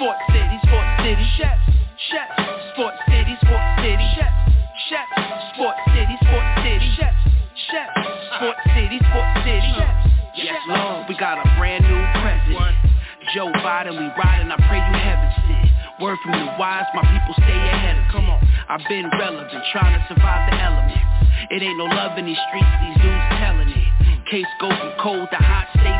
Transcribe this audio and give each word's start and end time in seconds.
Sports 0.00 0.24
City, 0.32 0.56
Sports 0.64 0.92
City 1.04 1.26
Chefs, 1.36 1.60
Chefs. 2.08 2.32
Sports 2.72 2.96
City, 3.04 3.36
Sports 3.44 3.68
City 3.84 4.06
Chefs, 4.16 4.40
Chefs. 4.88 5.12
Sports 5.52 5.82
City, 5.92 6.16
Sports 6.24 6.52
City 6.64 6.88
Chefs, 6.96 7.20
Chefs. 7.68 7.92
Sports 8.32 8.64
City, 8.72 8.96
Sports 8.96 9.34
City 9.44 9.70
Chefs. 9.76 10.00
Yes, 10.40 10.56
Lord, 10.72 11.04
we 11.04 11.12
got 11.20 11.36
a 11.36 11.44
brand 11.60 11.84
new 11.84 12.00
president. 12.16 12.80
Joe 13.36 13.52
Biden, 13.60 14.00
we 14.00 14.08
riding, 14.16 14.48
I 14.48 14.56
pray 14.72 14.80
you 14.80 14.96
heaven 15.04 15.28
sent. 15.44 15.68
Word 16.00 16.16
from 16.24 16.32
the 16.32 16.48
wise, 16.56 16.88
my 16.96 17.04
people 17.04 17.36
stay 17.36 17.60
ahead 17.60 18.00
of 18.00 18.08
Come 18.08 18.24
on, 18.32 18.40
I've 18.72 18.80
been 18.88 19.04
relevant, 19.20 19.52
trying 19.68 20.00
to 20.00 20.02
survive 20.08 20.48
the 20.48 20.56
elements. 20.64 20.96
It 21.52 21.60
ain't 21.60 21.76
no 21.76 21.84
love 21.92 22.16
in 22.16 22.24
these 22.24 22.40
streets, 22.48 22.72
these 22.88 23.04
dudes 23.04 23.26
telling 23.36 23.68
it. 23.68 23.84
Case 24.32 24.48
go 24.64 24.72
from 24.72 24.96
cold 24.96 25.28
to 25.28 25.36
hot, 25.36 25.68
evidence. 25.76 25.99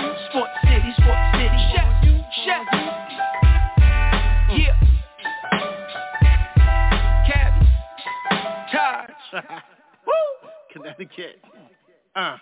Connecticut. 11.07 11.41
Uh. 12.15 12.37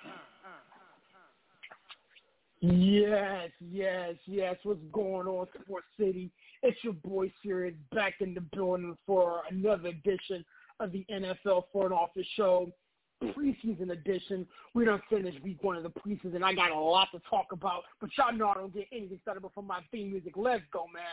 Yes, 2.62 3.52
yes, 3.72 4.16
yes. 4.26 4.56
What's 4.64 4.80
going 4.92 5.28
on, 5.28 5.48
Sports 5.64 5.86
City? 5.98 6.30
It's 6.62 6.78
your 6.84 6.94
boy 6.94 7.32
Sirius 7.42 7.76
back 7.94 8.16
in 8.20 8.34
the 8.34 8.42
building 8.42 8.98
for 9.08 9.44
another 9.50 9.90
edition 9.90 10.44
of 10.82 10.92
the 10.92 11.06
NFL 11.10 11.64
Front 11.72 11.94
Office 11.94 12.28
Show, 12.36 12.70
preseason 13.24 13.92
edition. 13.92 14.46
We 14.74 14.84
done 14.84 15.02
finished 15.10 15.42
week 15.42 15.64
one 15.64 15.78
of 15.78 15.84
the 15.84 15.90
preseason. 15.90 16.44
I 16.44 16.54
got 16.54 16.72
a 16.72 16.80
lot 16.80 17.08
to 17.14 17.22
talk 17.30 17.54
about, 17.54 17.84
but 18.02 18.10
y'all 18.18 18.34
know 18.34 18.50
I 18.50 18.56
don't 18.56 18.74
get 18.74 18.88
anything 18.92 19.20
started 19.22 19.42
before 19.42 19.64
my 19.64 19.80
theme 19.92 20.12
music. 20.12 20.34
Let's 20.36 20.64
go, 20.74 20.86
man. 20.94 21.04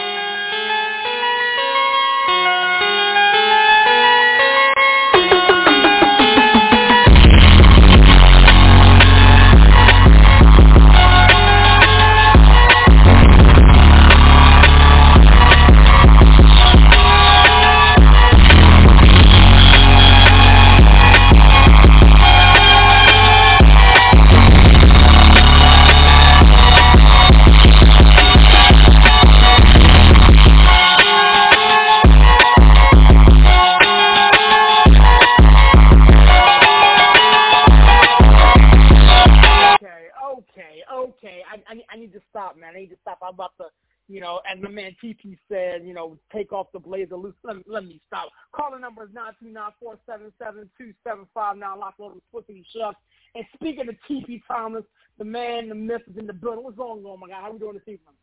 I, 41.70 41.94
I, 41.94 41.97
need 41.97 42.12
to 42.14 42.20
stop, 42.31 42.58
man. 42.58 42.75
I 42.75 42.81
need 42.81 42.91
to 42.91 42.97
stop. 43.00 43.19
I'm 43.22 43.34
about 43.34 43.53
to, 43.58 43.66
you 44.08 44.20
know, 44.20 44.41
as 44.50 44.60
my 44.60 44.69
man 44.69 44.97
TP 45.03 45.38
said, 45.48 45.86
you 45.86 45.94
know, 45.94 46.19
take 46.34 46.53
off 46.53 46.66
the 46.72 46.81
blazer 46.81 47.16
loose. 47.16 47.34
Let, 47.44 47.56
me- 47.56 47.64
let 47.66 47.84
me 47.84 48.00
stop. 48.08 48.28
Calling 48.53 48.81
number 48.81 49.04
is 49.04 49.10
nine 49.12 49.32
two 49.41 49.50
nine 49.50 49.70
four 49.78 49.98
seven 50.06 50.32
seven 50.42 50.69
two 50.76 50.92
seven 51.04 51.26
five 51.32 51.56
nine. 51.56 51.78
Lock 51.78 51.94
the 51.98 52.10
Twisty 52.30 52.66
Chef. 52.75 52.94
And 53.34 53.44
speaking 53.54 53.88
of 53.88 53.94
TP 54.10 54.42
Thomas, 54.48 54.82
the 55.19 55.25
man, 55.25 55.69
the 55.69 55.75
myth 55.75 56.03
is 56.10 56.16
in 56.19 56.26
the 56.26 56.32
building. 56.32 56.64
What's 56.64 56.76
going 56.76 57.04
on, 57.04 57.06
oh 57.06 57.16
my 57.16 57.28
guy? 57.28 57.41
How 57.41 57.53
we 57.53 57.59
doing 57.59 57.75
this 57.75 57.82
evening? 57.82 58.14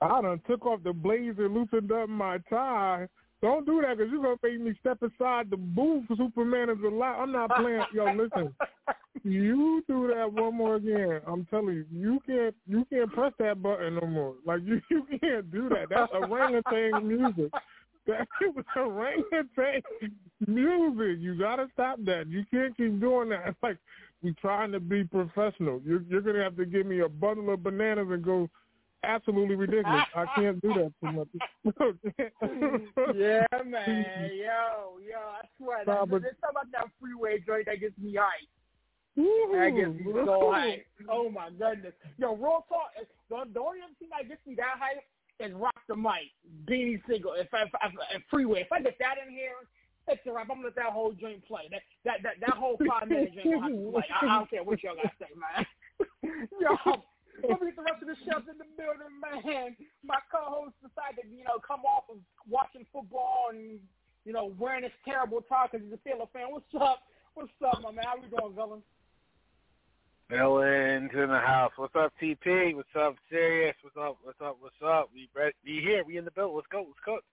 I 0.00 0.20
done 0.20 0.40
took 0.46 0.66
off 0.66 0.82
the 0.82 0.92
blazer, 0.92 1.48
loosened 1.48 1.90
up 1.90 2.08
my 2.08 2.38
tie. 2.50 3.08
Don't 3.44 3.66
do 3.66 3.82
that 3.82 3.98
because 3.98 4.10
you're 4.10 4.22
to 4.22 4.38
make 4.42 4.58
me 4.58 4.72
step 4.80 5.02
aside 5.02 5.50
the 5.50 5.58
booth. 5.58 6.06
Superman 6.16 6.70
is 6.70 6.78
alive. 6.82 7.16
I'm 7.20 7.32
not 7.32 7.50
playing. 7.50 7.84
Yo, 7.92 8.06
listen. 8.14 8.54
You 9.22 9.82
do 9.86 10.10
that 10.14 10.32
one 10.32 10.56
more 10.56 10.76
again. 10.76 11.20
I'm 11.26 11.44
telling 11.50 11.74
you, 11.74 11.86
you 11.92 12.20
can't 12.26 12.54
you 12.66 12.86
can't 12.90 13.12
press 13.12 13.34
that 13.38 13.62
button 13.62 13.96
no 13.96 14.06
more. 14.06 14.34
Like 14.46 14.62
you, 14.64 14.80
you 14.90 15.04
can't 15.20 15.52
do 15.52 15.68
that. 15.68 15.90
That's 15.90 16.10
orangutan 16.14 17.06
music. 17.06 17.52
That 18.06 18.26
was 18.40 18.64
orangutan 18.74 19.82
music. 20.46 21.18
You 21.20 21.38
gotta 21.38 21.66
stop 21.74 21.98
that. 22.06 22.26
You 22.28 22.44
can't 22.50 22.74
keep 22.78 22.98
doing 22.98 23.28
that. 23.28 23.48
It's 23.48 23.58
like 23.62 23.76
we're 24.22 24.34
trying 24.40 24.72
to 24.72 24.80
be 24.80 25.04
professional. 25.04 25.82
You're 25.84 26.02
you're 26.08 26.22
gonna 26.22 26.42
have 26.42 26.56
to 26.56 26.64
give 26.64 26.86
me 26.86 27.00
a 27.00 27.10
bundle 27.10 27.52
of 27.52 27.62
bananas 27.62 28.08
and 28.10 28.24
go 28.24 28.48
absolutely 29.04 29.54
ridiculous. 29.56 30.04
I 30.14 30.26
can't 30.34 30.60
do 30.60 30.68
that 30.74 30.92
too 31.00 31.12
much. 31.12 31.28
yeah, 33.16 33.46
man. 33.64 34.30
Yo, 34.34 34.98
yo, 35.00 35.18
I 35.18 35.46
swear. 35.58 35.84
Nah, 35.86 36.04
but- 36.06 36.22
there's 36.22 36.34
something 36.40 36.50
about 36.62 36.72
that 36.72 36.90
freeway 37.00 37.38
joint 37.46 37.66
that 37.66 37.80
gets 37.80 37.96
me 37.98 38.14
hyped. 38.14 38.48
That 39.16 39.72
gets 39.76 39.90
me 39.90 40.12
so 40.12 40.52
hyped. 40.52 40.84
Oh, 41.08 41.30
my 41.30 41.50
goodness. 41.50 41.92
Yo, 42.18 42.34
real 42.34 42.64
talk. 42.68 42.90
The, 43.30 43.44
the 43.52 43.60
only 43.60 43.78
other 43.80 43.94
thing 43.98 44.08
that 44.10 44.28
gets 44.28 44.44
me 44.46 44.54
that 44.56 44.74
hyped 44.80 45.04
is 45.44 45.54
Rock 45.54 45.74
the 45.88 45.96
Mic, 45.96 46.30
Beanie 46.68 47.00
Sigel, 47.08 47.34
if 47.36 47.52
I, 47.54 47.62
if, 47.62 47.70
I, 47.80 47.86
if 48.16 48.22
Freeway. 48.30 48.60
If 48.60 48.72
I 48.72 48.80
get 48.80 48.96
that 49.00 49.16
in 49.24 49.32
here, 49.32 49.52
it's 50.06 50.20
a 50.26 50.32
wrap. 50.32 50.48
I'm 50.50 50.56
gonna 50.58 50.66
let 50.68 50.76
that 50.76 50.92
whole 50.92 51.12
joint 51.12 51.44
play. 51.46 51.62
That 51.70 51.80
that 52.04 52.22
that, 52.22 52.34
that 52.40 52.50
whole 52.58 52.76
five 52.86 53.08
minute 53.08 53.32
joint. 53.42 53.64
I, 54.22 54.26
I 54.26 54.38
don't 54.38 54.50
care 54.50 54.62
what 54.62 54.82
y'all 54.82 54.94
gotta 54.94 55.10
say, 55.18 55.32
man. 55.34 55.66
Yo, 56.60 57.02
let 57.42 57.60
me 57.60 57.66
get 57.68 57.76
the 57.76 57.82
rest 57.82 58.02
of 58.02 58.08
the 58.08 58.18
chefs 58.24 58.46
in 58.46 58.58
the 58.58 58.68
building, 58.78 59.14
man. 59.18 59.76
My 60.04 60.20
co-host 60.30 60.74
decided, 60.78 61.26
you 61.30 61.44
know, 61.44 61.58
come 61.66 61.82
off 61.82 62.04
of 62.10 62.18
watching 62.48 62.86
football 62.92 63.50
and, 63.50 63.78
you 64.24 64.32
know, 64.32 64.54
wearing 64.58 64.82
this 64.82 64.94
terrible 65.04 65.42
tie 65.48 65.66
because 65.70 65.84
he's 65.84 65.98
a 65.98 66.00
Steeler 66.02 66.30
fan. 66.32 66.50
What's 66.50 66.70
up? 66.78 67.02
What's 67.34 67.50
up, 67.66 67.82
my 67.82 67.90
man? 67.90 68.04
How 68.06 68.16
we 68.20 68.30
doing, 68.30 68.54
villain? 68.54 68.82
Villains 70.30 71.10
in 71.12 71.28
the 71.28 71.42
house. 71.42 71.72
What's 71.76 71.94
up, 71.96 72.12
TP? 72.22 72.74
What's 72.74 72.94
up, 72.96 73.16
Sirius? 73.28 73.76
What's 73.82 73.96
up? 73.96 74.16
What's 74.22 74.40
up? 74.40 74.56
What's 74.60 74.80
up? 74.84 75.10
We 75.12 75.28
ready? 75.34 75.52
We 75.64 75.82
here? 75.84 76.02
We 76.04 76.16
in 76.16 76.24
the 76.24 76.30
building. 76.30 76.56
Let's 76.56 76.68
go. 76.70 76.86
Let's 76.86 77.04
cook. 77.04 77.24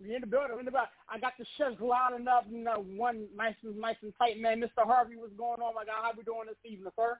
We 0.00 0.14
in 0.14 0.22
the 0.22 0.26
building. 0.26 0.54
We 0.54 0.60
in 0.60 0.64
the 0.64 0.70
building. 0.70 0.88
I 1.10 1.18
got 1.18 1.34
the 1.38 1.44
chefs 1.58 1.80
lining 1.80 2.26
up. 2.26 2.46
You 2.48 2.60
uh, 2.60 2.76
know, 2.76 2.86
one 2.96 3.26
nice 3.36 3.56
and 3.62 3.76
nice 3.76 4.00
and 4.02 4.14
tight, 4.18 4.40
man. 4.40 4.60
Mr. 4.60 4.86
Harvey, 4.86 5.16
what's 5.16 5.36
going 5.36 5.60
on, 5.60 5.74
my 5.74 5.84
guy? 5.84 6.00
How 6.00 6.12
we 6.16 6.22
doing 6.22 6.48
this 6.48 6.56
evening, 6.64 6.92
sir? 6.96 7.18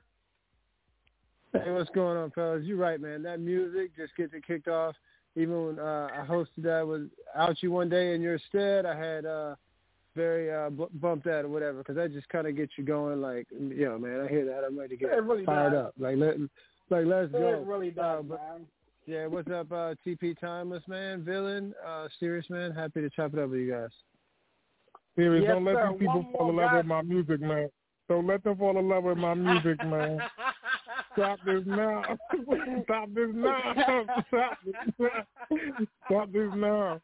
Hey, 1.52 1.70
what's 1.70 1.90
going 1.90 2.16
on, 2.18 2.30
fellas? 2.32 2.62
You're 2.64 2.76
right, 2.76 3.00
man. 3.00 3.22
That 3.22 3.40
music 3.40 3.90
just 3.96 4.14
gets 4.16 4.34
it 4.34 4.46
kicked 4.46 4.68
off. 4.68 4.94
Even 5.36 5.66
when 5.66 5.78
uh, 5.78 6.08
I 6.12 6.26
hosted 6.26 6.62
that 6.64 6.86
with 6.86 7.08
Out 7.36 7.62
You 7.62 7.70
one 7.70 7.88
day 7.88 8.14
in 8.14 8.20
your 8.20 8.38
stead, 8.48 8.84
I 8.86 8.96
had 8.98 9.24
uh, 9.24 9.54
very 10.16 10.52
uh, 10.52 10.70
bu- 10.70 10.88
bumped 10.94 11.24
that 11.24 11.44
or 11.44 11.48
whatever 11.48 11.78
because 11.78 11.96
that 11.96 12.12
just 12.12 12.28
kind 12.28 12.46
of 12.46 12.56
gets 12.56 12.72
you 12.76 12.84
going. 12.84 13.20
Like, 13.20 13.46
you 13.52 13.84
know, 13.86 13.98
man, 13.98 14.20
I 14.20 14.28
hear 14.28 14.44
that. 14.46 14.64
I'm 14.66 14.78
ready 14.78 14.96
to 14.96 15.00
get 15.06 15.24
really 15.24 15.44
fired 15.44 15.72
does. 15.72 15.86
up. 15.86 15.94
Like, 15.98 16.16
let, 16.16 16.36
like 16.90 17.06
let's 17.06 17.32
go. 17.32 17.60
It 17.62 17.66
really 17.66 17.90
does, 17.90 18.20
Uh, 18.20 18.22
but- 18.22 18.40
man. 18.40 18.66
Yeah, 19.06 19.24
what's 19.24 19.48
up, 19.50 19.72
uh, 19.72 19.94
TP 20.06 20.38
Timeless, 20.38 20.82
man, 20.86 21.24
Villain, 21.24 21.72
uh, 21.86 22.08
Serious, 22.20 22.44
man? 22.50 22.72
Happy 22.72 23.00
to 23.00 23.08
chop 23.08 23.32
it 23.32 23.38
up 23.38 23.48
with 23.48 23.60
you 23.60 23.70
guys. 23.72 23.88
Serious, 25.16 25.44
Yes, 25.44 25.54
don't 25.54 25.64
let 25.64 25.76
sir. 25.76 25.88
these 25.92 25.98
people 26.00 26.14
One 26.24 26.32
fall 26.32 26.50
in 26.50 26.56
love 26.56 26.70
guy. 26.72 26.76
with 26.76 26.86
my 26.86 27.00
music, 27.00 27.40
man. 27.40 27.68
Don't 28.10 28.26
let 28.26 28.44
them 28.44 28.58
fall 28.58 28.78
in 28.78 28.86
love 28.86 29.04
with 29.04 29.16
my 29.16 29.32
music, 29.32 29.78
man. 29.86 30.18
Stop 31.18 31.38
this 31.44 31.62
now. 31.66 32.02
Stop 32.84 33.08
this 33.12 33.28
now. 33.34 34.04
Stop 34.28 34.58
this 34.64 34.74
now. 34.98 35.26
Stop 36.06 36.32
this 36.32 36.50
now. 36.54 37.00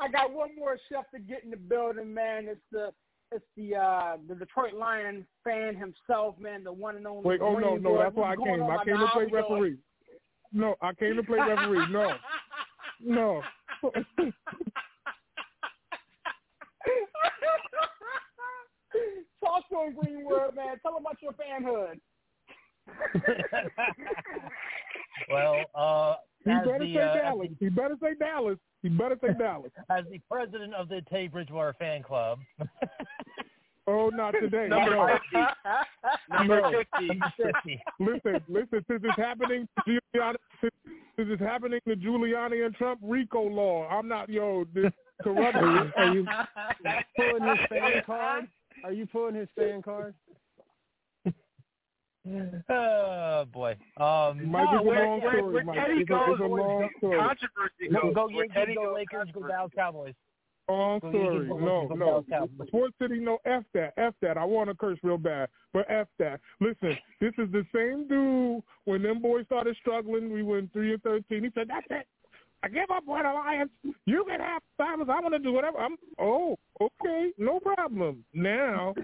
I 0.00 0.08
got 0.08 0.32
one 0.32 0.56
more 0.56 0.76
chef 0.90 1.08
to 1.14 1.20
get 1.20 1.44
in 1.44 1.50
the 1.50 1.56
building, 1.56 2.12
man. 2.12 2.48
It's 2.48 2.60
the 2.72 2.92
it's 3.32 3.44
the 3.56 3.76
uh 3.76 4.16
the 4.28 4.34
Detroit 4.34 4.74
Lion 4.74 5.24
fan 5.44 5.76
himself, 5.76 6.38
man, 6.40 6.64
the 6.64 6.72
one 6.72 6.96
and 6.96 7.06
only. 7.06 7.22
Wait, 7.28 7.40
oh 7.40 7.56
no, 7.56 7.76
no, 7.76 7.98
that's 7.98 8.16
why 8.16 8.32
I 8.32 8.36
came. 8.36 8.62
I 8.64 8.84
came 8.84 8.98
to 8.98 9.06
play 9.12 9.26
referee. 9.30 9.76
No, 10.52 10.74
I 10.80 10.92
came 10.94 11.14
to 11.16 11.22
play 11.22 11.38
referee. 11.38 11.86
No, 11.90 12.14
no. 13.00 13.42
Talk 19.40 19.68
to 19.68 19.76
him, 19.78 19.94
Greenwood, 20.00 20.54
man. 20.56 20.78
Tell 20.82 20.96
him 20.96 21.02
about 21.02 21.22
your 21.22 21.32
fanhood. 21.32 22.00
well, 25.30 25.56
uh, 25.74 26.14
He 26.44 26.50
as 26.50 26.64
better 26.66 26.78
the, 26.78 26.94
say 26.94 27.00
uh, 27.00 27.08
as 27.08 27.16
Dallas. 27.22 27.48
He 27.58 27.68
better 27.68 27.96
say 28.02 28.14
Dallas. 28.18 28.58
He 28.82 28.88
better 28.88 29.18
say 29.20 29.28
Dallas. 29.38 29.70
as 29.90 30.04
the 30.10 30.20
president 30.30 30.74
of 30.74 30.88
the 30.88 31.02
Tay 31.10 31.28
Bridgewater 31.28 31.74
fan 31.78 32.02
club. 32.02 32.38
Oh, 33.88 34.10
not 34.12 34.32
today. 34.32 34.66
Number 34.68 34.96
no. 34.96 35.06
50. 35.32 35.46
Number 36.28 36.60
No. 36.60 36.82
50. 37.38 37.80
Listen, 38.00 38.40
listen. 38.48 38.84
Since 38.88 39.00
it's 39.04 39.16
happening, 39.16 39.68
Giuliani, 39.86 40.34
since, 40.60 40.74
since 41.14 41.28
it's 41.30 41.40
happening 41.42 41.78
to 41.86 41.94
Giuliani 41.94 42.66
and 42.66 42.74
Trump, 42.74 42.98
RICO 43.00 43.42
law. 43.42 43.86
I'm 43.88 44.08
not 44.08 44.28
yo 44.28 44.64
this 44.74 44.90
corruption. 45.22 45.92
Are 45.96 46.12
you 46.12 46.26
pulling 47.16 47.48
his 47.48 47.58
fan 47.68 48.02
card? 48.04 48.48
Are 48.82 48.92
you 48.92 49.06
pulling 49.06 49.36
his 49.36 49.48
fan 49.56 49.82
card? 49.82 50.14
oh 52.70 53.44
boy. 53.52 53.76
Um, 53.98 54.50
Mike, 54.50 54.64
no, 54.72 54.78
it's 54.78 54.80
a 54.80 54.82
we're- 54.82 55.08
where- 55.08 55.18
story. 55.38 55.42
where 55.54 55.64
Mike. 55.64 55.76
Teddy 55.78 56.00
It's 56.00 56.10
a, 56.10 56.14
it's 56.14 56.22
a 56.34 56.38
goes, 56.38 56.50
long 56.50 56.88
story. 56.98 57.18
Controversy 57.18 57.88
go, 57.92 58.00
goes. 58.02 58.14
go 58.14 58.26
where 58.26 58.34
Yankees, 58.36 58.52
Teddy 58.54 58.74
go 58.74 58.92
Lakers, 58.94 59.28
go 59.32 59.40
controversy. 59.40 59.52
Dallas 59.52 59.72
Cowboys. 59.76 60.14
Long 60.68 60.98
Go 60.98 61.08
story. 61.10 61.24
Yankees, 61.34 61.48
go 61.48 61.58
No, 61.58 61.86
no. 61.88 61.96
Dallas 62.06 62.24
Cowboys. 62.28 62.68
Sports 62.68 62.94
City, 63.00 63.18
no, 63.20 63.38
F 63.44 63.62
that, 63.74 63.92
F 63.96 64.14
that. 64.22 64.36
I 64.36 64.44
want 64.44 64.68
to 64.70 64.74
curse 64.74 64.98
real 65.02 65.18
bad, 65.18 65.48
but 65.72 65.86
F 65.88 66.08
that. 66.18 66.40
Listen, 66.60 66.96
this 67.20 67.32
is 67.38 67.50
the 67.52 67.64
same 67.74 68.08
dude 68.08 68.62
when 68.84 69.02
them 69.02 69.20
boys 69.20 69.44
started 69.46 69.76
struggling. 69.80 70.32
We 70.32 70.42
went 70.42 70.72
3 70.72 70.94
and 70.94 71.02
13. 71.02 71.44
He 71.44 71.50
said, 71.54 71.68
that's 71.68 71.86
it. 71.90 72.06
I 72.62 72.68
give 72.68 72.90
up 72.90 73.06
on 73.08 73.24
Alliance. 73.26 73.70
You 74.06 74.24
can 74.28 74.40
have 74.40 74.62
Thomas. 74.78 75.06
I'm 75.08 75.20
going 75.20 75.32
to 75.32 75.38
do 75.38 75.52
whatever. 75.52 75.78
I'm, 75.78 75.96
oh, 76.18 76.56
okay, 76.80 77.30
no 77.38 77.60
problem. 77.60 78.24
Now, 78.34 78.94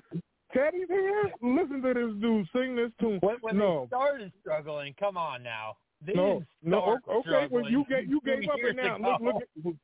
Teddy's 0.52 0.88
here. 0.88 1.32
Listen 1.42 1.82
to 1.82 1.94
this 1.94 2.20
dude 2.20 2.48
sing 2.54 2.76
this 2.76 2.90
tune. 3.00 3.18
When, 3.22 3.36
when 3.40 3.58
no. 3.58 3.82
they 3.82 3.96
started 3.96 4.32
struggling, 4.40 4.94
come 4.98 5.16
on 5.16 5.42
now. 5.42 5.76
They 6.04 6.14
No, 6.14 6.42
no, 6.62 6.98
okay. 7.08 7.46
Well, 7.50 7.68
you 7.70 7.84
struggling 7.84 7.84
get 7.88 8.08
you 8.08 8.20
gave 8.24 8.48
up, 8.48 8.56
and 8.66 8.76
now 8.76 8.98
look, 8.98 9.20
look 9.20 9.42
at. 9.42 9.74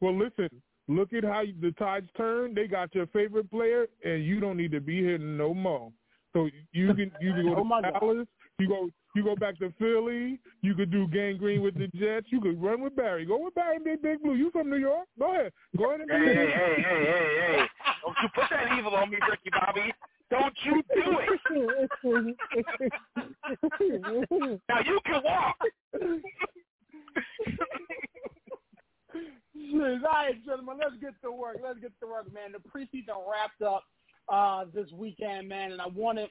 Well, 0.00 0.18
listen. 0.18 0.48
Look 0.88 1.12
at 1.12 1.22
how 1.22 1.44
the 1.60 1.70
tides 1.72 2.08
turn. 2.16 2.54
They 2.54 2.66
got 2.66 2.94
your 2.94 3.06
favorite 3.08 3.50
player, 3.50 3.86
and 4.04 4.24
you 4.24 4.40
don't 4.40 4.56
need 4.56 4.72
to 4.72 4.80
be 4.80 4.98
here 4.98 5.18
no 5.18 5.54
more. 5.54 5.92
So 6.32 6.48
you 6.72 6.92
can 6.94 7.12
you 7.20 7.32
can 7.32 7.46
go 7.46 7.56
Oh, 7.58 7.82
to 7.82 7.82
God. 7.82 8.00
Dallas. 8.00 8.26
You 8.58 8.68
go 8.68 8.88
you 9.14 9.22
go 9.22 9.36
back 9.36 9.58
to 9.58 9.72
Philly. 9.78 10.38
You 10.62 10.74
could 10.74 10.90
do 10.90 11.06
Gang 11.08 11.36
Green 11.36 11.62
with 11.62 11.74
the 11.74 11.88
Jets. 11.98 12.26
You 12.30 12.40
could 12.40 12.62
run 12.62 12.80
with 12.80 12.96
Barry. 12.96 13.24
Go 13.26 13.38
with 13.44 13.54
Barry, 13.54 13.78
Big 13.78 14.02
Big 14.02 14.22
Blue. 14.22 14.34
You 14.34 14.50
from 14.50 14.70
New 14.70 14.76
York? 14.76 15.06
Go 15.18 15.32
ahead. 15.32 15.52
Go 15.76 15.90
ahead 15.90 16.00
and 16.00 16.10
Hey, 16.10 16.18
do 16.18 16.24
hey, 16.24 16.34
hey, 16.34 16.82
hey, 16.82 17.04
hey, 17.04 17.56
hey. 17.56 17.66
Don't 18.02 18.16
you 18.22 18.28
put 18.34 18.44
that 18.50 18.78
evil 18.78 18.94
on 18.94 19.10
me, 19.10 19.18
Ricky 19.28 19.50
Bobby. 19.50 19.92
Don't 20.30 20.54
you 20.64 20.82
do 20.94 21.18
it. 21.20 21.40
Now 24.68 24.80
you 24.84 25.00
can 25.04 25.22
walk. 25.22 25.56
Jeez, 29.54 30.02
all 30.04 30.10
right, 30.10 30.44
gentlemen, 30.44 30.78
let's 30.82 30.96
get 31.00 31.12
to 31.22 31.30
work. 31.30 31.58
Let's 31.62 31.78
get 31.80 31.92
to 32.00 32.06
work, 32.06 32.32
man. 32.32 32.52
The 32.52 32.58
preseason 32.58 33.14
wrapped 33.30 33.62
up 33.62 33.84
uh, 34.32 34.64
this 34.74 34.90
weekend, 34.92 35.48
man, 35.48 35.72
and 35.72 35.80
I 35.80 35.86
wanted 35.88 36.30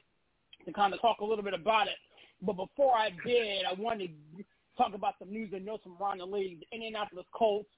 to 0.66 0.72
kind 0.72 0.92
of 0.92 1.00
talk 1.00 1.20
a 1.20 1.24
little 1.24 1.44
bit 1.44 1.54
about 1.54 1.86
it. 1.86 1.94
But 2.42 2.56
before 2.56 2.94
I 2.96 3.10
did, 3.24 3.64
I 3.64 3.74
wanted 3.80 4.10
to 4.36 4.44
talk 4.76 4.94
about 4.94 5.14
some 5.18 5.30
news 5.30 5.50
that 5.52 5.64
knows 5.64 5.78
from 5.82 5.96
around 6.00 6.18
the 6.18 6.26
league. 6.26 6.60
The 6.60 6.76
Indianapolis 6.76 7.26
Colts 7.32 7.68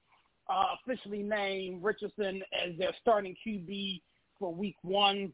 uh, 0.49 0.65
officially 0.81 1.23
named 1.23 1.83
Richardson 1.83 2.41
as 2.53 2.77
their 2.77 2.91
starting 3.01 3.35
QB 3.45 4.01
for 4.39 4.53
Week 4.53 4.75
One. 4.81 5.31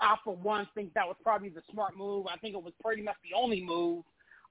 I, 0.00 0.16
for 0.24 0.34
one, 0.34 0.66
think 0.74 0.94
that 0.94 1.06
was 1.06 1.16
probably 1.22 1.48
the 1.48 1.62
smart 1.70 1.96
move. 1.96 2.26
I 2.26 2.36
think 2.38 2.54
it 2.54 2.62
was 2.62 2.72
pretty 2.82 3.02
much 3.02 3.16
the 3.22 3.36
only 3.36 3.62
move 3.62 4.04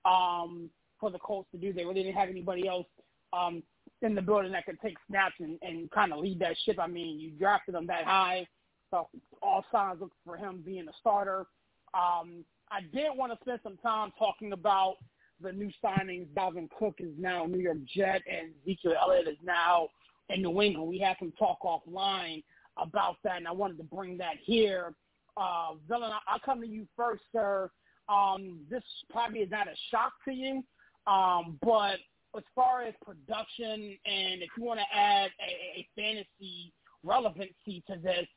um, 0.06 0.70
for 1.00 1.10
the 1.10 1.20
Colts 1.20 1.50
to 1.52 1.58
do. 1.58 1.74
They 1.74 1.84
really 1.84 2.04
didn't 2.04 2.16
have 2.16 2.30
anybody 2.30 2.68
else 2.68 2.88
um, 3.34 3.64
in 4.02 4.16
the 4.16 4.22
building 4.22 4.52
that 4.52 4.66
could 4.66 4.80
take 4.82 4.98
snaps 5.10 5.36
and, 5.40 5.58
and 5.62 5.90
kind 5.92 6.14
of 6.14 6.20
lead 6.20 6.40
that 6.40 6.56
ship. 6.66 6.78
I 6.80 6.88
mean, 6.88 7.20
you 7.20 7.32
drafted 7.32 7.76
him 7.76 7.88
that 7.88 8.06
high, 8.06 8.48
so 8.92 9.08
all 9.42 9.66
signs 9.72 10.02
look 10.02 10.12
for 10.26 10.38
him 10.38 10.62
being 10.66 10.88
a 10.88 10.94
starter. 11.00 11.46
Um, 11.94 12.46
I 12.72 12.82
did 12.94 13.10
want 13.16 13.34
to 13.34 13.38
spend 13.42 13.60
some 13.64 13.78
time 13.78 14.14
talking 14.18 14.54
about 14.54 14.96
the 15.42 15.52
new 15.52 15.70
signings. 15.84 16.28
Dalvin 16.30 16.70
Cook 16.78 16.96
is 17.00 17.12
now 17.18 17.46
New 17.46 17.60
York 17.60 17.80
Jet, 17.86 18.22
and 18.32 18.52
Ezekiel 18.64 18.94
Elliott 19.02 19.28
is 19.28 19.38
now 19.44 19.90
in 20.30 20.42
New 20.42 20.62
England. 20.62 20.88
We 20.88 21.00
had 21.00 21.18
some 21.20 21.34
talk 21.38 21.60
offline 21.64 22.44
about 22.78 23.18
that, 23.24 23.38
and 23.38 23.48
I 23.48 23.52
wanted 23.52 23.78
to 23.78 23.84
bring 23.84 24.18
that 24.20 24.36
here. 24.42 24.94
Uh, 25.36 25.74
I'll 25.92 26.40
come 26.46 26.62
to 26.62 26.68
you 26.68 26.88
first, 26.96 27.24
sir. 27.34 27.70
Um, 28.08 28.60
this 28.70 28.84
probably 29.10 29.40
is 29.40 29.52
not 29.52 29.68
a 29.68 29.76
shock 29.90 30.14
to 30.26 30.32
you, 30.32 30.64
um, 31.08 31.60
but 31.62 31.98
as 32.36 32.44
far 32.56 32.84
as 32.84 32.94
production 33.06 33.98
and 34.06 34.42
if 34.42 34.50
you 34.58 34.64
want 34.64 34.80
to 34.80 34.98
add 34.98 35.30
a, 35.42 35.80
a 35.80 35.88
fantasy 35.96 36.74
relevancy 37.04 37.84
to 37.88 37.98
this, 38.02 38.28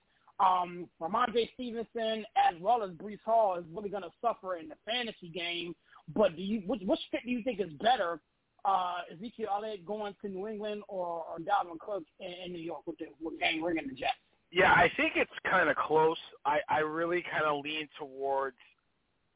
um, 0.41 0.89
Rhamondre 1.01 1.49
Stevenson 1.55 2.25
as 2.37 2.61
well 2.61 2.83
as 2.83 2.91
Breece 2.91 3.19
Hall 3.25 3.57
is 3.59 3.65
really 3.73 3.89
going 3.89 4.03
to 4.03 4.11
suffer 4.21 4.57
in 4.57 4.69
the 4.69 4.77
fantasy 4.87 5.29
game. 5.29 5.75
But 6.15 6.37
do 6.37 6.43
you 6.43 6.63
which, 6.67 6.83
which 6.85 7.01
fit 7.11 7.21
do 7.25 7.31
you 7.31 7.43
think 7.43 7.61
is 7.61 7.73
better, 7.81 8.21
uh, 8.65 8.97
Ezekiel 9.13 9.49
Elliott 9.55 9.87
going 9.87 10.15
to 10.23 10.29
New 10.29 10.49
England 10.49 10.83
or, 10.89 11.25
or 11.25 11.39
Dalvin 11.39 11.79
Cook 11.79 12.05
in, 12.21 12.33
in 12.47 12.53
New 12.53 12.61
York 12.61 12.83
with 12.87 12.99
the 12.99 13.07
with 13.21 13.39
Gang 13.39 13.61
Green 13.61 13.79
and 13.79 13.91
the 13.91 13.95
Jets? 13.95 14.13
Yeah, 14.51 14.73
I 14.73 14.91
think 14.97 15.15
it's 15.17 15.33
kind 15.51 15.69
of 15.69 15.77
close. 15.77 16.19
I, 16.45 16.61
I 16.69 16.79
really 16.79 17.25
kind 17.31 17.45
of 17.45 17.65
lean 17.65 17.89
towards 17.99 18.57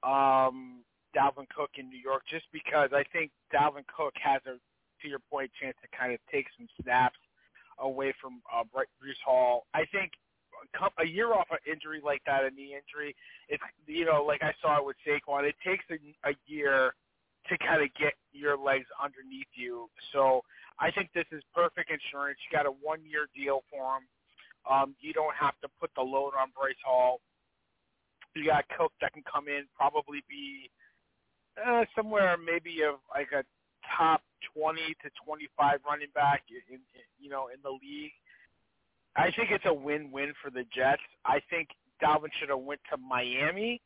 um, 0.05 0.85
Dalvin 1.17 1.49
Cook 1.55 1.71
in 1.77 1.89
New 1.89 1.99
York 1.99 2.23
just 2.31 2.45
because 2.53 2.91
I 2.93 3.05
think 3.13 3.31
Dalvin 3.53 3.85
Cook 3.87 4.15
has 4.23 4.41
a, 4.47 4.59
to 5.03 5.09
your 5.09 5.19
point, 5.31 5.51
chance 5.61 5.77
to 5.83 5.99
kind 5.99 6.13
of 6.13 6.21
take 6.31 6.47
some 6.57 6.69
snaps 6.83 7.19
away 7.81 8.13
from 8.21 8.41
uh, 8.55 8.63
Breece 8.75 9.23
Hall. 9.25 9.67
I 9.75 9.85
think 9.91 10.13
a 10.99 11.07
year 11.07 11.33
off 11.33 11.47
an 11.51 11.59
injury 11.71 12.01
like 12.05 12.23
that, 12.27 12.45
a 12.45 12.51
knee 12.51 12.77
injury, 12.77 13.15
it's 13.49 13.63
you 13.87 14.05
know 14.05 14.25
like 14.25 14.43
I 14.43 14.53
saw 14.61 14.79
it 14.79 14.85
with 14.85 14.97
Saquon. 15.07 15.49
It 15.49 15.57
takes 15.65 15.85
a, 15.91 15.99
a 16.29 16.35
year 16.47 16.95
to 17.49 17.59
kind 17.59 17.83
of 17.83 17.89
get 17.95 18.13
your 18.33 18.59
legs 18.59 18.87
underneath 19.03 19.49
you. 19.55 19.89
So 20.13 20.43
I 20.79 20.91
think 20.91 21.11
this 21.15 21.27
is 21.33 21.43
perfect 21.55 21.91
insurance. 21.91 22.39
You 22.45 22.57
got 22.57 22.67
a 22.67 22.75
one 22.83 23.01
year 23.05 23.27
deal 23.35 23.63
for 23.71 23.97
him. 23.97 24.05
Um, 24.69 24.95
you 25.01 25.13
don't 25.13 25.35
have 25.35 25.55
to 25.63 25.69
put 25.81 25.91
the 25.97 26.03
load 26.03 26.33
on 26.39 26.49
Breece 26.49 26.83
Hall. 26.85 27.21
You 28.35 28.45
got 28.47 28.65
Cook 28.77 28.93
that 29.01 29.13
can 29.13 29.23
come 29.25 29.49
in, 29.49 29.65
probably 29.77 30.23
be 30.29 30.71
uh, 31.59 31.85
somewhere 31.97 32.37
maybe 32.37 32.83
of 32.83 32.97
like 33.15 33.33
a 33.33 33.43
top 33.97 34.23
20 34.55 34.81
to 35.03 35.11
25 35.25 35.81
running 35.87 36.13
back 36.15 36.43
in, 36.51 36.75
in 36.75 36.81
you 37.19 37.31
know 37.31 37.49
in 37.49 37.61
the 37.63 37.71
league. 37.71 38.13
I 39.17 39.31
think 39.33 39.51
it's 39.51 39.65
a 39.67 39.75
win-win 39.75 40.33
for 40.43 40.51
the 40.51 40.65
Jets. 40.75 41.03
I 41.25 41.41
think 41.51 41.69
Dalvin 42.03 42.31
should 42.39 42.51
have 42.51 42.61
went 42.61 42.81
to 42.91 42.97
Miami, 42.97 43.81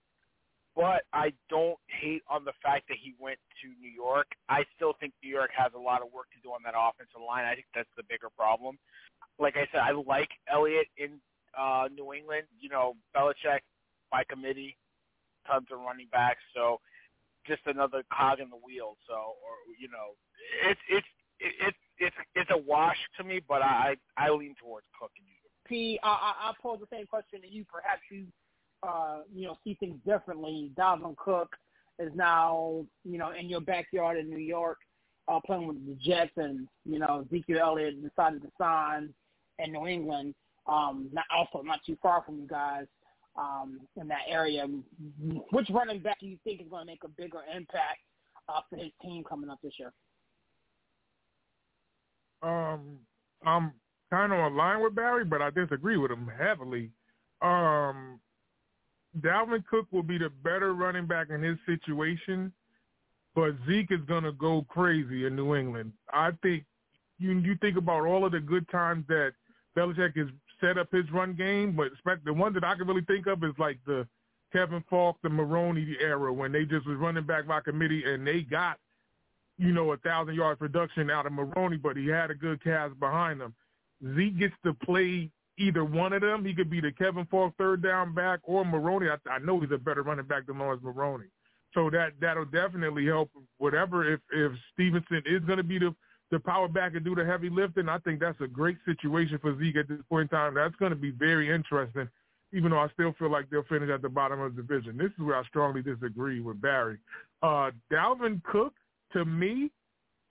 but 0.77 1.03
I 1.13 1.33
don't 1.49 1.79
hate 1.89 2.23
on 2.29 2.45
the 2.45 2.53
fact 2.63 2.89
that 2.89 2.99
he 3.03 3.15
went 3.19 3.39
to 3.63 3.69
New 3.81 3.91
York. 3.91 4.27
I 4.49 4.65
still 4.77 4.95
think 5.01 5.13
New 5.23 5.31
York 5.31 5.51
has 5.57 5.73
a 5.75 5.79
lot 5.79 6.03
of 6.03 6.13
work 6.13 6.27
to 6.33 6.41
do 6.43 6.51
on 6.51 6.61
that 6.65 6.75
offensive 6.77 7.21
line. 7.27 7.45
I 7.45 7.55
think 7.55 7.67
that's 7.75 7.93
the 7.97 8.05
bigger 8.09 8.29
problem. 8.37 8.79
Like 9.39 9.57
I 9.57 9.67
said, 9.73 9.81
I 9.81 9.93
like 9.93 10.29
Elliott 10.53 10.89
in 10.97 11.21
uh, 11.59 11.89
New 11.95 12.13
England. 12.13 12.45
You 12.61 12.69
know, 12.69 12.95
Belichick 13.17 13.61
by 14.11 14.25
committee, 14.29 14.77
tons 15.47 15.69
of 15.73 15.81
running 15.81 16.09
backs. 16.13 16.41
So 16.55 16.81
just 17.47 17.63
another 17.67 18.05
cog 18.13 18.41
in 18.41 18.51
the 18.51 18.61
wheel. 18.61 18.97
So, 19.09 19.15
or 19.15 19.55
you 19.79 19.89
know, 19.89 20.15
it's 20.69 20.81
it's 20.89 21.07
it's 21.41 21.82
it's 22.03 22.17
it's 22.35 22.51
a 22.51 22.59
wash 22.59 22.97
to 23.19 23.25
me. 23.25 23.41
But 23.47 23.63
I 23.63 23.97
I 24.17 24.31
lean 24.31 24.55
towards 24.61 24.87
Cook 24.99 25.11
New 25.19 25.27
York. 25.27 25.53
P, 25.67 25.99
I, 26.03 26.09
I, 26.09 26.51
I 26.51 26.53
pose 26.61 26.81
the 26.81 26.87
same 26.95 27.07
question 27.07 27.41
to 27.41 27.49
you. 27.49 27.65
Perhaps 27.73 28.03
you, 28.11 28.27
uh, 28.83 29.21
you 29.33 29.47
know, 29.47 29.57
see 29.65 29.75
things 29.75 29.97
differently. 30.05 30.73
Dalvin 30.77 31.17
Cook 31.17 31.55
is 31.99 32.11
now, 32.15 32.85
you 33.05 33.19
know, 33.19 33.31
in 33.31 33.49
your 33.49 33.61
backyard 33.61 34.19
in 34.19 34.29
New 34.29 34.39
York, 34.39 34.79
uh, 35.29 35.39
playing 35.47 35.69
with 35.69 35.87
the 35.87 35.95
Jets, 36.03 36.33
and 36.37 36.69
you 36.85 36.99
know, 36.99 37.25
Ezekiel 37.27 37.59
Elliott 37.63 38.03
decided 38.03 38.43
to 38.43 38.49
sign 38.59 39.15
in 39.59 39.73
New 39.73 39.87
England. 39.87 40.35
Um, 40.67 41.09
not 41.13 41.25
also 41.35 41.63
not 41.65 41.81
too 41.85 41.97
far 42.03 42.23
from 42.25 42.39
you 42.39 42.47
guys 42.47 42.87
um, 43.37 43.81
in 44.01 44.09
that 44.09 44.23
area. 44.29 44.67
Which 45.51 45.71
running 45.71 46.01
back 46.01 46.21
do 46.21 46.27
you 46.27 46.39
think 46.45 46.61
is 46.61 46.69
going 46.69 46.83
to 46.83 46.87
make 46.87 47.05
a 47.05 47.09
bigger 47.09 47.41
impact 47.55 48.01
uh, 48.49 48.61
for 48.69 48.77
his 48.77 48.93
team 49.03 49.25
coming 49.29 49.51
up 49.51 49.59
this 49.63 49.75
year? 49.79 49.93
Um, 52.43 52.99
I'm 53.45 53.73
kind 54.11 54.33
of 54.33 54.53
line 54.53 54.83
with 54.83 54.95
Barry, 54.95 55.25
but 55.25 55.43
I 55.43 55.51
disagree 55.51 55.97
with 55.97 56.11
him 56.11 56.31
heavily. 56.39 56.91
Um, 57.41 58.21
Dalvin 59.21 59.65
Cook 59.67 59.87
will 59.91 60.03
be 60.03 60.19
the 60.19 60.31
better 60.43 60.75
running 60.75 61.07
back 61.07 61.29
in 61.31 61.43
his 61.43 61.59
situation, 61.67 62.53
but 63.35 63.53
Zeke 63.67 63.91
is 63.91 64.01
going 64.07 64.25
to 64.25 64.33
go 64.33 64.65
crazy 64.69 65.27
in 65.27 65.37
New 65.37 65.55
England. 65.55 65.93
I 66.13 66.31
think 66.43 66.65
you 67.19 67.33
you 67.39 67.57
think 67.61 67.77
about 67.77 68.07
all 68.07 68.25
of 68.25 68.33
the 68.33 68.41
good 68.41 68.69
times 68.71 69.05
that 69.09 69.33
Belichick 69.77 70.17
has 70.17 70.29
set 70.61 70.79
up 70.79 70.93
his 70.93 71.11
run 71.11 71.35
game, 71.35 71.77
but 71.77 71.89
the 72.25 72.33
one 72.33 72.53
that 72.55 72.65
I 72.65 72.75
can 72.75 72.87
really 72.87 73.05
think 73.07 73.27
of 73.27 73.43
is 73.45 73.53
like 73.59 73.79
the 73.87 74.07
Kevin 74.53 74.85
Faulk, 74.89 75.17
the 75.23 75.29
Maroney 75.29 75.97
era 76.01 76.33
when 76.33 76.53
they 76.53 76.65
just 76.65 76.87
was 76.87 76.99
running 76.99 77.25
back 77.25 77.47
by 77.47 77.61
committee 77.61 78.05
and 78.05 78.27
they 78.27 78.43
got, 78.43 78.79
you 79.63 79.73
know, 79.73 79.93
a 79.93 79.97
thousand 79.99 80.35
yard 80.35 80.59
production 80.59 81.11
out 81.11 81.27
of 81.27 81.33
Maroney, 81.33 81.77
but 81.77 81.97
he 81.97 82.09
had 82.09 82.31
a 82.31 82.35
good 82.35 82.63
cast 82.63 82.99
behind 82.99 83.41
him. 83.41 83.55
Zeke 84.17 84.39
gets 84.39 84.55
to 84.65 84.75
play 84.75 85.31
either 85.59 85.85
one 85.85 86.13
of 86.13 86.23
them. 86.23 86.45
He 86.45 86.55
could 86.55 86.71
be 86.71 86.81
the 86.81 86.91
Kevin 86.93 87.27
Faulk 87.31 87.55
third 87.57 87.83
down 87.83 88.15
back 88.15 88.41
or 88.43 88.65
Maroney. 88.65 89.09
I, 89.09 89.31
I 89.31 89.39
know 89.39 89.61
he's 89.61 89.71
a 89.71 89.79
better 89.79 90.03
running 90.03 90.27
back 90.27 90.47
than 90.47 90.59
Lawrence 90.59 90.83
Maroney. 90.83 91.27
So 91.75 91.89
that 91.91 92.13
that'll 92.21 92.45
definitely 92.47 93.07
help. 93.07 93.31
Whatever 93.59 94.13
if 94.13 94.21
if 94.33 94.53
Stevenson 94.73 95.23
is 95.25 95.43
going 95.45 95.59
to 95.59 95.63
be 95.63 95.79
the 95.79 95.95
the 96.31 96.41
power 96.41 96.67
back 96.67 96.95
and 96.95 97.05
do 97.05 97.15
the 97.15 97.25
heavy 97.25 97.51
lifting, 97.51 97.89
I 97.89 97.99
think 97.99 98.19
that's 98.19 98.41
a 98.41 98.49
great 98.49 98.79
situation 98.85 99.39
for 99.39 99.57
Zeke 99.59 99.77
at 99.77 99.89
this 99.89 99.99
point 100.09 100.31
in 100.33 100.37
time. 100.37 100.55
That's 100.55 100.75
going 100.77 100.91
to 100.91 100.97
be 100.97 101.11
very 101.11 101.51
interesting. 101.51 102.09
Even 102.55 102.73
though 102.73 102.81
I 102.81 102.89
still 102.89 103.15
feel 103.19 103.31
like 103.31 103.49
they'll 103.49 103.63
finish 103.65 103.89
at 103.89 104.03
the 104.03 104.11
bottom 104.11 104.41
of 104.41 104.55
the 104.55 104.63
division. 104.63 104.99
This 104.99 105.11
is 105.13 105.25
where 105.25 105.37
I 105.37 105.45
strongly 105.45 105.83
disagree 105.83 106.41
with 106.41 106.61
Barry. 106.61 106.99
Uh, 107.43 107.71
Dalvin 107.91 108.43
Cook, 108.45 108.75
to 109.13 109.25
me, 109.25 109.71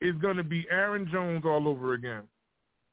is 0.02 0.16
going 0.22 0.38
to 0.38 0.44
be 0.44 0.66
Aaron 0.72 1.08
Jones 1.12 1.44
all 1.46 1.68
over 1.68 1.94
again. 1.94 2.24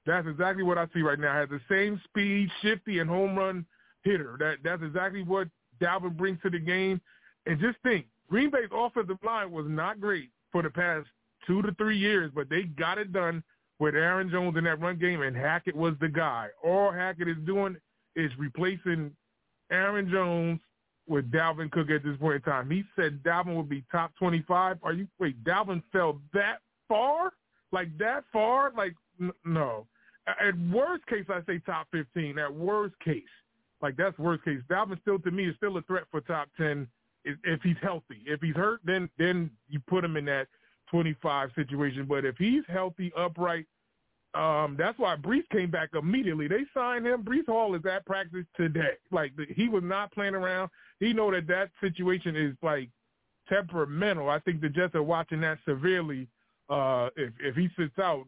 That's 0.07 0.27
exactly 0.27 0.63
what 0.63 0.79
I 0.79 0.87
see 0.95 1.01
right 1.01 1.19
now. 1.19 1.35
Has 1.35 1.49
the 1.49 1.61
same 1.71 2.01
speed, 2.05 2.49
shifty, 2.63 2.99
and 2.99 3.09
home 3.09 3.37
run 3.37 3.67
hitter. 4.05 4.37
That 4.39 4.57
that's 4.63 4.83
exactly 4.83 5.23
what 5.23 5.49
Dalvin 5.81 6.17
brings 6.17 6.41
to 6.43 6.51
the 6.51 6.59
game. 6.59 7.01
And 7.47 7.61
just 7.61 7.79
think, 7.83 8.07
Green 8.29 8.51
Bay's 8.51 8.69
offensive 8.73 9.19
line 9.25 9.51
was 9.51 9.67
not 9.69 10.01
great 10.01 10.31
for 10.53 10.63
the 10.63 10.71
past 10.71 11.07
two 11.47 11.63
to 11.63 11.73
three 11.75 11.99
years, 11.99 12.31
but 12.35 12.49
they 12.49 12.63
got 12.63 12.99
it 12.99 13.13
done 13.13 13.43
with 13.79 13.95
Aaron 13.95 14.31
Jones 14.31 14.57
in 14.57 14.65
that 14.65 14.81
run 14.81 14.99
game, 14.99 15.23
and 15.23 15.37
Hackett 15.37 15.77
was 15.77 15.95
the 16.01 16.09
guy. 16.09 16.49
All 16.65 16.91
Hackett 16.91 17.29
is 17.29 17.37
doing 17.47 17.77
is 18.17 18.31
replacing 18.39 19.13
Aaron 19.71 20.11
Jones 20.11 20.61
with 21.09 21.31
Dalvin 21.31 21.71
Cook 21.71 21.91
at 21.91 22.05
this 22.05 22.17
point 22.19 22.37
in 22.37 22.43
time. 22.43 22.71
He 22.71 22.85
said 22.97 23.23
Dalvin 23.23 23.57
would 23.57 23.69
be 23.69 23.85
top 23.91 24.13
25. 24.19 24.79
Are 24.83 24.93
you 24.93 25.09
wait? 25.19 25.43
Dalvin 25.45 25.83
fell 25.93 26.21
that 26.35 26.59
far, 26.89 27.33
like 27.73 27.97
that 27.99 28.25
far, 28.33 28.73
like 28.77 28.95
n- 29.21 29.33
no 29.45 29.87
at 30.29 30.59
worst 30.73 31.07
case, 31.07 31.25
I 31.29 31.41
say 31.47 31.61
top 31.65 31.89
15. 31.93 32.39
At 32.39 32.53
worst 32.53 32.95
case, 33.01 33.23
like 33.81 33.97
that's 33.97 34.19
worst 34.19 34.45
case. 34.45 34.61
Dalvin 34.69 35.01
still, 35.01 35.19
to 35.21 35.31
me, 35.31 35.47
is 35.49 35.57
still 35.57 35.77
a 35.77 35.83
threat 35.83 36.05
for 36.11 36.21
top 36.21 36.49
10 36.57 36.87
if, 37.25 37.37
if 37.45 37.61
he's 37.63 37.77
healthy. 37.83 38.23
If 38.27 38.41
he's 38.41 38.55
hurt, 38.55 38.81
then 38.85 39.09
then 39.19 39.51
you 39.69 39.81
put 39.81 40.05
him 40.05 40.17
in 40.17 40.25
that 40.27 40.49
25 40.91 41.51
situation. 41.55 42.07
But 42.07 42.25
if 42.25 42.37
he's 42.37 42.63
healthy, 42.69 43.13
upright, 43.17 43.67
um, 44.35 44.77
that's 44.79 44.99
why 44.99 45.17
Breece 45.17 45.49
came 45.51 45.71
back 45.71 45.91
immediately. 45.95 46.49
They 46.49 46.65
signed 46.75 47.07
him. 47.07 47.23
Breece 47.23 47.47
Hall 47.47 47.75
is 47.75 47.85
at 47.87 48.05
practice 48.07 48.45
today. 48.57 48.97
Like 49.11 49.33
he 49.55 49.69
was 49.69 49.83
not 49.83 50.13
playing 50.13 50.35
around. 50.35 50.71
He 51.01 51.13
know 51.13 51.31
that 51.31 51.47
that 51.47 51.71
situation 51.81 52.37
is 52.37 52.55
like 52.63 52.91
temperamental. 53.49 54.29
I 54.29 54.39
think 54.41 54.61
the 54.61 54.69
Jets 54.69 54.95
are 54.95 55.03
watching 55.03 55.41
that 55.43 55.59
severely. 55.67 56.29
Uh, 56.69 57.09
if 57.17 57.33
if 57.41 57.55
he 57.55 57.69
sits 57.79 57.99
out, 57.99 58.27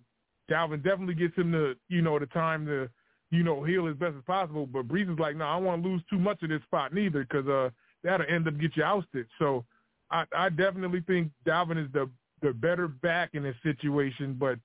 Dalvin 0.50 0.82
definitely 0.82 1.14
gets 1.14 1.36
him 1.36 1.50
the 1.50 1.76
you 1.88 2.02
know 2.02 2.18
the 2.18 2.26
time 2.26 2.66
to 2.66 2.88
you 3.30 3.42
know 3.42 3.62
heal 3.62 3.86
as 3.88 3.96
best 3.96 4.16
as 4.16 4.24
possible. 4.26 4.66
But 4.66 4.88
Breece 4.88 5.12
is 5.12 5.18
like, 5.18 5.36
no, 5.36 5.46
I 5.46 5.56
don't 5.56 5.64
want 5.64 5.82
to 5.82 5.88
lose 5.88 6.02
too 6.08 6.18
much 6.18 6.42
of 6.42 6.48
this 6.48 6.62
spot 6.62 6.94
neither 6.94 7.24
because 7.24 7.46
uh, 7.46 7.70
that'll 8.02 8.26
end 8.28 8.48
up 8.48 8.58
get 8.58 8.76
you 8.76 8.84
ousted. 8.84 9.26
So 9.38 9.64
I, 10.10 10.24
I 10.36 10.48
definitely 10.48 11.02
think 11.06 11.30
Dalvin 11.46 11.84
is 11.84 11.92
the 11.92 12.08
the 12.42 12.52
better 12.52 12.88
back 12.88 13.30
in 13.34 13.42
this 13.42 13.56
situation, 13.62 14.36
but 14.38 14.58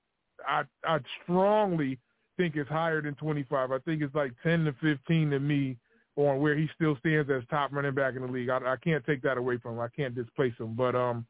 I 0.47 0.63
I 0.83 0.99
strongly 1.23 1.99
think 2.37 2.55
it's 2.55 2.69
higher 2.69 3.01
than 3.01 3.15
25. 3.15 3.71
I 3.71 3.79
think 3.79 4.01
it's 4.01 4.15
like 4.15 4.33
10 4.43 4.65
to 4.65 4.73
15 4.81 5.29
to 5.31 5.39
me 5.39 5.77
on 6.15 6.39
where 6.39 6.55
he 6.55 6.69
still 6.75 6.95
stands 6.97 7.29
as 7.29 7.43
top 7.49 7.71
running 7.73 7.93
back 7.93 8.15
in 8.15 8.21
the 8.21 8.27
league. 8.27 8.49
I, 8.49 8.57
I 8.57 8.75
can't 8.81 9.05
take 9.05 9.21
that 9.23 9.37
away 9.37 9.57
from 9.57 9.73
him. 9.73 9.79
I 9.81 9.89
can't 9.89 10.15
displace 10.15 10.53
him, 10.57 10.73
but 10.75 10.95
um, 10.95 11.25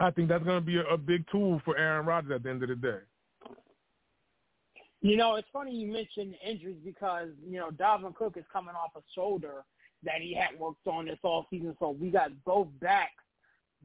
I 0.00 0.10
think 0.10 0.28
that's 0.28 0.44
going 0.44 0.60
to 0.60 0.64
be 0.64 0.78
a, 0.78 0.84
a 0.84 0.96
big 0.96 1.24
tool 1.30 1.60
for 1.64 1.76
Aaron 1.76 2.06
Rodgers 2.06 2.32
at 2.32 2.42
the 2.42 2.50
end 2.50 2.62
of 2.62 2.68
the 2.68 2.76
day. 2.76 2.98
You 5.02 5.16
know, 5.16 5.36
it's 5.36 5.48
funny 5.52 5.72
you 5.72 5.92
mentioned 5.92 6.34
injuries 6.44 6.78
because, 6.84 7.28
you 7.46 7.58
know, 7.58 7.70
Dalvin 7.70 8.14
Cook 8.14 8.36
is 8.36 8.44
coming 8.52 8.74
off 8.74 8.90
a 8.96 9.00
shoulder 9.14 9.64
that 10.02 10.20
he 10.20 10.34
had 10.34 10.58
worked 10.58 10.86
on 10.86 11.06
this 11.06 11.18
all 11.22 11.46
season. 11.50 11.76
So 11.78 11.90
we 11.90 12.10
got 12.10 12.30
both 12.44 12.68
backs 12.80 13.12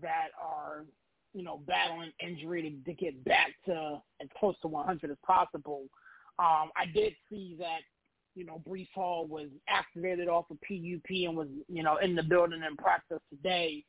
that 0.01 0.29
are, 0.41 0.85
you 1.33 1.43
know, 1.43 1.61
battling 1.67 2.11
injury 2.25 2.61
to, 2.63 2.91
to 2.91 2.97
get 2.97 3.23
back 3.23 3.49
to 3.65 4.01
as 4.21 4.27
close 4.39 4.55
to 4.61 4.67
100 4.67 5.11
as 5.11 5.17
possible. 5.25 5.83
Um, 6.39 6.71
I 6.75 6.85
did 6.93 7.13
see 7.29 7.55
that, 7.59 7.81
you 8.35 8.45
know, 8.45 8.61
Breece 8.67 8.91
Hall 8.93 9.27
was 9.27 9.47
activated 9.67 10.27
off 10.27 10.45
of 10.49 10.57
PUP 10.61 11.09
and 11.09 11.35
was, 11.35 11.47
you 11.67 11.83
know, 11.83 11.97
in 11.97 12.15
the 12.15 12.23
building 12.23 12.61
in 12.67 12.75
practice 12.77 13.21
today. 13.29 13.83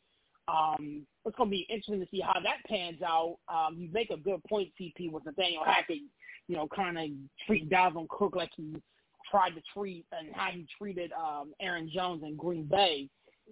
Um, 0.49 1.07
it's 1.25 1.37
going 1.37 1.49
to 1.49 1.57
be 1.57 1.67
interesting 1.71 2.01
to 2.01 2.09
see 2.11 2.21
how 2.21 2.41
that 2.41 2.59
pans 2.69 3.01
out. 3.03 3.37
Um, 3.49 3.77
you 3.79 3.89
make 3.93 4.11
a 4.11 4.17
good 4.17 4.43
point, 4.49 4.71
CP, 4.81 5.13
with 5.13 5.25
Nathaniel 5.25 5.65
Hackett 5.65 6.01
you 6.49 6.57
know, 6.57 6.69
kind 6.69 6.99
of 6.99 7.05
treat 7.47 7.71
Dalvin 7.71 8.09
Cook 8.09 8.37
like 8.37 8.51
he 8.57 8.75
tried 9.31 9.51
to 9.51 9.63
treat 9.75 10.05
and 10.13 10.35
how 10.35 10.51
he 10.51 10.67
treated 10.79 11.13
um, 11.13 11.53
Aaron 11.61 11.91
Jones 11.93 12.23
in 12.25 12.37
Green 12.37 12.65
Bay. 12.65 13.09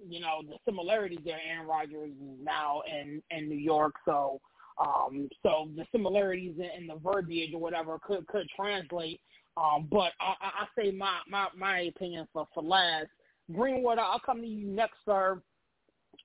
You 0.09 0.21
know, 0.21 0.43
the 0.47 0.57
similarities 0.65 1.21
there. 1.25 1.39
Aaron 1.47 1.67
Rodgers 1.67 2.11
is 2.11 2.39
now 2.43 2.83
in 2.87 3.23
in 3.31 3.49
New 3.49 3.59
York, 3.59 3.95
so 4.05 4.41
um, 4.79 5.29
so 5.43 5.69
the 5.77 5.85
similarities 5.93 6.55
in, 6.59 6.83
in 6.83 6.87
the 6.87 6.97
verbiage 6.97 7.53
or 7.53 7.61
whatever 7.61 7.99
could 8.07 8.27
could 8.27 8.47
translate. 8.55 9.21
Um, 9.61 9.89
but 9.91 10.13
I, 10.21 10.35
I 10.41 10.67
say 10.77 10.91
my, 10.91 11.19
my 11.29 11.49
my 11.57 11.81
opinion 11.81 12.27
for 12.33 12.47
for 12.55 12.63
last. 12.63 13.09
Greenwood, 13.53 13.99
I'll 13.99 14.21
come 14.21 14.41
to 14.41 14.47
you 14.47 14.67
next, 14.69 14.97
sir. 15.05 15.43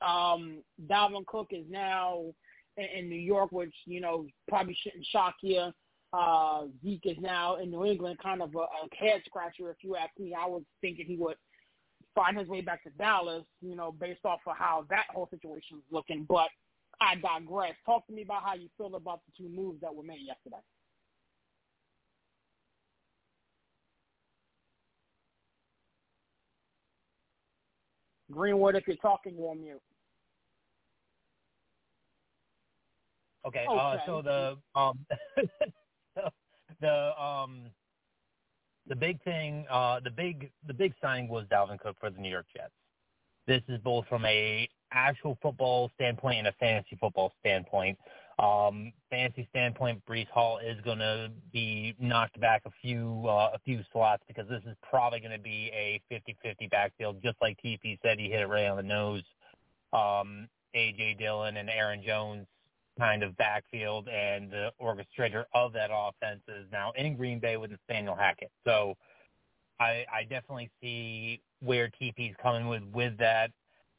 Um, 0.06 0.60
Dalvin 0.88 1.26
Cook 1.26 1.48
is 1.52 1.66
now 1.70 2.26
in, 2.78 2.86
in 3.00 3.10
New 3.10 3.20
York, 3.20 3.52
which 3.52 3.74
you 3.86 4.00
know 4.00 4.26
probably 4.48 4.78
shouldn't 4.82 5.06
shock 5.08 5.36
you 5.42 5.72
uh, 6.16 6.64
Zeke 6.84 7.06
is 7.06 7.18
now 7.20 7.58
in 7.58 7.72
New 7.72 7.86
England, 7.86 8.20
kind 8.22 8.42
of 8.42 8.56
a, 8.56 8.60
a 8.60 8.96
head 8.96 9.22
scratcher. 9.26 9.70
If 9.70 9.78
you 9.82 9.96
ask 9.96 10.12
me, 10.18 10.34
I 10.34 10.48
was 10.48 10.62
thinking 10.82 11.06
he 11.06 11.18
would 11.18 11.36
find 12.14 12.38
his 12.38 12.48
way 12.48 12.62
back 12.62 12.84
to 12.84 12.90
Dallas, 12.92 13.44
you 13.62 13.76
know, 13.76 13.92
based 13.92 14.24
off 14.24 14.40
of 14.48 14.56
how 14.58 14.86
that 14.90 15.06
whole 15.10 15.28
situation 15.30 15.78
is 15.78 15.84
looking. 15.92 16.26
But 16.28 16.48
I 17.02 17.16
digress. 17.16 17.74
Talk 17.86 18.08
to 18.08 18.14
me 18.14 18.22
about 18.22 18.44
how 18.44 18.54
you 18.54 18.70
feel 18.78 18.96
about 18.96 19.22
the 19.26 19.44
two 19.44 19.50
moves 19.50 19.82
that 19.82 19.94
were 19.94 20.04
made 20.04 20.22
yesterday. 20.26 20.64
Greenwood, 28.32 28.76
if 28.76 28.88
you're 28.88 28.96
talking, 28.98 29.36
you're 29.38 29.50
on 29.50 29.62
mute. 29.62 29.82
Okay, 33.46 33.66
okay. 33.70 33.80
Uh, 33.80 33.98
so 34.06 34.22
the 34.24 34.58
um, 34.80 35.06
the 36.82 37.22
um 37.22 37.66
the 38.88 38.96
big 38.96 39.22
thing, 39.24 39.66
uh, 39.70 40.00
the 40.04 40.10
big 40.10 40.52
the 40.68 40.74
big 40.74 40.94
signing 41.02 41.28
was 41.28 41.46
Dalvin 41.52 41.80
Cook 41.80 41.96
for 42.00 42.10
the 42.10 42.20
New 42.20 42.30
York 42.30 42.48
Jets. 42.56 42.74
This 43.48 43.62
is 43.68 43.80
both 43.84 44.08
from 44.08 44.26
a 44.26 44.68
actual 44.92 45.38
football 45.42 45.92
standpoint 45.96 46.40
and 46.40 46.48
a 46.48 46.54
fantasy 46.54 46.98
football 47.00 47.34
standpoint. 47.40 47.98
Um, 48.38 48.92
fantasy 49.10 49.48
standpoint, 49.50 50.02
Breece 50.10 50.30
Hall 50.30 50.60
is 50.60 50.76
going 50.84 51.00
to 51.00 51.32
be 51.54 51.96
knocked 52.00 52.40
back 52.42 52.64
a 52.66 52.72
few 52.82 53.24
uh, 53.28 53.52
a 53.54 53.60
few 53.64 53.80
slots 53.94 54.24
because 54.28 54.48
this 54.50 54.62
is 54.68 54.76
probably 54.88 55.22
going 55.22 55.32
to 55.32 55.40
be 55.40 55.72
a 55.74 56.02
50-50 56.12 56.70
backfield, 56.70 57.22
just 57.24 57.38
like 57.42 57.58
TP 57.64 57.98
said. 58.04 58.20
He 58.20 58.30
hit 58.30 58.42
it 58.42 58.48
right 58.48 58.68
on 58.68 58.76
the 58.76 58.84
nose. 58.84 59.24
Um, 59.94 60.50
AJ 60.76 61.18
Dillon 61.18 61.56
and 61.56 61.70
Aaron 61.70 62.04
Jones 62.06 62.46
kind 63.00 63.24
of 63.24 63.36
backfield 63.38 64.08
and 64.08 64.52
the 64.52 64.72
orchestrator 64.82 65.46
of 65.54 65.74
that 65.74 65.90
offense 65.94 66.42
is 66.48 66.66
now 66.72 66.92
in 66.98 67.16
Green 67.16 67.40
Bay 67.40 67.58
with 67.58 67.72
Nathaniel 67.72 68.16
Hackett. 68.16 68.52
So 68.66 68.96
I, 69.80 70.06
I 70.14 70.24
definitely 70.24 70.70
see 70.82 71.42
where 71.62 71.90
TP's 72.02 72.36
coming 72.42 72.68
with 72.68 72.84
with 72.94 73.18
that. 73.18 73.52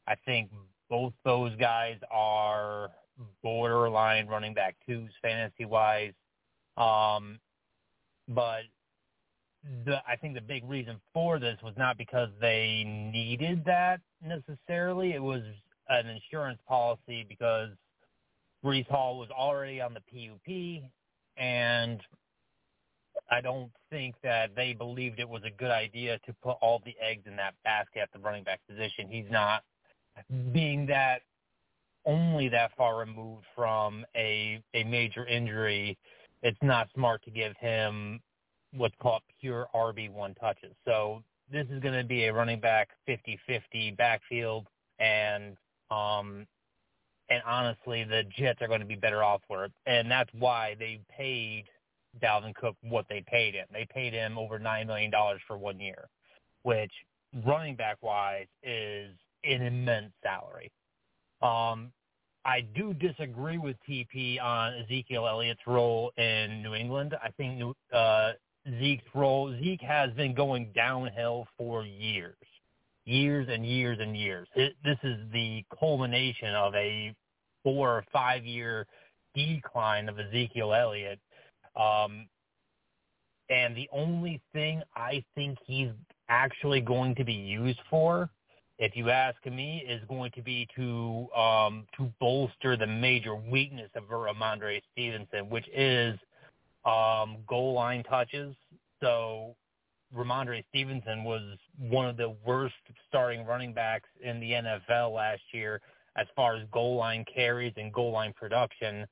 I 0.07 0.15
think 0.25 0.49
both 0.89 1.13
those 1.23 1.55
guys 1.57 1.97
are 2.11 2.89
borderline 3.43 4.27
running 4.27 4.53
back 4.53 4.75
twos 4.85 5.11
fantasy 5.21 5.65
wise. 5.65 6.13
Um, 6.77 7.39
but 8.27 8.63
the, 9.85 10.01
I 10.07 10.15
think 10.15 10.35
the 10.35 10.41
big 10.41 10.67
reason 10.69 10.99
for 11.13 11.39
this 11.39 11.57
was 11.63 11.73
not 11.77 11.97
because 11.97 12.29
they 12.39 12.83
needed 12.85 13.63
that 13.65 13.99
necessarily. 14.25 15.13
It 15.13 15.21
was 15.21 15.41
an 15.89 16.07
insurance 16.07 16.59
policy 16.67 17.25
because 17.27 17.69
Breece 18.63 18.87
Hall 18.87 19.17
was 19.17 19.29
already 19.29 19.81
on 19.81 19.93
the 19.93 20.01
PUP, 20.01 20.83
and 21.37 22.01
I 23.29 23.41
don't 23.41 23.71
think 23.89 24.15
that 24.23 24.55
they 24.55 24.73
believed 24.73 25.19
it 25.19 25.27
was 25.27 25.43
a 25.45 25.51
good 25.51 25.71
idea 25.71 26.19
to 26.25 26.33
put 26.43 26.57
all 26.61 26.81
the 26.85 26.95
eggs 27.01 27.23
in 27.25 27.35
that 27.37 27.55
basket 27.63 27.99
at 27.99 28.11
the 28.13 28.19
running 28.19 28.43
back 28.43 28.61
position. 28.69 29.07
He's 29.09 29.29
not 29.29 29.63
being 30.51 30.85
that 30.87 31.21
only 32.07 32.49
that 32.49 32.71
far 32.75 32.97
removed 32.97 33.45
from 33.55 34.05
a 34.15 34.61
a 34.73 34.83
major 34.85 35.25
injury. 35.25 35.97
It's 36.41 36.57
not 36.63 36.87
smart 36.95 37.23
to 37.25 37.31
give 37.31 37.55
him 37.57 38.19
what's 38.73 38.95
called 39.01 39.21
pure 39.39 39.67
RB1 39.75 40.39
touches. 40.39 40.73
So 40.85 41.23
this 41.51 41.65
is 41.71 41.81
going 41.81 41.95
to 41.95 42.03
be 42.03 42.25
a 42.25 42.33
running 42.33 42.59
back 42.59 42.89
50-50 43.07 43.95
backfield, 43.97 44.67
and 44.99 45.57
um, 45.91 46.45
and 47.29 47.41
honestly, 47.45 48.03
the 48.03 48.23
Jets 48.37 48.61
are 48.61 48.67
going 48.67 48.79
to 48.79 48.85
be 48.85 48.95
better 48.95 49.23
off 49.23 49.41
for 49.47 49.65
it, 49.65 49.71
and 49.85 50.09
that's 50.09 50.29
why 50.33 50.75
they 50.79 51.01
paid 51.09 51.65
Dalvin 52.21 52.55
Cook 52.55 52.75
what 52.81 53.05
they 53.09 53.23
paid 53.27 53.53
him. 53.53 53.67
They 53.71 53.87
paid 53.93 54.13
him 54.13 54.37
over 54.37 54.59
nine 54.59 54.87
million 54.87 55.11
dollars 55.11 55.41
for 55.45 55.57
one 55.57 55.79
year, 55.79 56.07
which 56.63 56.91
running 57.45 57.75
back 57.75 57.97
wise 58.01 58.47
is 58.63 59.11
an 59.43 59.61
immense 59.61 60.13
salary. 60.23 60.71
Um, 61.41 61.91
I 62.47 62.61
do 62.61 62.93
disagree 62.93 63.57
with 63.57 63.75
TP 63.87 64.41
on 64.41 64.73
Ezekiel 64.75 65.27
Elliott's 65.27 65.67
role 65.67 66.13
in 66.17 66.63
New 66.63 66.75
England. 66.75 67.13
I 67.21 67.29
think 67.31 67.61
uh, 67.93 68.31
Zeke's 68.79 69.03
role, 69.13 69.53
Zeke 69.61 69.81
has 69.81 70.11
been 70.13 70.33
going 70.33 70.71
downhill 70.73 71.45
for 71.57 71.85
years, 71.85 72.37
years 73.03 73.49
and 73.51 73.65
years 73.65 73.97
and 73.99 74.15
years. 74.15 74.47
It, 74.55 74.75
this 74.85 74.97
is 75.03 75.17
the 75.33 75.65
culmination 75.77 76.55
of 76.55 76.73
a 76.73 77.13
four 77.63 77.89
or 77.89 78.05
five 78.13 78.45
year 78.45 78.87
decline 79.35 80.07
of 80.07 80.17
Ezekiel 80.17 80.73
Elliott. 80.73 81.19
Um, 81.75 82.27
and 83.49 83.75
the 83.75 83.89
only 83.91 84.41
thing 84.53 84.81
I 84.95 85.21
think 85.35 85.57
he's 85.65 85.91
actually 86.29 86.79
going 86.79 87.13
to 87.15 87.25
be 87.25 87.33
used 87.33 87.79
for, 87.89 88.29
if 88.79 88.95
you 88.95 89.09
ask 89.09 89.43
me, 89.45 89.83
is 89.87 90.01
going 90.07 90.31
to 90.31 90.41
be 90.41 90.67
to 90.75 91.27
um, 91.35 91.85
to 91.97 92.11
bolster 92.19 92.77
the 92.77 92.85
major 92.87 93.35
weakness 93.35 93.89
of 93.95 94.03
Rhamondre 94.03 94.81
Stevenson, 94.91 95.49
which 95.49 95.67
is 95.73 96.17
um, 96.85 97.37
goal 97.47 97.73
line 97.73 98.03
touches. 98.03 98.55
So 99.01 99.55
Rhamondre 100.15 100.63
Stevenson 100.69 101.23
was 101.23 101.57
one 101.79 102.07
of 102.07 102.17
the 102.17 102.35
worst 102.45 102.75
starting 103.07 103.45
running 103.45 103.73
backs 103.73 104.09
in 104.21 104.39
the 104.39 104.51
NFL 104.51 105.13
last 105.13 105.41
year 105.51 105.81
as 106.15 106.27
far 106.35 106.55
as 106.55 106.63
goal 106.71 106.95
line 106.95 107.25
carries 107.33 107.73
and 107.77 107.91
goal 107.93 108.11
line 108.11 108.33
production. 108.33 109.05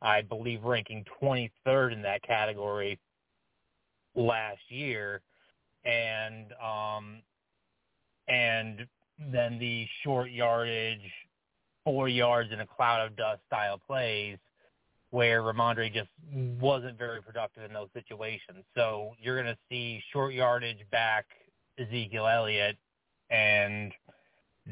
I 0.00 0.22
believe 0.22 0.64
ranking 0.64 1.04
23rd 1.22 1.92
in 1.92 2.02
that 2.02 2.22
category 2.22 2.98
last 4.16 4.60
year, 4.68 5.20
and 5.84 6.52
um, 6.60 7.22
and 8.28 8.86
then 9.30 9.58
the 9.58 9.86
short 10.02 10.30
yardage, 10.30 11.00
four 11.84 12.08
yards 12.08 12.50
in 12.52 12.60
a 12.60 12.66
cloud 12.66 13.06
of 13.06 13.16
dust 13.16 13.40
style 13.46 13.80
plays 13.86 14.38
where 15.10 15.42
Rhamondre 15.42 15.92
just 15.92 16.08
wasn't 16.58 16.96
very 16.96 17.20
productive 17.20 17.64
in 17.64 17.72
those 17.72 17.88
situations. 17.92 18.64
So 18.74 19.10
you're 19.20 19.40
going 19.40 19.54
to 19.54 19.58
see 19.68 20.02
short 20.10 20.32
yardage 20.32 20.78
back 20.90 21.26
Ezekiel 21.78 22.26
Elliott, 22.26 22.78
and 23.30 23.92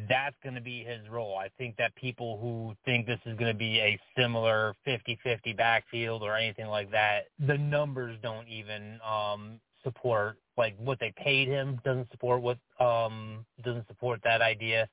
that's 0.08 0.36
going 0.42 0.54
to 0.54 0.60
be 0.62 0.82
his 0.82 1.00
role. 1.10 1.36
I 1.36 1.50
think 1.58 1.76
that 1.76 1.94
people 1.94 2.38
who 2.40 2.74
think 2.86 3.06
this 3.06 3.18
is 3.26 3.36
going 3.38 3.52
to 3.52 3.58
be 3.58 3.80
a 3.80 3.98
similar 4.16 4.74
50-50 4.86 5.56
backfield 5.56 6.22
or 6.22 6.36
anything 6.36 6.68
like 6.68 6.90
that, 6.90 7.26
the 7.46 7.58
numbers 7.58 8.16
don't 8.22 8.48
even 8.48 8.98
um, 9.06 9.60
support 9.82 10.38
like 10.60 10.76
what 10.78 11.00
they 11.00 11.12
paid 11.16 11.48
him 11.48 11.80
doesn't 11.84 12.10
support 12.10 12.42
what 12.42 12.58
um 12.78 13.46
doesn't 13.64 13.86
support 13.88 14.20
that 14.22 14.42
idea 14.42 14.86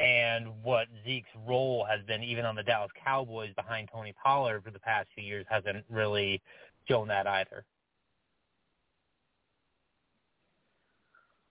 and 0.00 0.46
what 0.62 0.86
Zeke's 1.04 1.28
role 1.44 1.84
has 1.90 2.00
been, 2.06 2.22
even 2.22 2.44
on 2.44 2.54
the 2.54 2.62
Dallas 2.62 2.90
Cowboys 3.04 3.52
behind 3.56 3.88
Tony 3.92 4.14
Pollard 4.22 4.62
for 4.64 4.70
the 4.70 4.78
past 4.78 5.08
few 5.12 5.24
years, 5.24 5.44
hasn't 5.50 5.84
really 5.90 6.40
shown 6.88 7.08
that 7.08 7.26
either. 7.26 7.64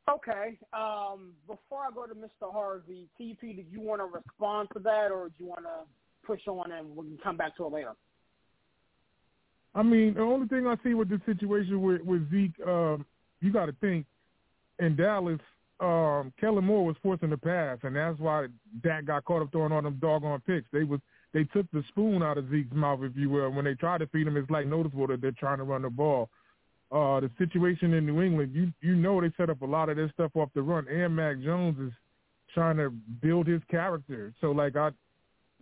Okay. 0.10 0.58
Um, 0.72 1.34
before 1.46 1.84
I 1.84 1.90
go 1.94 2.06
to 2.06 2.16
Mr. 2.16 2.50
Harvey, 2.50 3.10
TP, 3.20 3.58
did 3.58 3.66
you 3.70 3.82
want 3.82 4.00
to 4.00 4.06
respond 4.06 4.70
to 4.76 4.80
that, 4.80 5.12
or 5.12 5.28
do 5.28 5.44
you 5.44 5.48
want 5.48 5.66
to 5.66 5.86
push 6.26 6.48
on 6.48 6.72
and 6.72 6.96
we 6.96 7.06
can 7.06 7.18
come 7.22 7.36
back 7.36 7.58
to 7.58 7.66
it 7.66 7.74
later? 7.74 7.96
I 9.76 9.84
mean, 9.84 10.14
the 10.14 10.22
only 10.22 10.48
thing 10.48 10.66
I 10.68 10.76
see 10.86 10.94
with 10.94 11.10
the 11.10 11.20
situation 11.26 11.82
with 11.82 12.02
with 12.02 12.32
Zeke, 12.32 12.66
um, 12.66 13.06
you 13.42 13.52
got 13.52 13.68
to 13.68 13.76
think 13.80 14.06
in 14.80 14.96
Dallas, 14.96 15.40
um, 15.80 16.34
Kellen 16.40 16.66
Moore 16.66 16.86
was 16.86 16.96
forcing 17.04 17.30
the 17.30 17.38
pass, 17.38 17.78
and 17.84 17.96
that's 17.96 18.20
why 18.20 18.48
Dak 18.84 19.06
got 19.06 19.26
caught 19.26 19.42
up 19.42 19.52
throwing 19.52 19.72
all 19.72 19.82
them 19.82 20.00
doggone 20.02 20.42
picks. 20.46 20.68
They 20.72 20.84
was 20.84 21.00
they 21.34 21.44
took 21.44 21.70
the 21.72 21.84
spoon 21.90 22.24
out 22.24 22.38
of 22.38 22.50
Zeke's 22.50 22.74
mouth, 22.74 23.02
if 23.04 23.16
you 23.16 23.30
will. 23.30 23.52
When 23.52 23.66
they 23.66 23.76
try 23.76 23.98
to 23.98 24.08
feed 24.08 24.28
him, 24.28 24.38
it's 24.38 24.50
like 24.50 24.66
noticeable 24.66 25.08
that 25.08 25.22
they're 25.22 25.32
trying 25.32 25.60
to 25.60 25.64
run 25.64 25.84
the 25.84 25.90
ball. 25.90 26.30
Uh, 26.92 27.20
the 27.20 27.30
situation 27.38 27.94
in 27.94 28.06
New 28.06 28.22
England, 28.22 28.54
you 28.56 28.72
you 28.82 28.96
know 28.96 29.22
they 29.22 29.32
set 29.38 29.50
up 29.50 29.62
a 29.62 29.66
lot 29.66 29.90
of 29.90 29.98
this 29.98 30.10
stuff 30.14 30.32
off 30.36 30.50
the 30.56 30.62
run, 30.62 30.88
and 30.88 31.16
Mac 31.16 31.40
Jones 31.42 31.78
is 31.80 31.92
trying 32.54 32.78
to 32.78 32.90
build 33.22 33.46
his 33.46 33.62
character. 33.70 34.34
So 34.42 34.52
like 34.52 34.76
I, 34.76 34.90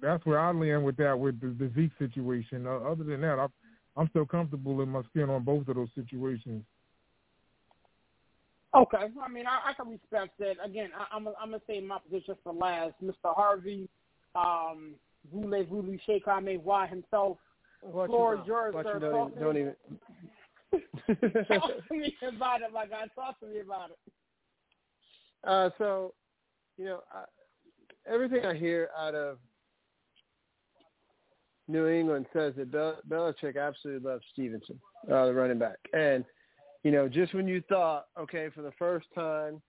that's 0.01 0.25
where 0.25 0.39
I 0.39 0.51
land 0.51 0.85
with 0.85 0.97
that 0.97 1.17
with 1.19 1.41
the, 1.41 1.47
the 1.47 1.71
Zeke 1.75 1.91
situation. 1.99 2.67
Uh, 2.67 2.77
other 2.77 3.03
than 3.03 3.21
that, 3.21 3.39
I, 3.39 3.47
I'm 3.97 4.07
still 4.09 4.25
comfortable 4.25 4.81
in 4.81 4.89
my 4.89 5.01
skin 5.09 5.29
on 5.29 5.43
both 5.43 5.67
of 5.67 5.75
those 5.75 5.89
situations. 5.95 6.63
Okay, 8.75 8.97
I 9.21 9.29
mean, 9.29 9.45
I, 9.47 9.69
I 9.69 9.73
can 9.73 9.89
respect 9.91 10.37
that. 10.39 10.55
Again, 10.63 10.89
I, 10.97 11.15
I'm 11.15 11.27
I'm 11.27 11.51
gonna 11.51 11.61
say 11.67 11.79
my 11.79 11.97
position 11.99 12.35
for 12.43 12.53
last. 12.53 12.93
Mr. 13.03 13.33
Harvey, 13.35 13.87
um, 14.35 14.95
voulez-vous 15.33 15.97
shake 16.05 16.27
why 16.27 16.87
himself. 16.87 17.37
Watch 17.81 18.07
floor 18.09 18.35
is 18.35 18.41
yours, 18.47 18.73
watch 18.73 18.85
sir. 18.85 18.95
you 18.95 18.99
don't, 18.99 19.57
even, 19.57 19.75
don't 20.73 21.17
even. 21.33 21.45
talk 21.45 21.71
to 21.87 21.95
me 21.95 22.15
about 22.27 22.61
it, 22.61 22.73
my 22.73 22.85
guy. 22.85 23.05
Talk 23.13 23.39
to 23.41 23.45
me 23.45 23.59
about 23.59 23.91
it. 23.91 23.97
Uh, 25.43 25.69
so, 25.77 26.13
you 26.77 26.85
know, 26.85 27.01
I, 27.13 27.25
everything 28.11 28.45
I 28.45 28.55
hear 28.55 28.89
out 28.97 29.13
of 29.13 29.37
New 31.67 31.87
England 31.87 32.25
says 32.33 32.53
that 32.57 32.71
Bel- 32.71 32.99
Belichick 33.07 33.55
absolutely 33.61 34.09
loves 34.09 34.23
Stevenson, 34.33 34.79
uh, 35.11 35.27
the 35.27 35.33
running 35.33 35.59
back, 35.59 35.77
and 35.93 36.25
you 36.85 36.91
know, 36.91 37.09
just 37.09 37.33
when 37.33 37.47
you 37.47 37.63
thought, 37.67 38.05
okay, 38.17 38.47
for 38.53 38.61
the 38.61 38.71
first 38.77 39.07
time 39.15 39.59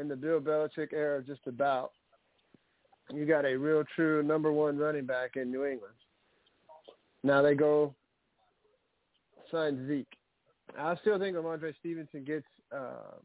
in 0.00 0.08
the 0.08 0.16
Bill 0.16 0.40
Belichick 0.40 0.94
era, 0.94 1.22
just 1.22 1.42
about, 1.46 1.90
you 3.12 3.26
got 3.26 3.44
a 3.44 3.54
real 3.54 3.84
true 3.94 4.22
number 4.22 4.50
one 4.50 4.78
running 4.78 5.04
back 5.04 5.36
in 5.36 5.52
New 5.52 5.66
England. 5.66 5.92
Now 7.22 7.42
they 7.42 7.54
go 7.54 7.94
sign 9.50 9.86
Zeke. 9.86 10.06
I 10.78 10.96
still 11.02 11.18
think 11.18 11.36
Rhamondre 11.36 11.74
Stevenson 11.78 12.24
gets 12.24 12.46
uh, 12.74 13.18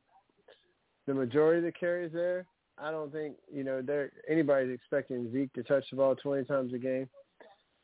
the 1.05 1.13
majority 1.13 1.59
of 1.59 1.63
the 1.63 1.79
carries 1.79 2.11
there. 2.11 2.45
I 2.77 2.91
don't 2.91 3.11
think 3.13 3.37
you 3.49 3.63
know 3.63 3.81
there 3.81 4.11
anybody's 4.29 4.73
expecting 4.73 5.31
Zeke 5.31 5.53
to 5.53 5.63
touch 5.63 5.85
the 5.89 5.95
ball 5.95 6.17
20 6.17 6.43
times 6.43 6.73
a 6.73 6.77
game. 6.77 7.07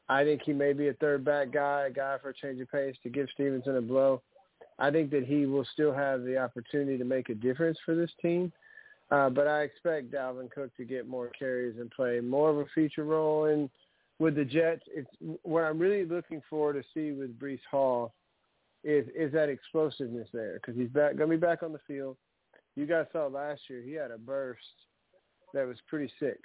I 0.10 0.26
think 0.26 0.42
he 0.44 0.52
may 0.52 0.74
be 0.74 0.90
a 0.90 0.94
third 0.96 1.24
back 1.24 1.54
guy, 1.54 1.86
a 1.88 1.92
guy 1.92 2.18
for 2.22 2.32
a 2.32 2.34
change 2.34 2.60
of 2.60 2.70
pace 2.70 2.98
to 3.04 3.10
give 3.10 3.30
Stevenson 3.34 3.78
a 3.78 3.82
blow. 3.82 4.22
I 4.80 4.92
think 4.92 5.12
that 5.12 5.26
he 5.26 5.46
will 5.46 5.66
still 5.74 5.94
have 5.94 6.24
the 6.24 6.38
opportunity 6.38 6.98
to 6.98 7.06
make 7.06 7.30
a 7.30 7.36
difference 7.36 7.78
for 7.86 7.96
this 7.96 8.12
team. 8.22 8.52
Uh, 9.12 9.30
but 9.30 9.48
I 9.48 9.62
expect 9.62 10.12
Dalvin 10.12 10.50
Cook 10.52 10.76
to 10.78 10.86
get 10.86 11.08
more 11.08 11.30
carries 11.38 11.78
and 11.80 11.92
play 11.92 12.20
more 12.20 12.50
of 12.50 12.58
a 12.58 12.66
feature 12.74 13.04
role. 13.04 13.46
And 13.46 13.70
with 14.20 14.36
the 14.36 14.46
Jets, 14.46 14.84
it's 14.88 15.10
what 15.44 15.64
I'm 15.64 15.78
really 15.78 16.06
looking 16.06 16.42
forward 16.50 16.74
to 16.74 16.84
see 16.94 17.12
with 17.12 17.38
Breece 17.40 17.60
Hall 17.70 18.14
is 18.84 19.08
is 19.16 19.32
that 19.32 19.50
explosiveness 19.50 20.28
there 20.34 20.56
because 20.56 20.76
he's 20.76 20.90
back 20.90 21.16
going 21.16 21.30
to 21.30 21.38
be 21.38 21.40
back 21.40 21.64
on 21.64 21.72
the 21.72 21.80
field. 21.88 22.18
You 22.76 22.86
guys 22.86 23.06
saw 23.12 23.28
last 23.28 23.62
year 23.70 23.82
he 23.82 23.94
had 23.94 24.12
a 24.12 24.18
burst 24.18 24.62
that 25.54 25.68
was 25.68 25.78
pretty 25.88 26.12
sick. 26.20 26.40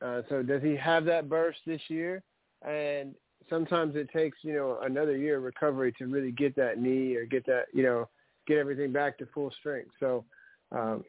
Uh, 0.00 0.22
so 0.28 0.42
does 0.42 0.62
he 0.62 0.76
have 0.76 1.04
that 1.04 1.28
burst 1.28 1.58
this 1.66 1.82
year? 1.88 2.22
And 2.62 3.14
sometimes 3.48 3.96
it 3.96 4.08
takes 4.12 4.38
you 4.42 4.52
know 4.52 4.78
another 4.82 5.16
year 5.16 5.38
of 5.38 5.44
recovery 5.44 5.92
to 5.98 6.06
really 6.06 6.32
get 6.32 6.54
that 6.56 6.78
knee 6.78 7.14
or 7.16 7.24
get 7.24 7.46
that 7.46 7.66
you 7.72 7.82
know 7.82 8.08
get 8.46 8.58
everything 8.58 8.92
back 8.92 9.18
to 9.18 9.26
full 9.32 9.52
strength. 9.58 9.90
So 10.00 10.24
um, 10.72 11.04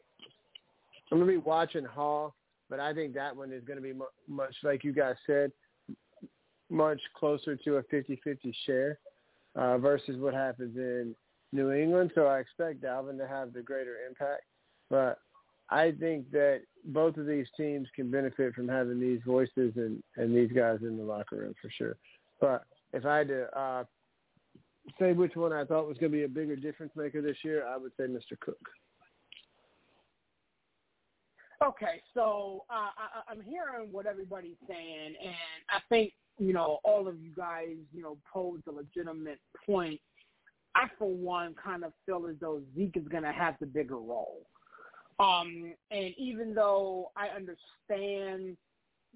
I'm 1.10 1.18
gonna 1.18 1.26
be 1.26 1.36
watching 1.36 1.84
Hall, 1.84 2.34
but 2.70 2.80
I 2.80 2.94
think 2.94 3.14
that 3.14 3.36
one 3.36 3.52
is 3.52 3.62
gonna 3.66 3.80
be 3.80 3.92
mu- 3.92 4.04
much 4.28 4.54
like 4.62 4.84
you 4.84 4.92
guys 4.92 5.16
said, 5.26 5.52
much 6.70 7.00
closer 7.14 7.56
to 7.56 7.76
a 7.76 7.82
50-50 7.84 8.54
share 8.66 8.98
uh, 9.56 9.78
versus 9.78 10.16
what 10.18 10.34
happens 10.34 10.76
in 10.76 11.14
New 11.52 11.72
England. 11.72 12.12
So 12.14 12.26
I 12.26 12.38
expect 12.38 12.82
Dalvin 12.82 13.18
to 13.18 13.28
have 13.28 13.52
the 13.52 13.62
greater 13.62 13.96
impact, 14.08 14.44
but 14.88 15.18
I 15.68 15.92
think 15.92 16.30
that 16.32 16.62
both 16.86 17.16
of 17.16 17.26
these 17.26 17.46
teams 17.56 17.88
can 17.94 18.10
benefit 18.10 18.54
from 18.54 18.68
having 18.68 19.00
these 19.00 19.20
voices 19.26 19.72
and, 19.76 20.02
and 20.16 20.34
these 20.34 20.50
guys 20.52 20.78
in 20.82 20.96
the 20.96 21.04
locker 21.04 21.36
room 21.36 21.54
for 21.60 21.70
sure. 21.70 21.96
But 22.42 22.64
if 22.92 23.06
I 23.06 23.18
had 23.18 23.28
to 23.28 23.58
uh, 23.58 23.84
say 24.98 25.12
which 25.12 25.36
one 25.36 25.52
I 25.52 25.64
thought 25.64 25.86
was 25.86 25.96
going 25.96 26.10
to 26.10 26.18
be 26.18 26.24
a 26.24 26.28
bigger 26.28 26.56
difference 26.56 26.92
maker 26.96 27.22
this 27.22 27.36
year, 27.44 27.64
I 27.66 27.76
would 27.76 27.92
say 27.96 28.04
Mr. 28.04 28.38
Cook. 28.40 28.58
Okay, 31.64 32.02
so 32.12 32.64
uh, 32.68 32.90
I, 32.98 33.30
I'm 33.30 33.40
hearing 33.40 33.92
what 33.92 34.06
everybody's 34.06 34.56
saying, 34.68 35.14
and 35.22 35.34
I 35.70 35.78
think 35.88 36.12
you 36.38 36.52
know 36.52 36.80
all 36.82 37.06
of 37.06 37.20
you 37.20 37.30
guys, 37.36 37.76
you 37.94 38.02
know, 38.02 38.18
pose 38.30 38.58
a 38.68 38.72
legitimate 38.72 39.38
point. 39.64 40.00
I, 40.74 40.88
for 40.98 41.08
one, 41.08 41.54
kind 41.62 41.84
of 41.84 41.92
feel 42.04 42.26
as 42.28 42.34
though 42.40 42.60
Zeke 42.74 42.96
is 42.96 43.06
going 43.06 43.22
to 43.22 43.30
have 43.30 43.54
the 43.60 43.66
bigger 43.66 43.98
role. 43.98 44.40
Um, 45.20 45.74
and 45.92 46.12
even 46.18 46.52
though 46.52 47.12
I 47.16 47.28
understand 47.28 48.56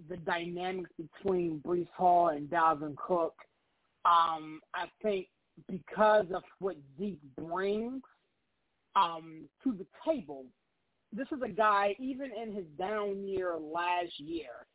the 0.09 0.17
dynamics 0.19 0.91
between 0.97 1.61
Breece 1.65 1.89
Hall 1.97 2.29
and 2.29 2.49
Dalvin 2.49 2.97
Cook, 2.97 3.35
um, 4.05 4.61
I 4.75 4.87
think 5.03 5.29
because 5.69 6.27
of 6.35 6.43
what 6.59 6.77
Zeke 6.99 7.19
brings 7.39 8.03
um, 8.95 9.49
to 9.65 9.73
the 9.73 9.87
table, 10.05 10.45
this 11.13 11.27
is 11.33 11.43
a 11.45 11.49
guy, 11.49 11.97
even 11.99 12.31
in 12.31 12.53
his 12.55 12.67
down 12.79 13.27
year 13.27 13.57
last 13.59 14.19
year, 14.19 14.67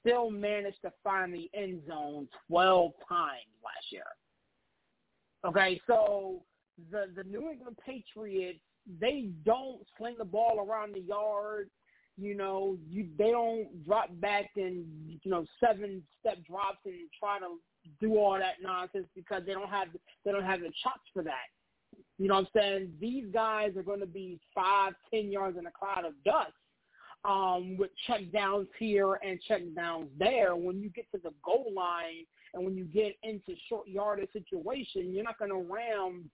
still 0.00 0.30
managed 0.30 0.82
to 0.82 0.92
find 1.02 1.32
the 1.32 1.50
end 1.54 1.82
zone 1.88 2.28
12 2.48 2.92
times 3.08 3.50
last 3.64 3.90
year. 3.90 4.04
Okay, 5.44 5.80
so 5.86 6.42
the 6.90 7.06
the 7.14 7.24
New 7.24 7.50
England 7.50 7.78
Patriots, 7.84 8.58
they 9.00 9.30
don't 9.44 9.80
sling 9.96 10.16
the 10.18 10.24
ball 10.24 10.58
around 10.58 10.94
the 10.94 11.00
yard. 11.00 11.70
You 12.18 12.34
know, 12.34 12.76
you 12.90 13.08
they 13.18 13.30
don't 13.30 13.84
drop 13.86 14.08
back 14.20 14.50
and 14.56 14.86
you 15.22 15.30
know 15.30 15.44
seven 15.60 16.02
step 16.20 16.38
drops 16.46 16.78
and 16.86 16.94
try 17.18 17.38
to 17.38 17.56
do 18.00 18.16
all 18.16 18.38
that 18.38 18.62
nonsense 18.62 19.06
because 19.14 19.42
they 19.46 19.52
don't 19.52 19.68
have 19.68 19.88
they 20.24 20.32
don't 20.32 20.44
have 20.44 20.60
the 20.60 20.72
chops 20.82 21.08
for 21.12 21.22
that. 21.22 21.46
You 22.18 22.28
know 22.28 22.34
what 22.36 22.48
I'm 22.54 22.60
saying? 22.60 22.92
These 23.00 23.26
guys 23.32 23.76
are 23.76 23.82
going 23.82 24.00
to 24.00 24.06
be 24.06 24.40
five, 24.54 24.94
ten 25.12 25.30
yards 25.30 25.58
in 25.58 25.66
a 25.66 25.70
cloud 25.70 26.04
of 26.06 26.12
dust 26.24 26.52
um, 27.24 27.76
with 27.76 27.90
check 28.06 28.32
downs 28.32 28.68
here 28.78 29.14
and 29.14 29.38
check 29.46 29.62
downs 29.74 30.08
there. 30.18 30.56
When 30.56 30.80
you 30.80 30.88
get 30.88 31.10
to 31.12 31.20
the 31.22 31.32
goal 31.44 31.72
line 31.74 32.24
and 32.54 32.64
when 32.64 32.76
you 32.76 32.84
get 32.84 33.16
into 33.22 33.54
short 33.68 33.88
yardage 33.88 34.32
situation, 34.32 35.12
you're 35.12 35.24
not 35.24 35.38
going 35.38 35.50
to 35.50 35.72
ram 35.72 36.30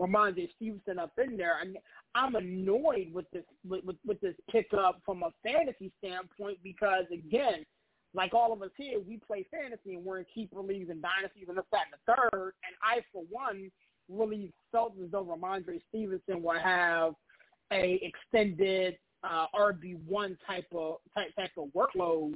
Rhamondre 0.00 0.48
Stevenson 0.56 0.98
up 0.98 1.12
in 1.22 1.36
there. 1.36 1.60
And 1.60 1.76
I'm 2.14 2.34
annoyed 2.34 3.12
with 3.12 3.30
this 3.32 3.44
with, 3.68 3.84
with, 3.84 3.96
with 4.06 4.20
this 4.20 4.34
pickup 4.50 5.00
from 5.04 5.22
a 5.22 5.30
fantasy 5.42 5.92
standpoint 5.98 6.58
because 6.62 7.04
again, 7.12 7.64
like 8.14 8.34
all 8.34 8.52
of 8.52 8.62
us 8.62 8.70
here, 8.76 8.98
we 8.98 9.20
play 9.24 9.46
fantasy 9.50 9.94
and 9.94 10.04
we're 10.04 10.18
in 10.18 10.26
keeper 10.34 10.60
leagues 10.60 10.90
and 10.90 11.02
dynasties 11.02 11.46
and 11.48 11.56
this, 11.56 11.64
that, 11.70 11.82
and 11.92 12.00
the 12.06 12.30
third. 12.30 12.52
And 12.64 12.74
I, 12.82 13.00
for 13.12 13.22
one, 13.30 13.70
really 14.08 14.52
felt 14.72 14.94
as 15.02 15.10
though 15.10 15.24
Rhamondre 15.24 15.80
Stevenson 15.88 16.42
would 16.42 16.58
have 16.58 17.14
a 17.72 18.00
extended 18.02 18.96
uh, 19.22 19.46
RB 19.54 19.96
one 20.06 20.36
type 20.46 20.66
of 20.74 20.96
type 21.14 21.34
type 21.36 21.50
of 21.56 21.68
workload. 21.68 22.34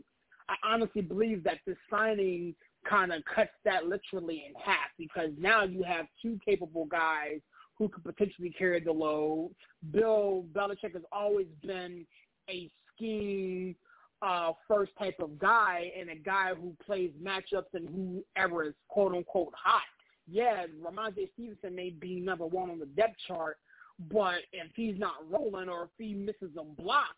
I 0.48 0.54
honestly 0.64 1.02
believe 1.02 1.42
that 1.44 1.58
this 1.66 1.76
signing 1.90 2.54
kind 2.88 3.12
of 3.12 3.22
cuts 3.34 3.50
that 3.64 3.86
literally 3.86 4.44
in 4.46 4.54
half 4.62 4.90
because 4.98 5.30
now 5.38 5.64
you 5.64 5.82
have 5.82 6.06
two 6.20 6.38
capable 6.44 6.84
guys 6.84 7.40
who 7.78 7.88
could 7.88 8.04
potentially 8.04 8.50
carry 8.50 8.80
the 8.80 8.92
load. 8.92 9.52
Bill 9.90 10.44
Belichick 10.52 10.92
has 10.92 11.02
always 11.12 11.46
been 11.66 12.06
a 12.48 12.70
scheme 12.94 13.74
uh, 14.22 14.52
first 14.68 14.92
type 14.98 15.16
of 15.20 15.38
guy 15.38 15.90
and 15.98 16.08
a 16.08 16.14
guy 16.14 16.52
who 16.54 16.74
plays 16.84 17.10
matchups 17.22 17.74
and 17.74 18.24
whoever 18.36 18.64
is 18.64 18.74
quote 18.88 19.14
unquote 19.14 19.52
hot 19.54 19.82
yeah, 20.26 20.64
Rhamondre 20.82 21.30
Stevenson 21.34 21.74
may 21.74 21.90
be 21.90 22.20
number 22.20 22.46
one 22.46 22.70
on 22.70 22.78
the 22.78 22.86
depth 22.86 23.16
chart, 23.26 23.58
but 24.10 24.36
if 24.52 24.70
he's 24.74 24.98
not 24.98 25.30
rolling 25.30 25.68
or 25.68 25.84
if 25.84 25.90
he 25.98 26.14
misses 26.14 26.56
a 26.58 26.64
block 26.64 27.16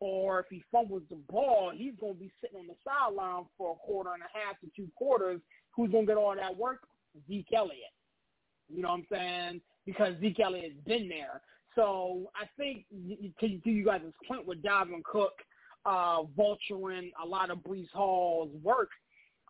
or 0.00 0.40
if 0.40 0.46
he 0.50 0.62
fumbles 0.72 1.02
the 1.10 1.16
ball, 1.30 1.72
he's 1.74 1.94
going 2.00 2.14
to 2.14 2.20
be 2.20 2.32
sitting 2.40 2.58
on 2.58 2.66
the 2.66 2.74
sideline 2.84 3.44
for 3.56 3.72
a 3.72 3.86
quarter 3.86 4.10
and 4.12 4.22
a 4.22 4.38
half 4.38 4.58
to 4.60 4.68
two 4.74 4.88
quarters. 4.96 5.40
Who's 5.74 5.90
going 5.90 6.06
to 6.06 6.12
get 6.12 6.18
all 6.18 6.34
that 6.34 6.56
work? 6.56 6.86
Zeke 7.28 7.52
Elliott. 7.54 7.92
You 8.68 8.82
know 8.82 8.88
what 8.88 8.94
I'm 8.94 9.06
saying? 9.10 9.60
Because 9.86 10.14
Zeke 10.20 10.40
Elliott's 10.40 10.74
been 10.86 11.08
there. 11.08 11.40
So 11.74 12.30
I 12.34 12.46
think 12.56 12.84
to, 13.40 13.58
to 13.58 13.70
you 13.70 13.84
guys' 13.84 14.02
point 14.26 14.46
with 14.46 14.62
Dalvin 14.62 15.04
Cook 15.04 15.34
uh, 15.84 16.22
vulturing 16.36 17.12
a 17.22 17.26
lot 17.26 17.50
of 17.50 17.58
Breece 17.58 17.88
Hall's 17.94 18.50
work– 18.62 18.90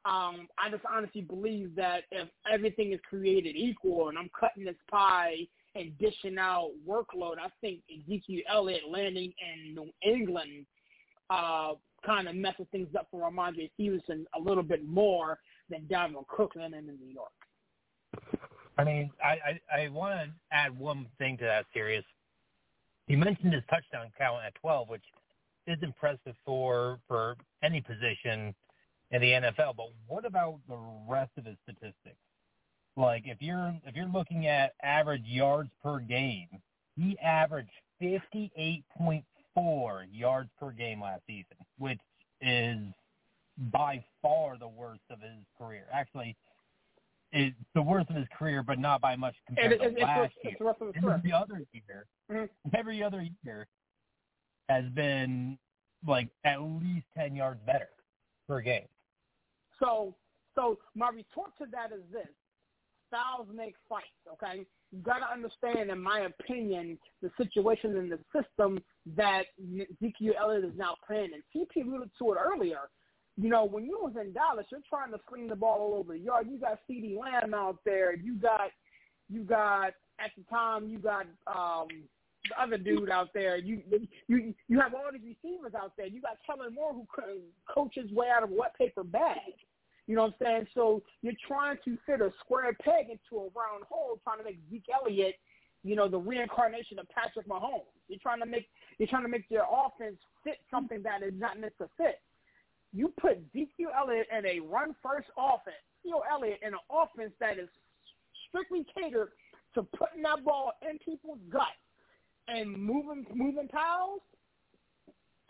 um, 0.06 0.46
I 0.56 0.70
just 0.70 0.84
honestly 0.88 1.22
believe 1.22 1.74
that 1.74 2.02
if 2.12 2.28
everything 2.50 2.92
is 2.92 3.00
created 3.08 3.56
equal 3.56 4.08
and 4.08 4.16
I'm 4.16 4.30
cutting 4.38 4.64
this 4.64 4.76
pie 4.88 5.48
and 5.74 5.98
dishing 5.98 6.38
out 6.38 6.70
workload, 6.88 7.38
I 7.40 7.48
think 7.60 7.80
Ezekiel 7.90 8.42
Elliott 8.48 8.82
landing 8.88 9.32
in 9.40 9.74
New 9.74 9.90
England 10.02 10.64
uh, 11.28 11.72
kind 12.04 12.28
of 12.28 12.36
messes 12.36 12.66
things 12.70 12.86
up 12.96 13.08
for 13.10 13.28
Rhamondre 13.28 13.68
Stevenson 13.74 14.26
a 14.36 14.40
little 14.40 14.62
bit 14.62 14.86
more 14.86 15.40
than 15.68 15.80
Dalvin 15.90 16.24
Cook 16.28 16.52
landing 16.54 16.86
in 16.88 16.98
New 17.04 17.12
York. 17.12 17.32
I 18.78 18.84
mean, 18.84 19.10
I, 19.24 19.58
I, 19.72 19.82
I 19.82 19.88
want 19.88 20.20
to 20.20 20.30
add 20.52 20.78
one 20.78 21.06
thing 21.18 21.38
to 21.38 21.44
that 21.44 21.66
series. 21.72 22.02
You 23.08 23.16
mentioned 23.16 23.52
his 23.52 23.62
touchdown 23.70 24.10
count 24.18 24.38
at 24.44 24.54
12, 24.56 24.88
which 24.88 25.02
is 25.66 25.78
impressive 25.82 26.34
for 26.44 26.98
for 27.08 27.36
any 27.62 27.80
position 27.80 28.54
in 29.10 29.20
the 29.20 29.30
NFL. 29.30 29.76
But 29.76 29.88
what 30.06 30.24
about 30.24 30.58
the 30.68 30.78
rest 31.08 31.30
of 31.36 31.46
his 31.46 31.56
statistics? 31.62 32.16
Like 32.96 33.24
if 33.26 33.38
you're 33.40 33.74
if 33.84 33.94
you're 33.94 34.08
looking 34.08 34.46
at 34.46 34.74
average 34.82 35.24
yards 35.24 35.70
per 35.82 36.00
game, 36.00 36.48
he 36.96 37.18
averaged 37.18 37.70
58.4 38.02 39.22
yards 40.12 40.50
per 40.58 40.70
game 40.70 41.02
last 41.02 41.22
season, 41.26 41.56
which 41.78 42.00
is 42.40 42.78
by 43.72 44.02
far 44.22 44.58
the 44.58 44.68
worst 44.68 45.02
of 45.10 45.20
his 45.20 45.44
career. 45.58 45.84
Actually, 45.92 46.36
it's 47.32 47.56
the 47.74 47.82
worst 47.82 48.10
of 48.10 48.16
his 48.16 48.26
career, 48.36 48.62
but 48.62 48.78
not 48.78 49.00
by 49.00 49.16
much 49.16 49.34
compared 49.46 49.72
it, 49.72 49.78
to 49.78 49.84
it, 49.84 49.98
last 50.00 50.32
it's, 50.42 50.60
year. 50.60 50.72
It's 50.94 50.96
every 50.96 51.32
other 51.32 51.62
year, 51.72 52.06
mm-hmm. 52.30 52.76
every 52.76 53.02
other 53.02 53.26
year 53.44 53.66
has 54.68 54.84
been 54.94 55.58
like 56.06 56.28
at 56.44 56.60
least 56.60 57.06
ten 57.16 57.34
yards 57.34 57.60
better 57.66 57.88
per 58.48 58.60
game. 58.60 58.86
So, 59.80 60.14
so 60.54 60.78
my 60.94 61.08
retort 61.08 61.50
to 61.58 61.66
that 61.72 61.92
is 61.92 62.02
this: 62.12 62.28
styles 63.08 63.48
make 63.54 63.74
fights. 63.88 64.06
Okay, 64.32 64.66
you 64.92 64.98
got 65.02 65.18
to 65.18 65.32
understand, 65.32 65.90
in 65.90 66.00
my 66.00 66.20
opinion, 66.20 66.98
the 67.22 67.30
situation 67.36 67.96
in 67.96 68.08
the 68.08 68.18
system 68.34 68.82
that 69.16 69.44
Ezekiel 69.58 70.34
Elliott 70.40 70.64
is 70.64 70.76
now 70.76 70.94
playing. 71.06 71.30
And 71.34 71.42
TP 71.54 71.84
alluded 71.84 72.10
to 72.18 72.32
it 72.32 72.38
earlier. 72.38 72.80
You 73.38 73.50
know, 73.50 73.64
when 73.64 73.84
you 73.84 73.98
was 74.00 74.14
in 74.20 74.32
Dallas, 74.32 74.66
you're 74.70 74.80
trying 74.88 75.12
to 75.12 75.18
screen 75.18 75.48
the 75.48 75.56
ball 75.56 75.80
all 75.80 75.98
over 75.98 76.14
the 76.14 76.18
yard. 76.18 76.46
You 76.50 76.58
got 76.58 76.80
CeeDee 76.88 77.18
Lamb 77.18 77.52
out 77.52 77.78
there. 77.84 78.16
You 78.16 78.34
got, 78.34 78.70
you 79.28 79.42
got 79.42 79.92
at 80.18 80.30
the 80.36 80.44
time, 80.48 80.88
you 80.88 80.98
got 80.98 81.26
um, 81.46 81.88
the 82.48 82.62
other 82.62 82.78
dude 82.78 83.10
out 83.10 83.28
there. 83.34 83.56
You 83.56 83.82
you 84.28 84.54
you 84.68 84.80
have 84.80 84.94
all 84.94 85.10
these 85.12 85.36
receivers 85.44 85.74
out 85.74 85.92
there. 85.96 86.06
You 86.06 86.20
got 86.20 86.38
Kellen 86.46 86.74
Moore 86.74 86.94
who 86.94 87.06
coaches 87.72 88.10
way 88.12 88.28
out 88.34 88.42
of 88.42 88.50
a 88.50 88.54
wet 88.54 88.76
paper 88.76 89.04
bag. 89.04 89.52
You 90.06 90.14
know 90.14 90.22
what 90.22 90.34
I'm 90.40 90.46
saying? 90.46 90.66
So 90.74 91.02
you're 91.22 91.34
trying 91.46 91.78
to 91.84 91.98
fit 92.06 92.20
a 92.20 92.32
square 92.40 92.72
peg 92.80 93.06
into 93.10 93.42
a 93.42 93.48
round 93.58 93.84
hole, 93.88 94.20
trying 94.22 94.38
to 94.38 94.44
make 94.44 94.58
Zeke 94.70 94.86
Elliott, 94.94 95.34
you 95.82 95.96
know, 95.96 96.08
the 96.08 96.18
reincarnation 96.18 96.98
of 97.00 97.08
Patrick 97.08 97.48
Mahomes. 97.48 97.90
You're 98.08 98.20
trying 98.20 98.40
to 98.40 98.46
make 98.46 98.68
you're 98.98 99.08
trying 99.08 99.24
to 99.24 99.28
make 99.28 99.44
your 99.48 99.66
offense 99.70 100.16
fit 100.44 100.58
something 100.70 101.02
that 101.02 101.22
is 101.22 101.34
not 101.36 101.60
meant 101.60 101.74
to 101.78 101.88
fit. 101.96 102.20
You 102.96 103.12
put 103.20 103.32
Ezekiel 103.32 103.90
Elliott 103.96 104.26
in 104.36 104.46
a 104.46 104.60
run 104.60 104.94
first 105.02 105.28
offense, 105.36 105.76
Ezekiel 106.00 106.22
Elliott 106.30 106.60
in 106.62 106.72
an 106.72 106.80
offense 106.90 107.32
that 107.40 107.58
is 107.58 107.68
strictly 108.48 108.86
catered 108.96 109.28
to 109.74 109.82
putting 109.82 110.22
that 110.22 110.44
ball 110.44 110.72
in 110.88 110.98
people's 110.98 111.38
guts 111.52 111.82
and 112.48 112.72
moving 112.72 113.26
moving 113.34 113.68
piles. 113.68 114.20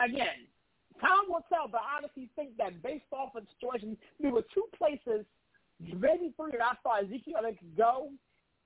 Again, 0.00 0.48
Time 1.00 1.28
will 1.28 1.44
tell, 1.52 1.68
but 1.68 1.82
I 1.82 1.98
honestly 1.98 2.30
think 2.36 2.56
that 2.56 2.82
based 2.82 3.04
off 3.12 3.34
of 3.36 3.44
the 3.44 3.48
situation, 3.60 3.96
there 4.20 4.32
were 4.32 4.44
two 4.54 4.64
places, 4.76 5.26
maybe 5.80 6.32
three 6.36 6.52
that 6.52 6.62
I 6.62 6.72
thought 6.82 7.04
Ezekiel 7.04 7.36
Elliott 7.38 7.58
could 7.58 7.76
go 7.76 8.08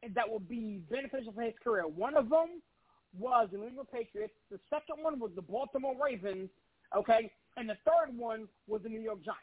and 0.03 0.15
that 0.15 0.31
would 0.31 0.49
be 0.49 0.81
beneficial 0.91 1.33
for 1.33 1.43
his 1.43 1.55
career. 1.63 1.87
One 1.87 2.17
of 2.17 2.31
them 2.31 2.63
was 3.19 3.49
the 3.51 3.59
New 3.59 3.67
England 3.67 3.89
Patriots. 3.93 4.33
The 4.51 4.61
second 4.71 5.03
one 5.03 5.19
was 5.19 5.33
the 5.35 5.43
Baltimore 5.43 5.97
Ravens, 6.03 6.49
okay? 6.97 7.31
And 7.57 7.69
the 7.69 7.77
third 7.85 8.17
one 8.17 8.49
was 8.67 8.83
the 8.83 8.89
New 8.89 9.01
York 9.01 9.25
Giants. 9.25 9.43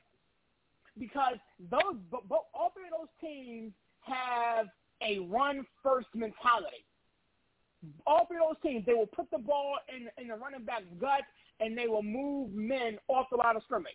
Because 0.97 1.35
those, 1.69 1.95
but, 2.11 2.23
all 2.53 2.71
three 2.73 2.85
of 2.85 2.97
those 2.97 3.13
teams 3.21 3.71
have 4.01 4.67
a 5.01 5.19
run-first 5.27 6.07
mentality. 6.15 6.85
All 8.07 8.25
three 8.25 8.37
of 8.37 8.55
those 8.55 8.61
teams, 8.63 8.85
they 8.85 8.93
will 8.93 9.07
put 9.07 9.29
the 9.29 9.37
ball 9.37 9.77
in, 9.89 10.09
in 10.21 10.29
the 10.29 10.35
running 10.35 10.65
back's 10.65 10.85
gut 10.99 11.21
and 11.59 11.77
they 11.77 11.87
will 11.87 12.03
move 12.03 12.53
men 12.53 12.97
off 13.07 13.27
the 13.31 13.37
line 13.37 13.55
of 13.55 13.63
scrimmage. 13.63 13.93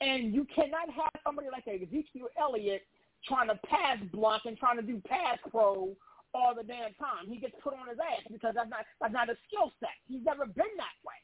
And 0.00 0.34
you 0.34 0.46
cannot 0.54 0.90
have 0.94 1.10
somebody 1.24 1.48
like 1.50 1.66
Ezekiel 1.66 2.28
Elliott 2.38 2.82
trying 3.26 3.48
to 3.48 3.58
pass 3.66 3.98
block 4.12 4.42
and 4.44 4.56
trying 4.56 4.76
to 4.76 4.82
do 4.82 5.00
pass 5.08 5.38
pro 5.50 5.96
all 6.34 6.54
the 6.54 6.62
damn 6.62 6.92
time. 6.94 7.26
He 7.26 7.38
gets 7.38 7.54
put 7.62 7.72
on 7.72 7.88
his 7.88 7.98
ass 7.98 8.22
because 8.30 8.54
that's 8.54 8.68
not 8.68 8.84
that's 9.00 9.12
not 9.12 9.30
a 9.30 9.36
skill 9.48 9.72
set. 9.80 9.96
He's 10.06 10.22
never 10.24 10.44
been 10.44 10.74
that 10.76 10.96
way. 11.00 11.16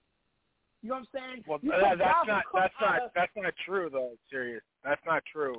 You 0.82 0.88
know 0.90 0.94
what 0.96 1.06
I'm 1.14 1.14
saying? 1.14 1.44
Well, 1.46 1.58
that, 1.62 1.98
that's 1.98 2.26
not 2.26 2.44
that's 2.52 2.74
not 2.80 3.02
of- 3.02 3.10
that's 3.14 3.32
not 3.36 3.54
true 3.64 3.88
though. 3.90 4.12
Serious, 4.30 4.62
that's 4.84 5.00
not 5.06 5.22
true. 5.30 5.54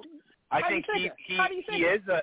I 0.51 0.61
How 0.61 0.69
do 0.69 0.75
you 0.75 0.83
think 0.83 1.13
he 1.25 1.33
he 1.33 1.37
How 1.37 1.47
do 1.47 1.55
you 1.55 1.63
he 1.67 1.77
is 1.83 2.01
a. 2.07 2.21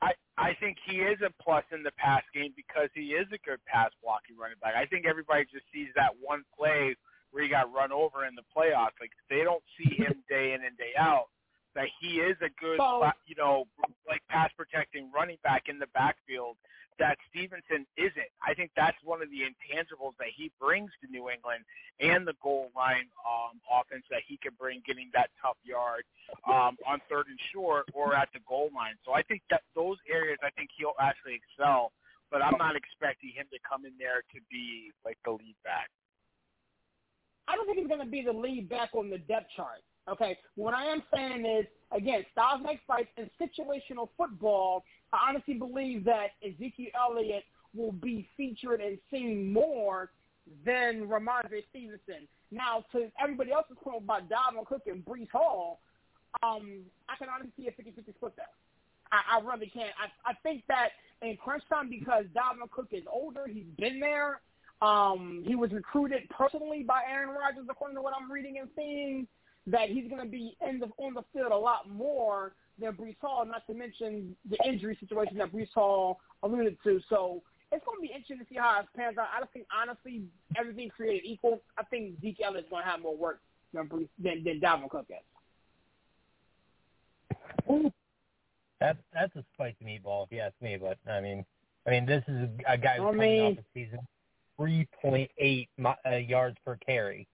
I 0.00 0.12
I 0.38 0.54
think 0.60 0.78
he 0.86 0.98
is 1.02 1.18
a 1.26 1.30
plus 1.42 1.64
in 1.72 1.82
the 1.82 1.90
pass 1.98 2.22
game 2.32 2.52
because 2.56 2.88
he 2.94 3.12
is 3.18 3.26
a 3.34 3.38
good 3.44 3.58
pass 3.66 3.90
blocking 4.02 4.36
running 4.38 4.56
back. 4.62 4.74
I 4.76 4.86
think 4.86 5.04
everybody 5.06 5.44
just 5.52 5.66
sees 5.74 5.88
that 5.96 6.14
one 6.22 6.42
play 6.56 6.94
where 7.32 7.42
he 7.44 7.50
got 7.50 7.72
run 7.72 7.92
over 7.92 8.24
in 8.26 8.34
the 8.34 8.46
playoffs. 8.56 8.96
Like 9.00 9.10
they 9.28 9.42
don't 9.42 9.62
see 9.76 9.92
him 9.96 10.22
day 10.30 10.54
in 10.54 10.64
and 10.64 10.76
day 10.78 10.94
out. 10.98 11.26
That 11.76 11.86
he 12.00 12.18
is 12.18 12.36
a 12.42 12.50
good, 12.60 12.78
So- 12.78 13.06
you 13.26 13.34
know, 13.36 13.64
like 14.08 14.22
pass 14.28 14.50
protecting 14.56 15.10
running 15.14 15.36
back 15.44 15.64
in 15.68 15.78
the 15.78 15.86
backfield. 15.94 16.56
That 17.00 17.16
Stevenson 17.32 17.88
isn't. 17.96 18.30
I 18.44 18.52
think 18.52 18.70
that's 18.76 18.96
one 19.02 19.24
of 19.24 19.32
the 19.32 19.48
intangibles 19.48 20.14
that 20.20 20.28
he 20.36 20.52
brings 20.60 20.92
to 21.00 21.08
New 21.08 21.32
England 21.32 21.64
and 21.98 22.28
the 22.28 22.36
goal 22.44 22.68
line 22.76 23.08
um, 23.24 23.56
offense 23.72 24.04
that 24.12 24.20
he 24.28 24.36
can 24.36 24.52
bring, 24.60 24.84
getting 24.86 25.08
that 25.16 25.32
tough 25.40 25.56
yard 25.64 26.04
um, 26.44 26.76
on 26.84 27.00
third 27.08 27.26
and 27.32 27.40
short 27.52 27.88
or 27.96 28.14
at 28.14 28.28
the 28.36 28.40
goal 28.46 28.68
line. 28.76 29.00
So 29.08 29.16
I 29.16 29.22
think 29.24 29.40
that 29.48 29.64
those 29.74 29.96
areas, 30.12 30.38
I 30.44 30.52
think 30.52 30.68
he'll 30.76 30.98
actually 31.00 31.40
excel. 31.40 31.92
But 32.30 32.44
I'm 32.44 32.58
not 32.60 32.76
expecting 32.76 33.32
him 33.34 33.48
to 33.50 33.58
come 33.66 33.82
in 33.88 33.96
there 33.98 34.22
to 34.36 34.38
be 34.52 34.92
like 35.02 35.18
the 35.24 35.32
lead 35.32 35.56
back. 35.64 35.90
I 37.48 37.56
don't 37.56 37.66
think 37.66 37.78
he's 37.78 37.88
going 37.88 38.00
to 38.00 38.06
be 38.06 38.22
the 38.22 38.32
lead 38.32 38.68
back 38.68 38.90
on 38.94 39.10
the 39.10 39.18
depth 39.18 39.48
chart. 39.56 39.82
Okay, 40.08 40.38
what 40.56 40.74
I 40.74 40.86
am 40.86 41.02
saying 41.14 41.44
is, 41.44 41.66
again, 41.92 42.24
styles 42.32 42.62
make 42.64 42.80
fights 42.86 43.10
in 43.16 43.30
situational 43.40 44.08
football. 44.16 44.84
I 45.12 45.28
honestly 45.28 45.54
believe 45.54 46.04
that 46.04 46.28
Ezekiel 46.42 46.88
Elliott 46.98 47.44
will 47.74 47.92
be 47.92 48.28
featured 48.36 48.80
and 48.80 48.98
seen 49.10 49.52
more 49.52 50.10
than 50.64 51.06
Rhamondre 51.06 51.62
Stevenson. 51.70 52.26
Now, 52.50 52.84
to 52.92 53.10
everybody 53.22 53.52
else's 53.52 53.76
point 53.82 54.02
about 54.02 54.28
Dalvin 54.28 54.66
Cook 54.66 54.82
and 54.86 55.04
Breece 55.04 55.30
Hall, 55.30 55.80
um, 56.42 56.80
I 57.08 57.16
can 57.16 57.28
honestly 57.32 57.52
see 57.56 57.68
a 57.68 57.70
50-50 57.70 58.14
split 58.16 58.36
there. 58.36 58.46
I, 59.12 59.38
I 59.38 59.40
really 59.40 59.66
can't. 59.66 59.90
I, 59.98 60.30
I 60.30 60.34
think 60.42 60.62
that 60.68 60.90
in 61.22 61.36
crunch 61.36 61.62
time, 61.68 61.88
because 61.88 62.24
Dalvin 62.34 62.70
Cook 62.70 62.88
is 62.92 63.04
older, 63.10 63.46
he's 63.46 63.66
been 63.78 64.00
there. 64.00 64.40
Um, 64.82 65.42
he 65.46 65.54
was 65.56 65.72
recruited 65.72 66.28
personally 66.30 66.82
by 66.82 67.02
Aaron 67.10 67.28
Rodgers, 67.30 67.66
according 67.68 67.96
to 67.96 68.02
what 68.02 68.14
I'm 68.18 68.30
reading 68.30 68.58
and 68.58 68.68
seeing. 68.76 69.26
That 69.66 69.90
he's 69.90 70.08
going 70.08 70.22
to 70.22 70.28
be 70.28 70.56
in 70.66 70.80
the 70.80 70.86
on 70.96 71.12
the 71.12 71.22
field 71.34 71.52
a 71.52 71.56
lot 71.56 71.88
more 71.88 72.54
than 72.80 72.94
Breece 72.94 73.16
Hall, 73.20 73.44
not 73.44 73.66
to 73.66 73.74
mention 73.74 74.34
the 74.48 74.56
injury 74.66 74.96
situation 74.98 75.36
that 75.36 75.52
Breece 75.52 75.72
Hall 75.74 76.18
alluded 76.42 76.78
to. 76.84 76.98
So 77.10 77.42
it's 77.70 77.84
going 77.84 77.98
to 77.98 78.02
be 78.02 78.08
interesting 78.08 78.38
to 78.38 78.46
see 78.48 78.56
how 78.58 78.80
it 78.80 78.86
pans 78.96 79.18
out. 79.18 79.28
I 79.38 79.44
think, 79.52 79.66
honestly, 79.70 80.22
everything 80.58 80.88
created 80.88 81.28
equal. 81.28 81.60
I 81.76 81.84
think 81.84 82.18
Zeke 82.22 82.40
Elliott's 82.42 82.70
going 82.70 82.82
to 82.84 82.88
have 82.90 83.02
more 83.02 83.14
work 83.16 83.42
than 83.74 83.86
Breece, 83.86 84.08
than, 84.18 84.42
than 84.44 84.60
Dalvin 84.60 84.88
Cook 84.88 85.06
is. 85.10 85.16
That's 88.80 88.98
that's 89.12 89.36
a 89.36 89.44
spicy 89.54 89.84
meatball 89.84 90.24
if 90.24 90.32
you 90.32 90.40
ask 90.40 90.54
me. 90.62 90.78
But 90.80 90.96
I 91.08 91.20
mean, 91.20 91.44
I 91.86 91.90
mean, 91.90 92.06
this 92.06 92.24
is 92.26 92.48
a 92.66 92.78
guy 92.78 92.96
who's 92.96 93.08
I 93.08 93.10
coming 93.10 93.20
mean- 93.20 93.52
off 93.52 93.58
a 93.58 93.64
season 93.74 93.98
three 94.60 94.86
point 95.00 95.30
eight 95.38 95.68
uh, 95.84 96.16
yards 96.16 96.56
per 96.64 96.76
carry. 96.84 97.26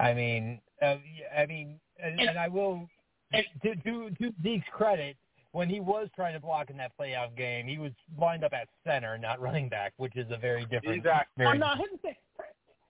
I 0.00 0.14
mean, 0.14 0.60
uh, 0.80 0.96
I 1.36 1.46
mean, 1.46 1.78
and, 2.02 2.18
and 2.20 2.38
I 2.38 2.48
will 2.48 2.88
to 3.32 3.74
to 3.74 4.10
to 4.10 4.32
Zeke's 4.42 4.66
credit. 4.72 5.16
When 5.52 5.68
he 5.68 5.80
was 5.80 6.08
trying 6.16 6.32
to 6.32 6.40
block 6.40 6.70
in 6.70 6.78
that 6.78 6.92
playoff 6.98 7.36
game, 7.36 7.66
he 7.66 7.76
was 7.76 7.92
lined 8.18 8.42
up 8.42 8.54
at 8.54 8.68
center, 8.86 9.18
not 9.18 9.38
running 9.38 9.68
back, 9.68 9.92
which 9.98 10.16
is 10.16 10.26
a 10.30 10.38
very 10.38 10.64
different. 10.64 10.96
Exactly. 10.96 11.44
Very, 11.44 11.58
no, 11.58 11.74
here's 11.76 11.90
the 11.92 11.98
thing. 11.98 12.14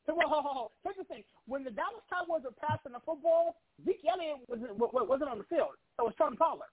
Hey, 0.06 0.12
whoa, 0.14 0.28
whoa, 0.28 0.42
whoa. 0.42 0.70
Here's 0.84 0.96
the 0.96 1.04
thing. 1.04 1.24
When 1.46 1.64
the 1.64 1.72
Dallas 1.72 2.02
Cowboys 2.08 2.42
were 2.44 2.54
passing 2.62 2.92
the 2.92 3.00
football, 3.04 3.56
Zeke 3.84 4.06
Elliott 4.08 4.38
wasn't, 4.48 4.78
wa- 4.78 4.90
wa- 4.92 5.02
wasn't 5.02 5.30
on 5.30 5.38
the 5.38 5.44
field. 5.44 5.74
It 5.98 6.02
was 6.02 6.14
Sean 6.16 6.36
Pollard. 6.36 6.70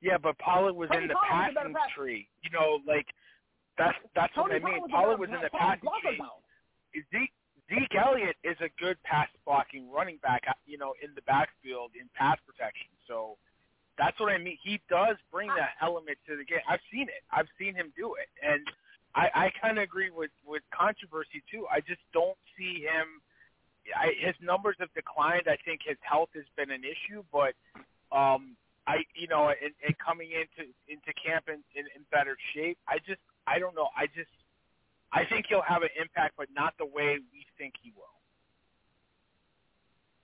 Yeah, 0.00 0.16
but 0.16 0.38
Pollard 0.38 0.74
was 0.74 0.88
Tony 0.90 1.02
in 1.02 1.08
the 1.08 1.14
Pollard 1.14 1.46
was 1.46 1.50
a 1.50 1.54
better 1.54 1.74
passing 1.74 1.92
tree. 1.96 2.28
You 2.42 2.50
know, 2.50 2.78
like 2.86 3.06
that's 3.80 3.98
that's 4.14 4.36
what 4.36 4.52
I 4.52 4.60
mean. 4.60 4.84
Pollard 4.92 5.16
was 5.16 5.32
in 5.32 5.40
the 5.40 5.48
passing 5.48 5.88
blocker, 5.88 6.12
Zeke 7.08 7.32
Zeke 7.70 7.94
Elliott 7.96 8.36
is 8.44 8.58
a 8.60 8.68
good 8.82 9.00
pass 9.02 9.28
blocking 9.46 9.90
running 9.90 10.18
back, 10.22 10.42
uh, 10.48 10.52
you 10.66 10.76
know, 10.76 10.92
in 11.02 11.14
the 11.14 11.22
backfield 11.22 11.92
in 11.96 12.10
pass 12.14 12.36
protection. 12.44 12.90
So 13.08 13.38
that's 13.96 14.18
what 14.20 14.32
I 14.32 14.38
mean. 14.38 14.58
He 14.62 14.80
does 14.90 15.16
bring 15.32 15.48
that 15.56 15.78
element 15.80 16.18
to 16.28 16.36
the 16.36 16.44
game. 16.44 16.64
I've 16.68 16.84
seen 16.92 17.08
it. 17.08 17.22
I've 17.32 17.48
seen 17.58 17.74
him 17.74 17.92
do 17.96 18.14
it, 18.20 18.28
and 18.42 18.66
I, 19.14 19.30
I 19.34 19.46
kind 19.62 19.78
of 19.78 19.84
agree 19.84 20.10
with 20.10 20.34
with 20.44 20.62
controversy 20.76 21.42
too. 21.50 21.66
I 21.70 21.80
just 21.80 22.02
don't 22.12 22.38
see 22.58 22.84
him. 22.84 23.22
I, 23.96 24.12
his 24.20 24.34
numbers 24.42 24.76
have 24.78 24.92
declined. 24.94 25.48
I 25.48 25.56
think 25.64 25.80
his 25.86 25.96
health 26.02 26.30
has 26.34 26.44
been 26.56 26.70
an 26.70 26.82
issue, 26.84 27.24
but 27.32 27.54
um, 28.12 28.56
I, 28.86 29.02
you 29.14 29.26
know, 29.26 29.48
and, 29.48 29.74
and 29.86 29.94
coming 29.98 30.30
into 30.34 30.68
into 30.88 31.10
camp 31.14 31.46
in, 31.48 31.62
in, 31.78 31.86
in 31.94 32.02
better 32.10 32.36
shape. 32.54 32.78
I 32.88 32.98
just, 32.98 33.22
I 33.46 33.58
don't 33.58 33.74
know. 33.74 33.88
I 33.96 34.06
just, 34.06 34.30
I 35.12 35.24
think 35.24 35.46
he'll 35.48 35.62
have 35.62 35.82
an 35.82 35.88
impact, 36.00 36.34
but 36.36 36.46
not 36.54 36.74
the 36.78 36.86
way 36.86 37.18
we 37.32 37.46
think 37.58 37.74
he 37.82 37.92
will. 37.96 38.04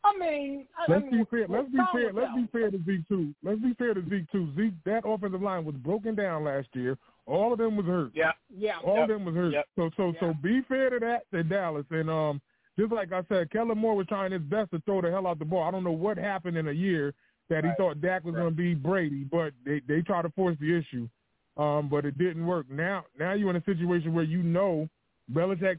I 0.05 0.16
mean, 0.18 0.66
I, 0.79 0.92
Let's 0.92 1.05
I 1.07 1.11
be 1.11 1.24
fair. 1.31 1.46
Let's 1.48 1.68
be 1.68 1.79
fair. 1.92 2.12
Let's 2.12 2.35
be 2.37 2.46
fair 2.52 2.70
to 2.70 2.79
Zeke 2.85 3.09
too. 3.09 3.35
Let's 3.42 3.61
be 3.61 3.74
fair 3.74 3.92
to 3.92 4.02
Zeke 4.09 4.31
too. 4.31 4.48
Zeke, 4.57 4.74
that 4.85 5.02
offensive 5.05 5.42
line 5.42 5.64
was 5.64 5.74
broken 5.76 6.14
down 6.14 6.44
last 6.44 6.68
year. 6.74 6.96
All 7.26 7.52
of 7.52 7.59
them 7.59 7.76
was 7.76 7.87
hurt. 7.87 8.12
Yeah. 8.14 8.31
Yeah. 8.57 8.79
All 8.85 8.94
Yep. 8.98 9.02
of 9.02 9.09
them 9.09 9.24
was 9.24 9.35
hurt. 9.35 9.52
Yep. 9.52 9.66
So 9.74 9.90
so 9.96 10.14
so 10.20 10.35
be 10.40 10.61
fair 10.68 10.90
to 10.90 11.00
that 11.00 11.22
to 11.33 11.42
Dallas. 11.42 11.87
And 11.90 12.09
um 12.09 12.40
just 12.79 12.92
like 12.92 13.11
I 13.12 13.22
said, 13.29 13.50
Kellen 13.50 13.79
Moore 13.79 13.96
was 13.96 14.07
trying 14.07 14.31
his 14.31 14.42
best 14.42 14.70
to 14.70 14.81
throw 14.81 15.00
the 15.00 15.11
hell 15.11 15.26
out 15.26 15.40
the 15.40 15.44
ball. 15.44 15.64
I 15.64 15.72
don't 15.72 15.83
know 15.83 15.90
what 15.90 16.18
happened 16.18 16.57
in 16.57 16.68
a 16.68 16.72
year 16.72 17.12
that 17.48 17.64
he 17.64 17.70
thought 17.76 18.00
Dak 18.00 18.22
was 18.24 18.35
Right. 18.35 18.42
going 18.42 18.52
to 18.52 18.57
be 18.57 18.74
Brady, 18.74 19.24
but 19.24 19.55
they 19.64 19.81
they 19.88 20.02
tried 20.02 20.22
to 20.22 20.31
force 20.31 20.57
the 20.61 20.72
issue, 20.76 21.09
um, 21.57 21.88
but 21.88 22.05
it 22.05 22.19
didn't 22.19 22.47
work. 22.47 22.66
Now 22.71 23.05
now 23.19 23.33
you're 23.35 23.51
in 23.51 23.57
a 23.57 23.64
situation 23.64 24.14
where 24.14 24.25
you 24.25 24.42
know 24.42 24.88
Belichick 25.33 25.79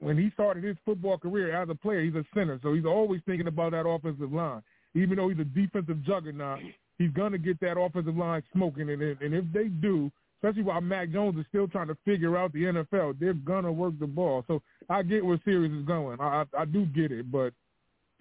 when 0.00 0.18
he 0.18 0.30
started 0.30 0.64
his 0.64 0.76
football 0.84 1.16
career 1.18 1.54
as 1.54 1.68
a 1.70 1.74
player, 1.74 2.02
he's 2.02 2.14
a 2.14 2.24
center, 2.34 2.58
so 2.62 2.74
he's 2.74 2.84
always 2.84 3.20
thinking 3.26 3.46
about 3.46 3.72
that 3.72 3.86
offensive 3.88 4.32
line. 4.32 4.62
Even 4.94 5.16
though 5.16 5.28
he's 5.28 5.38
a 5.38 5.44
defensive 5.44 6.02
juggernaut, 6.04 6.60
he's 6.98 7.10
gonna 7.12 7.38
get 7.38 7.58
that 7.60 7.78
offensive 7.78 8.16
line 8.16 8.42
smoking, 8.52 8.90
and 8.90 9.02
if- 9.02 9.20
and 9.20 9.34
if 9.34 9.44
they 9.52 9.68
do, 9.68 10.10
especially 10.36 10.62
while 10.62 10.80
Mac 10.80 11.10
Jones 11.10 11.38
is 11.38 11.46
still 11.46 11.68
trying 11.68 11.88
to 11.88 11.94
figure 12.04 12.36
out 12.36 12.52
the 12.52 12.66
NFL, 12.66 13.14
they're 13.14 13.34
gonna 13.34 13.72
work 13.72 13.98
the 13.98 14.06
ball. 14.06 14.44
So 14.46 14.60
I 14.90 15.02
get 15.02 15.24
where 15.24 15.38
series 15.44 15.72
is 15.72 15.84
going. 15.86 16.20
I 16.20 16.42
I, 16.42 16.62
I 16.62 16.64
do 16.66 16.84
get 16.86 17.10
it, 17.12 17.30
but 17.30 17.54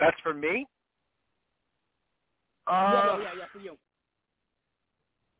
That's 0.00 0.16
for 0.22 0.34
me. 0.34 0.66
Uh, 2.66 2.72
yeah, 2.92 3.06
yeah, 3.06 3.18
yeah, 3.22 3.32
yeah, 3.38 3.46
for 3.52 3.58
you. 3.60 3.78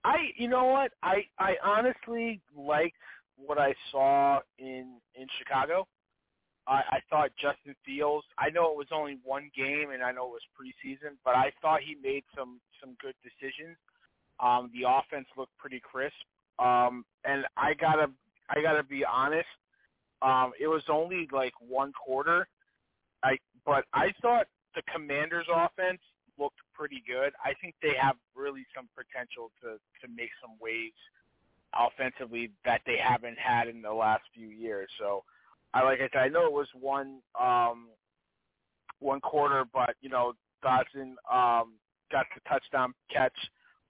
I, 0.04 0.16
you 0.36 0.48
know 0.48 0.66
what? 0.66 0.92
I, 1.02 1.22
I 1.38 1.54
honestly 1.64 2.40
liked 2.56 2.96
what 3.36 3.58
I 3.58 3.74
saw 3.92 4.40
in 4.58 5.00
in 5.14 5.26
Chicago. 5.38 5.86
I, 6.68 6.82
I 6.90 6.98
thought 7.08 7.30
Justin 7.40 7.74
Fields. 7.84 8.26
I 8.38 8.50
know 8.50 8.70
it 8.70 8.76
was 8.76 8.88
only 8.92 9.18
one 9.24 9.50
game, 9.56 9.90
and 9.90 10.02
I 10.02 10.12
know 10.12 10.26
it 10.26 10.38
was 10.38 10.46
preseason, 10.54 11.16
but 11.24 11.34
I 11.34 11.50
thought 11.62 11.80
he 11.80 11.96
made 12.02 12.24
some 12.36 12.60
some 12.80 12.94
good 13.00 13.14
decisions. 13.24 13.76
Um, 14.38 14.70
the 14.72 14.86
offense 14.88 15.26
looked 15.36 15.56
pretty 15.56 15.80
crisp, 15.80 16.14
um, 16.58 17.04
and 17.24 17.44
I 17.56 17.74
gotta 17.74 18.10
I 18.50 18.60
gotta 18.62 18.82
be 18.82 19.04
honest. 19.04 19.48
Um, 20.20 20.52
it 20.60 20.66
was 20.66 20.82
only 20.88 21.28
like 21.32 21.54
one 21.66 21.92
quarter, 21.92 22.46
I 23.22 23.38
but 23.64 23.84
I 23.94 24.12
thought 24.20 24.46
the 24.74 24.82
Commanders' 24.92 25.46
offense 25.52 26.00
looked 26.38 26.58
pretty 26.74 27.02
good. 27.06 27.32
I 27.44 27.54
think 27.60 27.74
they 27.82 27.94
have 28.00 28.16
really 28.36 28.66
some 28.76 28.88
potential 28.94 29.50
to 29.62 29.78
to 30.00 30.14
make 30.14 30.30
some 30.40 30.52
waves 30.60 30.98
offensively 31.74 32.50
that 32.64 32.80
they 32.86 32.96
haven't 32.96 33.38
had 33.38 33.68
in 33.68 33.82
the 33.82 33.92
last 33.92 34.22
few 34.34 34.48
years. 34.48 34.88
So 34.98 35.24
I 35.78 35.84
like 35.84 36.00
I 36.00 36.08
said, 36.12 36.22
I 36.22 36.28
know 36.28 36.46
it 36.46 36.52
was 36.52 36.68
one 36.78 37.20
um 37.38 37.88
one 39.00 39.20
quarter, 39.20 39.64
but 39.72 39.94
you 40.00 40.08
know 40.08 40.32
Dotson 40.64 41.14
um 41.30 41.74
got 42.10 42.26
the 42.34 42.40
touchdown 42.48 42.94
catch 43.12 43.36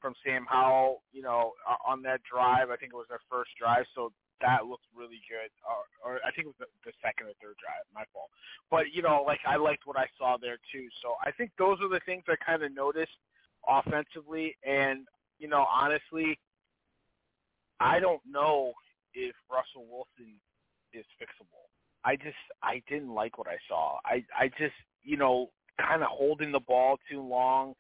from 0.01 0.15
Sam 0.25 0.47
Howell, 0.49 1.03
you 1.13 1.23
know, 1.23 1.53
on 1.87 2.03
that 2.03 2.21
drive. 2.23 2.71
I 2.71 2.77
think 2.77 2.93
it 2.93 2.97
was 2.97 3.07
their 3.09 3.21
first 3.31 3.51
drive, 3.59 3.85
so 3.95 4.13
that 4.41 4.67
looked 4.67 4.87
really 4.95 5.19
good. 5.27 5.51
Or, 5.67 5.83
or 6.05 6.19
I 6.23 6.31
think 6.31 6.47
it 6.47 6.55
was 6.55 6.61
the, 6.63 6.71
the 6.87 6.93
second 7.03 7.27
or 7.27 7.35
third 7.43 7.59
drive. 7.59 7.83
My 7.95 8.05
fault. 8.13 8.31
But 8.71 8.95
you 8.95 9.03
know, 9.03 9.25
like 9.27 9.41
I 9.47 9.57
liked 9.57 9.87
what 9.87 9.99
I 9.99 10.07
saw 10.19 10.37
there 10.41 10.59
too. 10.73 10.87
So 11.03 11.15
I 11.25 11.33
think 11.33 11.51
those 11.59 11.79
are 11.83 11.89
the 11.89 12.01
things 12.07 12.25
I 12.29 12.37
kind 12.45 12.63
of 12.63 12.75
noticed 12.75 13.19
offensively. 13.67 14.57
And 14.67 15.07
you 15.39 15.49
know, 15.49 15.67
honestly, 15.71 16.39
I 17.81 18.01
don't 18.01 18.23
know 18.29 18.73
if 19.15 19.35
Russell 19.51 19.87
Wilson 19.91 20.35
is 20.93 21.05
fixable. 21.19 21.68
I 22.09 22.17
just 22.17 22.41
I 22.63 22.83
didn't 22.89 23.13
like 23.13 23.37
what 23.37 23.49
I 23.49 23.59
saw. 23.69 23.99
I 24.07 24.25
I 24.35 24.49
just 24.59 24.73
you 25.03 25.19
know 25.19 25.51
kind 25.79 26.03
of 26.03 26.09
holding 26.09 26.53
the 26.53 26.61
ball 26.61 26.97
too 27.11 27.21
long. 27.21 27.75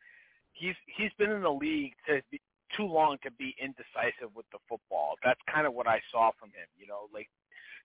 He's 0.52 0.74
he's 0.98 1.10
been 1.18 1.30
in 1.30 1.42
the 1.42 1.50
league 1.50 1.94
to 2.06 2.20
be, 2.30 2.38
too 2.76 2.84
long 2.84 3.16
to 3.22 3.30
be 3.30 3.56
indecisive 3.58 4.34
with 4.36 4.44
the 4.52 4.58
football. 4.68 5.14
That's 5.24 5.40
kind 5.50 5.66
of 5.66 5.72
what 5.72 5.86
I 5.86 6.02
saw 6.12 6.30
from 6.38 6.50
him. 6.50 6.68
You 6.76 6.86
know, 6.86 7.08
like 7.14 7.28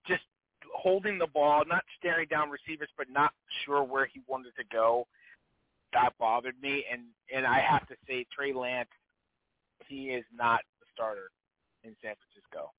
just 0.05 0.23
holding 0.75 1.17
the 1.17 1.27
ball, 1.27 1.63
not 1.65 1.83
staring 1.97 2.27
down 2.27 2.49
receivers, 2.49 2.89
but 2.97 3.07
not 3.09 3.31
sure 3.63 3.81
where 3.81 4.05
he 4.05 4.19
wanted 4.27 4.53
to 4.57 4.65
go. 4.69 5.07
That 5.93 6.09
bothered 6.19 6.61
me, 6.61 6.83
and 6.91 7.03
and 7.33 7.47
I 7.47 7.61
have 7.61 7.87
to 7.87 7.95
say 8.05 8.25
Trey 8.35 8.51
Lance, 8.51 8.89
he 9.87 10.07
is 10.09 10.25
not 10.35 10.59
the 10.81 10.87
starter 10.93 11.31
in 11.85 11.95
San 12.01 12.15
Francisco. 12.19 12.71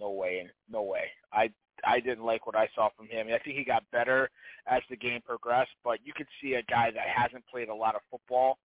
No 0.00 0.10
way, 0.10 0.48
no 0.68 0.82
way. 0.82 1.04
I 1.32 1.50
I 1.84 2.00
didn't 2.00 2.24
like 2.24 2.46
what 2.46 2.56
I 2.56 2.68
saw 2.74 2.88
from 2.96 3.08
him. 3.08 3.26
I 3.28 3.38
think 3.38 3.56
he 3.56 3.64
got 3.64 3.82
better 3.90 4.30
as 4.66 4.82
the 4.88 4.96
game 4.96 5.20
progressed, 5.24 5.70
but 5.84 5.98
you 6.04 6.12
could 6.14 6.26
see 6.40 6.54
a 6.54 6.62
guy 6.62 6.90
that 6.90 7.06
hasn't 7.14 7.44
played 7.46 7.68
a 7.68 7.74
lot 7.74 7.94
of 7.94 8.00
football 8.10 8.58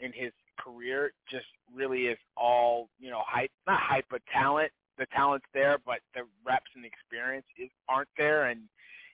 in 0.00 0.12
his 0.12 0.32
career 0.58 1.12
just 1.30 1.46
really 1.74 2.06
is 2.06 2.18
all, 2.36 2.88
you 2.98 3.10
know, 3.10 3.22
hype, 3.26 3.50
not 3.66 3.80
hype, 3.80 4.06
but 4.10 4.22
talent. 4.32 4.72
The 4.98 5.06
talent's 5.14 5.46
there, 5.54 5.78
but 5.84 6.00
the 6.14 6.22
reps 6.44 6.70
and 6.74 6.84
experience 6.84 7.46
is, 7.56 7.70
aren't 7.88 8.08
there, 8.16 8.46
and 8.46 8.62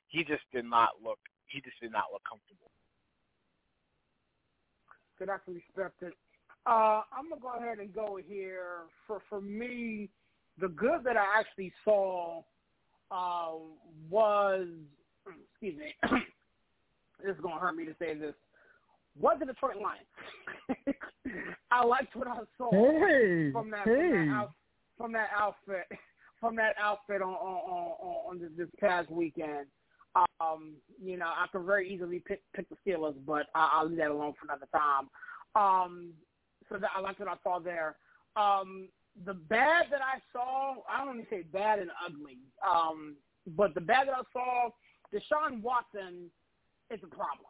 he 0.09 0.25
just 0.25 0.43
did 0.53 0.65
not 0.65 0.91
look, 1.03 1.19
he 1.47 1.61
just 1.61 1.79
did 1.81 1.93
not 1.93 2.05
look 2.13 2.23
comfortable. 2.29 2.71
Good, 5.19 5.29
I 5.29 5.37
can 5.45 5.55
respect 5.55 6.03
it. 6.03 6.15
Uh, 6.67 7.03
I'm 7.13 7.29
gonna 7.29 7.41
go 7.41 7.53
ahead 7.59 7.79
and 7.79 7.95
go 7.95 8.19
here. 8.27 8.89
For 9.07 9.21
for 9.29 9.41
me, 9.41 10.09
the 10.59 10.69
good 10.69 11.05
that 11.05 11.17
I 11.17 11.41
actually 11.41 11.73
saw 11.85 12.43
uh, 13.15 13.53
was, 14.11 14.67
excuse 15.53 15.79
me, 15.79 15.95
this 17.25 17.35
is 17.35 17.41
going 17.41 17.55
to 17.55 17.61
hurt 17.61 17.77
me 17.77 17.85
to 17.85 17.95
say 17.99 18.15
this, 18.15 18.35
was 19.19 19.37
the 19.39 19.47
Detroit 19.47 19.77
Lions. 19.77 20.97
I 21.71 21.85
liked 21.85 22.17
what 22.17 22.29
I 22.29 22.39
saw 22.59 22.71
hey, 22.71 23.51
from 23.53 23.71
that 23.71 23.85
hey. 23.85 24.11
from 24.11 24.27
that, 24.27 24.35
out, 24.35 24.51
from 24.99 25.13
that 25.13 25.29
outfit 25.39 25.87
from 26.41 26.57
that 26.57 26.75
outfit 26.81 27.23
on 27.23 27.35
on 27.35 27.61
on, 27.71 28.31
on 28.31 28.39
this, 28.41 28.51
this 28.57 28.69
past 28.81 29.11
weekend. 29.11 29.67
Um, 30.41 30.75
you 31.03 31.17
know, 31.17 31.27
I 31.27 31.47
could 31.51 31.65
very 31.65 31.93
easily 31.93 32.21
pick 32.21 32.43
pick 32.55 32.67
the 32.69 32.77
Steelers, 32.87 33.15
but 33.27 33.47
I, 33.55 33.71
I'll 33.75 33.89
leave 33.89 33.99
that 33.99 34.11
alone 34.11 34.35
for 34.39 34.47
another 34.47 34.67
time. 34.73 35.09
Um, 35.55 36.11
so 36.69 36.79
that 36.79 36.91
I 36.97 37.01
liked 37.01 37.21
what 37.21 37.29
I 37.29 37.37
saw 37.43 37.61
there. 37.61 37.97
Um, 38.37 38.89
the 39.27 39.35
bad 39.35 39.87
that 39.91 40.01
I 40.01 40.19
saw, 40.33 40.75
I 40.91 41.05
don't 41.05 41.15
even 41.15 41.27
say 41.31 41.43
bad 41.53 41.79
and 41.79 41.91
ugly, 42.05 42.39
um, 42.69 43.17
but 43.57 43.75
the 43.75 43.81
bad 43.81 44.09
that 44.09 44.15
I 44.15 44.23
saw, 44.33 44.71
Deshaun 45.13 45.63
Watson 45.63 46.31
is 46.91 47.01
a 47.03 47.07
problem. 47.07 47.47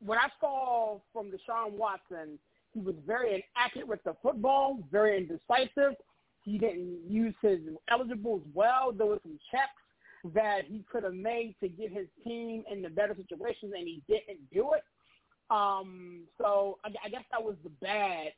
What 0.00 0.18
I 0.18 0.28
saw 0.40 0.98
from 1.12 1.30
Deshaun 1.30 1.72
Watson, 1.72 2.38
he 2.72 2.80
was 2.80 2.94
very 3.06 3.44
inaccurate 3.56 3.86
with 3.86 4.02
the 4.04 4.14
football, 4.22 4.78
very 4.90 5.16
indecisive. 5.18 5.94
He 6.42 6.58
didn't 6.58 7.00
use 7.06 7.34
his 7.42 7.60
eligibles 7.90 8.42
well. 8.54 8.92
There 8.92 9.06
were 9.06 9.20
some 9.22 9.38
checks 9.50 10.34
that 10.34 10.62
he 10.66 10.84
could 10.90 11.04
have 11.04 11.14
made 11.14 11.54
to 11.60 11.68
get 11.68 11.92
his 11.92 12.06
team 12.24 12.64
in 12.70 12.82
the 12.82 12.88
better 12.88 13.14
situations, 13.14 13.72
and 13.76 13.86
he 13.86 14.02
didn't 14.08 14.40
do 14.52 14.72
it. 14.72 14.82
Um, 15.50 16.22
so 16.38 16.78
I, 16.84 16.88
I 17.04 17.08
guess 17.08 17.24
that 17.30 17.42
was 17.42 17.56
the 17.62 17.70
bad. 17.82 18.28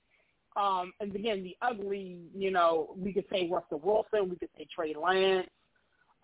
Um, 0.56 0.92
and 1.00 1.14
again, 1.14 1.42
the 1.42 1.56
ugly, 1.62 2.18
you 2.36 2.50
know, 2.50 2.94
we 2.96 3.12
could 3.12 3.24
say 3.32 3.48
Russell 3.50 3.80
Wilson, 3.82 4.28
we 4.28 4.36
could 4.36 4.50
say 4.56 4.66
Trey 4.74 4.94
Lance, 4.94 5.48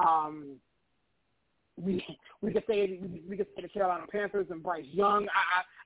um, 0.00 0.58
we 1.80 2.04
we 2.42 2.52
could 2.52 2.64
say 2.68 3.00
we 3.28 3.36
could 3.36 3.46
say 3.56 3.62
the 3.62 3.68
Carolina 3.68 4.04
Panthers 4.10 4.46
and 4.50 4.62
Bryce 4.62 4.84
Young. 4.90 5.26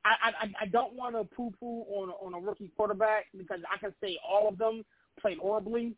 I 0.04 0.08
I 0.08 0.28
I, 0.28 0.52
I 0.62 0.66
don't 0.66 0.94
want 0.94 1.14
to 1.14 1.24
poo 1.24 1.52
poo 1.58 1.82
on 1.82 2.10
on 2.10 2.34
a 2.34 2.40
rookie 2.40 2.70
quarterback 2.76 3.26
because 3.36 3.60
I 3.72 3.78
can 3.78 3.94
say 4.02 4.18
all 4.28 4.48
of 4.48 4.58
them 4.58 4.84
played 5.20 5.38
horribly. 5.38 5.94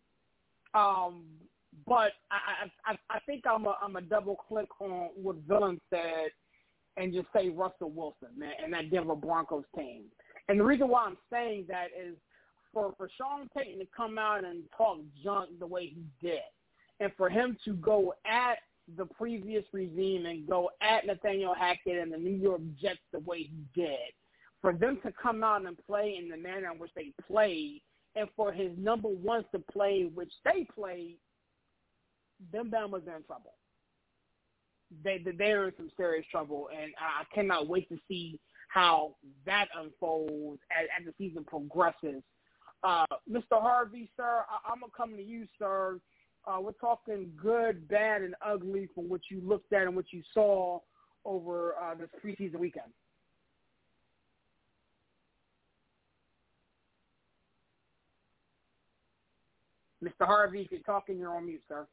Um, 0.75 1.25
but 1.87 2.13
I 2.31 2.71
I 2.87 2.97
I 3.11 3.19
think 3.27 3.45
I'm 3.47 3.67
a 3.67 3.77
I'm 3.83 3.97
a 3.97 4.03
double 4.03 4.37
click 4.37 4.69
on 4.81 5.11
what 5.15 5.37
Villain 5.49 5.81
said 5.91 6.31
and 6.97 7.13
just 7.13 7.27
say 7.35 7.49
Russell 7.49 7.91
Wilson 7.91 8.29
man, 8.37 8.53
and 8.63 8.73
that 8.73 8.91
Denver 8.91 9.17
Broncos 9.17 9.65
team. 9.77 10.05
And 10.49 10.61
the 10.61 10.65
reason 10.65 10.89
why 10.89 11.05
I'm 11.05 11.17
saying 11.33 11.67
that 11.69 11.87
is 11.99 12.17
for 12.75 12.93
for 12.99 13.09
Sean 13.17 13.49
Payton 13.57 13.79
to 13.79 13.87
come 13.97 14.19
out 14.19 14.45
and 14.45 14.65
talk 14.77 14.99
junk 15.23 15.51
the 15.59 15.67
way 15.67 15.87
he 15.87 16.03
did, 16.21 16.41
and 17.01 17.11
for 17.17 17.31
him 17.31 17.57
to 17.65 17.75
go 17.75 18.13
at 18.27 18.59
the 18.99 19.07
previous 19.07 19.65
regime 19.73 20.27
and 20.27 20.47
go 20.47 20.71
at 20.83 21.07
Nathaniel 21.07 21.55
Hackett 21.55 21.99
and 21.99 22.13
the 22.13 22.19
New 22.19 22.37
York 22.37 22.61
Jets 22.79 22.99
the 23.13 23.21
way 23.21 23.45
he 23.45 23.65
did, 23.75 24.13
for 24.61 24.75
them 24.75 24.99
to 25.07 25.13
come 25.13 25.43
out 25.43 25.65
and 25.65 25.79
play 25.87 26.19
in 26.21 26.29
the 26.29 26.37
manner 26.37 26.71
in 26.73 26.79
which 26.79 26.91
they 26.95 27.13
played, 27.27 27.81
and 28.17 28.29
for 28.37 28.53
his 28.53 28.73
number 28.77 29.09
ones 29.09 29.47
to 29.53 29.59
play 29.59 30.11
which 30.15 30.33
they 30.45 30.67
played, 30.75 31.17
them 32.53 32.71
Bama's 32.71 33.07
in 33.07 33.23
trouble. 33.25 33.55
They 35.03 35.25
they're 35.39 35.69
in 35.69 35.73
some 35.77 35.91
serious 35.97 36.27
trouble, 36.31 36.69
and 36.71 36.93
I 36.99 37.25
cannot 37.35 37.69
wait 37.69 37.89
to 37.89 37.99
see 38.07 38.39
how 38.69 39.15
that 39.47 39.69
unfolds 39.81 40.61
as, 40.71 40.89
as 40.99 41.07
the 41.07 41.15
season 41.17 41.45
progresses 41.45 42.23
uh, 42.85 43.07
Mr. 43.31 43.61
Harvey, 43.61 44.11
sir, 44.17 44.45
I- 44.49 44.71
I'm 44.71 44.81
gonna 44.81 44.93
come 44.97 45.17
to 45.17 45.23
you, 45.23 45.47
sir. 45.59 45.99
Uh, 46.47 46.61
we're 46.61 46.73
talking 46.73 47.33
good, 47.41 47.89
bad, 47.89 48.21
and 48.23 48.35
ugly 48.45 48.87
from 48.95 49.09
what 49.09 49.23
you 49.31 49.41
looked 49.41 49.73
at 49.73 49.83
and 49.83 49.97
what 49.97 50.13
you 50.13 50.23
saw 50.35 50.79
over 51.25 51.75
uh, 51.77 51.95
this 51.95 52.11
preseason 52.23 52.57
weekend. 52.59 52.93
Mr. 60.03 60.27
Harvey, 60.27 60.61
if 60.63 60.71
you're 60.71 60.81
talking, 60.81 61.19
you're 61.19 61.35
on 61.35 61.47
mute, 61.47 61.63
sir. 61.69 61.87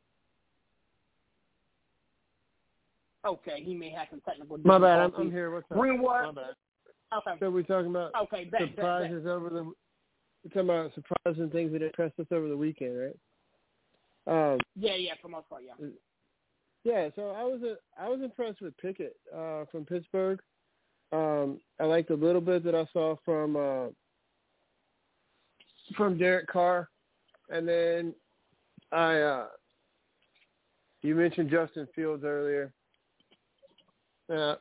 Okay, 3.26 3.62
he 3.64 3.76
may 3.76 3.90
have 3.92 4.08
some 4.10 4.20
technical 4.22 4.58
difficulties. 4.58 4.82
My 4.82 4.88
bad. 4.88 5.00
I'm. 5.00 5.14
I'm 5.16 5.32
here. 5.32 5.52
What's 5.52 5.72
up? 5.72 5.78
Greenwood. 5.78 6.24
My 6.24 6.32
bad. 6.32 6.56
Okay. 7.18 7.40
So 7.40 7.52
we're 7.52 7.64
talking 7.64 7.92
about 7.92 8.12
Okay, 8.24 8.46
bet, 8.46 8.62
bet, 8.62 8.76
bet. 8.76 8.76
surprises 8.76 9.26
over 9.28 9.50
the. 9.50 9.72
We're 10.44 10.50
talking 10.50 10.70
about 10.70 10.94
surprises 10.96 11.42
and 11.42 11.52
things 11.52 11.72
that 11.72 11.84
impressed 11.84 12.20
us 12.20 12.26
over 12.32 12.48
the 12.48 12.58
weekend, 12.58 12.98
right? 12.98 13.18
Um, 14.54 14.60
Yeah, 14.76 14.96
yeah, 14.96 15.14
for 15.22 15.28
most 15.28 15.50
part, 15.50 15.64
yeah. 15.66 15.88
yeah, 16.84 17.10
so 17.16 17.30
I 17.30 17.44
was 17.44 17.62
a, 17.64 17.76
I 18.02 18.08
was 18.08 18.22
impressed 18.22 18.62
with 18.62 18.78
Pickett 18.78 19.16
uh, 19.36 19.66
from 19.72 19.86
Pittsburgh. 19.86 20.40
Um, 21.12 21.60
I 21.80 21.86
liked 21.86 22.10
a 22.10 22.16
little 22.16 22.42
bit 22.42 22.64
that 22.64 22.76
I 22.76 22.88
saw 22.94 23.16
from 23.26 23.56
uh, 23.56 23.88
from 25.98 26.18
Derek 26.18 26.48
Carr, 26.48 26.90
and 27.50 27.68
then 27.68 28.14
I 28.92 29.18
uh, 29.18 29.46
you 31.02 31.16
mentioned 31.16 31.50
Justin 31.50 31.88
Fields 31.94 32.24
earlier. 32.24 32.72
Uh, 34.32 34.56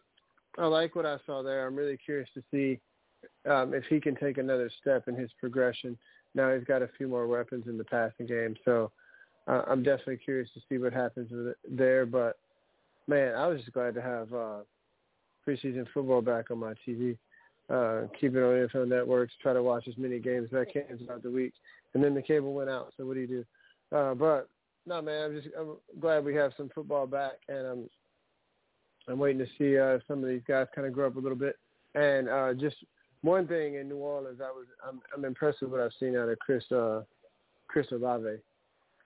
I 0.58 0.66
like 0.66 0.96
what 0.96 1.06
I 1.06 1.18
saw 1.26 1.42
there. 1.42 1.66
I'm 1.66 1.76
really 1.76 1.98
curious 2.04 2.28
to 2.34 2.42
see 2.50 2.80
um, 3.48 3.74
if 3.74 3.84
he 3.88 4.00
can 4.00 4.16
take 4.16 4.38
another 4.38 4.70
step 4.80 5.08
in 5.08 5.14
his 5.14 5.30
progression. 5.38 5.96
Now 6.34 6.54
he's 6.54 6.64
got 6.64 6.82
a 6.82 6.88
few 6.96 7.08
more 7.08 7.26
weapons 7.26 7.64
in 7.66 7.78
the 7.78 7.84
passing 7.84 8.26
game, 8.26 8.56
so 8.64 8.90
uh, 9.48 9.62
I'm 9.68 9.82
definitely 9.82 10.18
curious 10.18 10.48
to 10.54 10.60
see 10.68 10.78
what 10.78 10.92
happens 10.92 11.30
with 11.30 11.48
it 11.48 11.56
there. 11.68 12.06
But 12.06 12.38
man, 13.08 13.34
I 13.34 13.46
was 13.46 13.60
just 13.60 13.72
glad 13.72 13.94
to 13.94 14.02
have 14.02 14.32
uh, 14.32 14.58
preseason 15.46 15.86
football 15.92 16.22
back 16.22 16.50
on 16.50 16.58
my 16.58 16.74
TV. 16.86 17.16
Uh, 17.68 18.06
keep 18.20 18.34
it 18.34 18.42
on 18.42 18.68
NFL 18.68 18.88
networks. 18.88 19.32
Try 19.40 19.52
to 19.52 19.62
watch 19.62 19.86
as 19.88 19.96
many 19.96 20.18
games 20.18 20.48
as 20.52 20.58
I 20.58 20.70
can 20.70 20.98
throughout 20.98 21.22
the 21.22 21.30
week, 21.30 21.52
and 21.94 22.02
then 22.02 22.14
the 22.14 22.22
cable 22.22 22.52
went 22.52 22.70
out. 22.70 22.92
So 22.96 23.06
what 23.06 23.14
do 23.14 23.20
you 23.20 23.26
do? 23.26 23.44
Uh, 23.96 24.14
but 24.14 24.48
no, 24.86 25.02
man, 25.02 25.24
I'm 25.24 25.40
just 25.40 25.48
I'm 25.58 25.76
glad 26.00 26.24
we 26.24 26.34
have 26.34 26.52
some 26.56 26.70
football 26.74 27.06
back, 27.06 27.32
and 27.48 27.66
I'm 27.66 27.90
I'm 29.08 29.18
waiting 29.18 29.44
to 29.44 29.46
see 29.58 29.78
uh, 29.78 29.98
some 30.06 30.22
of 30.22 30.28
these 30.28 30.42
guys 30.46 30.66
kind 30.74 30.86
of 30.86 30.92
grow 30.92 31.06
up 31.06 31.16
a 31.16 31.20
little 31.20 31.38
bit. 31.38 31.56
And 31.94 32.28
uh, 32.28 32.54
just 32.54 32.76
one 33.22 33.46
thing 33.46 33.74
in 33.74 33.88
New 33.88 33.96
Orleans, 33.96 34.40
I 34.40 34.50
was 34.50 34.66
I'm, 34.86 35.00
I'm 35.14 35.24
impressed 35.24 35.60
with 35.62 35.70
what 35.70 35.80
I've 35.80 35.92
seen 36.00 36.16
out 36.16 36.28
of 36.28 36.38
Chris 36.38 36.64
uh, 36.72 37.02
Chris 37.68 37.86
Olave 37.92 38.38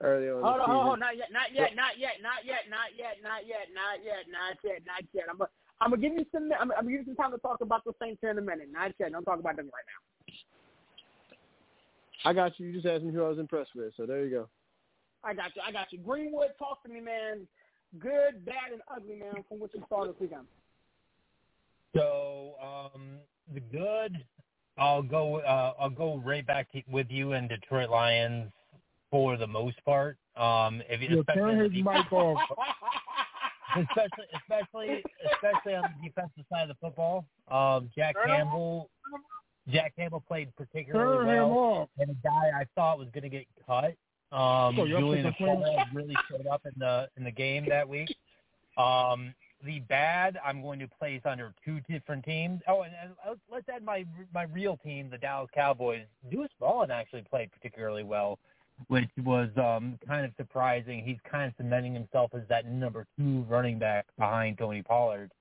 early 0.01 0.29
on. 0.29 0.43
Hold 0.43 0.55
the 0.55 0.63
on, 0.63 0.67
season. 0.67 0.75
hold 0.75 0.93
on, 0.93 0.99
not 0.99 1.17
yet, 1.17 1.31
not 1.31 1.53
yet, 1.53 1.75
not 1.75 1.97
yet, 1.99 2.11
not 2.21 2.45
yet, 2.45 2.63
not 2.69 2.91
yet, 2.97 3.15
not 3.23 3.41
yet, 3.47 3.67
not 3.75 3.95
yet, 4.03 4.23
not 4.31 4.57
yet, 4.63 4.81
not 4.85 5.03
yet. 5.13 5.25
I'm 5.29 5.37
gonna, 5.37 5.49
I'm 5.81 5.89
gonna 5.91 6.01
give 6.01 6.13
you 6.13 6.25
some, 6.31 6.49
I'm, 6.59 6.71
I'm 6.71 6.85
gonna 6.85 6.91
give 6.91 7.07
you 7.07 7.13
some 7.13 7.15
time 7.15 7.31
to 7.31 7.37
talk 7.39 7.61
about 7.61 7.83
the 7.83 7.93
Saints 8.01 8.19
here 8.21 8.31
in 8.31 8.37
a 8.37 8.41
minute. 8.41 8.69
Not 8.71 8.93
yet, 8.99 9.11
don't 9.11 9.23
talk 9.23 9.39
about 9.39 9.57
them 9.57 9.67
right 9.67 9.87
now. 9.91 10.01
I 12.23 12.33
got 12.33 12.59
you. 12.59 12.67
You 12.67 12.73
just 12.73 12.87
asked 12.87 13.03
me 13.03 13.13
who 13.13 13.23
I 13.23 13.29
was 13.29 13.39
impressed 13.39 13.75
with, 13.75 13.93
so 13.95 14.05
there 14.05 14.23
you 14.25 14.31
go. 14.31 14.49
I 15.23 15.33
got 15.33 15.55
you, 15.55 15.61
I 15.65 15.71
got 15.71 15.91
you. 15.91 15.99
Greenwood, 15.99 16.55
talk 16.57 16.81
to 16.83 16.89
me, 16.89 17.01
man. 17.01 17.47
Good, 17.99 18.45
bad, 18.45 18.71
and 18.73 18.81
ugly, 18.93 19.15
man. 19.15 19.43
From 19.47 19.59
what 19.59 19.73
you 19.73 19.83
saw 19.89 20.05
this 20.05 20.15
weekend. 20.19 20.47
So 21.95 22.55
um, 22.61 23.19
the 23.53 23.59
good, 23.59 24.23
I'll 24.77 25.03
go. 25.03 25.37
Uh, 25.37 25.73
I'll 25.79 25.89
go 25.89 26.21
right 26.25 26.45
back 26.45 26.71
to, 26.73 26.81
with 26.89 27.07
you 27.09 27.33
and 27.33 27.47
Detroit 27.47 27.89
Lions 27.89 28.51
for 29.11 29.37
the 29.37 29.47
most 29.47 29.83
part. 29.85 30.17
Um, 30.35 30.81
if 30.89 31.01
you, 31.01 31.23
turn 31.33 31.59
his 31.59 31.71
mic 31.71 32.11
off. 32.11 32.39
especially 33.77 34.25
especially 34.35 35.03
especially 35.33 35.75
on 35.75 35.83
the 35.83 36.07
defensive 36.07 36.45
side 36.49 36.63
of 36.63 36.69
the 36.69 36.75
football. 36.81 37.25
Um, 37.49 37.89
Jack 37.95 38.15
Campbell, 38.25 38.89
Jack 39.69 39.95
Campbell 39.95 40.23
played 40.27 40.55
particularly 40.55 41.25
Turn 41.25 41.27
well, 41.27 41.89
and 41.99 42.09
a 42.09 42.13
guy 42.23 42.59
I 42.59 42.65
thought 42.75 42.99
was 42.99 43.07
going 43.13 43.23
to 43.23 43.29
get 43.29 43.45
cut. 43.65 43.95
Um, 44.31 44.79
Oh, 44.79 44.85
y'all 44.85 44.99
Julian 44.99 45.25
took 45.25 45.37
the 45.37 45.45
claim? 45.45 45.57
Akola 45.57 45.85
really 45.93 46.15
showed 46.29 46.47
up 46.47 46.61
in 46.65 46.73
the 46.77 47.07
in 47.17 47.23
the 47.23 47.31
game 47.31 47.65
that 47.69 47.87
week. 47.87 48.15
Um, 48.77 49.33
the 49.65 49.79
bad, 49.79 50.37
I'm 50.45 50.61
going 50.61 50.79
to 50.79 50.87
place 50.87 51.21
under 51.25 51.53
two 51.65 51.79
different 51.89 52.23
teams. 52.23 52.61
Oh, 52.67 52.83
and, 52.83 52.93
and 53.01 53.11
let's- 53.27 53.39
let's 53.51 53.69
add 53.69 53.83
my 53.83 54.05
my 54.33 54.43
real 54.43 54.77
team, 54.77 55.09
the 55.09 55.17
Dallas 55.17 55.49
Cowboys. 55.53 56.05
Deuce 56.29 56.49
Vaughn 56.59 56.91
actually 56.91 57.23
played 57.23 57.51
particularly 57.51 58.03
well, 58.03 58.39
which 58.87 59.09
was 59.23 59.49
um, 59.57 59.97
kind 60.07 60.25
of 60.25 60.31
surprising. 60.37 61.03
He's 61.03 61.19
kind 61.29 61.47
of 61.47 61.53
cementing 61.57 61.93
himself 61.93 62.31
as 62.33 62.43
that 62.49 62.65
number 62.67 63.07
two 63.17 63.45
running 63.49 63.79
back 63.79 64.05
behind 64.17 64.57
Tony 64.57 64.81
Pollard, 64.83 65.31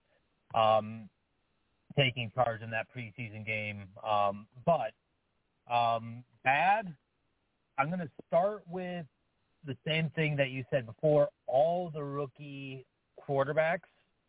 um, 0.55 1.09
taking 1.97 2.31
charge 2.35 2.62
in 2.62 2.70
that 2.70 2.87
preseason 2.97 3.45
game. 3.45 3.85
Um, 4.09 4.47
but 4.64 4.93
um, 5.72 6.25
bad, 6.45 6.95
I'm 7.79 7.89
going 7.89 8.01
to 8.01 8.11
start 8.27 8.62
with 8.68 9.07
the 9.66 9.77
same 9.87 10.11
thing 10.11 10.37
that 10.37 10.51
you 10.51 10.64
said 10.70 10.87
before. 10.87 11.29
All 11.47 11.91
the 11.93 12.03
rookie 12.05 12.85
quarterbacks, 13.29 13.81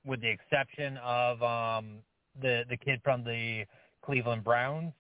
with 0.06 0.22
the 0.22 0.30
exception 0.30 0.98
of 0.98 1.42
um, 1.42 1.98
the 2.42 2.64
the 2.70 2.78
kid 2.78 3.02
from 3.04 3.24
the 3.24 3.66
Cleveland 4.04 4.44
Browns, 4.44 4.94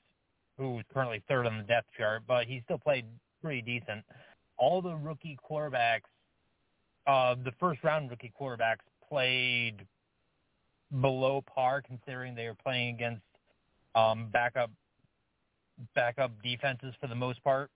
who's 0.58 0.84
currently 0.94 1.22
third 1.28 1.46
on 1.46 1.58
the 1.58 1.64
depth 1.64 1.88
chart, 1.98 2.24
but 2.28 2.46
he 2.46 2.62
still 2.66 2.80
played 2.80 3.06
pretty 3.42 3.62
decent. 3.62 4.04
All 4.58 4.82
the 4.82 4.96
rookie 4.96 5.38
quarterbacks, 5.50 6.10
uh, 7.08 7.36
the 7.44 7.52
first 7.60 7.84
round 7.84 8.10
rookie 8.10 8.32
quarterbacks 8.40 8.86
played 9.08 9.86
below 11.02 11.44
par, 11.54 11.82
considering 11.86 12.36
they 12.36 12.48
were 12.48 12.56
playing 12.56 12.96
against 12.96 13.22
um, 13.96 14.30
backup 14.32 14.72
backup 15.94 16.32
defenses 16.42 16.94
for 17.02 17.08
the 17.08 17.16
most 17.16 17.44
part. 17.44 17.70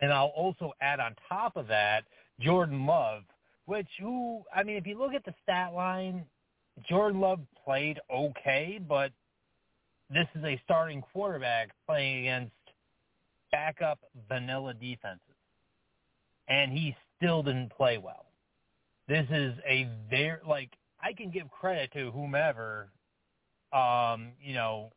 And 0.00 0.12
I'll 0.12 0.26
also 0.26 0.72
add 0.80 1.00
on 1.00 1.16
top 1.28 1.56
of 1.56 1.66
that 1.66 2.04
Jordan 2.40 2.86
Love, 2.86 3.24
which 3.66 3.88
who 4.00 4.42
I 4.54 4.62
mean, 4.62 4.76
if 4.76 4.86
you 4.86 4.98
look 4.98 5.14
at 5.14 5.24
the 5.24 5.34
stat 5.42 5.74
line, 5.74 6.24
Jordan 6.88 7.20
Love 7.20 7.40
played 7.64 7.98
okay, 8.12 8.80
but 8.86 9.12
this 10.10 10.26
is 10.34 10.44
a 10.44 10.60
starting 10.64 11.02
quarterback 11.12 11.70
playing 11.86 12.20
against 12.20 12.52
backup 13.52 13.98
vanilla 14.28 14.74
defenses. 14.74 15.20
And 16.48 16.72
he 16.72 16.96
still 17.16 17.42
didn't 17.42 17.70
play 17.70 17.98
well. 17.98 18.26
This 19.06 19.26
is 19.30 19.54
a 19.66 19.88
very 20.10 20.40
like 20.46 20.70
I 21.02 21.12
can 21.12 21.30
give 21.30 21.50
credit 21.50 21.92
to 21.92 22.10
whomever 22.10 22.88
um, 23.72 24.32
you 24.42 24.54
know, 24.54 24.90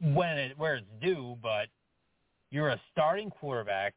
when 0.00 0.36
it 0.36 0.58
where 0.58 0.76
it's 0.76 0.86
due, 1.00 1.36
but 1.42 1.68
you're 2.50 2.70
a 2.70 2.80
starting 2.92 3.30
quarterback 3.30 3.94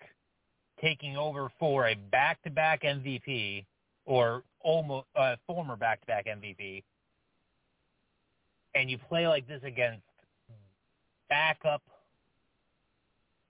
taking 0.82 1.18
over 1.18 1.52
for 1.60 1.88
a 1.88 1.96
back-to-back 1.96 2.84
MVP 2.84 3.66
or 4.08 4.44
almost 4.62 5.06
uh, 5.16 5.36
former 5.46 5.76
back-to-back 5.76 6.26
MVP, 6.26 6.84
and 8.74 8.90
you 8.90 8.98
play 8.98 9.28
like 9.28 9.48
this 9.48 9.62
against 9.64 10.02
backup 11.30 11.84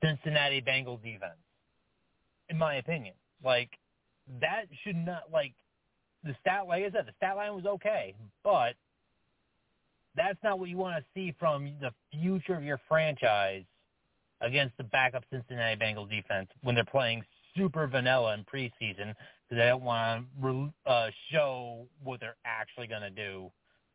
Cincinnati 0.04 0.62
Bengals 0.62 1.02
defense. 1.04 1.38
In 2.50 2.58
my 2.58 2.76
opinion, 2.76 3.14
like 3.44 3.70
that 4.42 4.66
should 4.84 4.96
not 4.96 5.24
like 5.32 5.54
the 6.24 6.36
stat. 6.42 6.68
Like 6.68 6.84
I 6.84 6.92
said, 6.92 7.06
the 7.06 7.14
stat 7.18 7.36
line 7.36 7.54
was 7.54 7.66
okay, 7.66 8.16
but 8.44 8.74
that's 10.16 10.40
not 10.44 10.60
what 10.60 10.70
you 10.70 10.78
want 10.78 10.98
to 10.98 11.04
see 11.14 11.36
from 11.40 11.74
the 11.82 11.92
future 12.12 12.56
of 12.56 12.64
your 12.64 12.80
franchise 12.88 13.64
against 14.42 14.76
the 14.78 14.84
backup 14.86 15.24
Cincinnati 15.32 15.76
Bengals 15.80 16.10
defense 16.10 16.48
when 16.64 16.74
they're 16.74 16.86
playing 16.86 17.24
super 17.56 17.86
vanilla 17.88 18.34
in 18.34 18.46
preseason 18.46 19.14
they 19.56 19.68
don't 19.68 19.84
want 19.84 20.26
to 20.42 20.74
uh, 20.86 21.10
show 21.32 21.88
what 22.04 22.20
they're 22.20 22.36
actually 22.46 22.88
going 22.88 23.02
to 23.02 23.10
do 23.10 23.50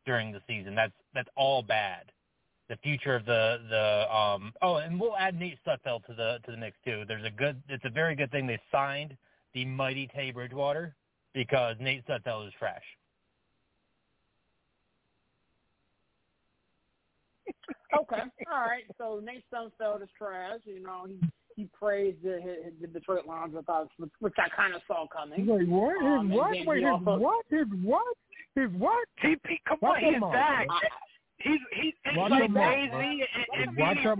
during 0.05 0.31
the 0.31 0.41
season. 0.47 0.75
That's 0.75 0.93
that's 1.13 1.29
all 1.35 1.61
bad. 1.61 2.11
The 2.69 2.77
future 2.77 3.15
of 3.15 3.25
the 3.25 3.59
the 3.69 4.15
um 4.15 4.53
oh, 4.61 4.77
and 4.77 4.99
we'll 4.99 5.17
add 5.17 5.39
Nate 5.39 5.59
Sudfeld 5.65 6.05
to 6.05 6.13
the 6.13 6.39
to 6.45 6.51
the 6.51 6.57
mix 6.57 6.77
too. 6.85 7.03
There's 7.07 7.25
a 7.25 7.29
good. 7.29 7.61
It's 7.69 7.85
a 7.85 7.89
very 7.89 8.15
good 8.15 8.31
thing 8.31 8.47
they 8.47 8.59
signed 8.71 9.15
the 9.53 9.65
mighty 9.65 10.09
Tay 10.15 10.31
Bridgewater 10.31 10.95
because 11.33 11.75
Nate 11.79 12.05
Sudfeld 12.07 12.47
is 12.47 12.53
trash. 12.57 12.81
Okay, 17.95 18.21
all 18.51 18.61
right. 18.61 18.85
So 18.97 19.21
Nate 19.23 19.43
Sudfeld 19.53 20.01
is 20.01 20.09
trash. 20.17 20.61
You 20.63 20.81
know, 20.81 21.05
he 21.07 21.19
he 21.55 21.67
praised 21.77 22.23
the, 22.23 22.39
his, 22.41 22.73
the 22.81 22.87
Detroit 22.87 23.25
Lions, 23.25 23.53
which 23.55 23.65
I, 23.67 23.83
which 24.19 24.33
I 24.37 24.49
kind 24.55 24.73
of 24.75 24.81
saw 24.87 25.05
coming. 25.07 25.45
Wait, 25.45 25.67
what? 25.67 25.95
His 25.95 26.05
Um, 26.05 26.29
what? 26.29 26.51
then 26.53 26.65
Wait, 26.65 26.77
he 26.79 26.83
his 26.85 26.91
also- 26.93 27.17
what? 27.19 27.45
His 27.49 27.67
what? 27.83 28.17
His 28.55 28.69
what? 28.77 29.07
TP, 29.23 29.57
come 29.67 29.77
Watch 29.81 30.03
on, 30.03 30.11
he's 30.13 30.21
mouth, 30.21 30.33
back. 30.33 30.67
bro. 30.67 30.77
He's 31.39 31.59
he's 31.73 31.93
he's 32.05 32.15
Watch 32.17 32.31
like 32.31 32.39
your 32.39 32.47
mouth, 32.49 32.71
Daisy 32.73 32.89
bro. 32.91 32.99
and, 33.01 33.67
and 33.67 33.77
Watch 33.77 33.97
Beanie 33.97 34.03
your 34.03 34.15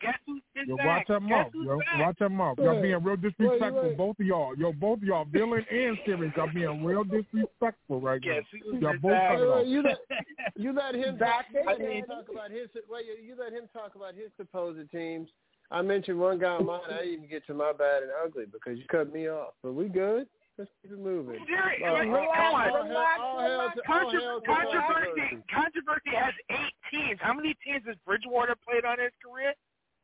Guess 0.00 0.14
who's 0.26 0.42
Yo, 0.68 0.76
back? 0.76 0.86
watch 0.86 1.08
your 1.08 1.20
Guess 1.20 1.46
who's 1.52 1.66
yo. 1.66 1.78
back? 1.78 1.98
Watch 1.98 2.16
your 2.20 2.28
mouth. 2.28 2.58
Y'all 2.58 2.82
being 2.82 3.02
real 3.02 3.16
disrespectful, 3.16 3.82
wait. 3.82 3.96
both 3.96 4.20
of 4.20 4.26
y'all. 4.26 4.56
Yo, 4.56 4.72
both 4.74 4.98
of 4.98 5.02
y'all, 5.04 5.24
villain 5.24 5.64
and 5.72 5.98
serious. 6.06 6.32
Y'all 6.36 6.48
being 6.54 6.84
real 6.84 7.02
disrespectful 7.02 8.00
right 8.00 8.20
now. 8.24 8.34
Guess 8.34 8.44
who's 8.52 8.80
Y'all 8.82 8.92
both 9.02 9.10
back? 9.10 9.30
cut 9.32 9.40
it 9.42 9.48
Wait, 9.48 9.56
wait, 9.56 9.66
you 9.66 9.82
let 9.82 9.98
you 10.56 10.72
let 10.72 10.94
him 10.94 11.18
talk, 11.18 11.44
you 11.52 11.62
let 11.66 11.80
in. 11.80 11.90
him 11.90 12.04
talk 12.06 12.28
about 12.30 12.50
his 12.52 12.68
wait, 12.88 13.06
you- 13.06 13.26
you 13.26 13.34
let 13.40 13.52
him 13.52 13.64
talk 13.72 13.96
about 13.96 14.14
his 14.14 14.30
supposed 14.36 14.88
teams. 14.92 15.28
I 15.70 15.82
mentioned 15.82 16.18
one 16.18 16.38
guy 16.38 16.48
on 16.56 16.64
mine. 16.66 16.80
I 16.88 16.98
didn't 17.04 17.12
even 17.14 17.28
get 17.28 17.46
to 17.46 17.54
my 17.54 17.72
bad 17.72 18.02
and 18.02 18.12
ugly 18.24 18.46
because 18.50 18.78
you 18.78 18.84
cut 18.90 19.12
me 19.12 19.28
off. 19.28 19.52
But 19.62 19.72
we 19.74 19.88
good. 19.88 20.26
Let's 20.56 20.70
keep 20.82 20.90
it 20.92 20.98
moving. 20.98 21.38
Jerry, 21.46 21.84
Uh, 21.84 21.98
come 22.02 22.14
on. 22.14 22.18
all 22.18 22.56
hell- 22.58 22.96
all 23.20 23.40
hell 23.40 23.70
to- 23.76 23.82
Contro- 23.82 24.20
hell 24.20 24.40
controversy, 24.40 24.80
controversy. 24.80 25.42
controversy 25.52 26.10
has 26.16 26.34
eight 26.50 26.74
teams. 26.90 27.20
How 27.20 27.32
many 27.34 27.54
teams 27.64 27.84
has 27.86 27.96
Bridgewater 28.04 28.56
played 28.56 28.84
on 28.84 28.98
his 28.98 29.12
career? 29.22 29.54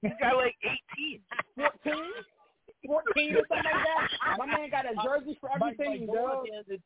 He's 0.02 0.12
got 0.20 0.36
like 0.36 0.54
eight 0.62 0.82
teams. 0.94 1.22
14? 1.56 2.12
14 2.86 3.34
or 3.36 3.46
something 3.48 3.64
like 3.64 3.64
that. 3.64 4.36
My 4.38 4.46
man 4.46 4.70
got 4.70 4.84
a 4.84 4.94
jersey 5.02 5.36
for 5.40 5.48
My- 5.58 5.70
everything, 5.72 6.06
my 6.06 6.14
goal 6.14 6.26
dog. 6.28 6.46
at 6.48 6.66
the 6.66 6.74
end 6.74 6.82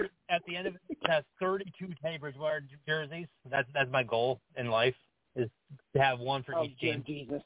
of- 0.00 0.10
At 0.28 0.44
the 0.46 0.56
end 0.56 0.66
of 0.68 0.74
it, 0.88 0.98
has 1.06 1.24
32 1.38 1.94
Teddy 2.02 2.18
Bridgewater 2.18 2.62
jerseys. 2.88 3.28
That's 3.44 3.70
that's 3.72 3.90
my 3.90 4.02
goal 4.02 4.40
in 4.56 4.68
life 4.70 4.96
is 5.36 5.48
to 5.94 6.02
have 6.02 6.18
one 6.18 6.42
for 6.42 6.54
Oh, 6.56 6.64
each 6.64 6.76
dear 6.78 6.94
team. 6.94 7.04
Jesus. 7.04 7.42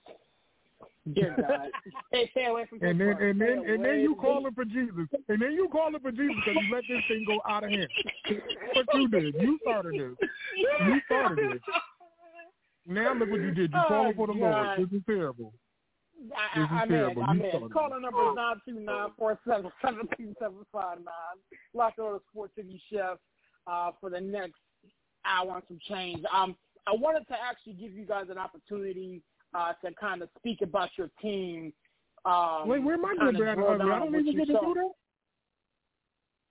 Dear 1.15 1.37
God. 1.39 1.71
Stay, 2.09 2.29
stay 2.33 2.47
away 2.47 2.67
from 2.69 2.83
And 2.83 3.01
then 3.01 3.09
and 3.21 3.41
then 3.41 3.63
Stay 3.63 3.75
and 3.75 3.85
then 3.85 4.01
you 4.01 4.17
calling 4.17 4.53
for 4.55 4.65
Jesus. 4.65 5.07
And 5.29 5.41
then 5.41 5.53
you 5.53 5.69
call 5.71 5.91
calling 5.91 6.01
for 6.01 6.11
Jesus 6.11 6.35
because 6.45 6.63
you 6.63 6.75
let 6.75 6.85
this 6.89 7.03
thing 7.09 7.25
go 7.27 7.41
out 7.49 7.65
of 7.65 7.71
hand. 7.71 7.89
What 8.75 8.87
you 8.95 9.09
did. 9.09 9.35
You 9.35 9.59
started 9.63 9.95
this. 9.95 10.29
You 10.87 11.01
started 11.07 11.53
this. 11.53 11.61
Now 12.87 13.15
look 13.15 13.31
what 13.31 13.41
you 13.41 13.53
did. 13.53 13.73
You 13.73 13.79
Oh, 13.79 13.89
calling 13.89 14.15
for 14.15 14.27
the 14.27 14.33
Lord. 14.33 14.79
This 14.79 14.99
is 14.99 15.03
terrible. 15.07 15.53
I, 16.37 16.59
This 16.59 16.65
is 16.65 16.71
I, 16.73 16.75
I'm 16.83 16.89
terrible. 16.89 17.23
in. 17.23 17.29
I'm 17.29 17.41
You 17.41 17.51
in. 17.51 17.69
Caller 17.71 18.01
number 18.01 18.31
is 18.31 18.37
nine 18.37 18.57
two 18.65 18.81
nine 18.81 19.09
four 19.17 19.39
seven 19.47 19.71
seven 19.83 20.09
two 20.17 20.35
seven 20.41 20.67
five 20.73 20.99
nine. 20.99 21.39
Locked 21.75 21.99
on 21.99 22.15
the 22.15 22.21
Sports 22.31 22.55
City 22.57 22.81
Chef 22.91 23.19
uh, 23.67 23.91
for 24.01 24.11
the 24.11 24.21
next 24.21 24.59
hour 25.25 25.57
and 25.57 25.63
some 25.69 25.79
change. 25.89 26.25
Um, 26.35 26.57
I 26.87 26.93
wanted 26.95 27.27
to 27.29 27.35
actually 27.35 27.75
give 27.75 27.93
you 27.93 28.07
guys 28.07 28.27
an 28.31 28.39
opportunity 28.39 29.23
uh, 29.57 29.73
to 29.83 29.95
kind 29.95 30.21
of 30.21 30.29
speak 30.37 30.61
about 30.61 30.91
your 30.99 31.09
team. 31.23 31.73
Um, 32.25 32.69
Wait, 32.69 32.83
where 32.83 32.99
my 32.99 33.15
kinda 33.17 33.33
good 33.33 33.41
bad 33.41 33.55
drill? 33.57 33.71
I 33.71 33.79
down 33.79 33.89
don't 33.89 34.13
what 34.13 34.21
even 34.21 34.27
you 34.27 34.39
get 34.45 34.53
to 34.53 34.53
saw. 34.53 34.69
do 34.69 34.75
that. 34.75 34.93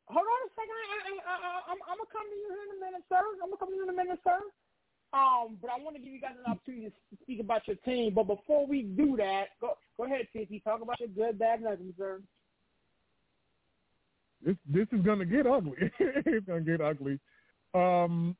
Hold 0.07 0.25
on 0.25 0.41
a 0.45 0.51
second. 0.53 0.73
I, 0.73 0.87
I, 0.89 1.13
I, 1.13 1.35
I, 1.35 1.51
I'm, 1.71 1.79
I'm 1.89 1.97
gonna 1.97 2.13
come 2.13 2.25
to 2.29 2.35
you 2.35 2.49
here 2.49 2.65
in 2.65 2.77
a 2.77 2.79
minute, 2.81 3.05
sir. 3.09 3.21
I'm 3.41 3.49
gonna 3.49 3.57
come 3.57 3.69
to 3.69 3.75
you 3.75 3.83
in 3.83 3.89
a 3.89 3.97
minute, 3.97 4.19
sir. 4.23 4.39
Um, 5.13 5.57
but 5.61 5.69
I 5.69 5.81
want 5.81 5.95
to 5.95 6.01
give 6.01 6.13
you 6.13 6.21
guys 6.21 6.35
an 6.37 6.51
opportunity 6.51 6.89
to 6.89 7.17
speak 7.21 7.39
about 7.39 7.67
your 7.67 7.77
team. 7.77 8.13
But 8.13 8.27
before 8.27 8.67
we 8.67 8.83
do 8.83 9.15
that, 9.17 9.55
go 9.61 9.77
go 9.97 10.05
ahead, 10.05 10.27
TC. 10.35 10.63
Talk 10.63 10.81
about 10.81 10.99
your 10.99 11.09
good, 11.09 11.39
bad, 11.39 11.59
and 11.59 11.67
ugly, 11.67 11.93
sir. 11.97 12.21
This 14.45 14.55
this 14.65 14.87
is 14.91 15.01
gonna 15.05 15.25
get 15.25 15.47
ugly. 15.47 15.77
it's 15.99 16.45
gonna 16.45 16.61
get 16.61 16.81
ugly. 16.81 17.19
Um, 17.73 18.35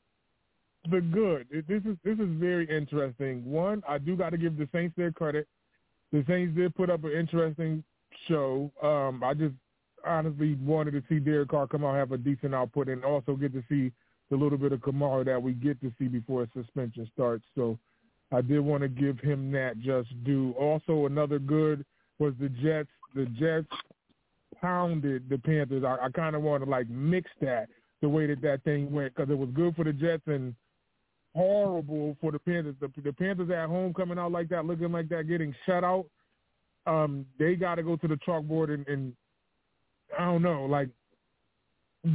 the 0.91 1.01
good. 1.01 1.47
This 1.67 1.81
is 1.83 1.97
this 2.03 2.19
is 2.19 2.29
very 2.37 2.69
interesting. 2.69 3.43
One, 3.49 3.83
I 3.87 3.97
do 3.97 4.15
got 4.15 4.31
to 4.31 4.37
give 4.37 4.57
the 4.57 4.67
Saints 4.73 4.95
their 4.97 5.11
credit. 5.11 5.47
The 6.11 6.23
Saints 6.27 6.55
did 6.55 6.75
put 6.75 6.89
up 6.89 7.03
an 7.03 7.11
interesting 7.11 7.83
show. 8.27 8.71
Um, 8.81 9.23
I 9.23 9.33
just 9.33 9.55
honestly 10.05 10.55
wanted 10.63 10.91
to 10.91 11.03
see 11.09 11.19
Derek 11.19 11.49
Carr 11.49 11.67
come 11.67 11.83
out 11.83 11.95
have 11.95 12.11
a 12.11 12.17
decent 12.17 12.53
output, 12.53 12.89
and 12.89 13.03
also 13.03 13.35
get 13.35 13.53
to 13.53 13.63
see 13.69 13.91
the 14.29 14.37
little 14.37 14.57
bit 14.57 14.71
of 14.71 14.79
Kamara 14.79 15.25
that 15.25 15.41
we 15.41 15.53
get 15.53 15.79
to 15.81 15.91
see 15.99 16.07
before 16.07 16.47
suspension 16.53 17.09
starts. 17.13 17.43
So 17.55 17.77
I 18.31 18.41
did 18.41 18.59
want 18.59 18.81
to 18.83 18.89
give 18.89 19.19
him 19.19 19.51
that 19.51 19.79
just 19.79 20.09
due. 20.23 20.53
Also, 20.59 21.05
another 21.05 21.39
good 21.39 21.85
was 22.19 22.33
the 22.39 22.49
Jets. 22.49 22.89
The 23.13 23.25
Jets 23.25 23.67
pounded 24.61 25.29
the 25.29 25.37
Panthers. 25.37 25.83
I, 25.83 26.05
I 26.05 26.09
kind 26.09 26.35
of 26.35 26.41
want 26.41 26.63
to 26.63 26.69
like 26.69 26.89
mix 26.89 27.29
that 27.41 27.67
the 28.01 28.09
way 28.09 28.27
that 28.27 28.41
that 28.41 28.63
thing 28.63 28.91
went 28.91 29.15
because 29.15 29.29
it 29.29 29.37
was 29.37 29.49
good 29.53 29.75
for 29.75 29.83
the 29.83 29.93
Jets 29.93 30.23
and 30.27 30.55
horrible 31.35 32.15
for 32.21 32.31
the 32.31 32.39
Panthers. 32.39 32.75
The, 32.79 32.89
the 33.01 33.13
Panthers 33.13 33.49
at 33.49 33.67
home 33.67 33.93
coming 33.93 34.17
out 34.17 34.31
like 34.31 34.49
that, 34.49 34.65
looking 34.65 34.91
like 34.91 35.09
that, 35.09 35.27
getting 35.27 35.53
shut 35.65 35.83
out. 35.83 36.05
Um, 36.87 37.25
they 37.37 37.55
got 37.55 37.75
to 37.75 37.83
go 37.83 37.95
to 37.97 38.07
the 38.07 38.17
chalkboard 38.27 38.73
and, 38.73 38.87
and 38.87 39.13
I 40.17 40.25
don't 40.25 40.43
know, 40.43 40.65
like 40.65 40.89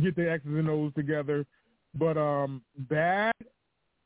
get 0.02 0.16
the 0.16 0.30
X's 0.30 0.46
and 0.46 0.70
O's 0.70 0.92
together. 0.94 1.44
But 1.94 2.16
um, 2.16 2.62
bad, 2.78 3.34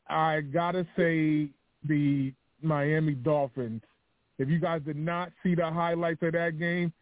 I 0.08 0.40
gotta 0.40 0.86
say 0.96 1.48
the 1.86 2.32
Miami 2.62 3.12
Dolphins. 3.12 3.82
If 4.38 4.48
you 4.48 4.58
guys 4.58 4.80
did 4.84 4.96
not 4.96 5.30
see 5.42 5.54
the 5.54 5.70
highlights 5.70 6.22
of 6.22 6.32
that 6.32 6.58
game, 6.58 6.92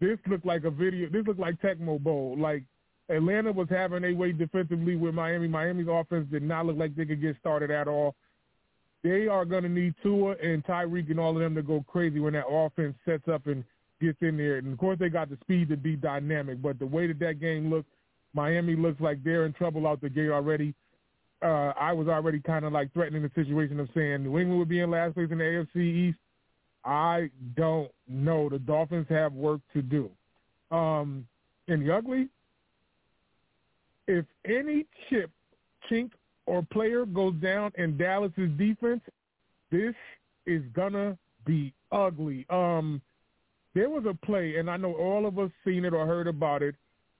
this 0.00 0.18
looked 0.28 0.44
like 0.44 0.64
a 0.64 0.70
video. 0.70 1.08
This 1.08 1.26
looked 1.26 1.40
like 1.40 1.60
Tecmo 1.60 2.00
Bowl. 2.00 2.36
Like 2.38 2.64
Atlanta 3.08 3.52
was 3.52 3.68
having 3.68 4.04
a 4.04 4.12
way 4.12 4.32
defensively 4.32 4.96
with 4.96 5.14
Miami. 5.14 5.48
Miami's 5.48 5.88
offense 5.90 6.26
did 6.30 6.42
not 6.42 6.66
look 6.66 6.78
like 6.78 6.94
they 6.94 7.04
could 7.04 7.20
get 7.20 7.36
started 7.40 7.70
at 7.70 7.88
all. 7.88 8.14
They 9.02 9.26
are 9.26 9.44
going 9.44 9.64
to 9.64 9.68
need 9.68 9.94
Tua 10.02 10.36
and 10.42 10.64
Tyreek 10.64 11.10
and 11.10 11.18
all 11.18 11.36
of 11.36 11.42
them 11.42 11.54
to 11.56 11.62
go 11.62 11.84
crazy 11.88 12.20
when 12.20 12.34
that 12.34 12.46
offense 12.48 12.94
sets 13.04 13.26
up 13.28 13.46
and 13.46 13.64
gets 14.00 14.18
in 14.20 14.36
there. 14.36 14.58
And 14.58 14.72
of 14.72 14.78
course, 14.78 14.98
they 14.98 15.08
got 15.08 15.28
the 15.28 15.38
speed 15.40 15.68
to 15.70 15.76
be 15.76 15.96
dynamic. 15.96 16.62
But 16.62 16.78
the 16.78 16.86
way 16.86 17.08
that 17.08 17.18
that 17.18 17.40
game 17.40 17.68
looked, 17.68 17.88
Miami 18.34 18.76
looks 18.76 19.00
like 19.00 19.22
they're 19.24 19.44
in 19.44 19.52
trouble 19.52 19.86
out 19.86 20.00
the 20.00 20.08
gate 20.08 20.30
already. 20.30 20.74
Uh, 21.42 21.72
I 21.78 21.92
was 21.92 22.06
already 22.06 22.38
kind 22.38 22.64
of 22.64 22.72
like 22.72 22.92
threatening 22.92 23.22
the 23.22 23.30
situation 23.34 23.80
of 23.80 23.88
saying 23.94 24.22
New 24.22 24.38
England 24.38 24.58
would 24.60 24.68
be 24.68 24.80
in 24.80 24.90
last 24.90 25.14
place 25.14 25.28
in 25.30 25.38
the 25.38 25.44
AFC 25.44 25.76
East. 25.76 26.18
I 26.84 27.30
don't 27.56 27.90
know. 28.08 28.48
The 28.48 28.60
Dolphins 28.60 29.06
have 29.08 29.32
work 29.32 29.60
to 29.74 29.82
do. 29.82 30.08
Um, 30.70 31.26
and 31.68 31.84
the 31.84 31.94
ugly, 31.94 32.28
if 34.06 34.24
any 34.44 34.86
chip, 35.08 35.30
chink, 35.90 36.10
or 36.46 36.62
player 36.72 37.06
goes 37.06 37.34
down 37.36 37.72
in 37.76 37.96
Dallas's 37.96 38.50
defense, 38.58 39.00
this 39.70 39.94
is 40.46 40.62
gonna 40.74 41.16
be 41.46 41.72
ugly. 41.90 42.46
Um, 42.50 43.00
there 43.74 43.88
was 43.88 44.04
a 44.06 44.14
play, 44.26 44.56
and 44.56 44.70
I 44.70 44.76
know 44.76 44.94
all 44.94 45.26
of 45.26 45.38
us 45.38 45.50
seen 45.64 45.84
it 45.84 45.94
or 45.94 46.06
heard 46.06 46.26
about 46.26 46.62
it. 46.62 46.74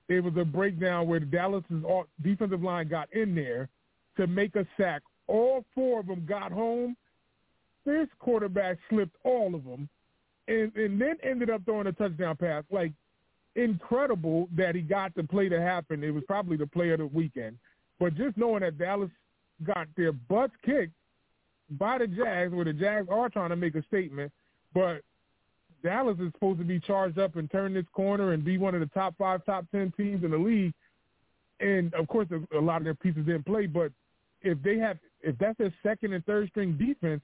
It 0.08 0.20
was 0.20 0.36
a 0.36 0.44
breakdown 0.44 1.06
where 1.06 1.20
Dallas's 1.20 1.84
defensive 2.22 2.62
line 2.62 2.88
got 2.88 3.12
in 3.12 3.34
there 3.34 3.68
to 4.16 4.26
make 4.26 4.56
a 4.56 4.66
sack. 4.76 5.02
All 5.26 5.64
four 5.74 6.00
of 6.00 6.06
them 6.06 6.26
got 6.26 6.52
home. 6.52 6.96
This 7.86 8.08
quarterback 8.18 8.78
slipped 8.90 9.16
all 9.24 9.54
of 9.54 9.64
them, 9.64 9.88
and 10.48 10.74
and 10.76 11.00
then 11.00 11.16
ended 11.22 11.50
up 11.50 11.64
throwing 11.64 11.86
a 11.86 11.92
touchdown 11.92 12.36
pass. 12.36 12.64
Like 12.70 12.92
incredible 13.54 14.48
that 14.56 14.74
he 14.74 14.80
got 14.80 15.14
the 15.14 15.24
play 15.24 15.48
to 15.48 15.60
happen. 15.60 16.02
It 16.02 16.10
was 16.10 16.24
probably 16.26 16.56
the 16.56 16.66
play 16.66 16.90
of 16.90 16.98
the 16.98 17.06
weekend. 17.06 17.58
But 18.00 18.14
just 18.14 18.36
knowing 18.36 18.60
that 18.60 18.78
Dallas 18.78 19.10
got 19.64 19.88
their 19.96 20.12
butts 20.12 20.54
kicked 20.64 20.92
by 21.70 21.98
the 21.98 22.06
Jags, 22.06 22.52
where 22.52 22.64
the 22.64 22.72
Jags 22.72 23.08
are 23.10 23.28
trying 23.28 23.50
to 23.50 23.56
make 23.56 23.74
a 23.74 23.82
statement, 23.84 24.32
but 24.74 25.02
Dallas 25.82 26.18
is 26.20 26.32
supposed 26.32 26.58
to 26.58 26.64
be 26.64 26.80
charged 26.80 27.18
up 27.18 27.36
and 27.36 27.50
turn 27.50 27.74
this 27.74 27.84
corner 27.92 28.32
and 28.32 28.44
be 28.44 28.58
one 28.58 28.74
of 28.74 28.80
the 28.80 28.86
top 28.86 29.14
five, 29.18 29.44
top 29.44 29.66
ten 29.70 29.92
teams 29.96 30.24
in 30.24 30.30
the 30.30 30.38
league. 30.38 30.72
And 31.60 31.92
of 31.94 32.08
course, 32.08 32.28
a 32.30 32.60
lot 32.60 32.78
of 32.78 32.84
their 32.84 32.94
pieces 32.94 33.26
didn't 33.26 33.46
play. 33.46 33.66
But 33.66 33.92
if 34.42 34.60
they 34.62 34.78
have, 34.78 34.98
if 35.20 35.36
that's 35.38 35.58
their 35.58 35.72
second 35.82 36.12
and 36.12 36.24
third 36.24 36.48
string 36.48 36.76
defense, 36.76 37.20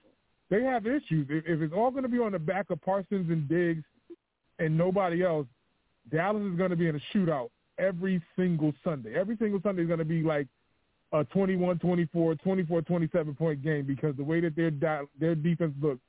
they 0.51 0.62
have 0.62 0.87
issues. 0.87 1.26
If, 1.29 1.45
if 1.47 1.61
it's 1.61 1.74
all 1.74 1.91
going 1.91 2.05
to 2.05 2.09
be 2.09 2.18
on 2.18 2.33
the 2.33 2.39
back 2.39 2.70
of 2.70 2.81
Parsons 2.83 3.31
and 3.31 3.49
Diggs 3.49 3.85
and 4.59 4.76
nobody 4.76 5.24
else, 5.24 5.47
Dallas 6.11 6.43
is 6.43 6.57
going 6.57 6.71
to 6.71 6.77
be 6.77 6.89
in 6.89 6.97
a 6.97 7.17
shootout 7.17 7.49
every 7.79 8.23
single 8.37 8.73
Sunday. 8.85 9.15
Every 9.15 9.37
single 9.37 9.61
Sunday 9.63 9.83
is 9.83 9.89
going 9.89 9.99
to 9.99 10.05
be 10.05 10.23
like 10.23 10.47
a 11.13 11.25
21-24, 11.25 12.09
24-27 12.13 13.39
point 13.39 13.63
game 13.63 13.85
because 13.87 14.17
the 14.17 14.25
way 14.25 14.41
that 14.41 14.57
their 14.57 14.71
their 15.19 15.35
defense 15.35 15.73
looks 15.81 16.01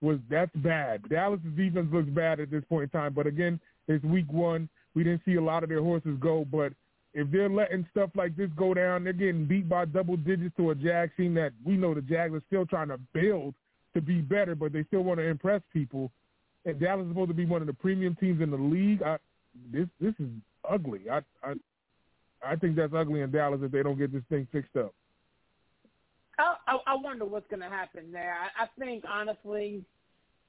was 0.00 0.18
that's 0.30 0.54
bad. 0.56 1.08
Dallas' 1.08 1.40
defense 1.56 1.88
looks 1.92 2.08
bad 2.10 2.40
at 2.40 2.50
this 2.50 2.64
point 2.68 2.84
in 2.84 2.88
time. 2.90 3.12
But 3.14 3.26
again, 3.26 3.60
it's 3.88 4.04
week 4.04 4.30
one. 4.30 4.68
We 4.94 5.02
didn't 5.02 5.22
see 5.24 5.34
a 5.34 5.42
lot 5.42 5.62
of 5.62 5.68
their 5.68 5.82
horses 5.82 6.16
go. 6.20 6.44
But 6.44 6.72
if 7.14 7.30
they're 7.30 7.48
letting 7.48 7.86
stuff 7.90 8.10
like 8.14 8.36
this 8.36 8.50
go 8.56 8.74
down, 8.74 9.04
they're 9.04 9.12
getting 9.12 9.46
beat 9.46 9.68
by 9.68 9.86
double 9.86 10.16
digits 10.16 10.54
to 10.56 10.70
a 10.70 10.74
Jag 10.74 11.10
team 11.16 11.34
that 11.34 11.52
we 11.64 11.76
know 11.76 11.94
the 11.94 12.02
Jags 12.02 12.34
are 12.34 12.42
still 12.46 12.66
trying 12.66 12.88
to 12.88 12.98
build 13.12 13.54
to 13.94 14.00
be 14.00 14.20
better, 14.20 14.54
but 14.54 14.72
they 14.72 14.84
still 14.84 15.02
want 15.02 15.20
to 15.20 15.24
impress 15.24 15.62
people. 15.72 16.10
And 16.66 16.80
Dallas 16.80 17.04
is 17.04 17.10
supposed 17.10 17.28
to 17.28 17.34
be 17.34 17.44
one 17.44 17.60
of 17.60 17.66
the 17.66 17.74
premium 17.74 18.16
teams 18.16 18.40
in 18.40 18.50
the 18.50 18.56
league. 18.56 19.02
I, 19.02 19.18
this 19.72 19.86
this 20.00 20.14
is 20.18 20.28
ugly. 20.68 21.02
I 21.10 21.20
I 21.42 21.54
I 22.46 22.56
think 22.56 22.76
that's 22.76 22.94
ugly 22.94 23.20
in 23.20 23.30
Dallas 23.30 23.60
if 23.62 23.70
they 23.70 23.82
don't 23.82 23.98
get 23.98 24.12
this 24.12 24.22
thing 24.28 24.46
fixed 24.52 24.76
up. 24.76 24.94
I, 26.38 26.78
I, 26.86 26.94
wonder 26.96 27.24
what's 27.24 27.46
going 27.48 27.62
to 27.62 27.68
happen 27.68 28.10
there. 28.10 28.34
I, 28.34 28.64
I 28.64 28.68
think 28.78 29.04
honestly, 29.08 29.84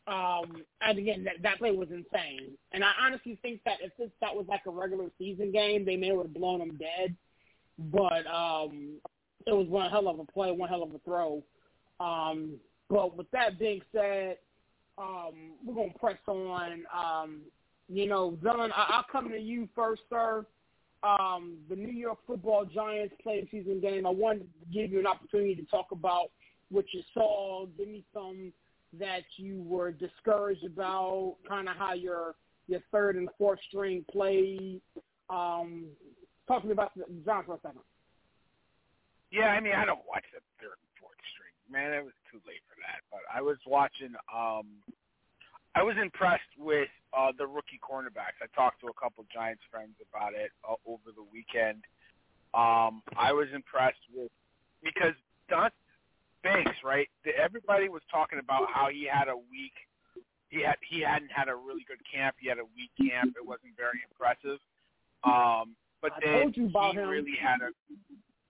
um, 0.07 0.63
and 0.81 0.97
again, 0.97 1.23
that, 1.23 1.35
that 1.43 1.57
play 1.59 1.71
was 1.71 1.89
insane. 1.89 2.51
And 2.71 2.83
I 2.83 2.91
honestly 3.01 3.37
think 3.41 3.61
that 3.65 3.77
if 3.81 3.91
this 3.97 4.09
that 4.21 4.35
was 4.35 4.45
like 4.47 4.61
a 4.67 4.71
regular 4.71 5.09
season 5.17 5.51
game, 5.51 5.85
they 5.85 5.95
may 5.95 6.07
have 6.07 6.33
blown 6.33 6.59
them 6.59 6.79
dead. 6.79 7.15
But 7.91 8.25
um, 8.27 8.95
it 9.45 9.53
was 9.53 9.67
one 9.67 9.89
hell 9.89 10.07
of 10.07 10.19
a 10.19 10.25
play, 10.25 10.51
one 10.51 10.69
hell 10.69 10.83
of 10.83 10.93
a 10.93 10.99
throw. 10.99 11.43
Um, 11.99 12.53
but 12.89 13.17
with 13.17 13.29
that 13.31 13.59
being 13.59 13.81
said, 13.93 14.37
um, 14.97 15.53
we're 15.63 15.75
gonna 15.75 15.93
press 15.99 16.17
on. 16.27 16.83
Um, 16.93 17.41
you 17.87 18.07
know, 18.07 18.31
Zellin, 18.41 18.71
I- 18.71 18.87
I'll 18.89 19.03
come 19.03 19.29
to 19.29 19.39
you 19.39 19.67
first, 19.75 20.01
sir. 20.09 20.45
Um, 21.03 21.63
the 21.69 21.75
New 21.75 21.91
York 21.91 22.19
Football 22.25 22.65
Giants 22.65 23.13
played 23.21 23.43
a 23.43 23.49
season 23.49 23.79
game. 23.79 24.07
I 24.07 24.09
wanted 24.09 24.47
to 24.59 24.65
give 24.73 24.91
you 24.91 24.99
an 24.99 25.05
opportunity 25.05 25.55
to 25.55 25.63
talk 25.65 25.91
about 25.91 26.31
what 26.69 26.85
you 26.93 27.03
saw. 27.13 27.67
Give 27.77 27.87
me 27.87 28.03
some 28.13 28.51
that 28.93 29.23
you 29.37 29.61
were 29.63 29.91
discouraged 29.91 30.63
about, 30.65 31.35
kind 31.47 31.69
of 31.69 31.75
how 31.75 31.93
your 31.93 32.35
your 32.67 32.79
third 32.91 33.15
and 33.17 33.29
fourth 33.37 33.59
string 33.67 34.03
played. 34.11 34.81
Um, 35.29 35.85
talk 36.47 36.61
to 36.61 36.67
me 36.67 36.73
about 36.73 36.95
the 36.95 37.03
John 37.23 37.45
for 37.45 37.55
a 37.55 37.59
second. 37.61 37.81
Yeah, 39.31 39.49
I 39.49 39.59
mean, 39.59 39.73
I 39.73 39.85
don't 39.85 40.05
watch 40.07 40.23
the 40.33 40.41
third 40.57 40.77
and 40.79 40.91
fourth 40.99 41.19
string. 41.33 41.53
Man, 41.69 41.93
it 41.93 42.03
was 42.03 42.13
too 42.31 42.39
late 42.47 42.61
for 42.65 42.74
that. 42.85 43.01
But 43.11 43.21
I 43.33 43.41
was 43.41 43.57
watching. 43.65 44.13
um 44.29 44.67
I 45.75 45.83
was 45.83 45.95
impressed 46.01 46.53
with 46.57 46.87
uh 47.17 47.31
the 47.37 47.47
rookie 47.47 47.81
cornerbacks. 47.81 48.37
I 48.41 48.47
talked 48.55 48.79
to 48.81 48.87
a 48.87 48.97
couple 49.01 49.25
Giants 49.33 49.63
friends 49.71 49.97
about 50.09 50.33
it 50.33 50.51
uh, 50.67 50.77
over 50.85 51.09
the 51.15 51.25
weekend. 51.33 51.81
Um 52.53 53.01
I 53.17 53.33
was 53.33 53.47
impressed 53.53 54.05
with 54.13 54.31
because 54.83 55.17
Deonte 55.49 55.75
Banks, 56.43 56.77
right? 56.85 57.09
Everybody 57.25 57.89
was 57.89 58.03
talking 58.11 58.37
about 58.37 58.69
how 58.71 58.89
he 58.93 59.09
had 59.09 59.27
a 59.27 59.35
weak 59.35 59.73
he 60.49 60.61
had 60.61 60.77
he 60.87 61.01
hadn't 61.01 61.31
had 61.31 61.49
a 61.49 61.55
really 61.55 61.83
good 61.87 61.99
camp. 62.05 62.35
He 62.39 62.47
had 62.47 62.59
a 62.59 62.67
weak 62.77 62.93
camp. 62.97 63.35
It 63.35 63.45
wasn't 63.45 63.75
very 63.75 63.99
impressive. 64.07 64.59
Um, 65.23 65.75
but 66.01 66.13
I 66.13 66.19
then 66.23 66.41
told 66.41 66.57
you 66.57 66.65
about 66.67 66.93
he 66.93 67.01
him. 67.01 67.09
really 67.09 67.35
had 67.41 67.59
a 67.61 67.71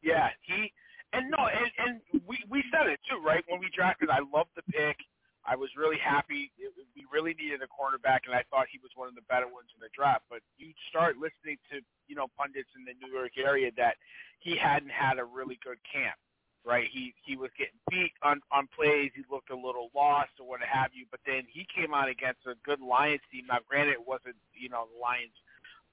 yeah. 0.04 0.30
He 0.42 0.72
and 1.16 1.32
no, 1.32 1.48
and 1.48 1.70
and 1.80 1.94
we 2.28 2.38
we 2.50 2.64
said 2.72 2.88
it 2.88 3.00
too, 3.10 3.24
right? 3.24 3.44
When 3.48 3.60
we 3.60 3.70
drafted, 3.76 4.10
I 4.10 4.20
loved 4.20 4.52
the 4.56 4.64
pick. 4.70 4.98
I 5.46 5.56
was 5.56 5.70
really 5.78 6.02
happy. 6.02 6.50
We 6.98 7.06
really 7.14 7.38
needed 7.38 7.62
a 7.62 7.70
cornerback, 7.70 8.26
and 8.26 8.34
I 8.34 8.42
thought 8.50 8.66
he 8.72 8.82
was 8.82 8.90
one 8.98 9.08
of 9.08 9.14
the 9.14 9.26
better 9.30 9.46
ones 9.46 9.70
in 9.78 9.80
the 9.80 9.94
draft. 9.94 10.26
But 10.30 10.42
you 10.58 10.74
start 10.90 11.18
listening 11.18 11.62
to 11.72 11.80
you 12.08 12.16
know 12.16 12.28
pundits 12.38 12.70
in 12.76 12.84
the 12.84 12.98
New 13.00 13.14
York 13.14 13.38
area 13.38 13.72
that 13.78 13.96
he 14.40 14.58
hadn't 14.58 14.92
had 14.92 15.18
a 15.18 15.26
really 15.26 15.60
good 15.64 15.80
camp 15.88 16.18
right? 16.66 16.90
He 16.92 17.14
he 17.24 17.38
was 17.38 17.52
getting 17.58 17.78
beat 17.90 18.12
on 18.26 18.42
on 18.52 18.68
plays. 18.74 19.14
He 19.16 19.22
looked 19.30 19.54
a 19.54 19.56
little 19.56 19.94
lost 19.94 20.34
or 20.42 20.50
what 20.50 20.60
have 20.66 20.92
you. 20.98 21.06
But 21.12 21.22
then 21.26 21.46
he 21.46 21.66
came 21.70 21.94
out 21.94 22.10
against 22.10 22.42
a 22.50 22.58
good 22.66 22.82
Lions 22.82 23.22
team. 23.32 23.46
Now, 23.48 23.62
granted, 23.70 24.02
it 24.02 24.06
wasn't 24.06 24.36
you 24.52 24.68
know 24.68 24.90
the 24.90 24.98
Lions 25.00 25.38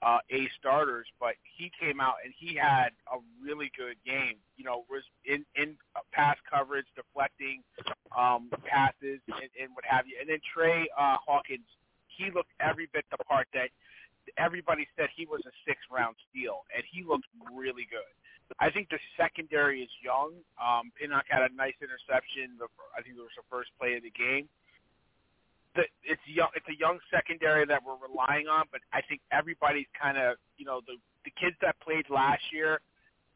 uh, 0.03 0.19
A 0.31 0.51
starters, 0.59 1.07
but 1.21 1.35
he 1.57 1.71
came 1.79 2.01
out 2.01 2.17
and 2.25 2.35
he 2.37 2.55
had 2.55 2.91
a 3.07 3.19
really 3.43 3.71
good 3.77 3.97
game. 4.05 4.37
You 4.57 4.65
know, 4.65 4.85
was 4.91 5.03
in 5.25 5.45
in 5.55 5.77
pass 6.13 6.37
coverage, 6.51 6.87
deflecting 6.97 7.63
um, 8.17 8.51
passes 8.67 9.23
and, 9.31 9.51
and 9.55 9.71
what 9.75 9.85
have 9.87 10.07
you. 10.07 10.19
And 10.21 10.29
then 10.29 10.43
Trey 10.43 10.89
uh, 10.99 11.17
Hawkins, 11.25 11.67
he 12.09 12.31
looked 12.35 12.53
every 12.61 12.89
bit 12.93 13.05
the 13.11 13.23
part 13.25 13.47
that 13.55 13.71
everybody 14.39 14.87
said 14.97 15.09
he 15.15 15.27
was 15.27 15.41
a 15.47 15.55
six 15.67 15.79
round 15.91 16.17
steal, 16.31 16.67
and 16.75 16.83
he 16.91 17.05
looked 17.05 17.27
really 17.55 17.87
good. 17.91 18.11
I 18.61 18.69
think 18.69 18.91
the 18.91 19.01
secondary 19.17 19.81
is 19.81 19.89
young. 20.05 20.37
Um, 20.61 20.93
Pinnock 20.99 21.25
had 21.29 21.41
a 21.41 21.55
nice 21.55 21.79
interception. 21.81 22.59
The, 22.59 22.69
I 22.93 23.01
think 23.01 23.17
it 23.17 23.25
was 23.25 23.33
the 23.37 23.49
first 23.49 23.71
play 23.81 23.97
of 23.97 24.03
the 24.03 24.13
game. 24.13 24.49
The, 25.75 25.89
it's 26.05 26.21
young. 26.29 26.49
It's 26.55 26.69
a 26.69 26.77
young 26.77 27.01
secondary 27.09 27.65
that 27.67 27.81
we're 27.81 27.97
relying 27.97 28.47
on, 28.47 28.69
but 28.71 28.81
I 28.93 29.01
think 29.09 29.25
everybody's 29.33 29.89
kind 29.97 30.19
of, 30.19 30.37
you 30.57 30.67
know, 30.67 30.81
the 30.85 31.01
the 31.25 31.33
kids 31.41 31.57
that 31.63 31.79
played 31.81 32.05
last 32.11 32.43
year 32.53 32.81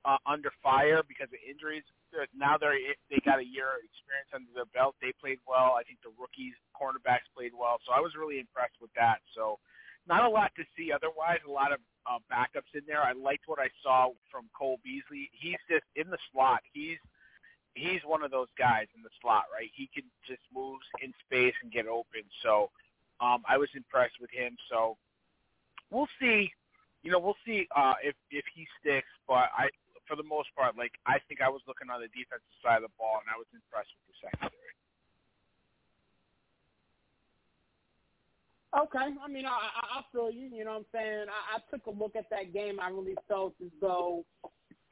uh, 0.05 0.21
under 0.27 0.53
fire 0.63 1.03
because 1.07 1.29
of 1.33 1.41
injuries. 1.43 1.83
Now 2.37 2.57
they're 2.57 2.77
they 3.11 3.21
got 3.25 3.41
a 3.41 3.45
year 3.45 3.77
of 3.77 3.83
experience 3.83 4.31
under 4.33 4.49
their 4.55 4.71
belt. 4.71 4.95
They 5.03 5.13
played 5.17 5.41
well. 5.49 5.75
I 5.77 5.83
think 5.83 6.01
the 6.05 6.15
rookies, 6.15 6.55
cornerbacks 6.73 7.27
played 7.35 7.53
well. 7.53 7.81
So 7.85 7.93
I 7.93 8.01
was 8.01 8.13
really 8.15 8.39
impressed 8.39 8.79
with 8.81 8.93
that. 8.95 9.25
So 9.35 9.59
not 10.07 10.25
a 10.25 10.31
lot 10.31 10.55
to 10.57 10.65
see 10.79 10.95
otherwise. 10.95 11.43
A 11.45 11.51
lot 11.51 11.73
of 11.75 11.81
uh, 12.07 12.23
backups 12.31 12.71
in 12.79 12.87
there. 12.87 13.03
I 13.03 13.13
liked 13.13 13.51
what 13.51 13.59
I 13.59 13.69
saw 13.83 14.15
from 14.31 14.47
Cole 14.55 14.79
Beasley. 14.85 15.29
He's 15.35 15.61
just 15.69 15.85
in 15.99 16.09
the 16.09 16.19
slot. 16.31 16.63
He's 16.73 17.03
he's 17.77 18.01
one 18.05 18.25
of 18.25 18.33
those 18.33 18.49
guys 18.59 18.89
in 18.97 19.03
the 19.05 19.13
slot, 19.21 19.45
right? 19.53 19.71
He 19.77 19.89
can 19.93 20.05
just 20.27 20.43
move 20.49 20.81
in 21.05 21.13
space 21.29 21.55
and 21.63 21.71
get 21.71 21.87
open. 21.87 22.25
So 22.43 22.73
um, 23.21 23.45
I 23.47 23.57
was 23.61 23.69
impressed 23.77 24.17
with 24.21 24.33
him. 24.33 24.57
So 24.73 24.97
we'll 25.93 26.11
see. 26.19 26.51
You 27.05 27.13
know, 27.13 27.21
we'll 27.21 27.39
see 27.47 27.69
uh, 27.77 27.95
if 28.03 28.17
if 28.33 28.45
he 28.57 28.67
sticks. 28.81 29.13
But 29.29 29.53
I, 29.55 29.69
for 30.09 30.17
the 30.17 30.27
most 30.27 30.49
part, 30.57 30.75
like 30.77 30.97
I 31.07 31.21
think 31.29 31.45
I 31.45 31.53
was 31.53 31.63
looking 31.69 31.93
on 31.93 32.01
the 32.01 32.11
defensive 32.11 32.57
side 32.65 32.83
of 32.83 32.89
the 32.91 32.97
ball, 32.99 33.21
and 33.23 33.29
I 33.31 33.39
was 33.39 33.47
impressed 33.55 33.93
with 33.95 34.17
the 34.17 34.17
secondary. 34.27 34.75
Okay, 38.77 39.09
I 39.25 39.29
mean, 39.29 39.47
I, 39.47 39.57
I 39.73 40.03
feel 40.13 40.31
you. 40.31 40.49
You 40.53 40.65
know 40.65 40.73
what 40.73 40.85
I'm 40.93 40.93
saying? 40.93 41.27
I, 41.31 41.57
I 41.57 41.59
took 41.71 41.87
a 41.87 41.91
look 41.91 42.17
at 42.17 42.29
that 42.31 42.53
game. 42.53 42.79
I 42.81 42.91
really 42.91 43.17
felt 43.27 43.55
as 43.65 43.71
though, 43.81 44.25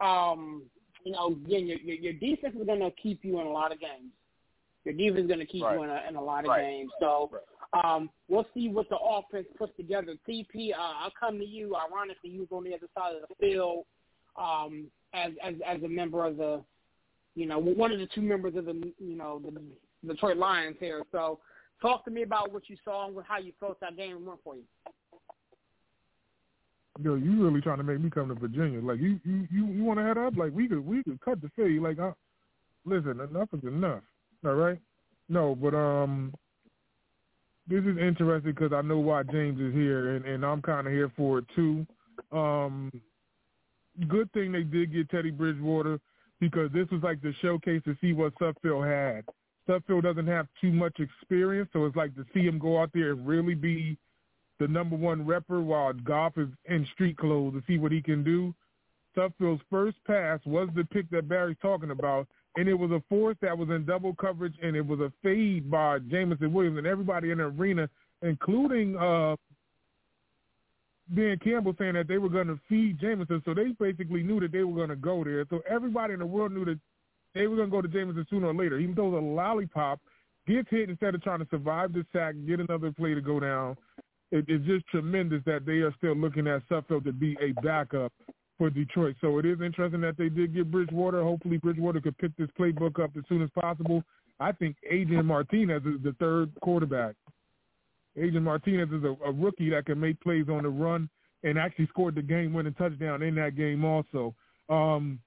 um, 0.01 0.63
you 1.05 1.13
know, 1.13 1.29
again, 1.29 1.67
your 1.67 1.79
your, 1.79 1.97
your 1.97 2.13
defense 2.15 2.57
is 2.59 2.67
going 2.67 2.81
to 2.81 2.91
keep 2.93 3.25
you 3.25 3.41
in 3.41 3.47
a 3.47 3.51
lot 3.51 3.73
of 3.73 3.81
games. 3.81 4.11
Your 4.85 4.95
defense 4.95 5.23
is 5.23 5.29
going 5.29 5.41
to 5.41 5.47
keep 5.47 5.63
Right. 5.65 5.77
you 5.77 5.83
in 5.85 5.91
a, 5.91 6.03
in 6.09 6.17
a 6.17 6.23
lot 6.23 6.45
of 6.45 6.49
Right. 6.51 6.63
games. 6.63 6.91
So, 7.01 7.31
um, 7.83 8.11
we'll 8.29 8.47
see 8.55 8.69
what 8.69 8.89
the 8.89 8.99
offense 8.99 9.47
puts 9.57 9.75
together. 9.77 10.17
TP, 10.29 10.73
uh, 10.73 10.77
I'll 10.79 11.13
come 11.19 11.39
to 11.39 11.45
you. 11.47 11.75
Ironically, 11.75 12.31
you 12.31 12.41
was 12.41 12.49
on 12.53 12.65
the 12.65 12.75
other 12.75 12.89
side 12.97 13.17
of 13.17 13.29
the 13.29 13.35
field, 13.41 13.85
um, 14.37 14.91
as 15.13 15.33
as 15.43 15.55
as 15.67 15.83
a 15.83 15.89
member 15.89 16.25
of 16.25 16.37
the, 16.37 16.63
you 17.35 17.47
know, 17.47 17.59
one 17.59 17.93
of 17.93 17.99
the 17.99 18.07
two 18.15 18.23
members 18.23 18.55
of 18.57 18.67
the, 18.67 18.93
you 18.99 19.17
know, 19.17 19.41
the 19.45 19.61
Detroit 20.07 20.37
Lions 20.37 20.77
here. 20.81 21.03
So. 21.13 21.41
Talk 21.83 22.05
to 22.07 22.11
me 22.11 22.23
about 22.23 22.51
what 22.51 22.71
you 22.71 22.77
saw 22.83 23.09
and 23.09 23.17
how 23.29 23.39
you 23.39 23.53
felt 23.61 23.79
that 23.81 23.97
game 23.97 24.25
went 24.25 24.39
for 24.43 24.55
you. 24.55 24.63
Yo, 27.03 27.17
you 27.17 27.43
really 27.45 27.61
trying 27.61 27.79
to 27.79 27.85
make 27.85 28.01
me 28.01 28.09
come 28.09 28.29
to 28.29 28.35
Virginia? 28.35 28.81
Like 28.81 29.01
you, 29.01 29.19
you, 29.25 29.49
you, 29.51 29.67
you 29.67 29.85
want 29.85 29.99
to 29.99 30.05
head 30.05 30.19
up? 30.19 30.37
Like 30.37 30.53
we 30.55 30.69
could, 30.69 30.87
we 30.87 31.03
could 31.03 31.21
cut 31.21 31.41
the 31.43 31.51
fee. 31.57 31.81
Like, 31.81 31.99
uh, 31.99 32.13
listen, 32.85 33.21
enough 33.21 33.49
is 33.53 33.65
enough. 33.65 34.03
All 34.45 34.55
right? 34.55 34.79
No, 35.29 35.55
but 35.55 35.75
um, 35.75 36.33
this 37.67 37.83
is 37.85 37.99
interesting 37.99 38.53
because 38.53 38.73
I 38.73 38.83
know 38.83 38.99
why 38.99 39.23
James 39.25 39.61
is 39.61 39.73
here, 39.73 40.17
and 40.17 40.25
and 40.25 40.45
I'm 40.45 40.63
kind 40.63 40.87
of 40.87 40.93
here 40.93 41.11
for 41.17 41.39
it 41.39 41.47
too. 41.57 41.87
Um, 42.31 42.93
good 44.09 44.31
thing 44.33 44.53
they 44.53 44.63
did 44.63 44.93
get 44.93 45.11
Teddy 45.11 45.31
Bridgewater 45.31 45.99
because 46.41 46.71
this 46.73 46.89
was 46.91 47.03
like 47.03 47.23
the 47.23 47.33
showcase 47.41 47.83
to 47.87 47.97
see 48.01 48.13
what 48.13 48.35
Sudfeld 48.35 48.87
had. 48.87 49.25
Sudfeld 49.69 50.03
doesn't 50.03 50.27
have 50.27 50.47
too 50.61 50.71
much 50.71 51.01
experience, 51.01 51.71
so 51.73 51.87
it's 51.87 51.97
like 51.97 52.15
to 52.17 52.25
see 52.35 52.41
him 52.41 52.59
go 52.59 52.81
out 52.81 52.91
there 52.93 53.13
and 53.13 53.27
really 53.27 53.55
be 53.55 53.97
the 54.59 54.69
number 54.69 54.97
one 54.97 55.25
repper 55.25 55.63
while 55.63 55.93
Goff 55.93 56.39
is 56.39 56.49
in 56.67 56.87
street 56.95 57.19
clothes 57.19 57.55
to 57.55 57.63
see 57.67 57.79
what 57.79 57.93
he 57.93 58.01
can 58.01 58.23
do. 58.23 58.55
Sudfeld's 59.17 59.63
first 59.71 59.97
pass 60.07 60.41
was 60.45 60.69
the 60.75 60.85
pick 60.85 61.09
that 61.11 61.29
Barry's 61.29 61.57
talking 61.63 61.91
about, 61.91 62.27
and 62.57 62.69
it 62.69 62.75
was 62.75 62.91
a 62.91 63.03
force 63.09 63.37
that 63.43 63.57
was 63.57 63.69
in 63.71 63.85
double 63.85 64.15
coverage, 64.15 64.55
and 64.63 64.77
it 64.77 64.87
was 64.87 65.01
a 65.01 65.13
fade 65.23 65.71
by 65.71 65.99
Jameson 66.11 66.53
Williams 66.53 66.79
and 66.79 66.87
everybody 66.87 67.31
in 67.31 67.39
the 67.39 67.45
arena, 67.45 67.89
including 68.23 68.97
uh, 68.97 69.37
Dan 71.15 71.39
Campbell 71.43 71.75
saying 71.79 71.95
that 71.95 72.09
they 72.09 72.19
were 72.19 72.29
going 72.29 72.47
to 72.47 72.59
feed 72.69 73.01
Jameson. 73.01 73.43
So 73.45 73.55
they 73.55 73.69
basically 73.79 74.23
knew 74.23 74.41
that 74.41 74.53
they 74.53 74.65
were 74.65 74.75
going 74.75 74.89
to 74.89 74.97
go 74.97 75.23
there. 75.23 75.45
So 75.51 75.61
everybody 75.69 76.15
in 76.15 76.21
the 76.21 76.27
world 76.27 76.53
knew 76.53 76.65
that 76.65 76.79
they 77.35 77.47
were 77.47 77.57
going 77.57 77.71
to 77.71 77.77
go 77.77 77.83
to 77.83 77.89
Jameson 77.89 78.27
sooner 78.31 78.49
or 78.49 78.55
later. 78.55 78.79
He 78.79 78.93
throws 78.93 79.15
a 79.15 79.25
lollipop, 79.25 80.01
gets 80.47 80.71
hit 80.71 80.89
instead 80.89 81.15
of 81.15 81.23
trying 81.23 81.41
to 81.41 81.49
survive 81.51 81.93
the 81.93 82.07
sack, 82.13 82.35
and 82.35 82.47
get 82.47 82.61
another 82.61 82.93
play 82.93 83.15
to 83.15 83.21
go 83.21 83.39
down. 83.41 83.77
It, 84.35 84.47
it's 84.49 84.67
just 84.67 84.85
tremendous 84.89 85.43
that 85.47 85.65
they 85.65 85.79
are 85.79 85.95
still 85.97 86.17
looking 86.17 86.49
at 86.49 86.69
Sudfeld 86.69 87.05
to 87.05 87.13
be 87.13 87.37
a 87.41 87.53
backup 87.63 88.13
for 88.59 88.69
Detroit. 88.69 89.15
So 89.21 89.39
it 89.39 89.47
is 89.47 89.61
interesting 89.61 90.01
that 90.01 90.17
they 90.19 90.29
did 90.29 90.55
get 90.55 90.73
Bridgewater. 90.73 91.23
Hopefully 91.23 91.59
Bridgewater 91.59 92.01
could 92.01 92.19
pick 92.19 92.37
this 92.37 92.49
playbook 92.59 93.03
up 93.03 93.13
as 93.17 93.23
soon 93.29 93.43
as 93.43 93.51
possible. 93.59 94.03
I 94.41 94.51
think 94.51 94.77
Adrian 94.91 95.27
Martinez 95.27 95.83
is 95.87 96.03
the 96.03 96.17
third 96.19 96.51
quarterback. 96.63 97.15
Adrian 98.17 98.43
Martinez 98.43 98.89
is 98.91 99.05
a, 99.05 99.15
a 99.25 99.33
rookie 99.33 99.71
that 99.71 99.87
can 99.87 100.01
make 100.01 100.21
plays 100.21 100.47
on 100.49 100.65
the 100.65 100.69
run 100.69 101.09
and 101.45 101.57
actually 101.57 101.87
scored 101.87 102.17
the 102.17 102.23
game-winning 102.23 102.75
touchdown 102.75 103.23
in 103.23 103.37
that 103.37 103.57
game 103.57 103.85
also. 103.85 104.35
Um, 104.69 105.21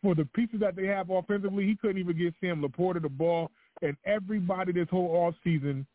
for 0.00 0.14
the 0.14 0.24
pieces 0.34 0.60
that 0.60 0.74
they 0.74 0.86
have 0.86 1.10
offensively, 1.10 1.66
he 1.66 1.76
couldn't 1.76 1.98
even 1.98 2.16
get 2.16 2.34
Sam 2.40 2.62
LaPorta 2.62 3.02
the 3.02 3.10
ball. 3.10 3.50
And 3.82 3.96
everybody 4.06 4.72
this 4.72 4.88
whole 4.90 5.08
off 5.08 5.34
season, 5.44 5.86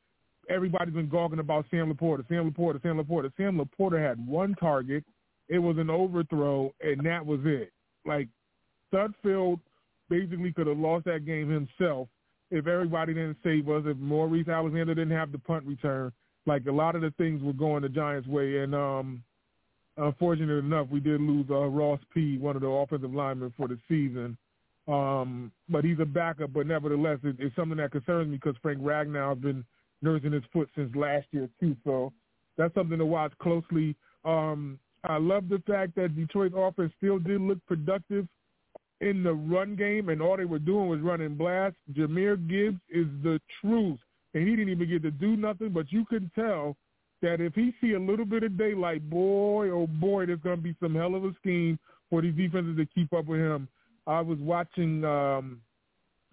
everybody's 0.49 0.93
been 0.93 1.09
gawking 1.09 1.39
about 1.39 1.65
Sam 1.69 1.93
LaPorta, 1.93 2.27
Sam 2.27 2.51
LaPorta, 2.51 2.81
Sam 2.81 2.97
LaPorta. 2.97 3.31
Sam 3.37 3.59
LaPorta 3.59 4.01
had 4.01 4.25
one 4.25 4.55
target. 4.55 5.03
It 5.49 5.59
was 5.59 5.77
an 5.77 5.89
overthrow, 5.89 6.73
and 6.81 7.05
that 7.05 7.25
was 7.25 7.39
it. 7.45 7.71
Like 8.05 8.27
Sudfeld 8.93 9.59
basically 10.09 10.53
could 10.53 10.67
have 10.67 10.77
lost 10.77 11.05
that 11.05 11.25
game 11.25 11.49
himself 11.49 12.07
if 12.49 12.67
everybody 12.67 13.13
didn't 13.13 13.37
save 13.43 13.69
us, 13.69 13.83
if 13.85 13.97
Maurice 13.97 14.47
Alexander 14.47 14.95
didn't 14.95 15.15
have 15.17 15.31
the 15.31 15.39
punt 15.39 15.65
return. 15.65 16.11
Like 16.45 16.65
a 16.65 16.71
lot 16.71 16.95
of 16.95 17.01
the 17.01 17.13
things 17.17 17.41
were 17.41 17.53
going 17.53 17.81
the 17.81 17.89
Giants' 17.89 18.27
way, 18.27 18.59
and 18.59 18.73
um, 18.73 19.23
unfortunate 19.97 20.59
enough, 20.59 20.87
we 20.89 21.01
did 21.01 21.19
lose 21.19 21.45
uh, 21.49 21.65
Ross 21.65 21.99
P, 22.13 22.37
one 22.37 22.55
of 22.55 22.61
the 22.61 22.69
offensive 22.69 23.13
linemen 23.13 23.53
for 23.57 23.67
the 23.67 23.77
season. 23.89 24.37
Um, 24.87 25.51
but 25.67 25.83
he's 25.83 25.99
a 25.99 26.05
backup, 26.05 26.53
but 26.53 26.65
nevertheless, 26.65 27.19
it, 27.23 27.35
it's 27.39 27.55
something 27.57 27.77
that 27.77 27.91
concerns 27.91 28.29
me 28.29 28.37
because 28.37 28.55
Frank 28.61 28.79
Ragnow 28.79 29.29
has 29.29 29.37
been 29.39 29.65
nursing 30.01 30.31
his 30.31 30.43
foot 30.53 30.69
since 30.75 30.95
last 30.95 31.27
year 31.31 31.49
too. 31.59 31.75
So 31.83 32.13
that's 32.57 32.73
something 32.75 32.97
to 32.97 33.05
watch 33.05 33.33
closely. 33.39 33.95
Um, 34.25 34.79
I 35.03 35.17
love 35.17 35.47
the 35.49 35.61
fact 35.67 35.95
that 35.95 36.15
Detroit's 36.15 36.55
offense 36.57 36.91
still 36.97 37.19
did 37.19 37.41
look 37.41 37.59
productive 37.67 38.27
in 38.99 39.23
the 39.23 39.33
run 39.33 39.75
game, 39.75 40.09
and 40.09 40.21
all 40.21 40.37
they 40.37 40.45
were 40.45 40.59
doing 40.59 40.89
was 40.89 40.99
running 41.01 41.35
blast. 41.35 41.75
Jahmyr 41.93 42.35
Gibbs 42.49 42.79
is 42.89 43.07
the 43.23 43.39
truth. 43.61 43.99
and 44.33 44.47
he 44.47 44.55
didn't 44.55 44.69
even 44.69 44.89
get 44.89 45.03
to 45.03 45.11
do 45.11 45.35
nothing. 45.35 45.69
But 45.69 45.91
you 45.91 46.05
could 46.05 46.29
tell 46.33 46.75
that 47.21 47.39
if 47.39 47.53
he 47.53 47.73
see 47.79 47.93
a 47.93 47.99
little 47.99 48.25
bit 48.25 48.43
of 48.43 48.57
daylight, 48.57 49.07
boy, 49.09 49.69
oh 49.69 49.87
boy, 49.87 50.25
there's 50.25 50.39
going 50.39 50.57
to 50.57 50.61
be 50.61 50.75
some 50.81 50.95
hell 50.95 51.15
of 51.15 51.23
a 51.23 51.33
scheme 51.39 51.79
for 52.09 52.21
these 52.21 52.35
defenses 52.35 52.77
to 52.77 52.85
keep 52.93 53.13
up 53.13 53.25
with 53.25 53.39
him. 53.39 53.67
I 54.05 54.21
was 54.21 54.39
watching 54.39 55.03
um, 55.03 55.61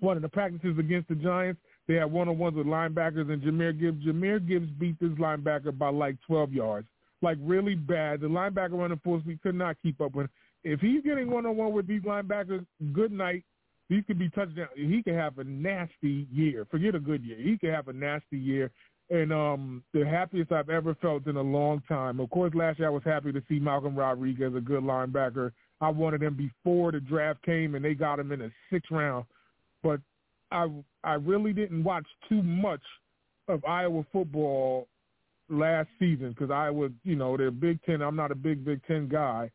one 0.01 0.17
of 0.17 0.23
the 0.23 0.29
practices 0.29 0.79
against 0.79 1.09
the 1.09 1.17
Giants. 1.17 1.61
They 1.87 1.95
had 1.95 2.11
one-on-ones 2.11 2.57
with 2.57 2.67
linebackers, 2.67 3.31
and 3.31 3.43
Jahmyr 3.43 3.79
Gibbs. 3.79 4.05
Jahmyr 4.05 4.47
Gibbs 4.47 4.71
beat 4.79 4.99
this 5.01 5.11
linebacker 5.11 5.77
by 5.77 5.91
like 5.91 6.17
12 6.27 6.53
yards, 6.53 6.89
like 7.23 7.39
really 7.41 7.75
bad. 7.75 8.21
The 8.21 8.27
linebacker 8.27 8.73
running 8.73 9.01
full 9.05 9.21
speed 9.21 9.43
could 9.43 9.55
not 9.55 9.77
keep 9.83 10.01
up 10.01 10.15
with 10.15 10.25
him. 10.25 10.31
If 10.65 10.81
he's 10.81 11.03
getting 11.03 11.31
one-on-one 11.31 11.73
with 11.73 11.87
these 11.87 12.03
linebackers, 12.03 12.65
good 12.93 13.13
night. 13.13 13.45
These 13.91 14.03
could 14.07 14.19
be 14.19 14.31
touchdowns. 14.31 14.71
He 14.75 15.03
could 15.03 15.15
have 15.15 15.37
a 15.39 15.45
nasty 15.45 16.27
year. 16.33 16.67
Forget 16.71 16.95
a 16.95 16.99
good 16.99 17.23
year. 17.23 17.37
He 17.37 17.59
could 17.59 17.69
have 17.69 17.89
a 17.89 17.93
nasty 17.93 18.39
year 18.39 18.71
and 19.11 19.33
um 19.33 19.83
the 19.93 20.05
happiest 20.05 20.53
I've 20.53 20.71
ever 20.71 20.95
felt 20.97 21.27
in 21.27 21.37
a 21.37 21.43
long 21.43 21.83
time. 21.89 22.21
Of 22.21 22.31
course, 22.31 22.55
last 22.55 22.79
year 22.79 22.89
I 22.89 22.91
was 22.91 23.03
happy 23.05 23.33
to 23.33 23.43
see 23.49 23.59
Malcolm 23.59 23.97
Rodriguez, 23.97 24.55
a 24.57 24.61
good 24.61 24.83
linebacker. 24.83 25.53
I 25.81 25.91
wanted 25.91 26.23
him 26.23 26.35
before 26.35 26.93
the 26.93 27.01
draft 27.01 27.43
came, 27.43 27.75
and 27.75 27.85
they 27.85 27.95
got 27.95 28.19
him 28.19 28.33
in 28.33 28.39
the 28.41 28.51
sixth 28.71 28.91
round. 28.91 29.27
But 29.83 30.01
I 30.55 30.69
I 31.03 31.15
really 31.15 31.53
didn't 31.53 31.85
watch 31.85 32.07
too 32.29 32.43
much 32.43 32.83
of 33.49 33.65
Iowa 33.65 34.05
football 34.13 34.89
last 35.51 35.89
season 35.99 36.31
because 36.31 36.51
I 36.51 36.71
was, 36.71 36.91
you 37.03 37.17
know, 37.17 37.37
they're 37.37 37.51
Big 37.51 37.83
Ten. 37.83 38.01
I'm 38.01 38.17
not 38.17 38.31
a 38.31 38.35
big 38.35 38.65
Big 38.65 38.81
Ten 38.87 39.09
guy. 39.09 39.51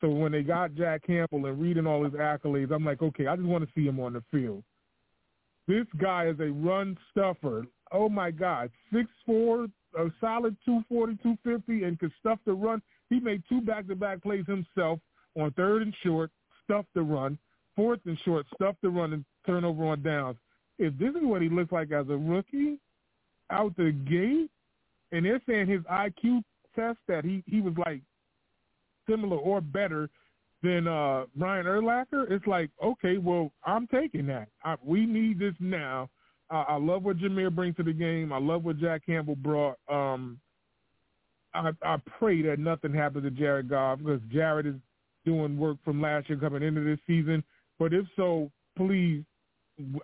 So 0.00 0.08
when 0.08 0.32
they 0.32 0.42
got 0.42 0.74
Jack 0.74 1.06
Campbell 1.06 1.46
and 1.46 1.60
reading 1.60 1.86
all 1.86 2.02
his 2.02 2.14
accolades, 2.14 2.72
I'm 2.72 2.84
like, 2.84 3.02
okay, 3.02 3.28
I 3.28 3.36
just 3.36 3.46
want 3.46 3.62
to 3.62 3.70
see 3.72 3.86
him 3.86 4.00
on 4.00 4.14
the 4.14 4.24
field. 4.32 4.64
This 5.68 5.86
guy 6.00 6.26
is 6.26 6.40
a 6.40 6.50
run 6.50 6.98
stuffer 7.12 7.66
oh 7.92 8.08
my 8.08 8.30
God, 8.30 8.70
six 8.92 9.08
four, 9.24 9.66
a 9.98 10.06
solid 10.20 10.56
two 10.64 10.82
forty, 10.88 11.16
two 11.22 11.36
fifty, 11.44 11.84
and 11.84 11.98
could 11.98 12.12
stuff 12.18 12.38
the 12.44 12.52
run. 12.52 12.82
He 13.10 13.20
made 13.20 13.42
two 13.48 13.60
back-to-back 13.60 14.22
plays 14.22 14.46
himself 14.46 14.98
on 15.38 15.52
third 15.52 15.82
and 15.82 15.94
short, 16.02 16.30
stuff 16.64 16.86
the 16.94 17.02
run, 17.02 17.38
fourth 17.76 18.00
and 18.06 18.18
short, 18.24 18.46
stuff 18.54 18.76
the 18.82 18.88
run, 18.88 19.12
and 19.12 19.24
turnover 19.46 19.84
on 19.86 20.02
downs. 20.02 20.36
If 20.78 20.96
this 20.98 21.10
is 21.10 21.22
what 21.22 21.42
he 21.42 21.48
looks 21.48 21.72
like 21.72 21.92
as 21.92 22.08
a 22.08 22.16
rookie, 22.16 22.78
out 23.50 23.76
the 23.76 23.92
gate, 23.92 24.50
and 25.12 25.26
they're 25.26 25.42
saying 25.46 25.68
his 25.68 25.82
IQ 25.82 26.42
test 26.74 26.98
that 27.08 27.24
he 27.24 27.42
he 27.46 27.60
was 27.60 27.74
like 27.86 28.00
similar 29.08 29.36
or 29.36 29.60
better 29.60 30.08
than 30.62 30.88
uh 30.88 31.24
Brian 31.36 31.66
Urlacher, 31.66 32.30
it's 32.30 32.46
like, 32.46 32.70
okay, 32.82 33.18
well, 33.18 33.52
I'm 33.64 33.86
taking 33.88 34.26
that. 34.28 34.48
I, 34.64 34.76
we 34.84 35.06
need 35.06 35.38
this 35.38 35.54
now 35.60 36.08
I, 36.52 36.64
I 36.68 36.76
love 36.76 37.02
what 37.02 37.16
Jahmyr 37.16 37.52
brings 37.52 37.76
to 37.76 37.82
the 37.82 37.92
game. 37.92 38.32
I 38.32 38.38
love 38.38 38.62
what 38.62 38.78
Jack 38.78 39.06
Campbell 39.06 39.36
brought. 39.36 39.78
Um, 39.88 40.38
I, 41.54 41.70
I 41.82 41.96
pray 42.18 42.42
that 42.42 42.58
nothing 42.58 42.92
happens 42.92 43.24
to 43.24 43.30
Jared 43.30 43.70
Goff 43.70 43.98
because 43.98 44.20
Jared 44.30 44.66
is 44.66 44.74
doing 45.24 45.58
work 45.58 45.78
from 45.84 46.00
last 46.00 46.28
year 46.28 46.38
coming 46.38 46.62
into 46.62 46.84
this 46.84 46.98
season. 47.06 47.42
But 47.82 47.92
if 47.92 48.06
so, 48.14 48.48
please, 48.76 49.24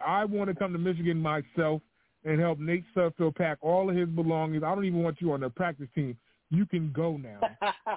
I 0.04 0.24
want 0.24 0.50
to 0.50 0.56
come 0.56 0.72
to 0.72 0.80
Michigan 0.80 1.16
myself 1.16 1.80
and 2.24 2.40
help 2.40 2.58
Nate 2.58 2.82
Sudfeld 2.92 3.36
pack 3.36 3.58
all 3.60 3.88
of 3.88 3.94
his 3.94 4.08
belongings. 4.08 4.64
I 4.64 4.74
don't 4.74 4.84
even 4.84 5.04
want 5.04 5.20
you 5.20 5.30
on 5.30 5.42
the 5.42 5.50
practice 5.50 5.86
team. 5.94 6.16
You 6.50 6.66
can 6.66 6.90
go 6.90 7.16
now. 7.16 7.38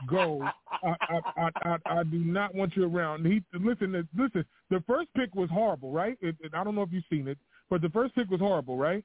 go. 0.07 0.47
I, 0.83 0.95
I, 1.35 1.49
I, 1.65 1.77
I, 1.87 2.03
do 2.03 2.19
not 2.19 2.53
want 2.53 2.75
you 2.75 2.85
around. 2.85 3.25
He 3.25 3.41
listen. 3.59 4.07
Listen. 4.15 4.45
The 4.69 4.83
first 4.85 5.07
pick 5.17 5.33
was 5.33 5.49
horrible, 5.49 5.91
right? 5.91 6.15
It, 6.21 6.35
it, 6.41 6.53
I 6.53 6.63
don't 6.63 6.75
know 6.75 6.83
if 6.83 6.91
you've 6.91 7.03
seen 7.09 7.27
it. 7.27 7.39
But 7.67 7.81
the 7.81 7.89
first 7.89 8.13
pick 8.13 8.29
was 8.29 8.39
horrible, 8.39 8.77
right? 8.77 9.03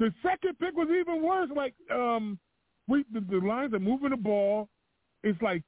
The 0.00 0.12
second 0.20 0.58
pick 0.58 0.74
was 0.74 0.88
even 0.90 1.22
worse. 1.22 1.48
Like, 1.54 1.74
um, 1.92 2.40
we 2.88 3.04
the, 3.12 3.20
the 3.20 3.36
are 3.36 3.78
moving 3.78 4.10
the 4.10 4.16
ball. 4.16 4.68
It's 5.22 5.40
like 5.40 5.62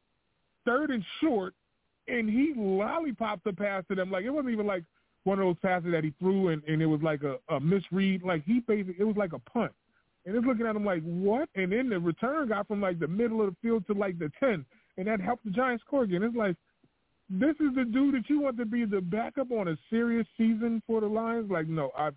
third 0.64 0.90
and 0.90 1.04
short, 1.20 1.54
and 2.08 2.28
he 2.28 2.52
lollipopped 2.56 3.44
the 3.44 3.52
pass 3.52 3.84
to 3.88 3.94
them. 3.94 4.10
Like 4.10 4.24
it 4.24 4.30
wasn't 4.30 4.52
even 4.52 4.66
like 4.66 4.84
one 5.24 5.38
of 5.38 5.46
those 5.46 5.56
passes 5.62 5.92
that 5.92 6.04
he 6.04 6.12
threw 6.18 6.48
and, 6.48 6.62
and 6.64 6.82
it 6.82 6.86
was 6.86 7.00
like 7.02 7.22
a, 7.22 7.36
a 7.54 7.60
misread. 7.60 8.22
Like 8.22 8.44
he 8.44 8.60
basically 8.60 8.96
it 8.98 9.04
was 9.04 9.16
like 9.16 9.32
a 9.32 9.38
punt. 9.38 9.72
And 10.26 10.34
it's 10.34 10.46
looking 10.46 10.66
at 10.66 10.74
him 10.74 10.84
like, 10.84 11.02
what? 11.02 11.48
And 11.54 11.70
then 11.72 11.90
the 11.90 11.98
return 11.98 12.48
got 12.48 12.66
from 12.66 12.80
like 12.80 12.98
the 12.98 13.08
middle 13.08 13.42
of 13.42 13.50
the 13.50 13.56
field 13.60 13.86
to 13.86 13.92
like 13.92 14.18
the 14.18 14.30
ten. 14.40 14.64
And 14.96 15.06
that 15.06 15.20
helped 15.20 15.44
the 15.44 15.50
Giants 15.50 15.84
score 15.86 16.04
again. 16.04 16.22
It's 16.22 16.36
like 16.36 16.56
this 17.30 17.56
is 17.60 17.74
the 17.74 17.84
dude 17.84 18.14
that 18.14 18.28
you 18.28 18.40
want 18.40 18.58
to 18.58 18.66
be 18.66 18.84
the 18.84 19.00
backup 19.00 19.50
on 19.50 19.68
a 19.68 19.76
serious 19.90 20.26
season 20.36 20.82
for 20.86 21.00
the 21.00 21.06
Lions? 21.06 21.50
Like, 21.50 21.68
no, 21.68 21.90
I 21.96 22.10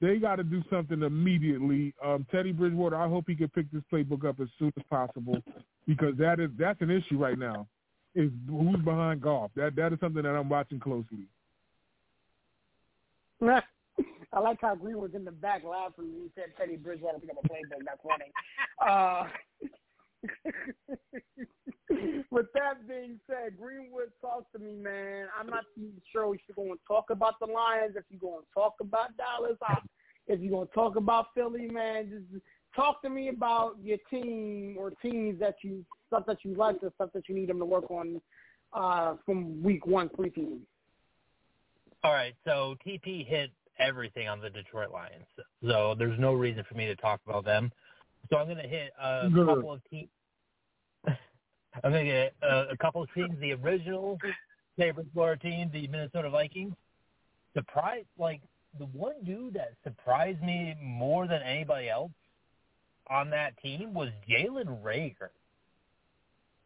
they 0.00 0.16
got 0.16 0.36
to 0.36 0.44
do 0.44 0.62
something 0.70 1.02
immediately. 1.02 1.92
Um, 2.04 2.24
Teddy 2.30 2.52
Bridgewater, 2.52 2.96
I 2.96 3.08
hope 3.08 3.24
he 3.26 3.34
can 3.34 3.48
pick 3.48 3.70
this 3.72 3.82
playbook 3.92 4.24
up 4.24 4.38
as 4.40 4.48
soon 4.58 4.72
as 4.76 4.84
possible 4.88 5.42
because 5.86 6.16
that 6.18 6.38
is 6.38 6.50
that's 6.58 6.80
an 6.80 6.90
issue 6.90 7.18
right 7.18 7.38
now. 7.38 7.66
Is 8.14 8.30
who's 8.48 8.80
behind 8.84 9.20
Goff? 9.20 9.50
That 9.54 9.76
that 9.76 9.92
is 9.92 10.00
something 10.00 10.22
that 10.22 10.34
I'm 10.34 10.48
watching 10.48 10.80
closely. 10.80 11.28
I 14.32 14.40
like 14.40 14.58
how 14.60 14.74
Green 14.74 14.98
was 14.98 15.14
in 15.14 15.24
the 15.24 15.30
back 15.30 15.62
laughing 15.64 16.10
he 16.12 16.28
said 16.34 16.52
Teddy 16.58 16.76
Bridgewater 16.76 17.18
pick 17.18 17.30
up 17.30 17.38
a 17.44 17.48
playbook. 17.48 17.84
That's 17.86 18.02
funny. 18.02 18.32
Uh, 18.84 19.28
With 22.30 22.46
that 22.54 22.86
being 22.86 23.18
said, 23.26 23.58
Greenwood, 23.58 24.12
talk 24.20 24.52
to 24.52 24.58
me, 24.58 24.72
man. 24.72 25.28
I'm 25.38 25.46
not 25.46 25.64
sure 26.12 26.34
if 26.34 26.40
you're 26.46 26.56
going 26.56 26.76
to 26.76 26.84
talk 26.86 27.08
about 27.10 27.40
the 27.40 27.46
Lions, 27.46 27.96
if 27.96 28.04
you're 28.10 28.20
going 28.20 28.42
to 28.42 28.48
talk 28.54 28.74
about 28.80 29.16
Dallas, 29.16 29.56
if 30.26 30.38
you're 30.40 30.50
going 30.50 30.68
to 30.68 30.74
talk 30.74 30.96
about 30.96 31.28
Philly, 31.34 31.68
man. 31.68 32.10
Just 32.10 32.42
talk 32.78 33.02
to 33.02 33.10
me 33.10 33.28
about 33.28 33.76
your 33.82 33.98
team 34.08 34.76
or 34.78 34.90
teams 35.02 35.40
that 35.40 35.56
you 35.62 35.84
stuff 36.06 36.24
that 36.26 36.38
you 36.44 36.54
like, 36.54 36.80
the 36.80 36.92
stuff 36.94 37.10
that 37.12 37.28
you 37.28 37.34
need 37.34 37.48
them 37.48 37.58
to 37.58 37.64
work 37.64 37.90
on 37.90 38.20
uh, 38.72 39.14
from 39.26 39.62
week 39.62 39.84
one 39.86 40.08
preseason. 40.08 40.60
All 42.04 42.12
right, 42.12 42.34
so 42.44 42.76
TP 42.86 43.26
hit 43.26 43.50
everything 43.80 44.28
on 44.28 44.40
the 44.40 44.48
Detroit 44.48 44.90
Lions, 44.92 45.26
so 45.66 45.96
there's 45.98 46.18
no 46.18 46.32
reason 46.32 46.64
for 46.68 46.76
me 46.76 46.86
to 46.86 46.94
talk 46.94 47.20
about 47.26 47.44
them. 47.44 47.72
So 48.30 48.36
I'm 48.36 48.46
going 48.46 48.58
to 48.58 48.68
hit 48.68 48.92
a 49.02 49.28
Good. 49.28 49.46
couple 49.46 49.72
of 49.72 49.80
teams. 49.90 50.08
I'm 51.06 51.90
going 51.90 52.04
to 52.06 52.10
get 52.10 52.34
a, 52.42 52.68
a 52.70 52.76
couple 52.76 53.02
of 53.02 53.12
teams. 53.14 53.34
The 53.40 53.52
original 53.54 54.18
favorite 54.76 55.06
Florida 55.12 55.40
team, 55.42 55.70
the 55.72 55.88
Minnesota 55.88 56.30
Vikings. 56.30 56.74
Surprise, 57.54 58.04
like 58.18 58.40
the 58.78 58.86
one 58.86 59.14
dude 59.24 59.54
that 59.54 59.72
surprised 59.82 60.40
me 60.42 60.76
more 60.80 61.26
than 61.26 61.42
anybody 61.42 61.88
else 61.88 62.12
on 63.10 63.30
that 63.30 63.60
team 63.62 63.94
was 63.94 64.10
Jalen 64.28 64.82
Reagor, 64.82 65.30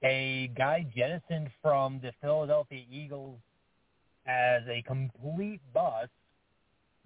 a 0.03 0.51
guy 0.57 0.87
jettisoned 0.95 1.51
from 1.61 2.01
the 2.03 2.13
Philadelphia 2.21 2.85
Eagles 2.91 3.39
as 4.27 4.63
a 4.69 4.83
complete 4.83 5.61
bust 5.73 6.11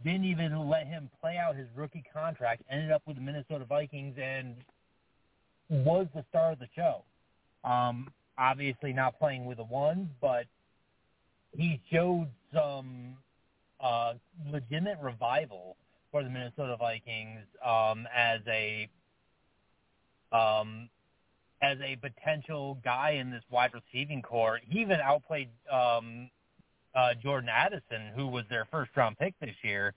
didn't 0.04 0.24
even 0.24 0.68
let 0.68 0.86
him 0.86 1.10
play 1.20 1.36
out 1.38 1.56
his 1.56 1.68
rookie 1.74 2.04
contract, 2.12 2.62
ended 2.70 2.90
up 2.90 3.02
with 3.06 3.16
the 3.16 3.22
Minnesota 3.22 3.64
Vikings 3.64 4.16
and 4.22 4.56
was 5.70 6.06
the 6.14 6.24
star 6.28 6.52
of 6.52 6.58
the 6.58 6.68
show. 6.74 7.02
Um, 7.64 8.08
obviously 8.38 8.92
not 8.92 9.18
playing 9.18 9.46
with 9.46 9.58
a 9.58 9.64
one, 9.64 10.10
but 10.20 10.46
he 11.56 11.80
showed 11.90 12.28
some 12.52 13.16
uh, 13.80 14.14
legitimate 14.50 14.98
revival 15.02 15.76
for 16.12 16.22
the 16.22 16.30
Minnesota 16.30 16.76
Vikings 16.78 17.40
um, 17.64 18.06
as 18.14 18.40
a 18.48 18.88
um, 20.32 20.88
as 21.62 21.78
a 21.82 21.96
potential 21.96 22.78
guy 22.84 23.12
in 23.12 23.30
this 23.30 23.42
wide 23.50 23.72
receiving 23.72 24.22
core. 24.22 24.60
He 24.68 24.80
even 24.80 25.00
outplayed 25.00 25.48
um, 25.72 26.30
uh, 26.94 27.14
Jordan 27.22 27.48
Addison, 27.48 28.12
who 28.14 28.26
was 28.26 28.44
their 28.48 28.66
first 28.70 28.90
round 28.96 29.18
pick 29.18 29.34
this 29.40 29.54
year, 29.62 29.94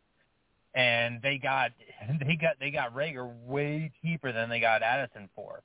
and 0.75 1.21
they 1.21 1.37
got 1.37 1.71
they 2.25 2.35
got 2.35 2.55
they 2.59 2.71
got 2.71 2.93
Reagor 2.93 3.31
way 3.45 3.91
cheaper 4.01 4.31
than 4.31 4.49
they 4.49 4.59
got 4.59 4.83
Addison 4.83 5.29
for. 5.35 5.61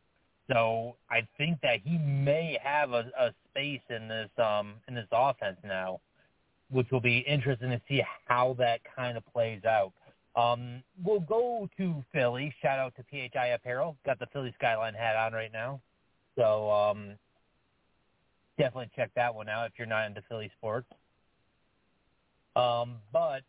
So 0.52 0.96
I 1.10 1.26
think 1.38 1.60
that 1.62 1.80
he 1.82 1.96
may 1.96 2.58
have 2.62 2.92
a, 2.92 3.10
a 3.18 3.34
space 3.50 3.80
in 3.88 4.08
this 4.08 4.30
um 4.38 4.74
in 4.88 4.94
this 4.94 5.08
offense 5.12 5.56
now, 5.64 6.00
which 6.70 6.90
will 6.90 7.00
be 7.00 7.18
interesting 7.18 7.70
to 7.70 7.80
see 7.88 8.02
how 8.26 8.54
that 8.58 8.80
kind 8.96 9.16
of 9.16 9.24
plays 9.32 9.64
out. 9.64 9.92
Um, 10.36 10.82
we'll 11.04 11.20
go 11.20 11.68
to 11.76 12.04
Philly. 12.12 12.54
Shout 12.60 12.78
out 12.78 12.94
to 12.96 13.04
PHI 13.10 13.48
Apparel. 13.48 13.96
Got 14.04 14.18
the 14.18 14.26
Philly 14.32 14.52
Skyline 14.58 14.94
hat 14.94 15.16
on 15.16 15.32
right 15.32 15.52
now. 15.52 15.80
So 16.36 16.70
um, 16.70 17.12
definitely 18.58 18.90
check 18.96 19.10
that 19.14 19.34
one 19.34 19.48
out 19.48 19.66
if 19.66 19.72
you're 19.78 19.86
not 19.86 20.06
into 20.06 20.22
Philly 20.28 20.50
sports. 20.58 20.88
Um, 22.56 22.96
but 23.12 23.42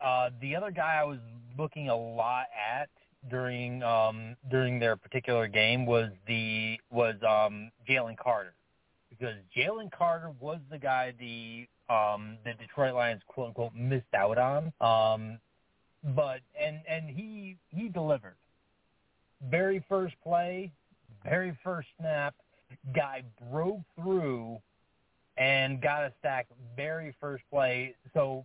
uh, 0.00 0.30
the 0.40 0.54
other 0.56 0.70
guy 0.70 0.98
I 1.00 1.04
was 1.04 1.18
looking 1.58 1.88
a 1.88 1.96
lot 1.96 2.46
at 2.54 2.88
during 3.30 3.82
um, 3.82 4.36
during 4.50 4.78
their 4.78 4.96
particular 4.96 5.48
game 5.48 5.86
was 5.86 6.10
the 6.26 6.78
was 6.90 7.16
um, 7.26 7.70
Jalen 7.88 8.16
Carter 8.16 8.54
because 9.10 9.34
Jalen 9.56 9.90
Carter 9.90 10.30
was 10.40 10.58
the 10.70 10.78
guy 10.78 11.12
the 11.18 11.66
um, 11.92 12.38
the 12.44 12.52
Detroit 12.54 12.94
Lions 12.94 13.22
quote 13.26 13.48
unquote 13.48 13.74
missed 13.74 14.14
out 14.14 14.38
on. 14.38 14.72
Um, 14.80 15.38
but 16.02 16.40
and 16.58 16.80
and 16.88 17.08
he 17.08 17.56
he 17.68 17.88
delivered. 17.88 18.36
Very 19.50 19.84
first 19.88 20.14
play, 20.22 20.72
very 21.24 21.56
first 21.62 21.88
snap, 21.98 22.34
guy 22.94 23.22
broke 23.50 23.82
through 23.96 24.58
and 25.36 25.80
got 25.80 26.02
a 26.02 26.12
stack 26.18 26.46
very 26.76 27.14
first 27.20 27.44
play. 27.50 27.94
So 28.14 28.44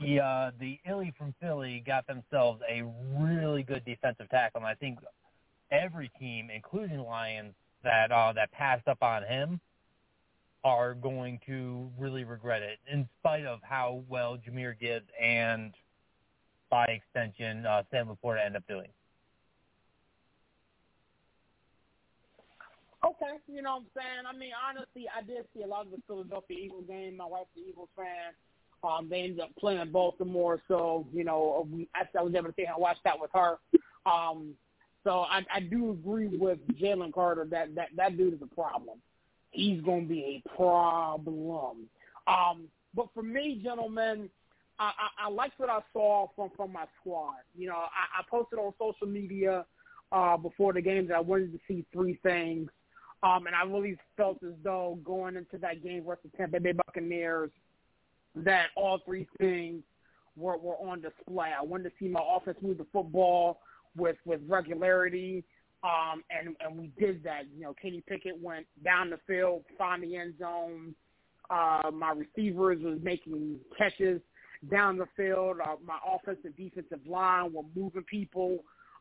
the 0.00 0.20
uh, 0.20 0.50
the 0.58 0.78
Illy 0.88 1.14
from 1.16 1.34
Philly 1.40 1.82
got 1.86 2.06
themselves 2.06 2.60
a 2.68 2.82
really 3.18 3.62
good 3.62 3.84
defensive 3.84 4.28
tackle, 4.30 4.60
and 4.60 4.66
I 4.66 4.74
think 4.74 4.98
every 5.70 6.10
team, 6.18 6.50
including 6.54 7.00
Lions, 7.00 7.54
that 7.84 8.10
uh, 8.10 8.32
that 8.34 8.50
passed 8.52 8.88
up 8.88 9.02
on 9.02 9.22
him 9.22 9.60
are 10.64 10.94
going 10.94 11.38
to 11.46 11.88
really 11.96 12.24
regret 12.24 12.62
it, 12.62 12.78
in 12.92 13.08
spite 13.20 13.44
of 13.44 13.60
how 13.62 14.02
well 14.08 14.36
Jahmyr 14.36 14.78
Gibbs 14.78 15.06
and 15.20 15.72
by 16.70 16.84
extension 16.86 17.66
uh, 17.66 17.82
Sam 17.90 18.08
LaPorta 18.08 18.44
end 18.44 18.56
up 18.56 18.66
doing. 18.68 18.88
Okay, 23.04 23.36
you 23.46 23.62
know 23.62 23.76
what 23.76 23.82
I'm 23.82 23.86
saying? 23.94 24.26
I 24.28 24.36
mean, 24.36 24.50
honestly, 24.68 25.06
I 25.16 25.22
did 25.22 25.46
see 25.54 25.62
a 25.62 25.66
lot 25.66 25.84
of 25.86 25.92
the 25.92 25.98
Philadelphia 26.08 26.58
Eagles 26.58 26.84
game. 26.88 27.16
My 27.18 27.26
wife's 27.26 27.50
an 27.56 27.62
Eagles 27.68 27.88
fan. 27.94 28.32
Um, 28.82 29.08
they 29.08 29.20
ended 29.20 29.40
up 29.40 29.50
playing 29.58 29.90
Baltimore, 29.92 30.60
so 30.66 31.06
you 31.12 31.24
know, 31.24 31.68
I, 31.94 32.02
I 32.18 32.22
was 32.22 32.34
able 32.34 32.48
to 32.48 32.54
sit 32.56 32.66
and 32.66 32.76
watch 32.78 32.98
that 33.04 33.18
with 33.18 33.30
her. 33.32 33.58
Um, 34.06 34.54
so 35.04 35.20
I, 35.20 35.44
I 35.54 35.60
do 35.60 35.92
agree 35.92 36.26
with 36.26 36.58
Jalen 36.80 37.12
Carter 37.12 37.46
that 37.50 37.74
that 37.74 37.88
that 37.96 38.16
dude 38.16 38.34
is 38.34 38.42
a 38.42 38.54
problem. 38.54 38.98
He's 39.50 39.80
going 39.82 40.02
to 40.02 40.08
be 40.08 40.42
a 40.44 40.56
problem. 40.56 41.88
Um, 42.26 42.64
but 42.94 43.08
for 43.14 43.22
me, 43.22 43.60
gentlemen, 43.62 44.28
I, 44.78 45.26
I, 45.26 45.30
liked 45.30 45.58
what 45.58 45.70
I 45.70 45.80
saw 45.92 46.28
from 46.36 46.50
from 46.56 46.72
my 46.72 46.84
squad. 47.00 47.36
You 47.56 47.68
know, 47.68 47.76
I, 47.76 48.20
I 48.20 48.22
posted 48.30 48.58
on 48.58 48.72
social 48.78 49.06
media 49.06 49.64
uh, 50.12 50.36
before 50.36 50.72
the 50.72 50.82
game 50.82 51.06
that 51.08 51.16
I 51.16 51.20
wanted 51.20 51.52
to 51.52 51.58
see 51.66 51.84
three 51.92 52.18
things. 52.22 52.68
Um, 53.22 53.46
and 53.46 53.56
I 53.56 53.64
really 53.64 53.96
felt 54.16 54.42
as 54.42 54.52
though 54.62 54.98
going 55.04 55.36
into 55.36 55.58
that 55.58 55.82
game 55.82 56.04
versus 56.04 56.30
the 56.30 56.36
Tampa 56.36 56.60
Bay 56.60 56.72
Buccaneers, 56.72 57.50
that 58.36 58.66
all 58.76 59.00
three 59.06 59.26
things 59.38 59.82
were, 60.36 60.58
were 60.58 60.76
on 60.76 61.00
display. 61.00 61.50
I 61.58 61.62
wanted 61.62 61.84
to 61.84 61.92
see 61.98 62.08
my 62.08 62.20
offense 62.36 62.58
move 62.60 62.78
the 62.78 62.86
football 62.92 63.60
with 63.96 64.16
with 64.26 64.40
regularity, 64.46 65.44
um, 65.82 66.22
and 66.30 66.54
and 66.60 66.78
we 66.78 66.92
did 66.98 67.24
that. 67.24 67.44
You 67.56 67.64
know, 67.64 67.74
Kenny 67.80 68.02
Pickett 68.06 68.38
went 68.40 68.66
down 68.84 69.10
the 69.10 69.18
field, 69.26 69.64
found 69.78 70.02
the 70.02 70.16
end 70.16 70.34
zone. 70.38 70.94
Uh, 71.48 71.90
my 71.92 72.10
receivers 72.10 72.82
was 72.82 72.98
making 73.02 73.58
catches 73.78 74.20
down 74.70 74.96
the 74.96 75.06
field. 75.16 75.58
Uh, 75.60 75.76
my 75.84 75.98
offensive 76.06 76.56
defensive 76.56 77.00
line 77.06 77.52
were 77.52 77.62
moving 77.74 78.04
people. 78.04 78.58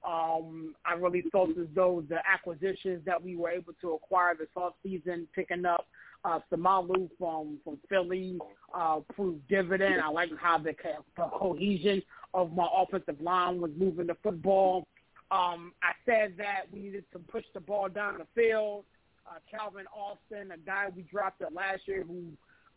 Um, 0.08 0.76
I 0.86 0.94
really 0.94 1.24
felt 1.32 1.50
as 1.52 1.68
though 1.74 2.04
the 2.08 2.20
acquisitions 2.32 3.04
that 3.06 3.22
we 3.22 3.36
were 3.36 3.50
able 3.50 3.74
to 3.82 3.94
acquire 3.94 4.36
this 4.36 4.48
offseason, 4.56 5.26
picking 5.34 5.66
up 5.66 5.88
uh, 6.24 6.40
Seumalo 6.52 7.10
from 7.18 7.58
from 7.64 7.78
Philly, 7.90 8.38
uh, 8.74 9.00
proved 9.16 9.48
dividend. 9.48 10.02
I 10.02 10.10
like 10.10 10.30
how 10.40 10.58
the, 10.58 10.76
the 11.18 11.24
cohesion 11.24 12.02
of 12.34 12.54
my 12.54 12.68
offensive 12.76 13.20
line 13.22 13.62
was 13.62 13.72
moving 13.78 14.08
the 14.08 14.18
football. 14.22 14.86
Um, 15.32 15.74
I 15.82 15.94
said 16.06 16.36
that 16.38 16.64
we 16.72 16.82
needed 16.82 17.06
to 17.14 17.20
push 17.20 17.46
the 17.54 17.60
ball 17.60 17.90
down 17.90 18.20
the 18.20 18.28
field. 18.36 18.86
Uh, 19.28 19.40
Calvin 19.50 19.86
Austin, 19.96 20.52
a 20.52 20.58
guy 20.58 20.88
we 20.96 21.02
drafted 21.04 21.48
last 21.52 21.88
year 21.88 22.04
who 22.08 22.26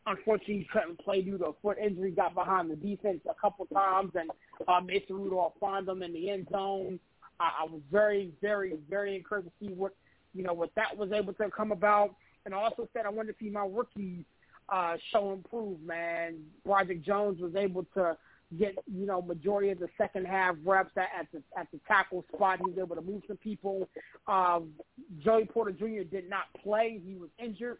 unfortunately 0.09 0.69
couldn't 0.73 0.99
play 1.01 1.23
due 1.23 1.39
to 1.39 1.47
a 1.47 1.53
foot 1.63 1.79
injury, 1.79 2.11
got 2.11 2.35
behind 2.35 2.71
the 2.71 2.77
defense 2.77 3.21
a 3.29 3.35
couple 3.35 3.67
times, 3.67 4.13
and 4.15 4.31
uh, 4.67 4.81
Mason 4.81 5.17
Rudolph 5.17 5.55
found 5.61 5.87
them 5.87 6.03
in 6.03 6.13
the 6.13 6.31
end 6.31 6.49
zone. 6.51 6.99
I, 7.41 7.51
I 7.61 7.65
was 7.65 7.81
very, 7.91 8.33
very, 8.41 8.75
very 8.89 9.17
encouraged 9.17 9.49
to 9.49 9.67
see 9.67 9.73
what 9.73 9.93
you 10.35 10.43
know 10.43 10.53
what 10.53 10.71
that 10.77 10.97
was 10.97 11.13
able 11.13 11.33
to 11.35 11.51
come 11.51 11.73
about. 11.73 12.15
And 12.45 12.55
I 12.55 12.59
also 12.59 12.89
said 12.93 13.07
I 13.07 13.11
wanted 13.11 13.33
to 13.33 13.45
see 13.45 13.51
my 13.51 13.67
rookies 13.67 14.25
uh, 14.69 14.97
show 15.11 15.33
improve. 15.33 15.81
Man, 15.83 16.39
Broderick 16.65 17.05
Jones 17.05 17.41
was 17.41 17.55
able 17.55 17.85
to 17.95 18.17
get 18.59 18.75
you 18.87 19.07
know 19.07 19.21
majority 19.21 19.71
of 19.71 19.79
the 19.79 19.89
second 19.99 20.27
half 20.27 20.57
reps 20.65 20.93
at, 20.97 21.09
at 21.19 21.27
the 21.33 21.43
at 21.59 21.69
the 21.73 21.81
tackle 21.87 22.25
spot. 22.35 22.59
He 22.59 22.71
was 22.71 22.79
able 22.79 22.97
to 22.97 23.03
move 23.03 23.23
some 23.27 23.37
people. 23.37 23.89
Um, 24.27 24.71
Joey 25.19 25.45
Porter 25.45 25.73
Jr. 25.73 26.05
did 26.11 26.29
not 26.29 26.45
play; 26.63 27.01
he 27.05 27.15
was 27.15 27.31
injured. 27.39 27.79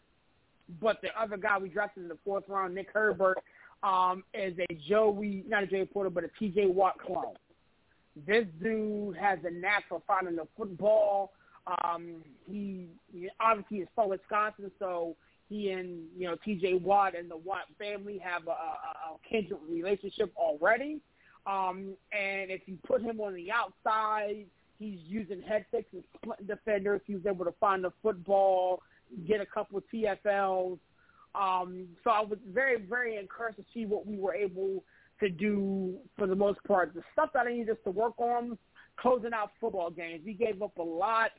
But 0.81 1.01
the 1.01 1.09
other 1.19 1.37
guy 1.37 1.57
we 1.57 1.69
drafted 1.69 2.03
in 2.03 2.09
the 2.09 2.17
fourth 2.23 2.43
round, 2.47 2.75
Nick 2.75 2.93
Herbig, 2.93 3.33
um, 3.83 4.23
is 4.33 4.53
a 4.59 4.73
Joey, 4.87 5.43
not 5.47 5.63
a 5.63 5.67
Joey 5.67 5.85
Porter, 5.85 6.09
but 6.09 6.23
a 6.23 6.29
T.J. 6.39 6.67
Watt 6.67 6.99
clone. 6.99 7.35
This 8.27 8.45
dude 8.61 9.15
has 9.15 9.39
a 9.45 9.51
knack 9.51 9.85
for 9.87 10.01
finding 10.05 10.35
the 10.35 10.47
football. 10.57 11.31
Um, 11.83 12.15
he, 12.49 12.87
he 13.13 13.29
obviously 13.39 13.77
is 13.79 13.87
from 13.95 14.09
Wisconsin, 14.09 14.71
so 14.79 15.15
he 15.49 15.71
and 15.71 16.03
you 16.17 16.27
know 16.27 16.35
T.J. 16.43 16.75
Watt 16.75 17.15
and 17.15 17.29
the 17.29 17.37
Watt 17.37 17.63
family 17.77 18.19
have 18.19 18.47
a, 18.47 18.51
a, 18.51 18.53
a 18.53 19.29
kindred 19.29 19.59
relationship 19.69 20.31
already. 20.37 20.99
Um, 21.47 21.95
and 22.11 22.51
if 22.51 22.61
you 22.65 22.77
put 22.85 23.01
him 23.01 23.19
on 23.21 23.33
the 23.33 23.49
outside, 23.51 24.45
he's 24.77 24.99
using 25.07 25.41
head 25.41 25.65
fakes 25.71 25.89
and 25.93 26.03
splitting 26.15 26.47
defenders. 26.47 27.01
He 27.07 27.15
was 27.15 27.25
able 27.25 27.45
to 27.45 27.53
find 27.59 27.83
the 27.83 27.91
football, 28.03 28.81
get 29.27 29.41
a 29.41 29.45
couple 29.45 29.77
of 29.77 29.83
TFLs. 29.93 30.79
Um, 31.35 31.87
so 32.03 32.09
I 32.09 32.21
was 32.21 32.39
very, 32.51 32.81
very 32.81 33.17
encouraged 33.17 33.57
to 33.57 33.65
see 33.73 33.85
what 33.85 34.07
we 34.07 34.17
were 34.17 34.33
able 34.33 34.83
to 35.19 35.29
do 35.29 35.95
for 36.17 36.27
the 36.27 36.35
most 36.35 36.63
part. 36.67 36.93
The 36.93 37.03
stuff 37.13 37.29
that 37.33 37.45
I 37.45 37.51
needed 37.51 37.71
us 37.71 37.77
to 37.83 37.91
work 37.91 38.19
on, 38.19 38.57
closing 38.99 39.33
out 39.33 39.51
football 39.59 39.89
games. 39.89 40.21
We 40.25 40.33
gave 40.33 40.61
up 40.61 40.77
a 40.77 40.83
lot 40.83 41.31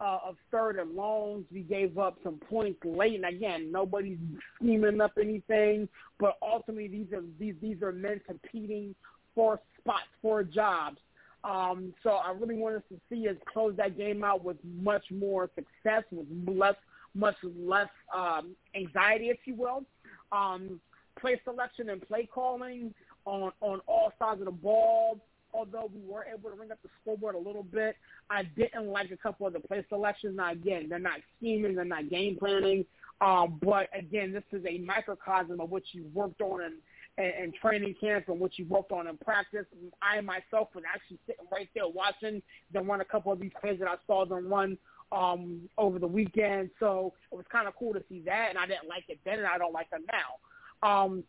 uh, 0.00 0.18
of 0.26 0.36
third 0.50 0.78
and 0.78 0.94
longs. 0.94 1.44
We 1.52 1.60
gave 1.60 1.98
up 1.98 2.18
some 2.22 2.40
points 2.48 2.80
late, 2.84 3.14
and 3.14 3.24
again, 3.24 3.72
nobody's 3.72 4.18
scheming 4.56 5.00
up 5.00 5.12
anything. 5.20 5.88
But 6.20 6.36
ultimately, 6.42 6.88
these 6.88 7.12
are 7.12 7.22
these 7.38 7.54
these 7.60 7.82
are 7.82 7.92
men 7.92 8.20
competing 8.26 8.94
for 9.34 9.60
spots 9.80 10.08
for 10.20 10.42
jobs. 10.42 10.98
Um, 11.44 11.94
so 12.02 12.10
I 12.10 12.32
really 12.32 12.56
wanted 12.56 12.82
to 12.88 13.00
see 13.08 13.28
us 13.28 13.36
close 13.52 13.74
that 13.76 13.96
game 13.96 14.24
out 14.24 14.44
with 14.44 14.56
much 14.64 15.04
more 15.10 15.48
success, 15.54 16.02
with 16.10 16.26
less 16.46 16.74
much 17.14 17.36
less 17.42 17.88
um, 18.14 18.54
anxiety, 18.74 19.28
if 19.28 19.38
you 19.44 19.54
will. 19.54 19.84
Um, 20.32 20.80
play 21.18 21.40
selection 21.44 21.90
and 21.90 22.00
play 22.06 22.28
calling 22.32 22.94
on 23.24 23.52
on 23.60 23.80
all 23.86 24.12
sides 24.18 24.40
of 24.40 24.46
the 24.46 24.52
ball. 24.52 25.18
Although 25.54 25.90
we 25.94 26.02
were 26.06 26.26
able 26.26 26.50
to 26.50 26.56
ring 26.56 26.70
up 26.70 26.78
the 26.82 26.90
scoreboard 27.00 27.34
a 27.34 27.38
little 27.38 27.62
bit, 27.62 27.96
I 28.28 28.42
didn't 28.42 28.86
like 28.86 29.10
a 29.10 29.16
couple 29.16 29.46
of 29.46 29.54
the 29.54 29.60
play 29.60 29.84
selections. 29.88 30.36
Now 30.36 30.52
again, 30.52 30.88
they're 30.88 30.98
not 30.98 31.20
scheming, 31.36 31.74
they're 31.74 31.86
not 31.86 32.10
game 32.10 32.36
planning. 32.38 32.84
Um, 33.20 33.58
but 33.62 33.88
again, 33.98 34.32
this 34.32 34.44
is 34.52 34.64
a 34.66 34.78
microcosm 34.78 35.60
of 35.60 35.70
what 35.70 35.82
you 35.92 36.04
worked 36.12 36.40
on 36.42 36.60
in, 36.62 37.24
in, 37.24 37.44
in 37.44 37.52
training 37.60 37.94
camp 38.00 38.28
and 38.28 38.38
what 38.38 38.58
you 38.58 38.66
worked 38.66 38.92
on 38.92 39.08
in 39.08 39.16
practice. 39.16 39.64
I 40.02 40.20
myself 40.20 40.68
was 40.74 40.84
actually 40.94 41.18
sitting 41.26 41.46
right 41.50 41.68
there 41.74 41.88
watching 41.88 42.42
them 42.72 42.86
run 42.86 43.00
a 43.00 43.04
couple 43.04 43.32
of 43.32 43.40
these 43.40 43.50
plays 43.58 43.78
that 43.80 43.88
I 43.88 43.96
saw 44.06 44.26
them 44.26 44.48
run 44.48 44.76
um, 45.12 45.68
over 45.78 45.98
the 45.98 46.06
weekend. 46.06 46.70
So 46.80 47.14
it 47.32 47.36
was 47.36 47.44
kind 47.50 47.68
of 47.68 47.74
cool 47.78 47.92
to 47.94 48.02
see 48.08 48.22
that, 48.26 48.48
and 48.50 48.58
I 48.58 48.66
didn't 48.66 48.88
like 48.88 49.04
it 49.08 49.18
then, 49.24 49.38
and 49.38 49.46
I 49.46 49.58
don't 49.58 49.72
like 49.72 49.88
it 49.92 50.02
now. 50.12 50.88
Um, 50.88 51.24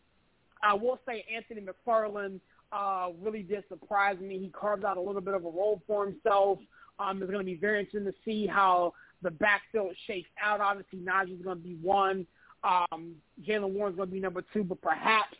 I 0.61 0.73
will 0.73 0.99
say 1.07 1.25
Anthony 1.33 1.61
McFarland 1.61 2.39
uh, 2.71 3.09
really 3.21 3.43
did 3.43 3.63
surprise 3.69 4.17
me. 4.19 4.37
He 4.37 4.49
carved 4.49 4.85
out 4.85 4.97
a 4.97 5.01
little 5.01 5.21
bit 5.21 5.33
of 5.33 5.45
a 5.45 5.49
role 5.49 5.81
for 5.87 6.05
himself. 6.05 6.59
Um, 6.99 7.21
it's 7.21 7.31
going 7.31 7.45
to 7.45 7.51
be 7.51 7.55
very 7.55 7.79
interesting 7.79 8.05
to 8.05 8.13
see 8.25 8.45
how 8.45 8.93
the 9.21 9.31
backfield 9.31 9.95
shakes 10.05 10.29
out. 10.43 10.59
Obviously, 10.59 10.99
Najee's 10.99 11.41
going 11.43 11.57
to 11.57 11.63
be 11.63 11.77
one. 11.81 12.27
Um, 12.63 13.15
Jaylen 13.47 13.71
Warren's 13.71 13.95
going 13.95 14.09
to 14.09 14.13
be 14.13 14.19
number 14.19 14.43
two, 14.53 14.63
but 14.63 14.81
perhaps 14.81 15.37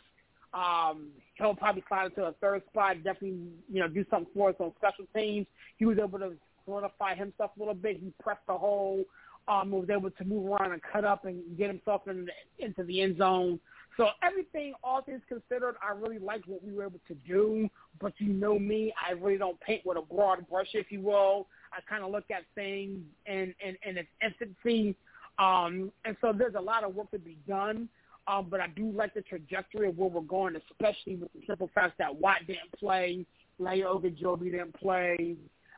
um, 0.54 1.08
he'll 1.34 1.54
probably 1.54 1.84
slide 1.86 2.06
into 2.06 2.24
a 2.24 2.32
third 2.40 2.62
spot. 2.70 2.96
Definitely, 3.04 3.38
you 3.70 3.80
know, 3.80 3.88
do 3.88 4.04
something 4.10 4.32
for 4.34 4.50
us 4.50 4.56
on 4.58 4.72
special 4.76 5.04
teams. 5.14 5.46
He 5.76 5.84
was 5.84 5.98
able 5.98 6.18
to 6.18 6.32
solidify 6.70 7.14
himself 7.14 7.50
a 7.56 7.58
little 7.58 7.74
bit. 7.74 7.98
He 7.98 8.12
pressed 8.22 8.46
the 8.46 8.56
hole. 8.56 9.04
Um, 9.48 9.70
was 9.72 9.88
able 9.90 10.10
to 10.10 10.24
move 10.24 10.46
around 10.46 10.72
and 10.72 10.80
cut 10.92 11.04
up 11.04 11.24
and 11.24 11.42
get 11.58 11.68
himself 11.68 12.02
in, 12.06 12.28
into 12.58 12.84
the 12.84 13.00
end 13.00 13.18
zone. 13.18 13.58
So 13.96 14.08
everything, 14.22 14.74
all 14.84 15.02
things 15.02 15.22
considered, 15.28 15.74
I 15.82 15.92
really 15.92 16.18
liked 16.18 16.46
what 16.46 16.62
we 16.62 16.72
were 16.72 16.84
able 16.84 17.00
to 17.08 17.14
do. 17.26 17.68
But 18.00 18.12
you 18.18 18.32
know 18.32 18.58
me, 18.58 18.92
I 19.04 19.12
really 19.12 19.38
don't 19.38 19.58
paint 19.60 19.84
with 19.84 19.98
a 19.98 20.02
broad 20.02 20.48
brush, 20.48 20.68
if 20.74 20.92
you 20.92 21.00
will. 21.00 21.48
I 21.72 21.80
kind 21.88 22.04
of 22.04 22.10
look 22.12 22.30
at 22.30 22.42
things 22.54 23.00
in, 23.26 23.54
in, 23.66 23.76
in 23.84 23.98
its 23.98 24.08
infancy. 24.22 24.94
Um, 25.38 25.90
and 26.04 26.16
so 26.20 26.32
there's 26.32 26.54
a 26.54 26.60
lot 26.60 26.84
of 26.84 26.94
work 26.94 27.10
to 27.10 27.18
be 27.18 27.38
done. 27.48 27.88
Um, 28.28 28.46
but 28.48 28.60
I 28.60 28.68
do 28.68 28.92
like 28.92 29.14
the 29.14 29.22
trajectory 29.22 29.88
of 29.88 29.98
where 29.98 30.10
we're 30.10 30.20
going, 30.20 30.54
especially 30.70 31.16
with 31.16 31.32
the 31.32 31.40
simple 31.46 31.70
fact 31.74 31.98
that 31.98 32.14
Watt 32.14 32.46
didn't 32.46 32.72
play, 32.78 33.26
Larry 33.58 33.80
Ogunjobi 33.80 34.52
didn't 34.52 34.74
play, 34.74 35.36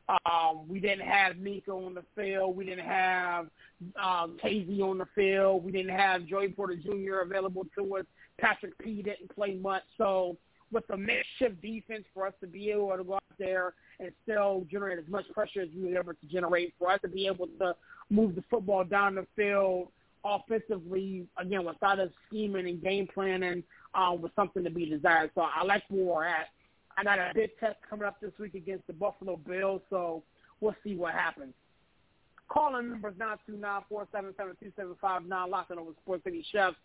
um, 0.09 0.69
we 0.69 0.81
didn't 0.81 1.07
have 1.07 1.37
Minkah 1.37 1.69
on 1.69 1.95
the 1.95 2.05
field. 2.17 2.57
We 2.57 2.65
didn't 2.65 2.87
have 2.87 3.47
um, 4.03 4.37
Casey 4.41 4.81
on 4.83 4.99
the 4.99 5.07
field. 5.15 5.65
We 5.65 5.73
didn't 5.73 5.97
have 5.97 6.27
Joey 6.27 6.49
Porter 6.49 6.77
Jr. 6.77 7.21
available 7.23 7.67
to 7.79 7.97
us. 7.97 8.05
Patrick 8.39 8.77
P. 8.79 9.03
didn't 9.03 9.35
play 9.35 9.55
much. 9.55 9.83
So 9.99 10.37
with 10.73 10.87
the 10.89 10.97
makeshift 10.97 11.61
defense 11.61 12.05
for 12.15 12.27
us 12.27 12.33
to 12.41 12.47
be 12.47 12.71
able 12.71 12.97
to 12.97 13.05
go 13.05 13.15
out 13.15 13.23
there 13.39 13.75
and 14.01 14.11
still 14.23 14.67
generate 14.71 14.99
as 14.99 15.09
much 15.09 15.25
pressure 15.33 15.61
as 15.61 15.69
we 15.77 15.93
were 15.93 16.01
able 16.01 16.15
to 16.15 16.27
generate, 16.31 16.75
for 16.79 16.91
us 16.91 17.01
to 17.03 17.09
be 17.09 17.27
able 17.27 17.47
to 17.59 17.75
move 18.11 18.35
the 18.35 18.43
football 18.51 18.85
down 18.85 19.15
the 19.15 19.27
field 19.37 19.89
offensively, 20.25 21.27
again, 21.37 21.65
without 21.65 21.99
us 21.99 22.11
scheming 22.27 22.67
and 22.67 22.83
game 22.83 23.09
planning, 23.13 23.63
um, 23.95 24.23
was 24.23 24.31
something 24.35 24.65
to 24.65 24.71
be 24.71 24.87
desired. 24.87 25.31
So 25.35 25.43
I 25.43 25.65
like 25.65 25.83
where 25.89 26.05
we're 26.05 26.25
at. 26.25 26.47
I 26.97 27.05
got 27.05 27.19
a 27.19 27.33
big 27.35 27.51
test 27.59 27.77
coming 27.89 28.07
up 28.07 28.21
this 28.21 28.33
week 28.39 28.55
against 28.55 28.87
the 28.87 28.93
Buffalo 28.93 29.37
Bills, 29.37 29.83
so 29.91 30.23
we'll 30.61 30.77
see 30.85 30.95
what 30.95 31.15
happens. 31.15 31.55
Calling 32.49 32.91
numbers 32.91 33.15
nine 33.19 33.37
two 33.47 33.57
nine 33.57 33.83
four 33.89 34.07
seven 34.13 34.35
seven 34.37 34.57
two 34.61 34.73
seven 34.77 34.95
five 35.01 35.25
nine. 35.25 35.51
Locking 35.51 35.79
over 35.79 35.93
Sports 36.03 36.25
City 36.25 36.45
Chefs. 36.53 36.77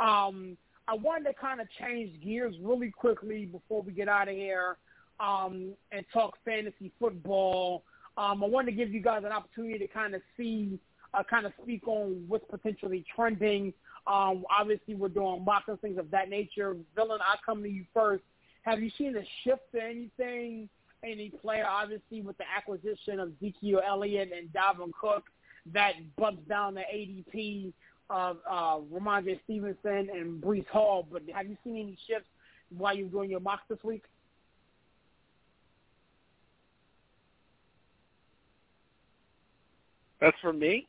Um, 0.00 0.56
I 0.88 0.94
wanted 0.94 1.28
to 1.28 1.34
kind 1.34 1.60
of 1.60 1.68
change 1.80 2.20
gears 2.24 2.56
really 2.60 2.90
quickly 2.90 3.46
before 3.46 3.82
we 3.82 3.92
get 3.92 4.08
out 4.08 4.28
of 4.28 4.34
here 4.34 4.78
um, 5.20 5.74
and 5.92 6.04
talk 6.12 6.36
fantasy 6.44 6.90
football. 6.98 7.84
Um, 8.16 8.42
I 8.42 8.46
wanted 8.46 8.72
to 8.72 8.76
give 8.76 8.92
you 8.92 9.00
guys 9.00 9.22
an 9.24 9.32
opportunity 9.32 9.78
to 9.78 9.86
kind 9.86 10.14
of 10.14 10.22
see, 10.36 10.78
uh, 11.14 11.22
kind 11.22 11.46
of 11.46 11.52
speak 11.62 11.86
on 11.86 12.24
what's 12.26 12.44
potentially 12.50 13.04
trending. 13.14 13.72
Um, 14.06 14.44
obviously, 14.50 14.96
we're 14.96 15.08
doing 15.08 15.44
mock 15.44 15.64
and 15.68 15.80
things 15.80 15.98
of 15.98 16.10
that 16.10 16.28
nature. 16.28 16.76
Villain, 16.96 17.20
I 17.22 17.36
come 17.46 17.62
to 17.62 17.68
you 17.68 17.84
first. 17.94 18.24
Have 18.62 18.80
you 18.80 18.90
seen 18.96 19.16
a 19.16 19.24
shift 19.44 19.62
to 19.74 19.82
anything 19.82 20.68
any 21.04 21.30
player, 21.30 21.66
obviously, 21.68 22.22
with 22.22 22.38
the 22.38 22.44
acquisition 22.56 23.18
of 23.18 23.32
Ezekiel 23.40 23.80
Elliott 23.86 24.30
and 24.36 24.48
Dalvin 24.52 24.92
Cook, 24.98 25.24
that 25.72 25.94
bumps 26.16 26.46
down 26.48 26.74
the 26.74 26.82
ADP 26.82 27.72
of 28.10 28.38
uh, 28.48 28.78
Rhamondre 28.92 29.40
Stevenson 29.44 30.08
and 30.12 30.42
Breece 30.42 30.66
Hall. 30.68 31.06
But 31.10 31.22
have 31.34 31.48
you 31.48 31.56
seen 31.64 31.76
any 31.76 31.98
shifts 32.06 32.28
while 32.76 32.96
you're 32.96 33.08
doing 33.08 33.30
your 33.30 33.40
mocks 33.40 33.62
this 33.68 33.82
week? 33.82 34.04
That's 40.20 40.36
for 40.40 40.52
me. 40.52 40.86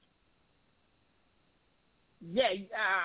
Yeah, 2.32 2.48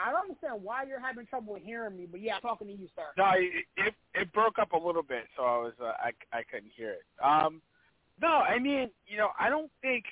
I 0.05 0.13
don't 0.13 0.23
understand 0.23 0.63
why 0.63 0.85
you're 0.85 1.01
having 1.01 1.27
trouble 1.27 1.57
hearing 1.61 1.97
me, 1.97 2.07
but 2.11 2.21
yeah, 2.21 2.39
talking 2.41 2.69
to 2.69 2.73
you, 2.73 2.89
sir. 2.95 3.07
No, 3.17 3.31
it 3.35 3.65
it, 3.77 3.95
it 4.15 4.33
broke 4.33 4.59
up 4.59 4.73
a 4.73 4.77
little 4.77 5.03
bit, 5.03 5.25
so 5.37 5.43
I 5.43 5.59
was 5.59 5.73
uh, 5.81 5.93
I 5.99 6.13
I 6.33 6.43
couldn't 6.51 6.71
hear 6.77 6.91
it. 6.91 7.03
Um, 7.23 7.61
no, 8.21 8.29
I 8.29 8.59
mean, 8.59 8.91
you 9.07 9.17
know, 9.17 9.31
I 9.39 9.49
don't 9.49 9.71
think 9.83 10.05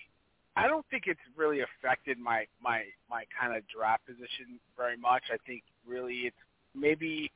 I 0.57 0.67
don't 0.67 0.87
think 0.91 1.05
it's 1.07 1.21
really 1.37 1.61
affected 1.61 2.19
my 2.19 2.47
my 2.63 2.85
my 3.09 3.25
kind 3.39 3.57
of 3.57 3.63
draft 3.69 4.07
position 4.07 4.59
very 4.77 4.97
much. 4.97 5.25
I 5.33 5.37
think 5.47 5.63
really 5.87 6.23
it's 6.27 6.37
maybe 6.75 7.31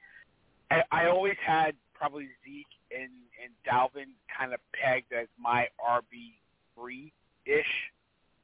I, 0.70 0.82
I 0.90 1.06
always 1.06 1.36
had 1.44 1.74
probably 1.94 2.28
Zeke 2.44 2.66
and 2.90 3.10
and 3.42 3.52
Dalvin 3.68 4.12
kind 4.36 4.54
of 4.54 4.60
pegged 4.72 5.12
as 5.12 5.28
my 5.38 5.66
RB 5.86 6.34
three 6.74 7.12
ish 7.46 7.92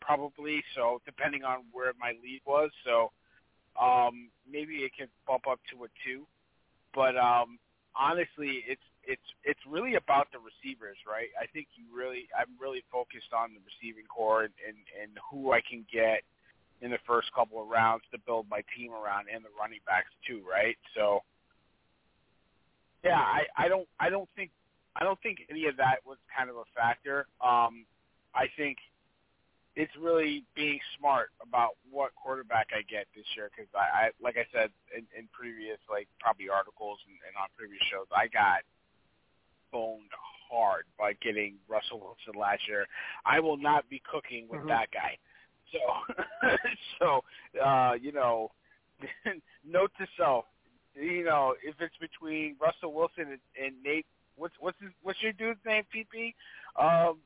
probably. 0.07 0.63
So 0.75 1.03
depending 1.05 1.43
on 1.43 1.65
where 1.73 1.93
my 1.99 2.13
lead 2.23 2.41
was, 2.47 2.71
so 2.87 3.11
um, 3.81 4.31
maybe 4.51 4.87
it 4.87 4.93
can 4.97 5.09
bump 5.27 5.45
up 5.51 5.59
to 5.73 5.85
a 5.85 5.89
two. 6.07 6.25
But 6.95 7.17
um, 7.19 7.59
honestly, 7.99 8.63
it's 8.69 8.87
it's 9.05 9.29
it's 9.45 9.61
really 9.69 9.97
about 9.97 10.29
the 10.33 10.39
receivers, 10.39 10.97
right? 11.07 11.29
I 11.41 11.47
think 11.53 11.69
you 11.75 11.85
really 11.91 12.29
I'm 12.39 12.55
really 12.61 12.83
focused 12.91 13.35
on 13.35 13.51
the 13.55 13.61
receiving 13.67 14.07
core 14.07 14.45
and, 14.45 14.55
and 14.67 14.79
and 15.03 15.11
who 15.31 15.53
I 15.53 15.61
can 15.61 15.85
get 15.93 16.23
in 16.83 16.91
the 16.91 17.03
first 17.07 17.33
couple 17.35 17.61
of 17.61 17.69
rounds 17.69 18.05
to 18.13 18.19
build 18.27 18.47
my 18.51 18.63
team 18.77 18.93
around, 18.93 19.27
and 19.33 19.45
the 19.45 19.53
running 19.59 19.81
backs 19.87 20.13
too, 20.27 20.43
right? 20.49 20.77
So 20.95 21.21
yeah, 23.05 23.21
I 23.21 23.45
I 23.57 23.69
don't 23.69 23.89
I 24.01 24.11
don't 24.11 24.29
think 24.37 24.51
I 24.97 25.05
don't 25.05 25.21
think 25.21 25.39
any 25.51 25.67
of 25.67 25.77
that 25.77 26.01
was 26.07 26.19
kind 26.37 26.51
of 26.51 26.57
a 26.57 26.65
factor. 26.75 27.27
Um, 27.45 27.85
I 28.35 28.47
think 28.57 28.79
it's 29.77 29.93
really 30.01 30.43
being 30.57 30.81
smart 30.99 31.29
about 31.47 31.77
what 31.91 32.15
quarterback 32.17 32.69
I 32.73 32.81
get 32.91 33.07
this 33.15 33.27
year 33.37 33.51
because 33.53 33.69
I, 33.77 34.09
I, 34.09 34.11
like 34.25 34.37
I 34.41 34.49
said 34.51 34.71
in, 34.97 35.05
in 35.13 35.29
previous 35.33 35.77
like 35.89 36.09
probably 36.19 36.49
articles 36.49 36.99
and, 37.07 37.17
and 37.29 37.37
on 37.37 37.53
previous 37.57 37.85
shows, 37.93 38.09
I 38.11 38.27
got 38.33 38.65
boned 39.71 40.09
hard 40.49 40.85
by 40.99 41.13
getting 41.21 41.55
Russell 41.69 42.01
Wilson 42.01 42.41
last 42.41 42.67
year. 42.67 42.87
I 43.27 43.39
will 43.39 43.59
not 43.59 43.89
be 43.91 44.01
cooking 44.11 44.49
with 44.49 44.61
mm-hmm. 44.61 44.69
that 44.73 44.89
guy. 44.91 45.19
So, 45.73 45.81
so 46.99 47.61
uh, 47.61 47.93
you 48.01 48.13
know, 48.13 48.51
note 49.69 49.93
to 49.99 50.07
self, 50.17 50.47
you 50.95 51.25
know, 51.25 51.55
if 51.63 51.75
it's 51.81 51.97
between 52.01 52.57
Russell 52.59 52.95
Wilson 52.95 53.37
and, 53.37 53.41
and 53.63 53.75
Nate, 53.85 54.07
what's 54.37 54.55
what's 54.59 54.81
his, 54.81 54.91
what's 55.03 55.21
your 55.23 55.33
dude's 55.33 55.61
name? 55.67 55.85
PP. 55.95 56.33
Um, 56.81 57.19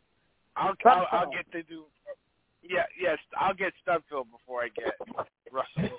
I'll, 0.56 0.74
I'll 0.84 1.06
I'll 1.12 1.30
get 1.30 1.50
to 1.52 1.62
do 1.62 1.84
yeah, 2.70 2.84
yes, 3.00 3.18
I'll 3.38 3.54
get 3.54 3.72
Sudfeld 3.86 4.26
before 4.30 4.62
I 4.62 4.68
get 4.68 4.94
Russell. 5.52 5.96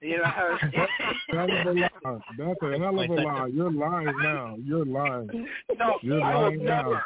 You 0.00 0.18
know, 0.18 0.24
how 0.24 0.56
hell 1.30 1.44
of 1.44 1.66
a 1.66 1.72
lie. 1.72 1.88
That's 2.38 2.62
a 2.62 2.78
hell 2.78 3.00
of 3.00 3.10
a 3.10 3.14
lie. 3.14 3.46
You're 3.52 3.72
lying 3.72 4.14
now. 4.22 4.56
You're 4.62 4.84
lying. 4.86 5.46
No, 5.78 5.98
You're 6.02 6.22
I 6.22 6.34
lying 6.34 6.58
will 6.58 6.64
never, 6.64 6.90
now. 6.90 7.02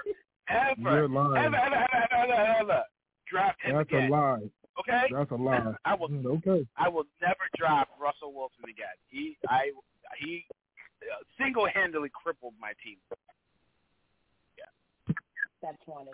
ever, 0.51 0.91
You're 0.97 1.09
lying. 1.09 1.45
ever, 1.47 1.57
ever, 1.57 1.87
ever, 2.13 2.33
ever, 2.33 2.57
ever 2.61 2.83
draft 3.31 3.59
him 3.63 3.77
That's 3.77 3.89
again. 3.89 4.11
a 4.13 4.17
lie. 4.17 4.51
Okay, 4.81 5.03
That's 5.13 5.31
a 5.31 5.35
lie. 5.37 5.73
I 5.85 5.95
will. 5.95 6.09
Mm, 6.09 6.27
Okay. 6.39 6.67
I 6.77 6.89
will 6.89 7.05
never 7.23 7.45
drop 7.57 7.89
Russell 8.01 8.33
Wilson 8.33 8.65
again. 8.65 8.95
He, 9.11 9.37
I, 9.49 9.71
he, 10.21 10.45
uh, 11.03 11.23
single-handedly 11.41 12.11
crippled 12.13 12.55
my 12.61 12.73
team. 12.85 12.97
Yeah. 14.57 15.15
That's 15.63 15.77
funny. 15.87 16.11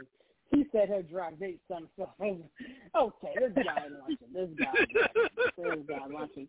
He 0.51 0.67
said 0.73 0.89
he'll 0.89 1.03
drop 1.03 1.35
Nate 1.41 1.61
son. 1.69 1.89
So 1.97 2.11
okay, 2.21 3.35
this 3.39 3.53
guy 3.65 3.87
watching. 4.01 4.33
This 4.33 4.49
guy, 4.59 4.73
this 5.35 5.87
guy 5.89 6.07
watching. 6.09 6.49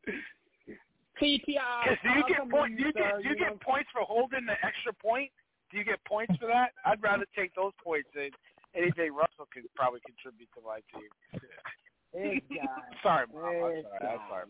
PPI. 1.22 1.98
do 2.04 2.10
you 2.10 2.24
get 2.28 2.50
point? 2.52 2.78
Do 2.78 2.84
you 2.84 2.93
get 2.93 3.22
do 3.24 3.30
you, 3.30 3.36
get 3.36 3.60
points 3.62 3.89
for 3.93 4.02
holding 4.02 4.46
the 4.46 4.56
extra 4.66 4.93
point? 4.93 5.32
Do 5.72 5.78
you 5.78 5.86
get 5.86 6.04
points 6.06 6.36
for 6.39 6.48
that? 6.48 6.72
I'd 6.86 7.02
rather 7.02 7.26
take 7.36 7.56
those 7.56 7.72
points 7.84 8.10
than 8.14 8.30
anything 8.76 9.14
Russell 9.14 9.48
could 9.52 9.64
probably 9.76 10.02
contribute 10.06 10.50
to 10.56 10.62
my 10.62 10.82
team. 10.91 11.10
Sorry, 13.04 13.26
Mom. 13.34 13.43
I'm 13.43 13.84
sorry. 13.84 14.08
I'm 14.08 14.20
sorry. 14.30 14.48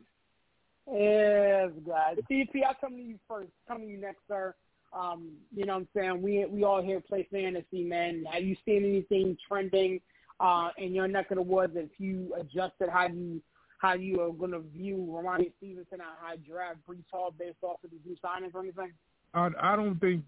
Yes, 0.87 1.71
guys. 1.87 2.17
CP, 2.29 2.63
I'll 2.67 2.75
come 2.79 2.95
to 2.95 3.01
you 3.01 3.17
first. 3.27 3.49
Come 3.67 3.79
to 3.79 3.87
you 3.87 3.97
next, 3.97 4.21
sir. 4.27 4.53
Um, 4.93 5.31
you 5.55 5.65
know 5.65 5.73
what 5.73 5.79
I'm 5.79 5.87
saying? 5.95 6.21
We 6.21 6.45
we 6.45 6.63
all 6.63 6.81
here 6.81 7.01
play 7.01 7.27
fantasy, 7.31 7.83
man. 7.83 8.25
Have 8.31 8.43
you 8.43 8.55
seen 8.65 8.85
anything 8.85 9.37
trending 9.47 9.99
uh, 10.39 10.69
in 10.77 10.93
your 10.93 11.07
neck 11.07 11.31
of 11.31 11.37
the 11.37 11.43
woods? 11.43 11.73
If 11.75 11.89
you 11.97 12.33
adjusted 12.39 12.89
how 12.89 13.07
you 13.07 13.41
how 13.79 13.93
you 13.93 14.21
are 14.21 14.31
going 14.31 14.51
to 14.51 14.59
view 14.59 15.07
Rhamondre 15.09 15.51
Stevenson 15.57 15.99
and 15.99 16.01
how 16.21 16.33
you 16.33 16.39
draft 16.49 16.77
Breece 16.89 17.03
Hall 17.11 17.33
based 17.37 17.57
off 17.61 17.83
of 17.83 17.91
these 17.91 17.99
new 18.05 18.15
signings 18.23 18.53
or 18.53 18.61
anything? 18.61 18.93
I 19.33 19.49
I 19.61 19.75
don't 19.75 19.99
think 19.99 20.23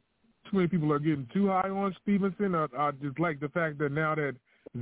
too 0.49 0.57
many 0.57 0.67
people 0.67 0.91
are 0.91 0.99
getting 0.99 1.27
too 1.33 1.47
high 1.47 1.69
on 1.69 1.95
Stevenson. 2.01 2.55
I, 2.55 2.67
I 2.77 2.91
just 3.01 3.19
like 3.19 3.39
the 3.39 3.49
fact 3.49 3.77
that 3.79 3.91
now 3.91 4.15
that 4.15 4.35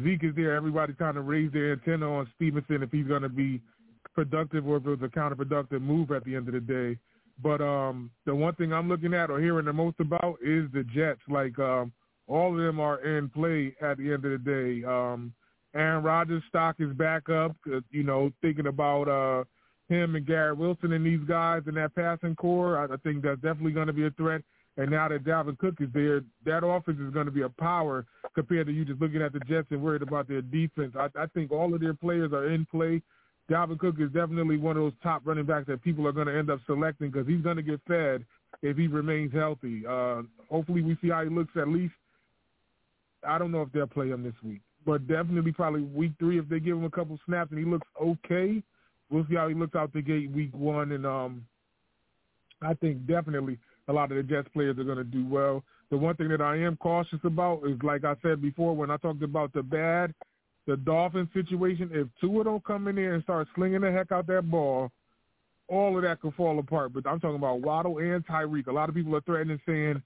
Zeke 0.03 0.23
is 0.23 0.35
there, 0.35 0.55
everybody's 0.55 0.95
kind 0.97 1.17
of 1.17 1.25
raised 1.27 1.53
their 1.53 1.73
antenna 1.73 2.11
on 2.11 2.27
Stevenson 2.35 2.83
if 2.83 2.91
he's 2.91 3.07
going 3.07 3.21
to 3.21 3.29
be 3.29 3.61
productive 4.13 4.67
or 4.67 4.77
if 4.77 4.85
it 4.85 4.89
was 4.89 4.99
a 5.03 5.07
counterproductive 5.07 5.81
move 5.81 6.11
at 6.11 6.23
the 6.23 6.35
end 6.35 6.47
of 6.47 6.53
the 6.53 6.59
day. 6.59 6.97
But 7.41 7.61
um, 7.61 8.11
the 8.25 8.33
one 8.33 8.55
thing 8.55 8.71
I'm 8.71 8.87
looking 8.87 9.13
at 9.13 9.29
or 9.29 9.39
hearing 9.39 9.65
the 9.65 9.73
most 9.73 9.99
about 9.99 10.37
is 10.41 10.69
the 10.73 10.85
Jets. 10.93 11.21
Like 11.27 11.57
um, 11.59 11.91
all 12.27 12.51
of 12.51 12.57
them 12.57 12.79
are 12.79 12.99
in 12.99 13.29
play 13.29 13.75
at 13.81 13.97
the 13.97 14.13
end 14.13 14.25
of 14.25 14.31
the 14.31 14.37
day. 14.37 14.85
Um, 14.87 15.33
Aaron 15.75 16.03
Rodgers' 16.03 16.43
stock 16.47 16.77
is 16.79 16.93
back 16.93 17.29
up. 17.29 17.55
you 17.91 18.03
know, 18.03 18.31
thinking 18.41 18.67
about 18.67 19.09
uh, 19.09 19.43
him 19.93 20.15
and 20.15 20.25
Garrett 20.25 20.57
Wilson 20.57 20.93
and 20.93 21.05
these 21.05 21.27
guys 21.27 21.63
in 21.67 21.75
that 21.75 21.93
passing 21.95 22.35
core, 22.35 22.77
I, 22.77 22.93
I 22.93 22.97
think 22.97 23.23
that's 23.23 23.41
definitely 23.41 23.73
going 23.73 23.87
to 23.87 23.93
be 23.93 24.05
a 24.05 24.11
threat. 24.11 24.41
And 24.77 24.91
now 24.91 25.07
that 25.07 25.23
Dalvin 25.23 25.57
Cook 25.57 25.75
is 25.79 25.89
there, 25.93 26.21
that 26.45 26.65
offense 26.65 26.99
is 26.99 27.13
going 27.13 27.27
to 27.27 27.31
be 27.31 27.43
a 27.43 27.49
power 27.49 28.05
compared 28.33 28.67
to 28.67 28.73
you 28.73 28.83
just 28.83 28.99
looking 28.99 29.21
at 29.21 29.31
the 29.31 29.39
Jets 29.41 29.67
and 29.71 29.81
worried 29.81 30.01
about 30.01 30.27
their 30.27 30.41
defense. 30.41 30.93
I, 30.97 31.07
I 31.17 31.27
think 31.27 31.51
all 31.51 31.73
of 31.73 31.79
their 31.79 31.93
players 31.93 32.33
are 32.33 32.51
in 32.51 32.65
play. 32.65 33.01
Dalvin 33.49 33.77
Cook 33.77 33.95
is 33.99 34.11
definitely 34.11 34.57
one 34.57 34.75
of 34.77 34.83
those 34.83 34.93
top 35.03 35.21
running 35.25 35.45
backs 35.45 35.67
that 35.67 35.83
people 35.83 36.07
are 36.07 36.11
going 36.11 36.27
to 36.27 36.37
end 36.37 36.49
up 36.49 36.59
selecting 36.65 37.11
because 37.11 37.27
he's 37.27 37.41
going 37.41 37.57
to 37.57 37.61
get 37.61 37.79
fed 37.87 38.25
if 38.61 38.75
he 38.77 38.87
remains 38.87 39.33
healthy. 39.33 39.83
Uh, 39.87 40.23
hopefully, 40.49 40.81
we 40.81 40.97
see 41.01 41.09
how 41.09 41.23
he 41.23 41.29
looks 41.29 41.53
at 41.55 41.67
least. 41.67 41.93
I 43.27 43.37
don't 43.37 43.51
know 43.51 43.61
if 43.61 43.71
they'll 43.71 43.87
play 43.87 44.09
him 44.09 44.23
this 44.23 44.33
week, 44.43 44.61
but 44.85 45.07
definitely 45.07 45.51
probably 45.51 45.81
week 45.81 46.13
three 46.19 46.39
if 46.39 46.47
they 46.49 46.59
give 46.59 46.77
him 46.77 46.85
a 46.85 46.89
couple 46.89 47.19
snaps 47.25 47.51
and 47.51 47.59
he 47.59 47.65
looks 47.65 47.87
okay. 48.01 48.61
We'll 49.09 49.25
see 49.29 49.35
how 49.35 49.47
he 49.47 49.53
looks 49.53 49.75
out 49.75 49.93
the 49.93 50.01
gate 50.01 50.31
week 50.31 50.53
one, 50.53 50.91
and 50.91 51.05
um, 51.05 51.45
I 52.61 52.73
think 52.73 53.05
definitely 53.05 53.59
a 53.87 53.93
lot 53.93 54.11
of 54.11 54.17
the 54.17 54.23
Jets 54.23 54.49
players 54.53 54.77
are 54.79 54.83
going 54.83 54.97
to 54.97 55.03
do 55.03 55.27
well. 55.27 55.63
The 55.91 55.97
one 55.97 56.15
thing 56.15 56.29
that 56.29 56.41
I 56.41 56.57
am 56.57 56.77
cautious 56.77 57.19
about 57.23 57.61
is, 57.67 57.77
like 57.83 58.03
I 58.03 58.15
said 58.23 58.41
before, 58.41 58.75
when 58.75 58.89
I 58.89 58.97
talked 58.97 59.21
about 59.21 59.53
the 59.53 59.61
bad, 59.61 60.13
the 60.67 60.77
Dolphins 60.77 61.29
situation. 61.33 61.89
If 61.93 62.07
Tua 62.19 62.43
don't 62.43 62.63
come 62.63 62.87
in 62.87 62.95
there 62.95 63.13
and 63.13 63.23
start 63.23 63.47
slinging 63.55 63.81
the 63.81 63.91
heck 63.91 64.11
out 64.11 64.27
that 64.27 64.49
ball, 64.49 64.91
all 65.67 65.95
of 65.95 66.03
that 66.03 66.21
could 66.21 66.33
fall 66.35 66.59
apart. 66.59 66.93
But 66.93 67.07
I'm 67.07 67.19
talking 67.19 67.37
about 67.37 67.61
Waddle 67.61 67.97
and 67.99 68.25
Tyreek. 68.25 68.67
A 68.67 68.71
lot 68.71 68.89
of 68.89 68.95
people 68.95 69.15
are 69.15 69.21
threatening, 69.21 69.59
saying 69.65 70.01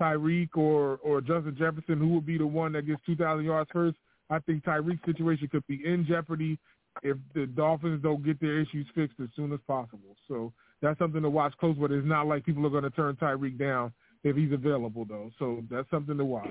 Tyreek 0.00 0.56
or 0.56 0.98
or 0.98 1.20
Justin 1.20 1.56
Jefferson, 1.58 1.98
who 1.98 2.08
will 2.08 2.20
be 2.20 2.38
the 2.38 2.46
one 2.46 2.72
that 2.72 2.86
gets 2.86 3.00
2,000 3.06 3.44
yards 3.44 3.70
first. 3.72 3.96
I 4.30 4.38
think 4.40 4.64
Tyreek's 4.64 5.04
situation 5.04 5.48
could 5.48 5.66
be 5.66 5.80
in 5.84 6.04
jeopardy 6.08 6.58
if 7.02 7.16
the 7.34 7.46
Dolphins 7.46 8.02
don't 8.02 8.24
get 8.24 8.40
their 8.40 8.60
issues 8.60 8.86
fixed 8.94 9.20
as 9.20 9.28
soon 9.36 9.52
as 9.52 9.60
possible. 9.66 10.16
So 10.28 10.52
that's 10.82 10.98
something 10.98 11.22
to 11.22 11.30
watch 11.30 11.54
close. 11.58 11.76
But 11.78 11.92
it's 11.92 12.06
not 12.06 12.26
like 12.26 12.44
people 12.44 12.66
are 12.66 12.70
going 12.70 12.84
to 12.84 12.90
turn 12.90 13.16
Tyreek 13.16 13.58
down 13.58 13.92
if 14.24 14.36
he's 14.36 14.52
available, 14.52 15.04
though. 15.04 15.30
So 15.38 15.62
that's 15.70 15.88
something 15.90 16.16
to 16.16 16.24
watch. 16.24 16.48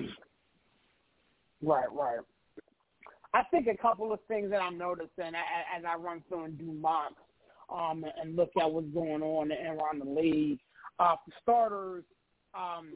Right, 1.62 1.90
right. 1.92 2.18
I 3.34 3.42
think 3.50 3.66
a 3.66 3.76
couple 3.76 4.12
of 4.12 4.20
things 4.28 4.50
that 4.50 4.62
I'm 4.62 4.78
noticing 4.78 5.34
as 5.34 5.84
I 5.86 5.96
run 5.96 6.22
through 6.28 6.44
and 6.44 6.58
do 6.58 6.72
mocks 6.72 7.14
um, 7.74 8.04
and 8.22 8.36
look 8.36 8.50
at 8.60 8.70
what's 8.70 8.86
going 8.88 9.22
on 9.22 9.52
around 9.52 10.00
the 10.00 10.20
league. 10.20 10.58
Uh, 10.98 11.16
for 11.24 11.32
starters, 11.42 12.04
um, 12.54 12.94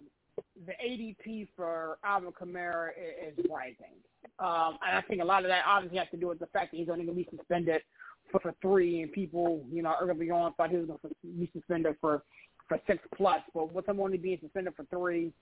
the 0.67 0.73
ADP 0.85 1.49
for 1.57 1.99
Alvin 2.05 2.33
Kamara 2.33 2.91
is, 2.91 3.39
is 3.39 3.47
rising. 3.51 3.97
Um, 4.39 4.79
and 4.87 4.97
I 4.97 5.03
think 5.07 5.21
a 5.21 5.25
lot 5.25 5.45
of 5.45 5.49
that 5.49 5.65
obviously 5.67 5.99
has 5.99 6.09
to 6.13 6.17
do 6.17 6.29
with 6.29 6.39
the 6.39 6.47
fact 6.47 6.73
that 6.73 6.79
he's 6.79 6.89
only 6.89 7.05
going 7.05 7.19
to 7.19 7.25
be 7.25 7.37
suspended 7.37 7.83
for, 8.31 8.41
for 8.41 8.55
three, 8.63 9.03
and 9.03 9.13
people, 9.13 9.65
you 9.71 9.83
know, 9.83 9.95
early 10.01 10.31
on 10.31 10.55
thought 10.55 10.71
he 10.71 10.77
was 10.77 10.87
going 10.87 10.99
to 11.03 11.15
be 11.27 11.51
suspended 11.53 11.97
for 12.01 12.23
for 12.69 12.79
six 12.87 13.03
plus. 13.17 13.41
But 13.53 13.73
with 13.73 13.89
him 13.89 14.01
only 14.01 14.17
being 14.17 14.39
suspended 14.41 14.75
for 14.77 14.85
three, 14.85 15.33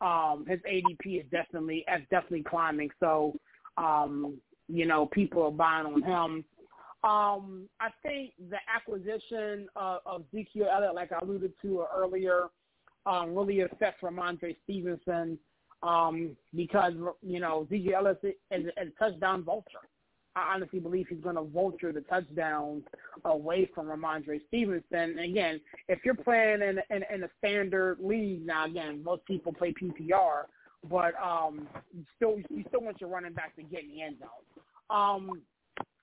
um, 0.00 0.46
his 0.48 0.60
ADP 0.60 1.20
is 1.20 1.26
definitely 1.30 1.84
is 1.92 2.02
definitely 2.10 2.44
climbing. 2.44 2.90
So, 3.00 3.34
um, 3.76 4.38
you 4.68 4.86
know, 4.86 5.06
people 5.06 5.42
are 5.42 5.50
buying 5.50 5.86
on 5.86 6.02
him. 6.02 6.44
Um, 7.04 7.68
I 7.78 7.90
think 8.02 8.32
the 8.50 8.58
acquisition 8.74 9.68
of, 9.76 10.00
of 10.06 10.24
Ezekiel 10.32 10.68
Elliott, 10.72 10.94
like 10.94 11.12
I 11.12 11.18
alluded 11.22 11.52
to 11.62 11.84
earlier, 11.94 12.48
um, 13.04 13.36
really 13.36 13.60
affects 13.60 14.02
Rhamondre 14.02 14.56
Stevenson 14.64 15.38
um, 15.82 16.36
because 16.54 16.94
you 17.22 17.38
know 17.38 17.66
Ezekiel 17.66 17.94
Elliott 17.98 18.20
is, 18.50 18.66
is 18.66 18.72
a 18.76 18.86
touchdown 18.98 19.44
vulture. 19.44 19.88
I 20.36 20.52
honestly 20.54 20.80
believe 20.80 21.06
he's 21.08 21.22
going 21.22 21.36
to 21.36 21.44
vulture 21.44 21.92
the 21.92 22.02
touchdowns 22.02 22.84
away 23.24 23.70
from 23.74 23.86
Rhamondre 23.86 24.40
Stevenson. 24.48 24.84
And 24.92 25.20
again, 25.20 25.60
if 25.88 26.00
you're 26.04 26.14
playing 26.14 26.60
in, 26.60 26.78
in, 26.94 27.04
in 27.12 27.24
a 27.24 27.28
standard 27.38 27.98
league 28.00 28.44
now, 28.44 28.66
again, 28.66 29.02
most 29.02 29.24
people 29.24 29.52
play 29.52 29.72
PPR, 29.72 30.42
but 30.90 31.14
um, 31.22 31.68
still 32.16 32.38
you 32.50 32.64
still 32.68 32.80
want 32.80 33.00
your 33.00 33.10
running 33.10 33.32
back 33.32 33.56
to 33.56 33.62
get 33.62 33.84
in 33.84 33.90
the 33.90 34.02
end 34.02 34.16
zone. 34.18 34.64
Um, 34.90 35.42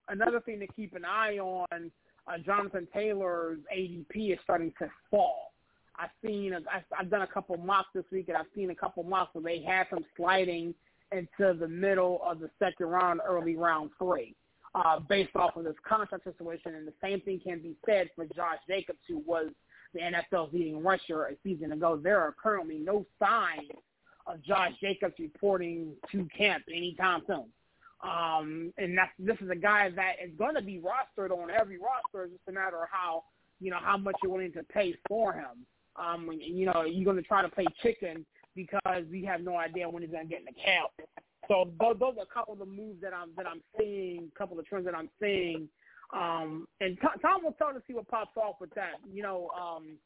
another 0.10 0.40
thing 0.40 0.60
to 0.60 0.68
keep 0.68 0.96
an 0.96 1.06
eye 1.06 1.38
on, 1.38 1.92
uh, 2.28 2.38
Jonathan 2.46 2.88
Taylor's 2.94 3.60
ADP 3.76 4.34
is 4.34 4.40
starting 4.44 4.74
to 4.80 4.90
fall. 5.10 5.54
I've 5.98 6.10
seen, 6.26 6.54
I've 7.00 7.10
done 7.10 7.22
a 7.22 7.28
couple 7.28 7.56
mocks 7.58 7.90
this 7.94 8.06
week, 8.12 8.28
and 8.28 8.38
I've 8.38 8.48
seen 8.56 8.72
a 8.72 8.76
couple 8.76 9.04
mocks 9.04 9.36
where 9.36 9.44
they 9.44 9.64
have 9.64 9.88
him 9.90 10.04
sliding 10.18 10.74
into 11.12 11.54
the 11.54 11.68
middle 11.68 12.20
of 12.26 12.40
the 12.40 12.50
second 12.58 12.88
round, 12.88 13.22
early 13.28 13.56
round 13.56 13.92
three, 14.00 14.36
uh, 14.74 15.00
based 15.00 15.36
off 15.36 15.56
of 15.56 15.66
this 15.66 15.76
contract 15.88 16.24
situation. 16.24 16.74
And 16.74 16.88
the 16.88 16.94
same 17.02 17.22
thing 17.22 17.40
can 17.44 17.60
be 17.60 17.76
said 17.86 18.10
for 18.16 18.26
Josh 18.26 18.58
Jacobs, 18.68 19.00
who 19.08 19.20
was 19.20 19.50
the 19.94 20.00
NFL's 20.00 20.52
leading 20.52 20.82
rusher 20.82 21.26
a 21.26 21.36
season 21.44 21.72
ago. 21.74 22.00
There 22.02 22.20
are 22.20 22.34
currently 22.42 22.80
no 22.80 23.06
signs 23.20 23.70
of 24.26 24.42
Josh 24.44 24.72
Jacobs 24.82 25.16
reporting 25.20 25.94
to 26.12 26.28
camp 26.36 26.64
anytime 26.74 27.22
soon. 27.28 27.46
Um, 28.04 28.74
and 28.78 28.98
that's 28.98 29.12
this 29.18 29.38
is 29.40 29.50
a 29.50 29.56
guy 29.56 29.90
that 29.96 30.16
is 30.24 30.32
going 30.38 30.56
to 30.56 30.62
be 30.62 30.80
rostered 30.82 31.32
on 31.32 31.50
every 31.50 31.78
roster. 31.78 32.26
It's 32.26 32.34
just 32.34 32.50
a 32.50 32.52
matter 32.52 32.82
of 32.82 32.90
how 32.92 33.24
you 33.60 33.72
know 33.72 33.80
how 33.82 33.98
much 33.98 34.16
you're 34.22 34.32
willing 34.32 34.52
to 34.54 34.64
pay 34.64 34.96
for 35.08 35.34
him. 35.34 35.66
Um, 35.96 36.30
you 36.42 36.66
know, 36.66 36.84
you're 36.84 37.06
going 37.06 37.18
to 37.18 37.24
try 37.24 37.42
to 37.42 37.50
play 37.50 37.66
chicken 37.82 38.26
because 38.56 39.04
we 39.10 39.24
have 39.24 39.42
no 39.42 39.56
idea 39.58 39.90
when 39.90 40.04
he's 40.04 40.12
going 40.12 40.28
to 40.28 40.30
get 40.30 40.40
in 40.40 40.46
the 40.46 40.62
camp. 40.62 40.90
So 41.48 41.72
those, 41.80 41.96
those 42.00 42.16
are 42.18 42.24
a 42.24 42.34
couple 42.34 42.54
of 42.54 42.60
the 42.60 42.66
moves 42.66 43.02
that 43.02 43.14
I'm 43.14 43.30
that 43.38 43.48
I'm 43.48 43.62
seeing, 43.78 44.30
a 44.34 44.38
couple 44.38 44.60
of 44.60 44.66
trends 44.66 44.86
that 44.86 44.96
I'm 44.96 45.10
seeing. 45.22 45.70
Um, 46.14 46.68
and 46.80 46.98
Tom 47.02 47.44
will 47.44 47.54
tell 47.54 47.74
to 47.74 47.82
see 47.88 47.94
what 47.94 48.08
pops 48.08 48.38
off 48.38 48.56
with 48.60 48.74
that. 48.76 48.96
You 49.12 49.24
know, 49.24 49.50
um, 49.60 49.98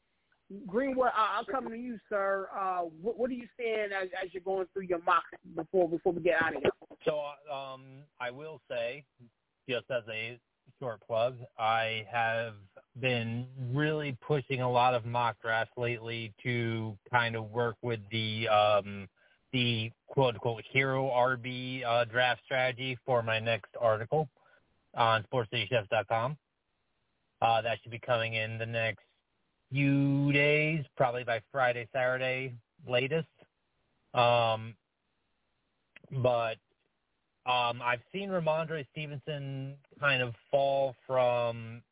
Greenwood, 0.66 1.10
I'll 1.14 1.44
come 1.44 1.68
to 1.68 1.76
you, 1.76 1.98
sir. 2.08 2.48
Uh, 2.58 2.82
what, 3.02 3.18
what 3.18 3.30
are 3.30 3.34
you 3.34 3.46
seeing 3.58 3.88
as, 3.92 4.08
as 4.22 4.32
you're 4.32 4.42
going 4.42 4.66
through 4.72 4.84
your 4.84 5.02
mock 5.02 5.24
before 5.54 5.88
before 5.88 6.12
we 6.12 6.22
get 6.22 6.42
out 6.42 6.56
of 6.56 6.62
here? 6.62 6.70
So 7.04 7.20
um, 7.52 7.82
I 8.20 8.30
will 8.30 8.60
say, 8.70 9.04
just 9.68 9.84
as 9.90 10.02
a 10.10 10.38
short 10.80 11.00
plug, 11.06 11.36
I 11.58 12.06
have 12.10 12.54
been 13.00 13.46
really 13.72 14.16
pushing 14.26 14.62
a 14.62 14.70
lot 14.70 14.94
of 14.94 15.04
mock 15.04 15.36
drafts 15.42 15.72
lately 15.76 16.32
to 16.42 16.96
kind 17.10 17.36
of 17.36 17.50
work 17.50 17.76
with 17.82 18.00
the 18.10 18.48
um, 18.48 19.08
the 19.52 19.90
quote 20.06 20.34
unquote 20.34 20.64
hero 20.70 21.10
RB 21.10 21.84
uh, 21.84 22.04
draft 22.04 22.40
strategy 22.44 22.98
for 23.04 23.22
my 23.22 23.38
next 23.38 23.70
article 23.80 24.28
on 24.96 25.24
SportsCityChefs.com. 25.32 26.36
Uh, 27.40 27.62
that 27.62 27.78
should 27.82 27.92
be 27.92 28.00
coming 28.00 28.34
in 28.34 28.58
the 28.58 28.66
next 28.66 29.04
few 29.70 30.32
days, 30.32 30.84
probably 30.96 31.24
by 31.24 31.40
Friday, 31.52 31.88
Saturday 31.92 32.54
latest. 32.86 33.26
Um, 34.14 34.74
but 36.22 36.56
um, 37.46 37.80
I've 37.82 38.02
seen 38.12 38.30
Rhamondre 38.30 38.86
Stevenson 38.92 39.74
kind 40.00 40.22
of 40.22 40.34
fall 40.50 40.94
from 41.06 41.82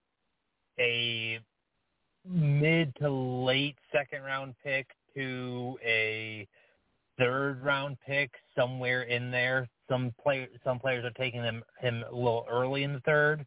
a 0.79 1.39
mid 2.29 2.95
to 2.97 3.11
late 3.11 3.77
second 3.93 4.23
round 4.23 4.55
pick 4.65 4.87
to 5.15 5.79
a 5.85 6.47
third 7.19 7.63
round 7.63 7.97
pick 8.07 8.31
somewhere 8.57 9.03
in 9.03 9.31
there. 9.31 9.69
Some 9.89 10.13
player 10.23 10.49
some 10.65 10.79
players 10.79 11.05
are 11.05 11.11
taking 11.11 11.43
them 11.43 11.63
him 11.81 12.05
a 12.11 12.15
little 12.15 12.47
early 12.51 12.83
in 12.83 12.93
the 12.93 13.01
third, 13.01 13.47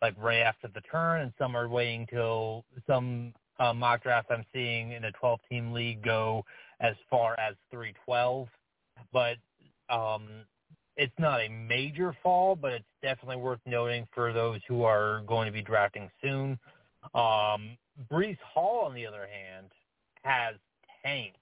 like 0.00 0.14
right 0.18 0.40
after 0.40 0.68
the 0.68 0.80
turn, 0.82 1.22
and 1.22 1.32
some 1.38 1.56
are 1.56 1.68
waiting 1.68 2.06
till 2.08 2.64
some 2.86 3.32
uh, 3.58 3.72
mock 3.72 4.02
drafts 4.02 4.30
I'm 4.30 4.44
seeing 4.52 4.92
in 4.92 5.04
a 5.04 5.12
12 5.12 5.40
team 5.48 5.72
league 5.72 6.02
go 6.02 6.44
as 6.80 6.94
far 7.10 7.38
as 7.38 7.54
312. 7.70 8.48
But 9.12 9.36
um, 9.88 10.28
it's 10.96 11.12
not 11.18 11.40
a 11.40 11.48
major 11.48 12.16
fall, 12.22 12.56
but 12.56 12.72
it's 12.72 12.84
definitely 13.02 13.36
worth 13.36 13.60
noting 13.66 14.06
for 14.12 14.32
those 14.32 14.60
who 14.68 14.84
are 14.84 15.22
going 15.26 15.46
to 15.46 15.52
be 15.52 15.62
drafting 15.62 16.10
soon. 16.22 16.58
Um, 17.14 17.76
Breece 18.10 18.38
Hall, 18.40 18.84
on 18.86 18.94
the 18.94 19.06
other 19.06 19.26
hand, 19.26 19.70
has 20.22 20.54
tanked 21.04 21.36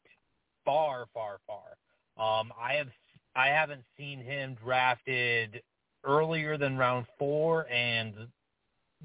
far, 0.65 1.07
far, 1.13 1.39
far. 1.47 1.77
Um, 2.17 2.53
I 2.61 2.75
have 2.75 2.89
I 3.37 3.49
haven't 3.49 3.85
seen 3.97 4.19
him 4.19 4.57
drafted 4.63 5.63
earlier 6.05 6.59
than 6.59 6.77
round 6.77 7.07
four, 7.19 7.71
and 7.71 8.15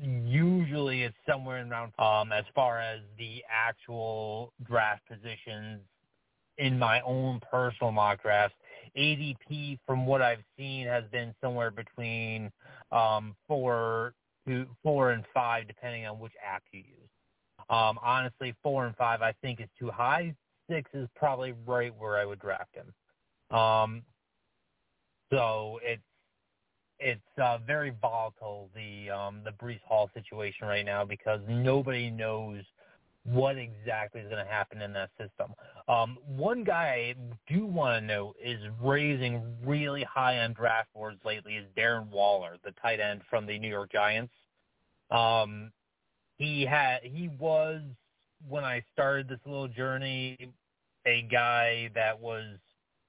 usually 0.02 1.04
it's 1.04 1.16
somewhere 1.28 1.60
in 1.60 1.70
round 1.70 1.94
um 2.00 2.32
as 2.32 2.44
far 2.54 2.80
as 2.80 3.00
the 3.18 3.44
actual 3.50 4.52
draft 4.68 5.02
positions 5.08 5.82
in 6.58 6.78
my 6.80 7.02
own 7.02 7.40
personal 7.52 7.92
mock 7.92 8.22
drafts. 8.22 8.56
ADP 8.98 9.80
from 9.86 10.06
what 10.06 10.22
I've 10.22 10.44
seen 10.58 10.88
has 10.88 11.04
been 11.12 11.34
somewhere 11.42 11.72
between 11.72 12.52
um 12.92 13.36
four 13.48 14.14
to 14.48 14.66
four 14.84 15.12
and 15.12 15.24
five 15.34 15.68
depending 15.68 16.06
on 16.06 16.20
which 16.20 16.34
app 16.46 16.64
you 16.72 16.80
use. 16.80 17.10
Um 17.70 17.98
honestly 18.04 18.54
four 18.62 18.86
and 18.86 18.96
five 18.96 19.22
I 19.22 19.34
think 19.42 19.62
is 19.62 19.70
too 19.80 19.92
high. 19.92 20.36
Six 20.70 20.90
is 20.94 21.08
probably 21.16 21.54
right 21.66 21.94
where 21.98 22.18
I 22.18 22.26
would 22.26 22.40
draft 22.40 22.76
him. 22.76 23.58
Um 23.58 24.04
so 25.32 25.80
it's 25.84 26.02
it's 27.00 27.22
uh, 27.42 27.58
very 27.66 27.94
volatile 28.02 28.70
the 28.76 29.10
um, 29.10 29.42
the 29.44 29.52
Breece 29.52 29.82
Hall 29.88 30.10
situation 30.14 30.68
right 30.68 30.86
now 30.86 31.04
because 31.06 31.40
nobody 31.48 32.10
knows 32.10 32.64
what 33.26 33.58
exactly 33.58 34.22
is 34.22 34.30
going 34.30 34.44
to 34.44 34.52
happen 34.52 34.82
in 34.82 34.94
that 34.94 35.10
system. 35.18 35.54
Um, 35.88 36.18
one 36.28 36.64
guy 36.64 37.16
I 37.16 37.52
do 37.52 37.66
want 37.66 38.00
to 38.00 38.06
note 38.06 38.36
is 38.44 38.60
raising 38.82 39.42
really 39.66 40.04
high 40.04 40.40
on 40.40 40.54
draft 40.54 40.94
boards 40.94 41.20
lately 41.26 41.56
is 41.56 41.66
Darren 41.76 42.08
Waller, 42.10 42.58
the 42.64 42.72
tight 42.82 43.00
end 43.00 43.22
from 43.30 43.48
the 43.48 43.58
New 43.58 43.70
York 43.70 43.92
Giants. 43.92 44.34
Um, 45.10 45.72
he 46.38 46.66
had 46.66 47.00
he 47.04 47.30
was 47.40 47.82
when 48.48 48.64
I 48.64 48.84
started 48.94 49.28
this 49.28 49.40
little 49.46 49.68
journey 49.68 50.38
a 51.06 51.22
guy 51.32 51.90
that 51.96 52.20
was 52.20 52.46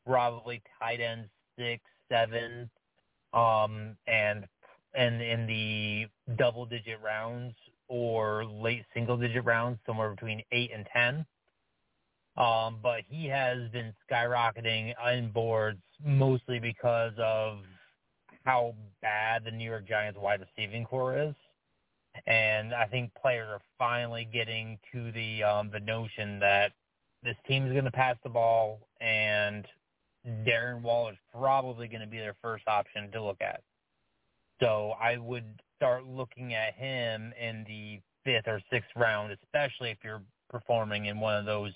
probably 0.07 0.63
tight 0.79 1.01
end 1.01 1.29
six, 1.59 1.83
seven, 2.11 2.71
um, 3.33 3.97
and 4.07 4.47
and 4.95 5.21
in 5.21 5.47
the 5.47 6.07
double 6.37 6.65
digit 6.65 6.99
rounds 7.03 7.55
or 7.89 8.45
late 8.45 8.85
single 8.95 9.17
digit 9.17 9.45
rounds, 9.45 9.79
somewhere 9.87 10.11
between 10.11 10.43
eight 10.53 10.71
and 10.75 10.87
ten. 10.93 11.27
Um, 12.37 12.79
but 12.83 13.01
he 13.09 13.27
has 13.27 13.71
been 13.71 13.95
skyrocketing 14.11 14.93
in 15.13 15.31
boards 15.31 15.81
mostly 16.05 16.59
because 16.59 17.13
of 17.19 17.59
how 18.45 18.75
bad 19.01 19.45
the 19.45 19.51
New 19.51 19.65
York 19.65 19.89
Giants 19.89 20.19
wide 20.21 20.41
receiving 20.41 20.85
core 20.85 21.19
is. 21.19 21.35
And 22.27 22.75
I 22.75 22.87
think 22.87 23.11
players 23.21 23.49
are 23.51 23.61
finally 23.79 24.29
getting 24.33 24.79
to 24.93 25.13
the 25.13 25.43
um, 25.43 25.71
the 25.71 25.81
notion 25.81 26.39
that 26.39 26.73
this 27.23 27.37
team 27.47 27.67
is 27.67 27.73
going 27.73 27.85
to 27.85 27.91
pass 27.91 28.17
the 28.23 28.31
ball, 28.31 28.81
and 29.01 29.67
Darren 30.47 30.83
Wall 30.83 31.09
is 31.09 31.17
probably 31.33 31.89
going 31.89 32.01
to 32.01 32.07
be 32.07 32.19
their 32.19 32.37
first 32.43 32.67
option 32.67 33.11
to 33.13 33.23
look 33.23 33.41
at. 33.41 33.63
So 34.61 34.95
I 35.01 35.19
would 35.19 35.45
start 35.77 36.07
looking 36.07 36.55
at 36.55 36.75
him 36.75 37.33
in 37.41 37.65
the 37.67 38.01
fifth 38.25 38.49
or 38.49 38.61
sixth 38.71 38.91
round, 38.97 39.37
especially 39.45 39.91
if 39.91 39.99
you're 40.03 40.23
performing 40.51 41.07
in 41.07 41.21
one 41.21 41.37
of 41.37 41.45
those 41.45 41.73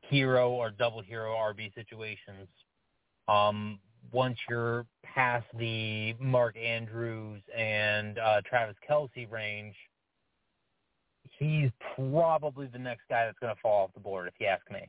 hero 0.00 0.50
or 0.50 0.70
double 0.70 1.02
hero 1.02 1.34
RB 1.34 1.72
situations. 1.74 2.48
Um, 3.28 3.78
once 4.12 4.38
you're 4.48 4.86
past 5.02 5.46
the 5.58 6.14
Mark 6.20 6.56
Andrews 6.56 7.42
and 7.56 8.18
uh, 8.18 8.40
Travis 8.48 8.76
Kelce 8.88 9.30
range, 9.30 9.74
he's 11.38 11.70
probably 11.94 12.66
the 12.66 12.78
next 12.78 13.02
guy 13.08 13.24
that's 13.26 13.38
going 13.38 13.54
to 13.54 13.60
fall 13.60 13.84
off 13.84 13.90
the 13.94 14.00
board, 14.00 14.28
if 14.28 14.34
you 14.38 14.46
ask 14.46 14.62
me. 14.70 14.88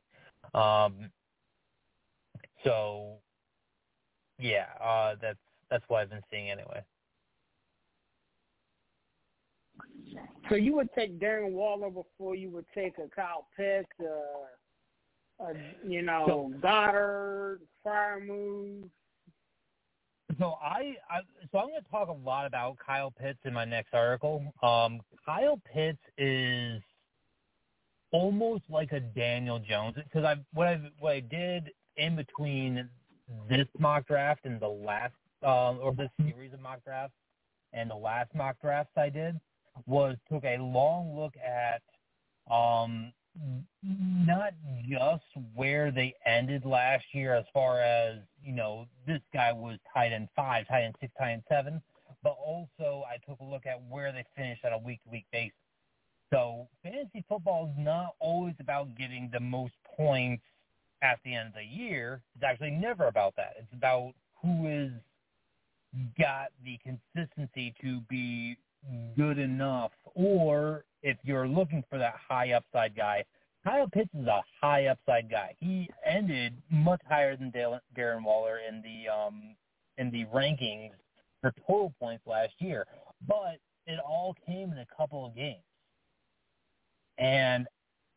Um, 0.53 1.09
so, 2.67 3.13
yeah, 4.39 4.65
uh, 4.83 5.15
that's 5.21 5.39
that's 5.69 5.83
what 5.87 6.01
I've 6.01 6.09
been 6.09 6.21
seeing 6.31 6.49
anyway. 6.49 6.83
So 10.49 10.55
you 10.55 10.75
would 10.75 10.89
take 10.93 11.19
Darren 11.19 11.51
Waller 11.51 11.89
before 11.89 12.35
you 12.35 12.49
would 12.51 12.65
take 12.73 12.93
a 12.97 13.07
Kyle 13.13 13.47
Pitts, 13.55 13.87
uh, 13.99 15.43
uh, 15.43 15.53
you 15.85 16.01
know, 16.01 16.23
so, 16.27 16.53
Goedert, 16.61 17.59
Freiermuth. 17.85 18.89
So 20.39 20.55
I, 20.61 20.95
I 21.09 21.21
so 21.51 21.59
I'm 21.59 21.69
going 21.69 21.81
to 21.81 21.89
talk 21.89 22.09
a 22.09 22.27
lot 22.27 22.45
about 22.45 22.77
Kyle 22.85 23.11
Pitts 23.11 23.39
in 23.45 23.53
my 23.53 23.65
next 23.65 23.93
article. 23.93 24.43
Um, 24.61 25.01
Kyle 25.25 25.59
Pitts 25.73 25.99
is 26.17 26.81
almost 28.11 28.63
like 28.69 28.91
a 28.91 28.99
Daniel 28.99 29.59
Jones 29.59 29.95
because 29.95 30.23
I 30.23 30.35
what 30.53 30.67
I 30.67 30.79
what 30.99 31.13
I 31.13 31.19
did 31.21 31.71
in 31.97 32.15
between 32.15 32.89
this 33.49 33.67
mock 33.77 34.07
draft 34.07 34.45
and 34.45 34.59
the 34.59 34.67
last 34.67 35.13
uh, 35.43 35.75
or 35.75 35.93
this 35.93 36.09
series 36.21 36.53
of 36.53 36.61
mock 36.61 36.83
drafts 36.83 37.15
and 37.73 37.89
the 37.89 37.95
last 37.95 38.33
mock 38.33 38.55
drafts 38.61 38.93
I 38.97 39.09
did 39.09 39.39
was 39.85 40.15
took 40.31 40.43
a 40.43 40.57
long 40.57 41.15
look 41.15 41.33
at 41.37 41.81
um, 42.51 43.11
not 43.83 44.53
just 44.89 45.23
where 45.53 45.91
they 45.91 46.15
ended 46.25 46.65
last 46.65 47.05
year 47.13 47.35
as 47.35 47.45
far 47.53 47.81
as, 47.81 48.17
you 48.43 48.53
know, 48.53 48.85
this 49.05 49.21
guy 49.33 49.51
was 49.51 49.77
tight 49.93 50.11
end 50.11 50.29
five, 50.35 50.67
tight 50.67 50.83
end 50.83 50.95
six, 50.99 51.13
tight 51.19 51.33
end 51.33 51.43
seven, 51.49 51.81
but 52.23 52.35
also 52.43 53.03
I 53.07 53.17
took 53.29 53.39
a 53.39 53.43
look 53.43 53.65
at 53.65 53.79
where 53.89 54.11
they 54.11 54.25
finished 54.35 54.65
on 54.65 54.73
a 54.73 54.77
week 54.77 55.03
to 55.03 55.09
week 55.11 55.25
basis. 55.31 55.53
So 56.33 56.67
fantasy 56.83 57.23
football 57.29 57.67
is 57.67 57.83
not 57.83 58.15
always 58.19 58.55
about 58.59 58.97
getting 58.97 59.29
the 59.31 59.39
most 59.39 59.73
points 59.95 60.43
at 61.01 61.19
the 61.23 61.35
end 61.35 61.49
of 61.49 61.53
the 61.55 61.63
year. 61.63 62.21
It's 62.35 62.43
actually 62.43 62.71
never 62.71 63.07
about 63.07 63.35
that. 63.37 63.53
It's 63.59 63.73
about 63.73 64.13
who 64.41 64.67
is 64.67 64.91
got 66.19 66.47
the 66.63 66.77
consistency 66.83 67.73
to 67.81 68.01
be 68.09 68.57
good 69.15 69.39
enough, 69.39 69.91
or 70.15 70.85
if 71.01 71.17
you're 71.23 71.47
looking 71.47 71.83
for 71.89 71.97
that 71.97 72.15
high 72.27 72.51
upside 72.51 72.95
guy, 72.95 73.23
Kyle 73.63 73.87
Pitts 73.91 74.09
is 74.13 74.27
a 74.27 74.41
high 74.61 74.85
upside 74.87 75.29
guy. 75.29 75.55
He 75.59 75.89
ended 76.05 76.53
much 76.69 77.01
higher 77.07 77.35
than 77.35 77.51
Darren 77.51 78.23
Waller 78.23 78.59
in 78.67 78.81
the 78.81 79.11
um, 79.11 79.55
in 79.97 80.11
the 80.11 80.25
rankings 80.25 80.91
for 81.41 81.53
total 81.65 81.93
points 81.99 82.25
last 82.25 82.53
year, 82.59 82.85
but 83.27 83.57
it 83.85 83.99
all 83.99 84.35
came 84.45 84.71
in 84.71 84.77
a 84.77 84.85
couple 84.95 85.25
of 85.25 85.35
games. 85.35 85.63
And 87.17 87.67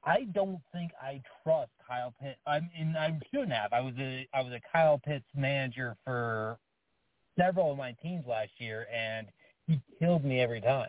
I 0.05 0.23
don't 0.33 0.61
think 0.73 0.93
I 1.01 1.23
trust 1.43 1.71
Kyle 1.87 2.15
Pitts. 2.21 2.39
I 2.47 2.61
mean, 2.61 2.95
I 2.99 3.19
shouldn't 3.31 3.53
have. 3.53 3.73
I 3.73 3.81
was 3.81 3.95
a 3.99 4.27
I 4.33 4.43
was 4.43 4.53
a 4.53 4.61
Kyle 4.73 4.99
Pitts 4.99 5.27
manager 5.37 5.97
for 6.05 6.59
several 7.39 7.73
of 7.73 7.79
my 7.79 7.95
teams 8.03 8.25
last 8.27 8.51
year, 8.59 8.87
and 8.95 9.27
he 9.67 9.81
killed 9.99 10.25
me 10.25 10.41
every 10.41 10.61
time. 10.61 10.89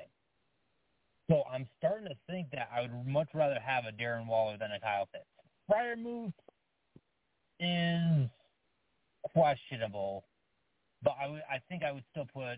So 1.30 1.44
I'm 1.52 1.68
starting 1.78 2.08
to 2.08 2.16
think 2.30 2.48
that 2.52 2.70
I 2.76 2.82
would 2.82 3.08
much 3.08 3.30
rather 3.34 3.60
have 3.60 3.86
a 3.86 3.92
Darren 3.92 4.28
Waller 4.28 4.58
than 4.58 4.72
a 4.72 4.80
Kyle 4.80 5.08
Pitts. 5.12 5.26
Freiermuth 5.70 6.34
is 7.60 8.30
questionable, 9.34 10.26
but 11.04 11.16
I, 11.22 11.56
I 11.56 11.62
think 11.70 11.84
I 11.84 11.92
would 11.92 12.04
still 12.12 12.28
put 12.34 12.58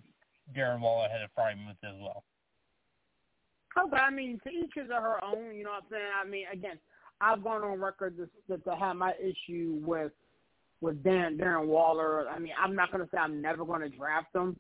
Darren 0.56 0.80
Waller 0.80 1.06
ahead 1.06 1.22
of 1.22 1.30
Freiermuth 1.38 1.78
as 1.84 1.96
well. 2.00 2.24
Oh, 3.78 3.88
but 3.90 4.00
I 4.00 4.10
mean, 4.10 4.40
to 4.44 4.50
each 4.50 4.74
is 4.78 4.90
her 4.90 5.24
own. 5.24 5.56
You 5.56 5.64
know 5.64 5.72
what 5.72 5.84
I'm 5.84 5.90
saying? 5.92 6.04
I 6.24 6.28
mean, 6.28 6.46
again, 6.52 6.78
I've 7.22 7.44
gone 7.44 7.64
on 7.64 7.80
record 7.80 8.18
to, 8.18 8.58
to, 8.58 8.76
have 8.76 8.96
my 8.96 9.14
issue 9.20 9.80
with 9.86 10.12
with 10.82 11.04
Dan 11.04 11.38
Darren 11.38 11.68
Waller. 11.68 12.28
I 12.28 12.40
mean, 12.40 12.54
I'm 12.62 12.76
not 12.76 12.92
going 12.92 13.04
to 13.04 13.10
say 13.12 13.18
I'm 13.18 13.42
never 13.42 13.66
going 13.66 13.82
to 13.82 13.90
draft 13.90 14.36
him 14.36 14.58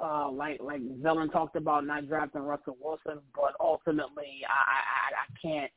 uh, 0.00 0.30
like 0.30 0.60
like 0.62 0.80
Zelen 1.00 1.32
talked 1.32 1.56
about 1.56 1.86
not 1.86 2.08
drafting 2.08 2.42
Russell 2.42 2.76
Wilson, 2.80 3.20
but 3.34 3.54
ultimately 3.60 4.40
I 4.48 4.52
I, 4.70 5.22
I 5.22 5.38
can't. 5.40 5.70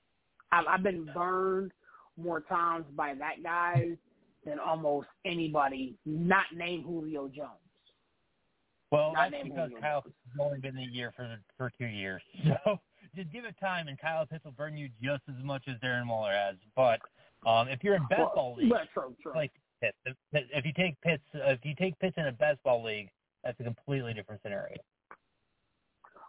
I've, 0.51 0.65
I've 0.67 0.83
been 0.83 1.09
burned 1.13 1.71
more 2.17 2.41
times 2.41 2.85
by 2.95 3.13
that 3.15 3.43
guy 3.43 3.97
than 4.45 4.59
almost 4.59 5.07
anybody 5.25 5.95
not 6.05 6.45
named 6.55 6.85
Julio 6.85 7.27
Jones. 7.27 7.64
Well, 8.95 9.13
not 9.13 9.31
that's 9.31 9.43
because 9.43 9.69
Julio 9.69 9.81
Kyle 9.81 10.03
has 10.03 10.13
only 10.39 10.59
been 10.59 10.77
a 10.77 10.81
year 10.81 11.11
for 11.15 11.37
for 11.57 11.71
two 11.77 11.85
years, 11.85 12.21
so 12.65 12.79
just 13.15 13.31
give 13.31 13.45
it 13.45 13.55
time, 13.59 13.87
and 13.87 13.99
Kyle 13.99 14.25
Pitts 14.25 14.45
will 14.45 14.51
burn 14.51 14.77
you 14.77 14.89
just 15.03 15.23
as 15.27 15.43
much 15.43 15.63
as 15.67 15.75
Darren 15.83 16.07
Waller 16.07 16.31
has. 16.31 16.55
But 16.75 16.99
um, 17.47 17.67
if 17.67 17.83
you're 17.83 17.95
in 17.95 18.05
best 18.09 18.19
well, 18.19 18.31
ball 18.35 18.55
league, 18.57 18.71
true, 18.93 19.13
true. 19.21 19.33
like 19.35 19.51
Pitts, 19.81 19.97
if, 20.05 20.15
if 20.31 20.65
you 20.65 20.71
take 20.73 20.99
Pitts, 21.01 21.23
if 21.33 21.59
you 21.63 21.75
take 21.75 21.99
Pitts 21.99 22.15
in 22.17 22.27
a 22.27 22.31
best 22.31 22.63
ball 22.63 22.83
league, 22.83 23.09
that's 23.43 23.59
a 23.59 23.63
completely 23.63 24.13
different 24.13 24.41
scenario. 24.41 24.77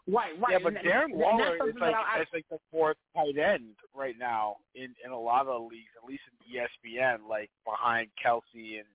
Right, 0.09 0.39
right. 0.41 0.53
Yeah, 0.53 0.59
but 0.63 0.77
and, 0.77 0.87
Darren 0.87 1.05
and, 1.05 1.15
Waller 1.15 1.57
and 1.61 1.69
is 1.69 1.75
like 1.81 1.95
I, 1.95 2.23
is 2.23 2.29
like 2.33 2.47
the 2.51 2.59
fourth 2.71 2.97
tight 3.15 3.39
end 3.39 3.75
right 3.95 4.15
now 4.19 4.57
in 4.75 4.95
in 5.05 5.13
a 5.13 5.19
lot 5.19 5.47
of 5.47 5.63
leagues, 5.63 5.91
at 6.01 6.09
least 6.09 6.23
in 6.31 6.61
ESPN, 6.61 7.29
like 7.29 7.51
behind 7.65 8.09
Kelce 8.25 8.79
and 8.79 8.87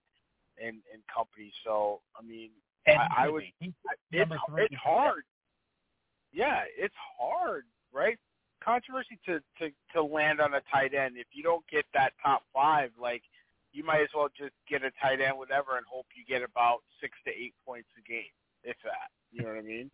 and 0.61 0.77
and 0.93 1.01
company. 1.13 1.51
So 1.65 1.99
I 2.17 2.21
mean, 2.25 2.49
I, 2.87 3.25
I 3.25 3.29
would. 3.29 3.43
It's, 3.59 3.73
it's 4.11 4.75
hard. 4.83 5.23
Yeah, 6.33 6.61
it's 6.77 6.95
hard, 7.19 7.65
right? 7.93 8.17
Controversy 8.63 9.19
to 9.25 9.39
to 9.59 9.71
to 9.93 10.03
land 10.03 10.39
on 10.39 10.53
a 10.53 10.61
tight 10.71 10.93
end 10.93 11.17
if 11.17 11.27
you 11.31 11.43
don't 11.43 11.65
get 11.71 11.85
that 11.93 12.13
top 12.23 12.43
five, 12.53 12.91
like 12.99 13.23
you 13.73 13.83
might 13.83 14.01
as 14.01 14.09
well 14.15 14.29
just 14.37 14.53
get 14.69 14.83
a 14.83 14.91
tight 15.01 15.21
end, 15.21 15.37
whatever, 15.37 15.77
and 15.77 15.85
hope 15.89 16.05
you 16.15 16.23
get 16.27 16.43
about 16.43 16.79
six 16.99 17.17
to 17.25 17.31
eight 17.31 17.53
points 17.65 17.87
a 17.97 18.09
game, 18.09 18.33
if 18.63 18.75
that. 18.83 19.09
You 19.31 19.43
know 19.43 19.49
what 19.49 19.57
I 19.57 19.61
mean? 19.61 19.89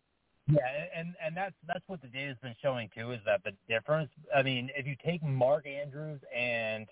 Yeah, 0.49 0.59
and 0.95 1.13
and 1.23 1.35
that's 1.35 1.55
that's 1.67 1.83
what 1.87 2.01
the 2.01 2.07
data's 2.07 2.37
been 2.41 2.55
showing 2.61 2.89
too 2.95 3.11
is 3.11 3.19
that 3.25 3.41
the 3.43 3.51
difference. 3.67 4.09
I 4.35 4.43
mean, 4.43 4.69
if 4.75 4.87
you 4.87 4.95
take 5.05 5.21
Mark 5.23 5.65
Andrews 5.67 6.21
and 6.35 6.87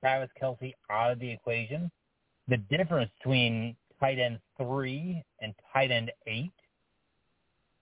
Travis 0.00 0.30
Kelce 0.40 0.74
out 0.90 1.12
of 1.12 1.18
the 1.18 1.30
equation, 1.30 1.90
the 2.48 2.58
difference 2.58 3.10
between 3.18 3.76
tight 4.00 4.18
end 4.18 4.38
three 4.56 5.22
and 5.40 5.54
tight 5.72 5.90
end 5.90 6.10
eight 6.26 6.52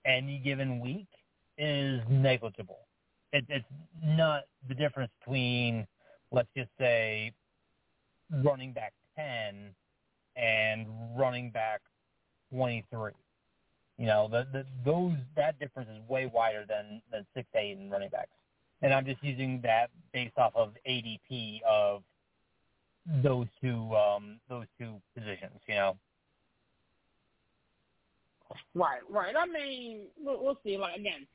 any 0.07 0.39
given 0.39 0.81
week 0.81 1.09
is 1.59 2.01
negligible. 2.09 2.87
It, 3.33 3.45
it's 3.49 3.65
not 4.03 4.45
the 4.69 4.75
difference 4.75 5.11
between, 5.21 5.87
let's 6.31 6.49
just 6.57 6.71
say, 6.79 7.33
running 8.45 8.73
back 8.73 8.93
10 9.17 9.75
and 10.37 10.87
running 11.17 11.51
back 11.51 11.81
23. 12.53 13.13
You 13.99 14.07
know, 14.07 14.29
the, 14.31 14.47
the 14.53 14.67
those 14.85 15.15
that 15.37 15.59
difference 15.59 15.89
is 15.89 16.07
way 16.07 16.31
wider 16.33 16.67
than 16.69 17.01
than 17.11 17.27
six 17.35 17.49
to 17.55 17.59
eight 17.59 17.79
in 17.79 17.89
running 17.89 18.11
backs. 18.11 18.29
And 18.83 18.93
I'm 18.93 19.07
just 19.07 19.23
using 19.25 19.61
that 19.63 19.89
based 20.13 20.37
off 20.37 20.53
of 20.55 20.75
ADP 20.87 21.63
of 21.63 22.03
those 23.23 23.47
two 23.63 23.95
um 23.97 24.39
those 24.51 24.67
two 24.79 25.01
positions, 25.15 25.61
you 25.67 25.75
know. 25.77 25.97
Right, 28.75 29.01
right. 29.09 29.35
I 29.37 29.47
mean, 29.47 30.07
we'll, 30.19 30.43
we'll 30.43 30.59
see. 30.65 30.77
Like 30.77 30.97
again, 30.97 31.27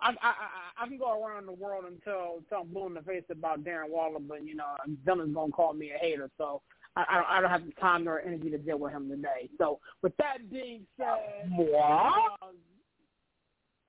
I, 0.00 0.10
I 0.10 0.28
I 0.28 0.84
I 0.84 0.88
can 0.88 0.98
go 0.98 1.22
around 1.22 1.46
the 1.46 1.52
world 1.52 1.84
and 1.86 2.02
tell 2.02 2.40
tell 2.48 2.64
blue 2.64 2.86
in 2.86 2.94
the 2.94 3.02
face 3.02 3.24
about 3.30 3.64
Darren 3.64 3.90
Waller, 3.90 4.20
but 4.20 4.44
you 4.44 4.54
know 4.54 4.76
Dylan's 5.06 5.34
gonna 5.34 5.52
call 5.52 5.72
me 5.74 5.92
a 5.92 5.98
hater, 5.98 6.30
so 6.38 6.62
I 6.96 7.04
I 7.08 7.14
don't, 7.14 7.26
I 7.28 7.40
don't 7.40 7.50
have 7.50 7.66
the 7.66 7.80
time 7.80 8.04
nor 8.04 8.20
energy 8.20 8.50
to 8.50 8.58
deal 8.58 8.78
with 8.78 8.92
him 8.92 9.08
today. 9.08 9.48
So 9.58 9.80
with 10.02 10.16
that 10.18 10.50
being 10.50 10.82
said, 10.96 11.50
what? 11.56 11.80
Uh, 11.80 12.52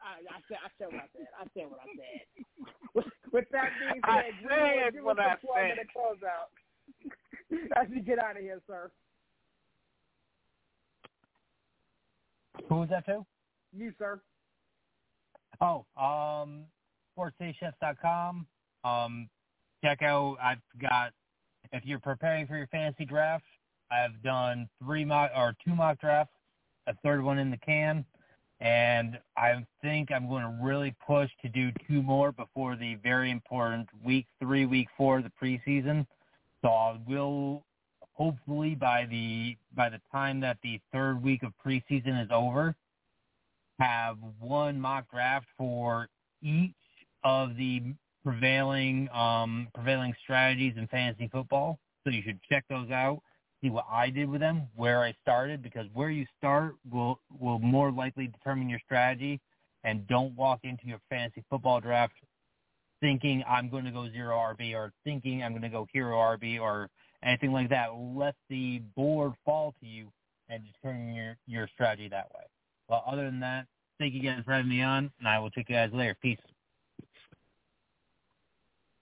I, 0.02 0.24
I 0.30 0.40
said 0.48 0.58
I 0.64 0.70
said 0.78 0.88
what 0.88 1.04
I 1.04 1.08
said. 1.14 1.28
I 1.40 1.44
said 1.54 1.70
what 1.70 1.80
I 1.84 1.88
said. 1.96 2.46
with, 2.94 3.06
with 3.32 3.46
that 3.52 3.70
being 3.80 4.02
said, 4.06 4.10
I 4.10 4.24
said 4.48 4.94
give 4.94 5.04
what 5.04 5.20
I 5.20 5.36
said. 5.42 5.78
Close 5.94 6.18
out. 6.26 6.50
As 7.82 7.90
we 7.90 8.02
get 8.02 8.20
out 8.20 8.38
of 8.38 8.44
here, 8.44 8.62
sir. 8.68 8.92
Who 12.68 12.76
was 12.76 12.90
that 12.90 13.06
to? 13.06 13.26
You, 13.76 13.94
sir. 13.98 14.20
Oh, 15.62 15.86
um, 15.98 16.66
sportsdaychefs.com. 17.18 18.48
Um, 18.84 19.30
check 19.84 20.02
out. 20.02 20.38
I've 20.42 20.62
got 20.82 21.12
if 21.72 21.86
you're 21.86 22.00
preparing 22.00 22.48
for 22.48 22.58
your 22.58 22.68
fantasy 22.68 23.06
draft, 23.06 23.44
I've 23.92 24.22
done 24.24 24.70
three 24.84 25.06
mock 25.06 25.32
or 25.36 25.56
two 25.66 25.76
mock 25.76 26.00
drafts, 26.00 26.34
a 26.88 26.94
third 27.04 27.24
one 27.24 27.38
in 27.38 27.52
the 27.52 27.58
can, 27.58 28.06
and 28.60 29.20
I 29.38 29.66
think 29.82 30.12
I'm 30.12 30.28
going 30.28 30.44
to 30.44 30.58
really 30.62 30.96
push 31.06 31.30
to 31.42 31.50
do 31.50 31.72
two 31.88 32.02
more 32.02 32.32
before 32.32 32.76
the 32.76 32.96
very 32.96 33.32
important 33.32 33.88
week 34.04 34.26
three, 34.40 34.66
week 34.66 34.88
four 34.98 35.18
of 35.18 35.24
the 35.24 35.32
preseason. 35.42 36.06
So 36.62 36.70
I 36.70 37.00
will 37.08 37.64
hopefully 38.20 38.76
by 38.76 39.06
the 39.10 39.56
by 39.76 39.90
the 39.90 40.02
time 40.12 40.42
that 40.42 40.58
the 40.62 40.80
third 40.92 41.24
week 41.24 41.42
of 41.42 41.54
preseason 41.66 42.22
is 42.22 42.30
over, 42.32 42.76
have 43.80 44.18
one 44.40 44.80
mock 44.80 45.10
draft 45.10 45.46
for 45.58 46.10
each 46.44 46.74
of 47.24 47.56
the 47.56 47.82
prevailing 48.24 49.10
um, 49.14 49.70
prevailing 49.74 50.14
strategies 50.24 50.74
in 50.78 50.86
fantasy 50.88 51.30
football. 51.32 51.80
So 52.04 52.12
you 52.12 52.22
should 52.22 52.40
check 52.50 52.66
those 52.70 52.92
out, 52.92 53.22
see 53.62 53.70
what 53.70 53.86
I 53.90 54.10
did 54.10 54.30
with 54.30 54.42
them, 54.42 54.68
where 54.76 55.02
I 55.02 55.16
started, 55.22 55.64
because 55.64 55.86
where 55.94 56.10
you 56.10 56.26
start 56.38 56.76
will 56.92 57.20
will 57.40 57.60
more 57.60 57.92
likely 57.92 58.28
determine 58.28 58.70
your 58.70 58.80
strategy. 58.86 59.40
And 59.86 60.06
don't 60.08 60.36
walk 60.36 60.60
into 60.64 60.88
your 60.88 61.00
fantasy 61.10 61.42
football 61.50 61.80
draft 61.80 62.14
thinking 63.00 63.44
I'm 63.48 63.70
going 63.70 63.86
to 63.86 63.92
go 63.92 64.10
zero 64.12 64.36
RB 64.36 64.76
or 64.76 64.92
thinking 65.06 65.42
I'm 65.42 65.54
going 65.54 65.62
to 65.62 65.70
go 65.70 65.88
hero 65.94 66.18
RB 66.18 66.60
or 66.60 66.90
anything 67.24 67.52
like 67.52 67.70
that. 67.70 67.90
Let 67.96 68.36
the 68.50 68.82
board 68.96 69.34
fall 69.46 69.74
to 69.82 69.88
you 69.88 70.12
and 70.50 70.64
determine 70.66 71.14
your, 71.14 71.38
your 71.48 71.68
strategy 71.74 72.08
that 72.10 72.30
way. 72.34 72.44
Well, 72.88 73.04
other 73.06 73.26
than 73.26 73.40
that, 73.42 73.68
thank 74.00 74.14
you 74.14 74.22
guys 74.22 74.42
for 74.46 74.52
having 74.52 74.70
me 74.70 74.82
on, 74.82 75.12
and 75.20 75.28
I 75.28 75.40
will 75.40 75.50
check 75.50 75.66
you 75.70 75.76
guys 75.76 75.92
later. 75.94 76.16
Peace. 76.22 76.40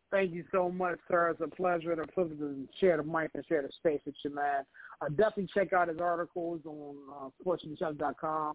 Thank 0.09 0.33
you 0.33 0.45
so 0.51 0.69
much, 0.69 0.99
sir. 1.09 1.29
It's 1.29 1.41
a 1.41 1.47
pleasure 1.47 1.91
and 1.91 2.01
a 2.01 2.07
privilege 2.07 2.39
to 2.39 2.67
share 2.79 2.97
the 2.97 3.03
mic 3.03 3.31
and 3.33 3.45
share 3.45 3.61
the 3.61 3.69
space 3.77 3.99
with 4.05 4.15
you, 4.23 4.33
man. 4.33 4.63
Uh, 5.01 5.09
definitely 5.09 5.49
check 5.53 5.73
out 5.73 5.89
his 5.89 5.99
articles 5.99 6.61
on 6.65 6.95
uh, 7.13 7.29
sportsmanchef.com. 7.43 8.53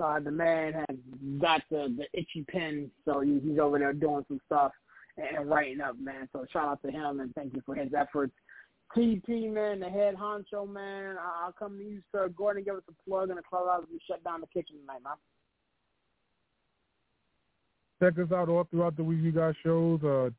Uh, 0.00 0.20
the 0.20 0.30
man 0.30 0.72
has 0.72 0.96
got 1.40 1.62
the, 1.70 1.92
the 1.96 2.06
itchy 2.18 2.44
pen, 2.48 2.90
so 3.04 3.20
he, 3.20 3.40
he's 3.42 3.58
over 3.58 3.78
there 3.78 3.92
doing 3.92 4.24
some 4.28 4.40
stuff 4.46 4.72
and 5.16 5.48
writing 5.48 5.80
up, 5.80 5.96
man. 5.98 6.28
So 6.32 6.44
shout 6.52 6.68
out 6.68 6.82
to 6.82 6.90
him 6.90 7.20
and 7.20 7.34
thank 7.34 7.54
you 7.54 7.62
for 7.66 7.74
his 7.74 7.92
efforts. 7.96 8.32
TP, 8.96 9.52
man, 9.52 9.80
the 9.80 9.88
head 9.88 10.16
honcho, 10.16 10.68
man. 10.68 11.16
I'll 11.20 11.52
come 11.52 11.78
to 11.78 11.84
you, 11.84 12.02
sir. 12.10 12.28
Go 12.28 12.46
ahead 12.46 12.56
and 12.56 12.64
give 12.64 12.74
us 12.74 12.82
a 12.88 13.08
plug 13.08 13.30
and 13.30 13.38
a 13.38 13.42
close 13.42 13.68
out 13.70 13.82
as 13.82 13.88
we 13.90 14.00
shut 14.06 14.22
down 14.24 14.40
the 14.40 14.46
kitchen 14.48 14.76
tonight, 14.80 15.02
man. 15.04 15.14
Check 18.02 18.18
us 18.18 18.32
out 18.32 18.48
all 18.48 18.64
throughout 18.64 18.96
the 18.96 19.04
week. 19.04 19.20
We 19.22 19.30
got 19.30 19.54
shows. 19.62 20.02
Uh, 20.02 20.30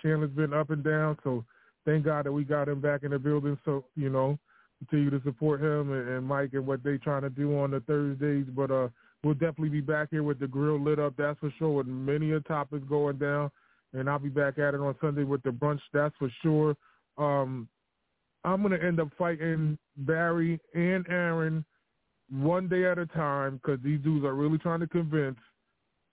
Chandler's 0.00 0.30
been 0.30 0.52
up 0.52 0.70
and 0.70 0.84
down, 0.84 1.16
so 1.24 1.44
thank 1.84 2.04
God 2.04 2.26
that 2.26 2.32
we 2.32 2.44
got 2.44 2.68
him 2.68 2.80
back 2.80 3.02
in 3.02 3.10
the 3.10 3.18
building. 3.18 3.58
So 3.64 3.84
you 3.96 4.10
know, 4.10 4.38
continue 4.78 5.10
to 5.10 5.22
support 5.24 5.60
him 5.60 5.92
and, 5.92 6.08
and 6.08 6.26
Mike 6.26 6.50
and 6.52 6.66
what 6.66 6.84
they 6.84 6.98
trying 6.98 7.22
to 7.22 7.30
do 7.30 7.58
on 7.58 7.70
the 7.70 7.80
Thursdays. 7.80 8.46
But 8.54 8.70
uh, 8.70 8.88
we'll 9.24 9.34
definitely 9.34 9.70
be 9.70 9.80
back 9.80 10.08
here 10.10 10.22
with 10.22 10.38
the 10.38 10.46
grill 10.46 10.78
lit 10.78 10.98
up. 10.98 11.14
That's 11.16 11.38
for 11.40 11.52
sure. 11.58 11.70
With 11.70 11.86
many 11.86 12.32
a 12.32 12.40
topics 12.40 12.84
going 12.88 13.16
down, 13.16 13.50
and 13.94 14.10
I'll 14.10 14.18
be 14.18 14.28
back 14.28 14.58
at 14.58 14.74
it 14.74 14.80
on 14.80 14.94
Sunday 15.00 15.24
with 15.24 15.42
the 15.42 15.50
brunch. 15.50 15.80
That's 15.92 16.14
for 16.18 16.30
sure. 16.42 16.76
Um, 17.16 17.66
I'm 18.46 18.62
gonna 18.62 18.78
end 18.78 19.00
up 19.00 19.08
fighting 19.18 19.76
Barry 19.98 20.60
and 20.72 21.04
Aaron 21.08 21.64
one 22.30 22.68
day 22.68 22.86
at 22.86 22.98
a 22.98 23.06
time 23.06 23.56
because 23.56 23.80
these 23.82 24.00
dudes 24.00 24.24
are 24.24 24.34
really 24.34 24.58
trying 24.58 24.80
to 24.80 24.86
convince 24.86 25.36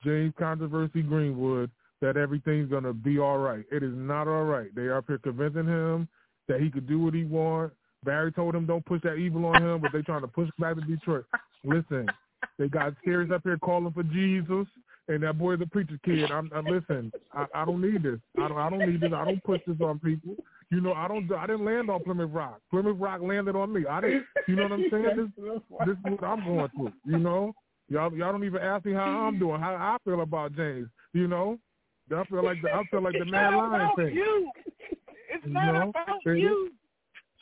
James 0.04 0.34
Controversy 0.38 1.04
Greenwood 1.04 1.70
that 2.02 2.18
everything's 2.18 2.70
gonna 2.70 2.92
be 2.92 3.20
all 3.20 3.38
right. 3.38 3.64
It 3.72 3.84
is 3.84 3.94
not 3.94 4.28
all 4.28 4.46
right. 4.46 4.74
They 4.76 4.84
are 4.84 4.98
up 4.98 5.06
here 5.08 5.20
convincing 5.20 5.68
him 5.68 6.08
that 6.48 6.60
he 6.60 6.72
could 6.72 6.88
do 6.88 7.00
what 7.00 7.14
he 7.14 7.24
wants. 7.24 7.76
Barry 8.04 8.32
told 8.32 8.56
him 8.56 8.66
don't 8.66 8.86
push 8.86 9.02
that 9.04 9.16
evil 9.16 9.46
on 9.46 9.62
him, 9.62 9.80
but 9.80 9.92
they're 9.94 10.02
trying 10.02 10.22
to 10.22 10.28
push 10.28 10.50
back 10.58 10.76
to 10.76 10.82
Detroit. 10.82 11.26
Listen, 11.64 12.08
they 12.58 12.68
got 12.68 12.94
Scares 13.02 13.30
up 13.32 13.42
here 13.44 13.60
calling 13.60 13.94
for 13.94 14.04
Jesus, 14.04 14.68
and 15.08 15.24
that 15.24 15.38
boy's 15.38 15.60
a 15.62 15.66
preacher 15.66 16.00
kid. 16.06 16.32
I'm, 16.32 16.50
I, 16.56 16.60
listen, 16.62 17.12
I, 17.34 17.46
I 17.54 17.66
don't 17.66 17.82
need 17.82 18.04
this. 18.04 18.20
I 18.38 18.48
don't. 18.48 18.58
I 18.58 18.70
don't 18.70 18.90
need 18.90 19.02
this. 19.02 19.12
I 19.14 19.26
don't 19.26 19.44
push 19.44 19.62
this 19.68 19.78
on 19.82 20.00
people. 20.00 20.36
You 20.72 20.82
know, 20.82 20.94
I 20.94 21.08
don't. 21.08 21.32
I 21.34 21.46
didn't 21.46 21.66
land 21.66 21.90
on 21.90 22.04
Plymouth 22.04 22.32
Rock. 22.32 22.62
Plymouth 22.70 22.98
Rock 23.00 23.22
landed 23.22 23.56
on 23.56 23.74
me. 23.74 23.86
I 23.90 24.02
didn't. 24.02 24.26
You 24.48 24.56
know 24.56 24.64
what 24.64 24.72
I'm 24.74 24.86
saying? 24.90 25.04
This, 25.04 25.46
this 25.86 25.98
is 25.98 26.04
what 26.04 26.24
I'm 26.24 26.46
going 26.46 26.70
through. 26.76 26.94
You 27.06 27.20
know, 27.20 27.54
y'all, 27.90 28.14
y'all 28.16 28.32
don't 28.32 28.46
even 28.46 28.62
ask 28.62 28.86
me 28.86 28.94
how 28.94 29.04
I'm 29.04 29.40
doing, 29.40 29.60
how 29.60 29.74
I 29.76 29.98
feel 30.04 30.22
about 30.22 30.56
James. 30.56 30.88
You 31.14 31.28
know, 31.28 31.60
I 32.16 32.24
feel 32.26 32.44
like 32.44 32.62
the, 32.62 32.72
I 32.72 32.84
feel 32.90 33.04
like 33.04 33.16
the 33.18 33.26
Mad 33.26 33.54
Lion 33.56 33.90
thing. 33.96 34.16
You. 34.16 34.52
It's 35.30 35.46
You 35.46 35.54
not 35.54 35.74
know, 35.74 35.90
about 35.90 36.26
you. 36.26 36.72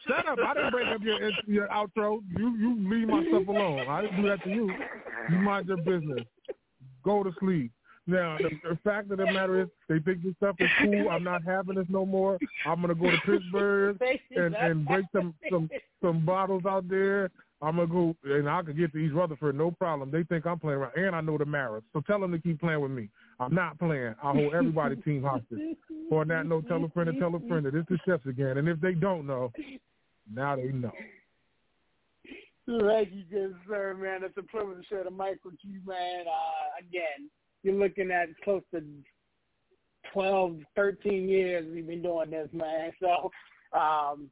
Shut 0.07 0.27
up! 0.27 0.39
I 0.43 0.53
didn't 0.55 0.71
break 0.71 0.87
up 0.87 1.01
your 1.03 1.31
your 1.45 1.67
outro. 1.67 2.21
You 2.35 2.57
you 2.57 2.89
leave 2.89 3.07
my 3.07 3.23
stuff 3.27 3.47
alone. 3.47 3.87
I 3.87 4.01
didn't 4.01 4.21
do 4.21 4.29
that 4.29 4.43
to 4.45 4.49
you. 4.49 4.73
You 5.29 5.37
mind 5.37 5.67
your 5.67 5.77
business. 5.77 6.25
Go 7.03 7.23
to 7.23 7.31
sleep. 7.39 7.71
Now 8.07 8.37
the, 8.37 8.49
the 8.67 8.79
fact 8.83 9.11
of 9.11 9.17
the 9.17 9.25
matter 9.25 9.61
is, 9.61 9.67
they 9.87 9.99
think 9.99 10.23
this 10.23 10.33
stuff 10.37 10.55
is 10.59 10.69
cool. 10.79 11.09
I'm 11.09 11.23
not 11.23 11.43
having 11.43 11.75
this 11.75 11.85
no 11.87 12.05
more. 12.05 12.37
I'm 12.65 12.81
gonna 12.81 12.95
go 12.95 13.11
to 13.11 13.17
Pittsburgh 13.25 13.97
and 14.35 14.55
and 14.55 14.85
break 14.85 15.05
some 15.11 15.33
some 15.49 15.69
some 16.01 16.25
bottles 16.25 16.63
out 16.67 16.89
there. 16.89 17.29
I'm 17.61 17.75
gonna 17.75 17.87
go 17.87 18.15
and 18.23 18.49
I 18.49 18.63
can 18.63 18.75
get 18.75 18.91
to 18.93 18.97
East 18.97 19.13
Rutherford, 19.13 19.55
no 19.55 19.69
problem. 19.69 20.09
They 20.09 20.23
think 20.23 20.47
I'm 20.47 20.59
playing 20.59 20.79
around, 20.79 20.93
and 20.95 21.15
I 21.15 21.21
know 21.21 21.37
the 21.37 21.45
Maras, 21.45 21.83
so 21.93 22.01
tell 22.01 22.19
them 22.19 22.31
to 22.31 22.39
keep 22.39 22.59
playing 22.59 22.81
with 22.81 22.91
me. 22.91 23.07
I'm 23.39 23.53
not 23.53 23.77
playing. 23.77 24.15
I 24.21 24.31
hold 24.31 24.53
everybody 24.55 24.95
team 24.97 25.21
hostage. 25.21 25.77
On 26.11 26.27
that 26.27 26.47
note, 26.47 26.67
tell 26.67 26.83
a 26.83 26.89
friend 26.89 27.09
and 27.09 27.19
tell 27.19 27.33
a 27.35 27.39
friend 27.47 27.65
that 27.65 27.75
it's 27.75 27.87
the 27.87 27.99
chefs 28.05 28.25
again. 28.25 28.57
And 28.57 28.67
if 28.67 28.79
they 28.81 28.93
don't 28.93 29.27
know, 29.27 29.51
now 30.33 30.55
they 30.55 30.71
know. 30.71 30.91
Thank 32.79 33.09
you, 33.11 33.23
good 33.29 33.55
sir, 33.67 33.93
man. 33.99 34.23
It's 34.23 34.37
a 34.37 34.43
privilege 34.43 34.77
to 34.77 34.87
share 34.87 35.03
the 35.03 35.11
mic 35.11 35.43
with 35.43 35.55
you, 35.61 35.81
man. 35.85 36.25
Uh, 36.25 36.79
again, 36.79 37.29
you're 37.63 37.75
looking 37.75 38.11
at 38.11 38.29
close 38.45 38.61
to 38.73 38.81
12, 40.13 40.59
13 40.75 41.27
years 41.27 41.65
we've 41.73 41.87
been 41.87 42.01
doing 42.01 42.31
this, 42.31 42.49
man. 42.53 42.91
So, 43.01 43.31
um, 43.77 44.29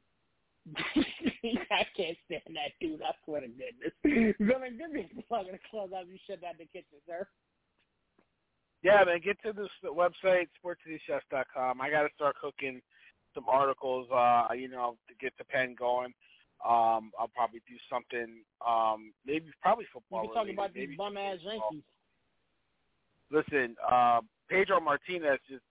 I 0.76 1.86
can't 1.96 2.16
stand 2.26 2.42
that 2.48 2.72
dude. 2.80 3.02
I 3.02 3.12
swear 3.24 3.42
to 3.42 3.48
goodness. 3.48 4.36
Villain, 4.38 4.78
give 4.78 4.92
me 4.92 5.08
a 5.18 5.22
plug 5.22 5.46
and 5.48 5.58
close 5.70 5.90
out. 5.96 6.06
You 6.06 6.16
shut 6.26 6.40
down 6.40 6.54
the 6.58 6.66
kitchen, 6.66 6.98
sir. 7.06 7.26
Yeah, 8.82 9.02
man, 9.04 9.20
get 9.22 9.42
to 9.42 9.52
this 9.52 9.68
website, 9.84 10.48
sportscitychefs.com. 10.64 11.80
I 11.80 11.90
got 11.90 12.02
to 12.02 12.08
start 12.14 12.36
cooking 12.40 12.80
some 13.34 13.44
articles, 13.48 14.08
uh, 14.14 14.48
you 14.54 14.68
know, 14.68 14.96
to 15.08 15.14
get 15.20 15.32
the 15.38 15.44
pen 15.44 15.74
going. 15.78 16.12
Um, 16.66 17.12
I'll 17.18 17.30
probably 17.34 17.60
do 17.68 17.76
something, 17.88 18.44
um, 18.66 19.12
maybe 19.24 19.46
probably 19.62 19.84
You 19.84 20.00
football. 20.00 20.26
can 20.26 20.34
talk 20.34 20.44
related, 20.44 20.58
about 20.58 20.74
these 20.74 20.96
bum 20.96 21.16
ass. 21.16 21.38
Yankees. 21.42 21.82
Listen, 23.30 23.76
uh, 23.88 24.20
Pedro 24.50 24.80
Martinez 24.80 25.38
just 25.48 25.62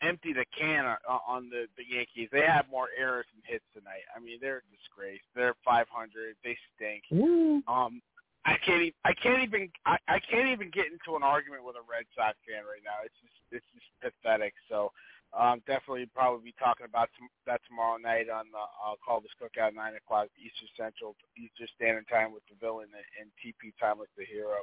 emptied 0.00 0.38
a 0.38 0.44
can 0.56 0.84
on 1.28 1.50
the 1.50 1.66
the 1.76 1.84
Yankees. 1.84 2.28
They 2.32 2.46
have 2.46 2.66
more 2.70 2.88
errors 2.96 3.26
than 3.34 3.42
hits 3.44 3.64
tonight. 3.74 4.06
I 4.14 4.20
mean, 4.20 4.38
they're 4.40 4.62
a 4.62 4.70
disgrace. 4.70 5.20
They're 5.34 5.54
500. 5.64 6.36
They 6.44 6.56
stink. 6.74 7.02
Woo. 7.10 7.62
Um, 7.66 8.00
I 8.46 8.56
can't. 8.64 8.82
Even, 8.82 8.98
I 9.04 9.12
can't 9.12 9.42
even. 9.42 9.68
I, 9.84 9.98
I 10.08 10.18
can't 10.20 10.48
even 10.48 10.70
get 10.70 10.86
into 10.86 11.16
an 11.16 11.22
argument 11.22 11.64
with 11.64 11.76
a 11.76 11.84
Red 11.84 12.04
Sox 12.14 12.38
fan 12.46 12.64
right 12.64 12.84
now. 12.84 13.04
It's 13.04 13.18
just. 13.20 13.34
It's 13.50 13.66
just 13.74 13.86
pathetic. 14.00 14.54
So, 14.68 14.90
um, 15.34 15.62
definitely 15.66 16.06
probably 16.14 16.54
be 16.54 16.54
talking 16.62 16.86
about 16.86 17.10
that 17.46 17.60
tomorrow 17.66 17.98
night 17.98 18.30
on 18.30 18.46
the 18.54 18.62
uh, 18.62 18.94
Call 19.02 19.20
This 19.20 19.34
Cookout 19.34 19.74
nine 19.74 19.98
o'clock 19.98 20.30
Eastern 20.38 20.70
Central 20.78 21.18
Eastern 21.34 21.66
Standard 21.74 22.06
Time 22.06 22.30
with 22.30 22.46
the 22.46 22.54
villain 22.62 22.86
and, 22.94 23.08
and 23.18 23.28
TP 23.42 23.74
time 23.82 23.98
with 23.98 24.10
the 24.16 24.24
hero. 24.24 24.62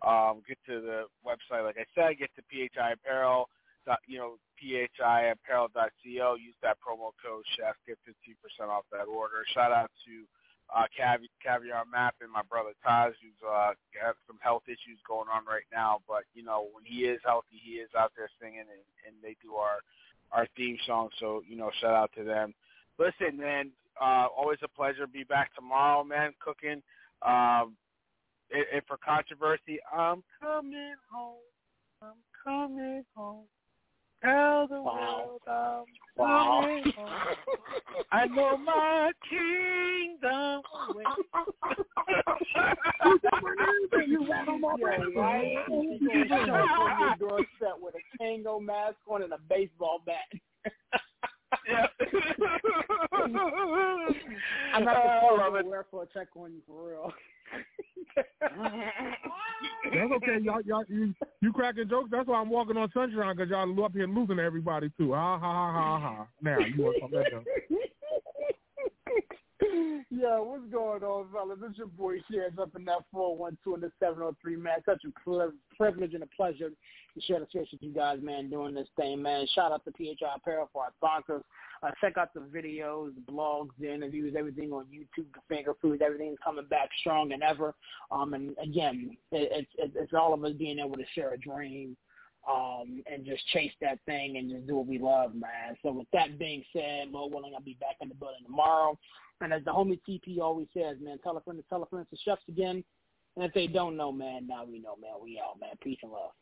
Um, 0.00 0.40
get 0.48 0.56
to 0.68 0.80
the 0.80 1.04
website, 1.20 1.64
like 1.64 1.76
I 1.76 1.84
said. 1.92 2.16
Get 2.16 2.32
to 2.36 2.42
PHI 2.48 2.96
Apparel. 2.96 3.48
You 4.08 4.18
know, 4.18 4.32
phiapparel.co. 4.58 6.26
Use 6.34 6.58
that 6.62 6.80
promo 6.80 7.12
code 7.22 7.44
chef. 7.54 7.76
Get 7.86 8.00
fifteen 8.02 8.34
percent 8.40 8.72
off 8.72 8.88
that 8.90 9.06
order. 9.06 9.44
Shout 9.52 9.70
out 9.70 9.92
to 10.08 10.24
uh, 10.74 10.88
Cavi- 10.90 11.30
Caviar 11.44 11.84
Map 11.86 12.16
and 12.20 12.32
my 12.32 12.42
brother 12.48 12.74
Taz, 12.82 13.12
who's 13.22 13.38
uh, 13.46 13.78
got 13.94 14.16
some 14.26 14.38
health 14.40 14.64
issues 14.66 14.98
going 15.06 15.28
on 15.30 15.44
right 15.46 15.68
now. 15.70 16.02
But 16.08 16.24
you 16.34 16.42
know, 16.42 16.66
when 16.72 16.84
he 16.84 17.06
is 17.06 17.20
healthy, 17.24 17.60
he 17.62 17.78
is 17.78 17.90
out 17.96 18.12
there 18.16 18.30
singing, 18.40 18.66
and, 18.66 18.86
and 19.06 19.14
they 19.22 19.36
do 19.42 19.54
our 19.54 19.78
our 20.32 20.46
theme 20.56 20.76
song. 20.86 21.08
So 21.20 21.42
you 21.48 21.56
know, 21.56 21.70
shout 21.80 21.94
out 21.94 22.10
to 22.16 22.24
them. 22.24 22.54
Listen, 22.98 23.36
man, 23.38 23.70
uh, 24.00 24.26
always 24.36 24.58
a 24.62 24.68
pleasure. 24.68 25.06
Be 25.06 25.24
back 25.24 25.54
tomorrow, 25.54 26.04
man. 26.04 26.32
Cooking. 26.40 26.82
Um, 27.22 27.76
and, 28.50 28.64
and 28.74 28.82
for 28.86 28.96
controversy, 28.98 29.78
I'm 29.92 30.22
coming 30.40 30.94
home. 31.10 31.36
I'm 32.02 32.14
coming 32.44 33.04
home. 33.14 33.44
Tell 34.26 34.66
the 34.66 34.82
Wow. 34.82 35.38
world 35.46 35.46
I'm 35.46 35.84
Wow. 36.16 36.60
coming 36.62 36.92
home. 36.96 37.12
I 38.12 38.26
know 38.26 38.56
my 38.56 39.12
kingdom. 39.30 40.62
you 44.08 44.28
ran 44.28 44.48
on 44.48 44.60
my 44.60 44.74
yeah, 44.78 44.86
right? 45.14 45.64
You 45.68 46.00
gonna 46.04 46.44
show 46.44 46.54
up 46.56 46.70
on 46.80 46.98
your 46.98 47.14
doorstep 47.14 47.76
with 47.80 47.94
a 47.94 48.18
tango 48.18 48.58
mask 48.58 48.96
on 49.06 49.22
and 49.22 49.32
a 49.32 49.38
baseball 49.48 50.02
bat. 50.04 50.24
I'm 54.74 54.84
not 54.84 54.96
Oh, 54.96 55.08
uh, 55.08 55.42
I 55.42 55.44
love 55.44 55.54
it. 55.54 55.66
where 55.66 55.86
for 55.88 56.02
a 56.02 56.06
check 56.06 56.28
on 56.34 56.52
you 56.52 56.62
for 56.66 56.90
real. 56.90 57.12
That's 59.92 60.12
okay. 60.16 60.38
Y'all, 60.42 60.60
y'all, 60.62 60.84
you, 60.88 61.14
you 61.40 61.52
cracking 61.52 61.88
jokes. 61.88 62.08
That's 62.10 62.28
why 62.28 62.40
I'm 62.40 62.50
walking 62.50 62.76
on 62.76 62.90
sunshine 62.92 63.36
because 63.36 63.50
y'all 63.50 63.84
up 63.84 63.92
here 63.92 64.06
losing 64.06 64.38
everybody 64.38 64.90
too. 64.98 65.12
Ha 65.12 65.38
ha 65.38 65.72
ha 65.72 65.72
ha 65.72 65.98
ha. 66.00 66.26
Now 66.42 66.58
you 66.58 66.82
want 66.82 66.96
something 67.00 67.18
that 67.18 67.44
Yo, 70.10 70.42
what's 70.42 70.70
going 70.72 71.02
on, 71.02 71.26
fellas? 71.32 71.58
It's 71.62 71.78
your 71.78 71.86
boy 71.88 72.16
Shares 72.30 72.52
up 72.60 72.70
in 72.76 72.84
that 72.84 73.04
412 73.12 73.74
and 73.74 73.82
the 73.82 73.92
703, 73.98 74.56
man. 74.56 74.78
Such 74.84 75.02
a 75.04 75.20
ple- 75.24 75.52
privilege 75.76 76.14
and 76.14 76.22
a 76.22 76.28
pleasure 76.36 76.70
to 76.70 77.20
share 77.22 77.40
the 77.40 77.46
space 77.46 77.68
with 77.72 77.82
you 77.82 77.92
guys, 77.92 78.18
man, 78.22 78.50
doing 78.50 78.74
this 78.74 78.88
thing, 78.96 79.22
man. 79.22 79.46
Shout 79.54 79.72
out 79.72 79.84
to 79.84 79.92
PHI 79.92 80.36
Apparel 80.36 80.68
for 80.72 80.84
our 80.84 80.92
sponsors. 80.96 81.42
Uh, 81.82 81.90
check 82.00 82.16
out 82.16 82.32
the 82.34 82.40
videos, 82.40 83.12
the 83.14 83.32
blogs, 83.32 83.70
the 83.78 83.92
interviews, 83.92 84.34
everything 84.38 84.72
on 84.72 84.84
YouTube, 84.84 85.26
the 85.34 85.40
finger 85.48 85.74
foods, 85.80 86.02
everything's 86.04 86.38
coming 86.42 86.66
back 86.66 86.88
strong 87.00 87.32
and 87.32 87.42
ever. 87.42 87.74
Um, 88.10 88.34
and 88.34 88.54
again, 88.62 89.16
it, 89.32 89.66
it's 89.78 89.94
it's 89.96 90.12
all 90.14 90.34
of 90.34 90.44
us 90.44 90.52
being 90.58 90.78
able 90.78 90.96
to 90.96 91.04
share 91.14 91.32
a 91.32 91.38
dream 91.38 91.96
um, 92.50 93.02
and 93.10 93.24
just 93.24 93.46
chase 93.48 93.72
that 93.80 93.98
thing 94.06 94.36
and 94.36 94.50
just 94.50 94.66
do 94.66 94.76
what 94.76 94.86
we 94.86 94.98
love, 94.98 95.34
man. 95.34 95.76
So 95.82 95.92
with 95.92 96.06
that 96.12 96.38
being 96.38 96.64
said, 96.72 97.10
Lord 97.10 97.32
willing, 97.32 97.52
I'll 97.54 97.62
be 97.62 97.76
back 97.80 97.96
in 98.00 98.08
the 98.08 98.14
building 98.14 98.44
tomorrow. 98.44 98.98
And 99.40 99.52
as 99.52 99.62
the 99.64 99.70
homie 99.70 100.00
TP 100.08 100.40
always 100.40 100.66
says, 100.72 100.96
man, 101.02 101.18
tell 101.22 101.36
a 101.36 101.40
friend 101.42 101.58
to 101.58 101.68
tell 101.68 101.82
a 101.82 101.86
friend 101.86 102.06
to 102.08 102.16
chefs 102.24 102.42
again. 102.48 102.82
And 103.36 103.44
if 103.44 103.52
they 103.52 103.66
don't 103.66 103.96
know, 103.96 104.10
man, 104.10 104.46
now 104.46 104.64
we 104.64 104.78
know, 104.78 104.96
man. 104.96 105.20
We 105.22 105.38
out, 105.38 105.60
man. 105.60 105.76
Peace 105.82 105.98
and 106.02 106.10
love. 106.10 106.32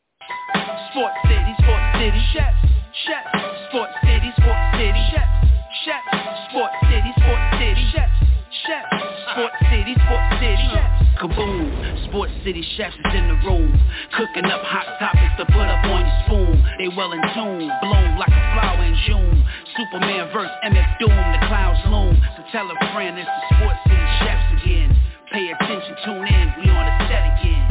Sports 0.94 1.18
City, 1.26 1.52
Sports 1.58 1.90
City, 1.98 2.22
chefs, 2.32 2.62
chefs, 3.02 3.34
Sports 3.68 3.98
City, 4.06 4.30
Sports 4.38 4.66
City, 4.78 5.02
chefs, 5.10 5.34
chefs, 5.82 6.10
Sports 6.54 6.78
City, 6.86 7.10
Sports 7.18 7.46
City, 7.58 7.84
chefs, 7.90 8.18
chefs, 8.62 8.94
Sports 9.34 9.58
City, 9.74 9.94
Sports 10.06 10.30
City, 10.38 10.66
chefs. 10.70 11.04
Kaboom, 11.18 11.66
Sports 12.06 12.32
City 12.46 12.62
chefs 12.78 12.94
is 12.94 13.14
in 13.14 13.26
the 13.26 13.38
room, 13.42 13.74
cooking 14.14 14.46
up 14.46 14.62
hot 14.62 14.86
topics 15.02 15.34
to 15.42 15.44
put 15.50 15.66
up 15.66 15.82
on 15.90 16.06
your 16.06 16.14
spoon. 16.26 16.54
They 16.78 16.88
well 16.94 17.10
in 17.10 17.22
tune, 17.34 17.66
bloom 17.82 18.18
like 18.22 18.30
a 18.30 18.42
flower 18.54 18.86
in 18.86 18.94
June. 19.06 19.33
Superman 19.76 20.30
verse 20.32 20.50
MF 20.62 20.98
Doom, 21.00 21.10
the 21.10 21.40
clouds 21.50 21.80
loom. 21.90 22.14
So 22.36 22.42
tell 22.52 22.70
a 22.70 22.76
friend 22.94 23.18
it's 23.18 23.26
the 23.26 23.56
Sports 23.56 23.82
City 23.90 24.06
chefs 24.22 24.62
again. 24.62 24.90
Pay 25.32 25.50
attention, 25.50 25.96
tune 26.04 26.26
in, 26.30 26.46
we 26.62 26.70
on 26.70 26.86
the 26.86 26.94
set 27.10 27.26
again. 27.34 27.66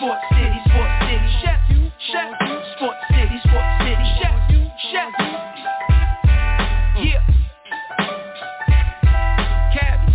Sports 0.00 0.24
City, 0.32 0.56
Sports 0.72 0.96
City, 1.04 1.28
chef, 1.44 1.60
chef. 2.08 2.32
Sports 2.76 3.04
City, 3.12 3.36
Sports 3.44 3.72
City, 3.84 4.06
chef, 4.16 4.36
chef. 4.88 5.12
Yeah. 7.04 7.20
Cabby. 9.76 10.12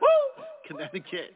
Woo. 0.00 0.44
Connecticut. 0.68 1.32